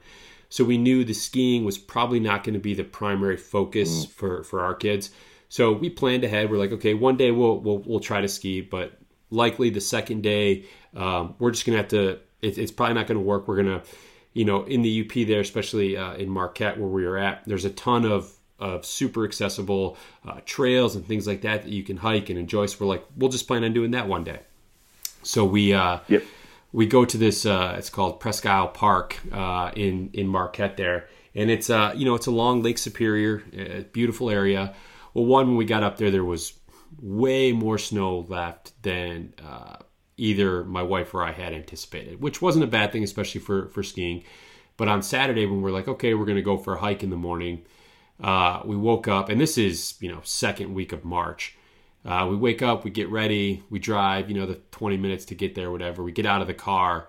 So 0.50 0.66
we 0.66 0.78
knew 0.78 1.06
the 1.06 1.14
skiing 1.14 1.64
was 1.64 1.78
probably 1.78 2.20
not 2.20 2.44
going 2.44 2.56
to 2.56 2.60
be 2.60 2.74
the 2.74 2.84
primary 2.84 3.38
focus 3.38 4.06
mm. 4.06 4.10
for, 4.10 4.44
for 4.44 4.60
our 4.60 4.76
kids. 4.76 5.10
So 5.52 5.74
we 5.74 5.90
planned 5.90 6.24
ahead. 6.24 6.50
We're 6.50 6.60
like, 6.60 6.72
okay, 6.72 6.94
one 6.94 7.18
day 7.18 7.30
we'll 7.30 7.60
we'll, 7.60 7.80
we'll 7.80 8.00
try 8.00 8.22
to 8.22 8.30
ski, 8.30 8.62
but 8.62 8.94
likely 9.32 9.70
the 9.70 9.82
second 9.82 10.24
day 10.24 10.64
um, 10.96 11.36
we're 11.40 11.52
just 11.52 11.66
gonna 11.66 11.78
have 11.78 11.90
to. 11.90 12.20
It, 12.42 12.58
it's 12.58 12.72
probably 12.72 12.96
not 12.96 13.06
gonna 13.06 13.20
work. 13.20 13.50
We're 13.50 13.58
gonna, 13.58 13.84
you 14.34 14.46
know, 14.46 14.64
in 14.64 14.82
the 14.82 15.02
UP 15.02 15.28
there, 15.28 15.42
especially 15.42 15.98
uh, 15.98 16.14
in 16.14 16.30
Marquette 16.30 16.80
where 16.80 16.88
we 16.88 17.06
are 17.06 17.18
at, 17.18 17.44
there's 17.46 17.66
a 17.66 17.70
ton 17.70 18.06
of 18.06 18.32
of 18.60 18.86
super 18.86 19.26
accessible 19.26 19.98
uh, 20.26 20.40
trails 20.46 20.96
and 20.96 21.06
things 21.06 21.28
like 21.28 21.42
that 21.42 21.64
that 21.64 21.72
you 21.72 21.84
can 21.84 21.98
hike 21.98 22.30
and 22.30 22.40
enjoy. 22.40 22.66
So 22.68 22.78
we're 22.80 22.90
like, 22.90 23.04
we'll 23.18 23.32
just 23.32 23.46
plan 23.46 23.66
on 23.66 23.74
doing 23.74 23.92
that 23.92 24.08
one 24.08 24.24
day. 24.24 24.40
So 25.24 25.44
we 25.44 25.74
uh, 25.74 26.00
yep 26.08 26.24
we 26.74 26.86
go 26.86 27.06
to 27.06 27.18
this. 27.18 27.46
Uh, 27.46 27.76
it's 27.78 27.90
called 27.90 28.20
Presque 28.20 28.46
Isle 28.46 28.70
Park 28.70 29.18
uh, 29.32 29.72
in 29.76 30.10
in 30.14 30.28
Marquette 30.28 30.78
there, 30.78 31.08
and 31.36 31.50
it's 31.50 31.70
uh, 31.70 31.94
you 31.96 32.06
know 32.06 32.16
it's 32.16 32.28
along 32.28 32.64
Lake 32.64 32.78
Superior, 32.78 33.44
a 33.54 33.82
beautiful 33.82 34.30
area. 34.30 34.74
Well, 35.14 35.26
one 35.26 35.48
when 35.48 35.58
we 35.58 35.66
got 35.66 35.84
up 35.84 35.98
there, 35.98 36.12
there 36.12 36.24
was 36.24 36.54
way 37.00 37.52
more 37.52 37.78
snow 37.78 38.26
left 38.28 38.74
than 38.84 39.34
uh, 39.44 39.78
either 40.18 40.64
my 40.64 40.84
wife 40.84 41.14
or 41.14 41.24
I 41.24 41.32
had 41.32 41.54
anticipated, 41.54 42.22
which 42.22 42.42
wasn't 42.42 42.66
a 42.66 42.68
bad 42.68 42.92
thing, 42.92 43.04
especially 43.04 43.42
for 43.42 43.68
for 43.70 43.84
skiing. 43.84 44.24
But 44.78 44.88
on 44.88 45.02
Saturday, 45.02 45.46
when 45.46 45.62
we're 45.62 45.72
like, 45.72 45.88
okay, 45.88 46.14
we're 46.14 46.26
going 46.26 46.38
to 46.38 46.42
go 46.42 46.58
for 46.58 46.76
a 46.76 46.80
hike 46.80 47.04
in 47.04 47.10
the 47.10 47.18
morning, 47.18 47.66
uh, 48.22 48.62
we 48.66 48.76
woke 48.76 49.08
up, 49.08 49.30
and 49.30 49.40
this 49.40 49.58
is 49.58 49.96
you 50.00 50.12
know 50.12 50.22
second 50.24 50.74
week 50.74 50.92
of 50.92 51.06
March 51.06 51.56
uh, 52.04 52.28
we 52.30 52.36
wake 52.36 52.62
up, 52.62 52.84
we 52.84 52.90
get 52.90 53.10
ready, 53.10 53.64
we 53.70 53.78
drive, 53.78 54.30
you 54.30 54.36
know, 54.36 54.46
the 54.46 54.60
20 54.72 54.98
minutes 54.98 55.26
to 55.26 55.36
get 55.36 55.54
there, 55.54 55.72
whatever. 55.72 56.02
We 56.04 56.12
get 56.12 56.26
out 56.26 56.42
of 56.42 56.48
the 56.48 56.54
car, 56.54 57.08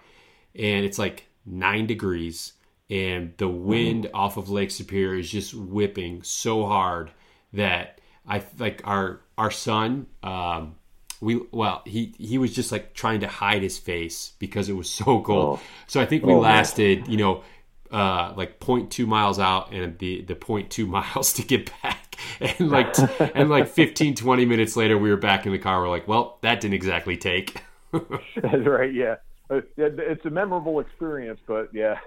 and 0.55 0.85
it's 0.85 0.99
like 0.99 1.29
nine 1.47 1.87
degrees, 1.87 2.53
and 2.91 3.33
the 3.39 3.49
wind 3.49 4.05
mm-hmm. 4.05 4.17
off 4.17 4.37
of 4.37 4.51
Lake 4.51 4.71
Superior 4.71 5.19
is 5.19 5.31
just 5.31 5.55
whipping 5.55 6.23
so 6.23 6.67
hard 6.67 7.11
that 7.53 8.01
I 8.27 8.43
like 8.59 8.83
our 8.85 9.21
our 9.39 9.51
son. 9.51 10.07
Um, 10.23 10.77
we 11.21 11.41
well, 11.53 11.83
he 11.87 12.15
he 12.19 12.39
was 12.39 12.55
just 12.55 12.73
like 12.73 12.95
trying 12.95 13.21
to 13.21 13.29
hide 13.29 13.63
his 13.63 13.79
face 13.79 14.33
because 14.39 14.69
it 14.69 14.75
was 14.75 14.91
so 14.91 15.21
cold. 15.23 15.59
Oh. 15.59 15.63
So 15.87 16.01
I 16.01 16.07
think 16.07 16.25
we 16.25 16.33
oh, 16.33 16.41
lasted, 16.41 17.03
man. 17.03 17.11
you 17.11 17.17
know, 17.17 17.45
uh, 17.93 18.33
like 18.37 18.59
0.2 18.59 19.07
miles 19.07 19.39
out 19.39 19.73
and 19.73 19.99
the 19.99 20.23
the 20.23 20.35
0.2 20.35 20.87
miles 21.15 21.35
to 21.35 21.43
get 21.43 21.71
back 21.83 22.17
and 22.41 22.71
like 22.71 22.95
and 23.37 23.51
like 23.51 23.69
15 23.69 24.15
20 24.15 24.47
minutes 24.47 24.77
later 24.77 24.97
we 24.97 25.11
were 25.11 25.17
back 25.17 25.45
in 25.47 25.53
the 25.53 25.59
car 25.59 25.81
we're 25.81 25.91
like 25.91 26.09
well 26.09 26.39
that 26.41 26.61
didn't 26.61 26.75
exactly 26.75 27.17
take 27.17 27.63
that's 27.93 28.67
right 28.67 28.95
yeah 28.95 29.17
uh, 29.51 29.61
it's 29.77 30.25
a 30.25 30.31
memorable 30.31 30.81
experience 30.81 31.39
but 31.47 31.69
yeah 31.75 31.99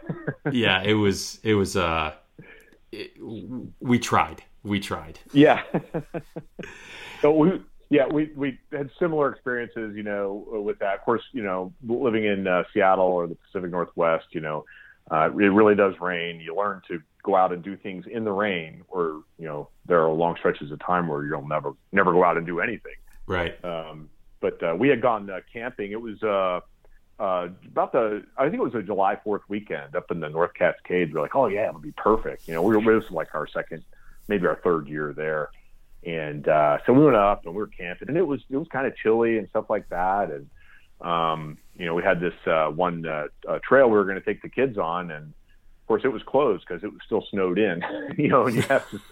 yeah 0.51 0.81
it 0.81 0.93
was 0.93 1.39
it 1.43 1.53
was 1.53 1.77
uh 1.77 2.13
it, 2.91 3.11
we 3.79 3.99
tried 3.99 4.43
we 4.65 4.79
tried 4.79 5.19
yeah 5.31 5.63
so 7.21 7.31
we 7.31 7.61
yeah 7.89 8.07
we 8.07 8.31
we 8.35 8.59
had 8.71 8.89
similar 8.99 9.31
experiences 9.31 9.95
you 9.95 10.03
know 10.03 10.45
with 10.51 10.79
that 10.79 10.95
of 10.95 11.01
course 11.01 11.23
you 11.31 11.43
know 11.43 11.71
living 11.87 12.25
in 12.25 12.47
uh, 12.47 12.63
seattle 12.73 13.05
or 13.05 13.27
the 13.27 13.35
pacific 13.35 13.71
northwest 13.71 14.25
you 14.31 14.41
know 14.41 14.65
uh, 15.11 15.29
it 15.29 15.33
really 15.33 15.75
does 15.75 15.93
rain 16.01 16.39
you 16.39 16.55
learn 16.55 16.81
to 16.87 16.99
go 17.25 17.35
out 17.35 17.51
and 17.51 17.63
do 17.63 17.75
things 17.75 18.05
in 18.09 18.23
the 18.23 18.31
rain, 18.31 18.83
or 18.87 19.23
you 19.37 19.45
know 19.47 19.67
there 19.85 20.01
are 20.01 20.09
long 20.09 20.35
stretches 20.37 20.71
of 20.71 20.79
time 20.79 21.07
where 21.07 21.25
you'll 21.25 21.47
never 21.47 21.73
never 21.91 22.13
go 22.13 22.23
out 22.23 22.37
and 22.37 22.45
do 22.45 22.59
anything. 22.59 22.93
Right. 23.25 23.63
Um, 23.65 24.09
but 24.39 24.61
uh, 24.61 24.75
we 24.77 24.89
had 24.89 25.01
gone 25.01 25.29
uh, 25.29 25.39
camping. 25.51 25.91
It 25.91 25.99
was 25.99 26.21
uh, 26.21 26.61
uh, 27.19 27.49
about 27.65 27.91
the 27.91 28.23
I 28.37 28.43
think 28.43 28.55
it 28.55 28.63
was 28.63 28.75
a 28.75 28.83
July 28.83 29.17
Fourth 29.23 29.41
weekend 29.49 29.95
up 29.95 30.11
in 30.11 30.19
the 30.19 30.29
North 30.29 30.53
Cascades. 30.53 31.13
We're 31.13 31.21
like, 31.21 31.35
oh 31.35 31.47
yeah, 31.47 31.67
it'll 31.67 31.81
be 31.81 31.91
perfect. 31.93 32.47
You 32.47 32.53
know, 32.53 32.61
we 32.61 32.77
were 32.77 32.81
this 32.81 33.09
was 33.09 33.11
like 33.11 33.33
our 33.33 33.47
second, 33.47 33.83
maybe 34.27 34.47
our 34.47 34.59
third 34.63 34.87
year 34.87 35.13
there, 35.15 35.49
and 36.03 36.47
uh, 36.47 36.77
so 36.85 36.93
we 36.93 37.03
went 37.03 37.15
up 37.15 37.45
and 37.45 37.53
we 37.53 37.59
were 37.59 37.67
camping, 37.67 38.09
and 38.09 38.17
it 38.17 38.25
was 38.25 38.41
it 38.49 38.57
was 38.57 38.67
kind 38.71 38.87
of 38.87 38.95
chilly 38.97 39.37
and 39.37 39.49
stuff 39.49 39.65
like 39.69 39.89
that, 39.89 40.31
and 40.31 40.49
um, 41.07 41.57
you 41.77 41.85
know 41.85 41.93
we 41.93 42.03
had 42.03 42.19
this 42.19 42.33
uh, 42.47 42.67
one 42.67 43.05
uh, 43.05 43.27
uh, 43.47 43.59
trail 43.67 43.87
we 43.87 43.93
were 43.93 44.05
going 44.05 44.19
to 44.19 44.25
take 44.25 44.41
the 44.41 44.49
kids 44.49 44.77
on, 44.77 45.11
and 45.11 45.33
of 45.85 45.87
course, 45.87 46.01
it 46.03 46.09
was 46.09 46.23
closed 46.23 46.65
because 46.67 46.83
it 46.83 46.91
was 46.91 47.01
still 47.05 47.25
snowed 47.29 47.59
in. 47.59 47.83
you 48.17 48.29
know, 48.29 48.47
and 48.47 48.55
you 48.55 48.61
have 48.63 48.89
to. 48.91 48.99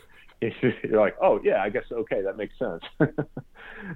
You're 0.62 1.00
like, 1.00 1.16
oh 1.22 1.40
yeah, 1.42 1.64
I 1.64 1.70
guess 1.70 1.86
okay, 1.90 2.22
that 2.24 2.36
makes 2.36 2.60
sense. 2.60 2.84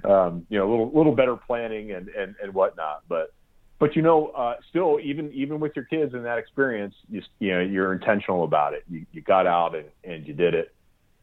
um, 0.04 0.46
you 0.48 0.58
know, 0.58 0.66
a 0.66 0.70
little 0.70 0.90
little 0.94 1.14
better 1.14 1.36
planning 1.36 1.92
and 1.92 2.08
and 2.08 2.36
and 2.42 2.54
whatnot, 2.54 3.02
but 3.06 3.34
but 3.78 3.94
you 3.94 4.02
know, 4.02 4.28
uh, 4.28 4.54
still, 4.70 4.98
even 5.02 5.30
even 5.32 5.60
with 5.60 5.76
your 5.76 5.84
kids 5.84 6.14
in 6.14 6.22
that 6.22 6.38
experience, 6.38 6.94
you 7.10 7.22
you 7.38 7.52
know, 7.52 7.60
you're 7.60 7.92
intentional 7.92 8.44
about 8.44 8.74
it. 8.74 8.84
You 8.88 9.06
you 9.12 9.20
got 9.20 9.46
out 9.46 9.74
and 9.74 9.86
and 10.04 10.26
you 10.26 10.34
did 10.34 10.54
it, 10.54 10.74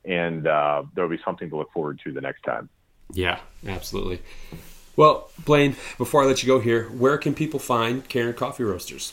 and 0.08 0.48
uh, 0.48 0.84
there'll 0.94 1.10
be 1.10 1.20
something 1.24 1.50
to 1.50 1.58
look 1.58 1.72
forward 1.72 2.00
to 2.04 2.12
the 2.12 2.22
next 2.22 2.42
time. 2.44 2.70
Yeah, 3.14 3.40
absolutely. 3.68 4.22
Well, 4.96 5.30
Blaine, 5.44 5.76
before 5.98 6.24
I 6.24 6.26
let 6.26 6.42
you 6.42 6.48
go 6.48 6.60
here, 6.60 6.86
where 6.86 7.18
can 7.18 7.34
people 7.34 7.60
find 7.60 8.08
Cairn 8.08 8.34
Coffee 8.34 8.64
Roasters? 8.64 9.12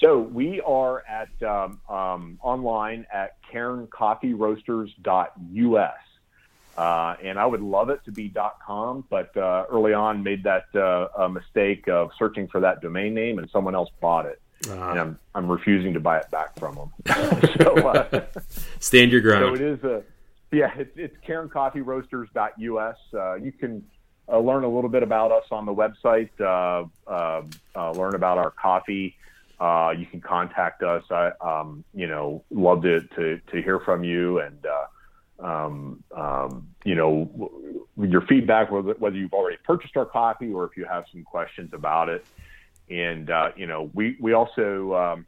So 0.00 0.18
we 0.18 0.60
are 0.60 1.04
at 1.08 1.30
um, 1.42 1.80
um, 1.88 2.38
online 2.42 3.06
at 3.12 3.36
cairncoffeeroasters.us. 3.52 5.92
Uh, 6.76 7.16
and 7.24 7.38
I 7.40 7.46
would 7.46 7.60
love 7.60 7.90
it 7.90 8.04
to 8.04 8.12
be 8.12 8.32
.com, 8.64 9.04
but 9.10 9.36
uh, 9.36 9.64
early 9.68 9.92
on 9.92 10.22
made 10.22 10.44
that 10.44 10.72
uh, 10.76 11.28
mistake 11.28 11.88
of 11.88 12.12
searching 12.16 12.46
for 12.46 12.60
that 12.60 12.80
domain 12.80 13.14
name, 13.14 13.40
and 13.40 13.50
someone 13.50 13.74
else 13.74 13.90
bought 14.00 14.26
it, 14.26 14.40
uh-huh. 14.68 14.90
and 14.90 15.00
I'm 15.00 15.18
I'm 15.34 15.48
refusing 15.50 15.94
to 15.94 16.00
buy 16.00 16.18
it 16.18 16.30
back 16.30 16.58
from 16.58 16.74
them. 16.74 16.90
so, 17.60 17.88
uh, 17.88 18.26
Stand 18.80 19.12
your 19.12 19.20
ground. 19.20 19.56
So 19.56 19.62
it 19.62 19.72
is 19.72 19.84
a 19.84 20.02
yeah, 20.50 20.72
it's, 20.76 20.96
it's 20.96 21.16
cairncoffeeroasters.us. 21.26 22.96
Uh, 23.12 23.34
you 23.34 23.52
can 23.52 23.84
uh, 24.30 24.38
learn 24.38 24.64
a 24.64 24.68
little 24.68 24.88
bit 24.88 25.02
about 25.02 25.30
us 25.30 25.44
on 25.50 25.66
the 25.66 25.74
website, 25.74 26.30
uh, 26.40 27.92
learn 27.92 28.14
about 28.14 28.38
our 28.38 28.50
coffee 28.50 29.14
uh, 29.60 29.92
you 29.96 30.06
can 30.06 30.20
contact 30.20 30.82
us. 30.82 31.02
I, 31.10 31.32
um, 31.40 31.84
you 31.94 32.06
know, 32.06 32.44
love 32.50 32.82
to, 32.82 33.00
to, 33.00 33.40
to 33.50 33.62
hear 33.62 33.80
from 33.80 34.04
you 34.04 34.40
and, 34.40 34.64
uh, 34.64 35.44
um, 35.44 36.02
um, 36.14 36.68
you 36.84 36.94
know, 36.94 37.50
your 37.96 38.22
feedback, 38.22 38.70
whether, 38.70 38.94
whether 38.94 39.16
you've 39.16 39.32
already 39.32 39.56
purchased 39.64 39.96
our 39.96 40.04
coffee 40.04 40.52
or 40.52 40.64
if 40.64 40.76
you 40.76 40.84
have 40.84 41.04
some 41.10 41.22
questions 41.22 41.72
about 41.72 42.08
it. 42.08 42.24
And, 42.90 43.30
uh, 43.30 43.50
you 43.56 43.66
know, 43.66 43.90
we, 43.94 44.16
we 44.20 44.32
also, 44.32 44.94
um, 44.94 45.26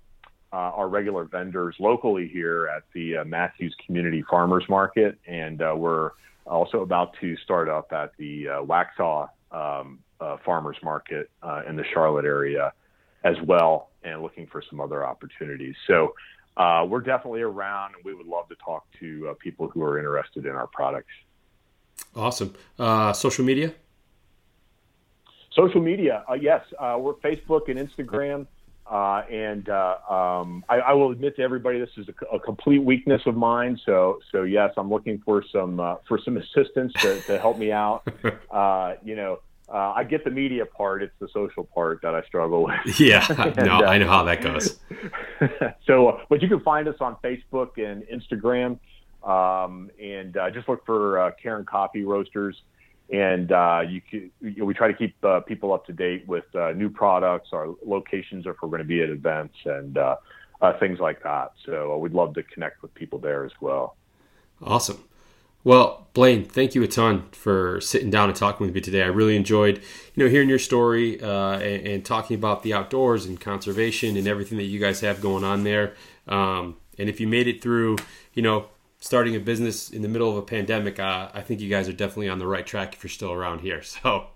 uh, 0.52 0.56
are 0.56 0.88
regular 0.88 1.24
vendors 1.24 1.76
locally 1.78 2.28
here 2.28 2.68
at 2.74 2.82
the 2.92 3.18
uh, 3.18 3.24
Matthews 3.24 3.74
Community 3.86 4.24
Farmers 4.28 4.64
Market. 4.68 5.18
And 5.26 5.62
uh, 5.62 5.74
we're 5.76 6.10
also 6.44 6.80
about 6.80 7.14
to 7.20 7.36
start 7.38 7.68
up 7.68 7.92
at 7.92 8.12
the 8.18 8.48
uh, 8.48 8.52
Waxhaw 8.64 9.28
um, 9.52 10.00
uh, 10.20 10.38
Farmers 10.44 10.76
Market 10.82 11.30
uh, 11.42 11.62
in 11.68 11.76
the 11.76 11.84
Charlotte 11.92 12.24
area 12.24 12.72
as 13.22 13.36
well 13.46 13.90
and 14.02 14.22
looking 14.22 14.46
for 14.46 14.62
some 14.68 14.80
other 14.80 15.06
opportunities. 15.06 15.76
So 15.86 16.14
we're 16.56 17.00
definitely 17.00 17.42
around, 17.42 17.94
and 17.94 18.04
we 18.04 18.14
would 18.14 18.26
love 18.26 18.48
to 18.48 18.56
talk 18.56 18.84
to 18.98 19.36
people 19.38 19.68
who 19.68 19.82
are 19.82 19.98
interested 19.98 20.46
in 20.46 20.52
our 20.52 20.66
products. 20.66 21.12
Awesome. 22.16 22.54
Social 23.14 23.44
media? 23.44 23.72
Social 25.52 25.80
media, 25.80 26.24
uh, 26.30 26.34
yes. 26.34 26.62
Uh, 26.78 26.96
we're 26.98 27.14
Facebook 27.14 27.68
and 27.68 27.78
Instagram. 27.78 28.46
uh, 28.90 29.22
and 29.30 29.68
uh, 29.68 29.96
um, 30.08 30.64
I, 30.68 30.76
I, 30.78 30.92
will 30.94 31.12
admit 31.12 31.36
to 31.36 31.42
everybody 31.42 31.78
this 31.78 31.90
is 31.96 32.08
a, 32.08 32.36
a, 32.36 32.40
complete 32.40 32.82
weakness 32.82 33.22
of 33.24 33.36
mine. 33.36 33.78
So, 33.86 34.18
so 34.32 34.42
yes, 34.42 34.72
I'm 34.76 34.90
looking 34.90 35.22
for 35.24 35.44
some 35.52 35.78
uh, 35.78 35.96
for 36.08 36.18
some 36.24 36.36
assistance 36.36 36.92
to, 36.94 37.20
to 37.22 37.38
help 37.38 37.58
me 37.58 37.72
out. 37.72 38.02
Uh, 38.50 38.96
you 39.04 39.14
know, 39.14 39.38
uh, 39.72 39.92
I 39.94 40.02
get 40.02 40.24
the 40.24 40.30
media 40.30 40.66
part; 40.66 41.04
it's 41.04 41.14
the 41.20 41.28
social 41.32 41.62
part 41.62 42.02
that 42.02 42.16
I 42.16 42.22
struggle 42.22 42.64
with. 42.64 42.74
Yeah, 43.00 43.24
and, 43.38 43.64
no, 43.64 43.84
I 43.84 43.98
know 43.98 44.08
how 44.08 44.24
that 44.24 44.42
goes. 44.42 44.80
so, 45.86 46.20
but 46.28 46.42
you 46.42 46.48
can 46.48 46.60
find 46.60 46.88
us 46.88 46.96
on 47.00 47.16
Facebook 47.22 47.78
and 47.78 48.02
Instagram, 48.02 48.80
um, 49.22 49.88
and 50.02 50.36
just 50.52 50.68
look 50.68 50.84
for 50.84 51.32
Cairn 51.40 51.64
Coffee 51.64 52.04
Roasters 52.04 52.60
and 53.12 53.50
uh, 53.50 53.82
you, 53.86 54.00
can, 54.00 54.30
you 54.40 54.56
know, 54.56 54.64
we 54.64 54.74
try 54.74 54.88
to 54.88 54.94
keep 54.94 55.16
uh, 55.24 55.40
people 55.40 55.72
up 55.72 55.84
to 55.86 55.92
date 55.92 56.26
with 56.28 56.44
uh, 56.54 56.72
new 56.72 56.88
products, 56.88 57.48
our 57.52 57.68
locations 57.84 58.46
if 58.46 58.56
we're 58.62 58.68
going 58.68 58.78
to 58.78 58.84
be 58.84 59.02
at 59.02 59.08
events, 59.08 59.56
and 59.64 59.98
uh, 59.98 60.16
uh, 60.62 60.78
things 60.78 61.00
like 61.00 61.22
that. 61.24 61.52
So 61.66 61.92
uh, 61.92 61.96
we'd 61.96 62.12
love 62.12 62.34
to 62.34 62.42
connect 62.44 62.82
with 62.82 62.94
people 62.94 63.18
there 63.18 63.44
as 63.44 63.52
well. 63.60 63.96
Awesome. 64.62 65.02
Well, 65.64 66.08
Blaine, 66.14 66.44
thank 66.44 66.74
you 66.74 66.82
a 66.82 66.88
ton 66.88 67.28
for 67.32 67.80
sitting 67.80 68.10
down 68.10 68.28
and 68.28 68.36
talking 68.36 68.64
with 68.66 68.74
me 68.74 68.80
today. 68.80 69.02
I 69.02 69.06
really 69.06 69.36
enjoyed, 69.36 69.78
you 70.14 70.24
know, 70.24 70.30
hearing 70.30 70.48
your 70.48 70.58
story 70.58 71.20
and, 71.20 71.62
and, 71.62 72.04
talking 72.04 72.34
about 72.34 72.62
the 72.62 72.72
outdoors 72.72 73.26
and 73.26 73.38
conservation 73.38 74.16
and 74.16 74.26
everything 74.26 74.56
that 74.56 74.64
you 74.64 74.80
guys 74.80 75.00
have 75.00 75.20
going 75.20 75.44
on 75.44 75.64
there. 75.64 75.94
Um, 76.28 76.76
and 76.98 77.10
if 77.10 77.20
you 77.20 77.26
made 77.26 77.46
it 77.46 77.60
through, 77.60 77.96
you 78.32 78.42
know, 78.42 78.68
starting 79.00 79.34
a 79.34 79.40
business 79.40 79.90
in 79.90 80.02
the 80.02 80.08
middle 80.08 80.30
of 80.30 80.36
a 80.36 80.42
pandemic, 80.42 80.98
uh, 80.98 81.30
I 81.32 81.40
think 81.40 81.60
you 81.60 81.68
guys 81.68 81.88
are 81.88 81.92
definitely 81.92 82.28
on 82.28 82.38
the 82.38 82.46
right 82.46 82.66
track 82.66 82.94
if 82.94 83.02
you're 83.02 83.10
still 83.10 83.32
around 83.32 83.60
here. 83.60 83.82
So. 83.82 84.26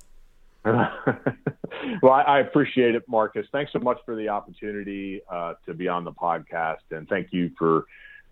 well, 0.65 2.13
I, 2.13 2.41
appreciate 2.41 2.95
it, 2.95 3.03
Marcus. 3.07 3.47
Thanks 3.53 3.71
so 3.71 3.79
much 3.79 3.99
for 4.07 4.17
the 4.17 4.31
opportunity 4.31 5.21
uh, 5.31 5.55
to 5.67 5.75
be 5.75 5.89
on 5.89 6.05
the 6.05 6.13
podcast, 6.13 6.79
and 6.91 7.07
thank 7.07 7.29
you 7.33 7.51
for 7.59 7.85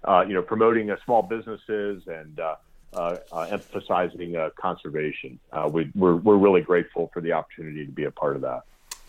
uh, 0.05 0.25
you 0.27 0.33
know 0.33 0.41
promoting 0.41 0.91
uh, 0.91 0.97
small 1.05 1.23
businesses 1.23 2.03
and 2.07 2.41
uh, 2.41 2.57
uh, 2.95 3.19
emphasizing 3.51 4.35
conservation. 4.59 5.39
we, 5.71 5.91
we're 5.95 6.17
we're 6.17 6.39
really 6.39 6.63
grateful 6.63 7.11
for 7.13 7.21
the 7.21 7.33
opportunity 7.33 7.85
to 7.85 7.93
be 7.93 8.05
a 8.05 8.11
part 8.11 8.35
of 8.35 8.41
that. 8.41 8.63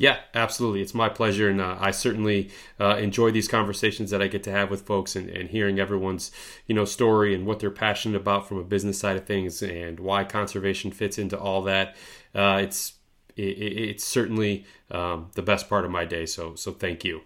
Yeah, 0.04 0.18
absolutely. 0.34 0.82
It's 0.82 0.94
my 0.94 1.08
pleasure, 1.08 1.50
and 1.50 1.62
uh, 1.62 1.78
I 1.80 1.92
certainly 1.92 2.50
uh, 2.78 2.98
enjoy 2.98 3.32
these 3.32 3.48
conversations 3.48 4.12
that 4.12 4.22
I 4.22 4.28
get 4.28 4.44
to 4.44 4.52
have 4.52 4.70
with 4.70 4.82
folks 4.82 5.16
and, 5.16 5.30
and, 5.30 5.50
hearing 5.50 5.80
everyone's 5.80 6.30
you 6.68 6.76
know 6.76 6.84
story 6.84 7.34
and 7.34 7.46
what 7.46 7.62
they're 7.62 7.72
passionate 7.72 8.18
about 8.18 8.46
from 8.46 8.58
a 8.58 8.66
business 8.66 9.00
side 9.00 9.16
of 9.16 9.24
things 9.24 9.62
and 9.64 10.02
why 10.02 10.26
conservation 10.26 10.92
fits 10.92 11.18
into 11.18 11.40
all 11.40 11.62
that. 11.62 11.96
Uh, 12.36 12.60
it's 12.62 12.96
it, 13.38 13.44
it's 13.44 14.04
certainly 14.04 14.66
um, 14.92 15.32
the 15.36 15.42
best 15.42 15.70
part 15.70 15.86
of 15.86 15.92
my 15.92 16.04
day. 16.04 16.26
So 16.26 16.56
so 16.56 16.74
thank 16.74 17.06
you. 17.06 17.22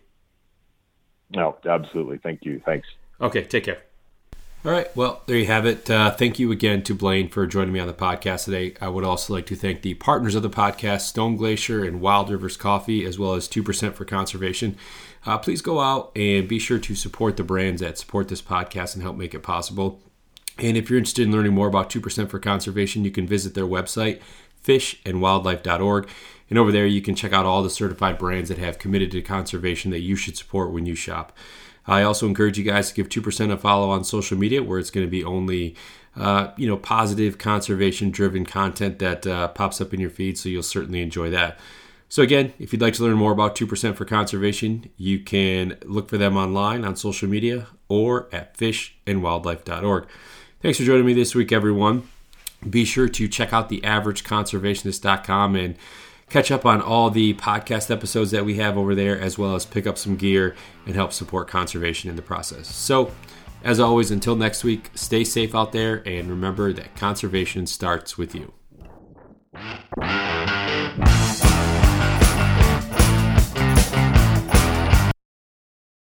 No, 1.31 1.57
absolutely. 1.67 2.19
Thank 2.19 2.45
you. 2.45 2.61
Thanks. 2.63 2.87
Okay, 3.19 3.43
take 3.43 3.63
care. 3.63 3.86
All 4.65 4.71
right. 4.71 4.93
Well, 4.97 5.21
there 5.27 5.37
you 5.37 5.45
have 5.45 5.65
it. 5.65 5.89
Uh, 5.89 6.11
thank 6.11 6.39
you 6.39 6.51
again 6.51 6.81
to 6.83 6.95
Blaine 6.95 7.29
for 7.29 7.45
joining 7.47 7.73
me 7.73 7.79
on 7.79 7.87
the 7.87 7.93
podcast 7.93 8.45
today. 8.45 8.73
I 8.81 8.89
would 8.89 9.03
also 9.03 9.33
like 9.33 9.45
to 9.45 9.55
thank 9.55 9.81
the 9.81 9.93
partners 9.93 10.35
of 10.35 10.43
the 10.43 10.49
podcast, 10.49 11.01
Stone 11.01 11.37
Glacier 11.37 11.85
and 11.85 12.01
Wild 12.01 12.29
Rivers 12.29 12.57
Coffee, 12.57 13.05
as 13.05 13.17
well 13.17 13.33
as 13.33 13.47
2% 13.47 13.93
for 13.93 14.03
Conservation. 14.03 14.75
Uh, 15.25 15.37
please 15.37 15.61
go 15.61 15.79
out 15.79 16.11
and 16.17 16.47
be 16.47 16.59
sure 16.59 16.79
to 16.79 16.95
support 16.95 17.37
the 17.37 17.43
brands 17.43 17.81
that 17.81 17.97
support 17.97 18.27
this 18.27 18.41
podcast 18.41 18.93
and 18.93 19.03
help 19.03 19.15
make 19.15 19.33
it 19.33 19.43
possible. 19.43 20.01
And 20.57 20.75
if 20.75 20.89
you're 20.89 20.99
interested 20.99 21.25
in 21.25 21.31
learning 21.31 21.53
more 21.53 21.67
about 21.67 21.89
2% 21.89 22.29
for 22.29 22.39
Conservation, 22.39 23.05
you 23.05 23.11
can 23.11 23.27
visit 23.27 23.53
their 23.53 23.65
website, 23.65 24.19
fishandwildlife.org. 24.65 26.09
And 26.49 26.57
over 26.57 26.71
there, 26.71 26.87
you 26.87 27.01
can 27.01 27.15
check 27.15 27.31
out 27.31 27.45
all 27.45 27.61
the 27.61 27.69
certified 27.69 28.17
brands 28.17 28.49
that 28.49 28.57
have 28.57 28.79
committed 28.79 29.11
to 29.11 29.21
conservation 29.21 29.91
that 29.91 29.99
you 29.99 30.15
should 30.15 30.37
support 30.37 30.71
when 30.71 30.85
you 30.85 30.95
shop. 30.95 31.37
I 31.87 32.03
also 32.03 32.27
encourage 32.27 32.57
you 32.57 32.63
guys 32.63 32.89
to 32.89 32.95
give 32.95 33.09
2% 33.09 33.51
a 33.51 33.57
follow 33.57 33.89
on 33.89 34.03
social 34.03 34.37
media 34.37 34.61
where 34.61 34.77
it's 34.79 34.91
going 34.91 35.05
to 35.05 35.11
be 35.11 35.23
only 35.23 35.75
uh, 36.15 36.51
you 36.57 36.67
know 36.67 36.77
positive 36.77 37.37
conservation 37.37 38.09
driven 38.09 38.45
content 38.45 38.99
that 38.99 39.27
uh, 39.27 39.47
pops 39.49 39.79
up 39.79 39.93
in 39.93 39.99
your 39.99 40.09
feed 40.09 40.37
so 40.37 40.49
you'll 40.49 40.63
certainly 40.63 41.01
enjoy 41.01 41.29
that. 41.29 41.59
So 42.09 42.23
again 42.23 42.53
if 42.59 42.73
you'd 42.73 42.81
like 42.81 42.95
to 42.95 43.03
learn 43.03 43.17
more 43.17 43.31
about 43.31 43.55
2% 43.55 43.95
for 43.95 44.05
conservation 44.05 44.89
you 44.97 45.19
can 45.19 45.77
look 45.85 46.09
for 46.09 46.17
them 46.17 46.35
online 46.35 46.83
on 46.83 46.95
social 46.95 47.29
media 47.29 47.67
or 47.87 48.27
at 48.31 48.57
fishandwildlife.org 48.57 50.07
thanks 50.61 50.77
for 50.77 50.83
joining 50.83 51.05
me 51.05 51.13
this 51.13 51.35
week 51.35 51.51
everyone. 51.51 52.07
Be 52.67 52.85
sure 52.85 53.07
to 53.07 53.27
check 53.27 53.53
out 53.53 53.69
the 53.69 53.81
averageconservationist.com 53.81 55.55
and 55.55 55.75
catch 56.29 56.51
up 56.51 56.65
on 56.65 56.81
all 56.81 57.09
the 57.09 57.33
podcast 57.35 57.89
episodes 57.89 58.31
that 58.31 58.45
we 58.45 58.55
have 58.55 58.77
over 58.77 58.95
there, 58.95 59.19
as 59.19 59.37
well 59.37 59.55
as 59.55 59.65
pick 59.65 59.87
up 59.87 59.97
some 59.97 60.15
gear 60.15 60.55
and 60.85 60.95
help 60.95 61.13
support 61.13 61.47
conservation 61.47 62.09
in 62.09 62.15
the 62.15 62.21
process. 62.21 62.73
So, 62.73 63.11
as 63.63 63.79
always, 63.79 64.11
until 64.11 64.35
next 64.35 64.63
week, 64.63 64.91
stay 64.95 65.23
safe 65.23 65.55
out 65.55 65.71
there 65.71 66.03
and 66.07 66.29
remember 66.29 66.71
that 66.73 66.95
conservation 66.95 67.65
starts 67.65 68.17
with 68.17 68.35
you. 68.35 68.53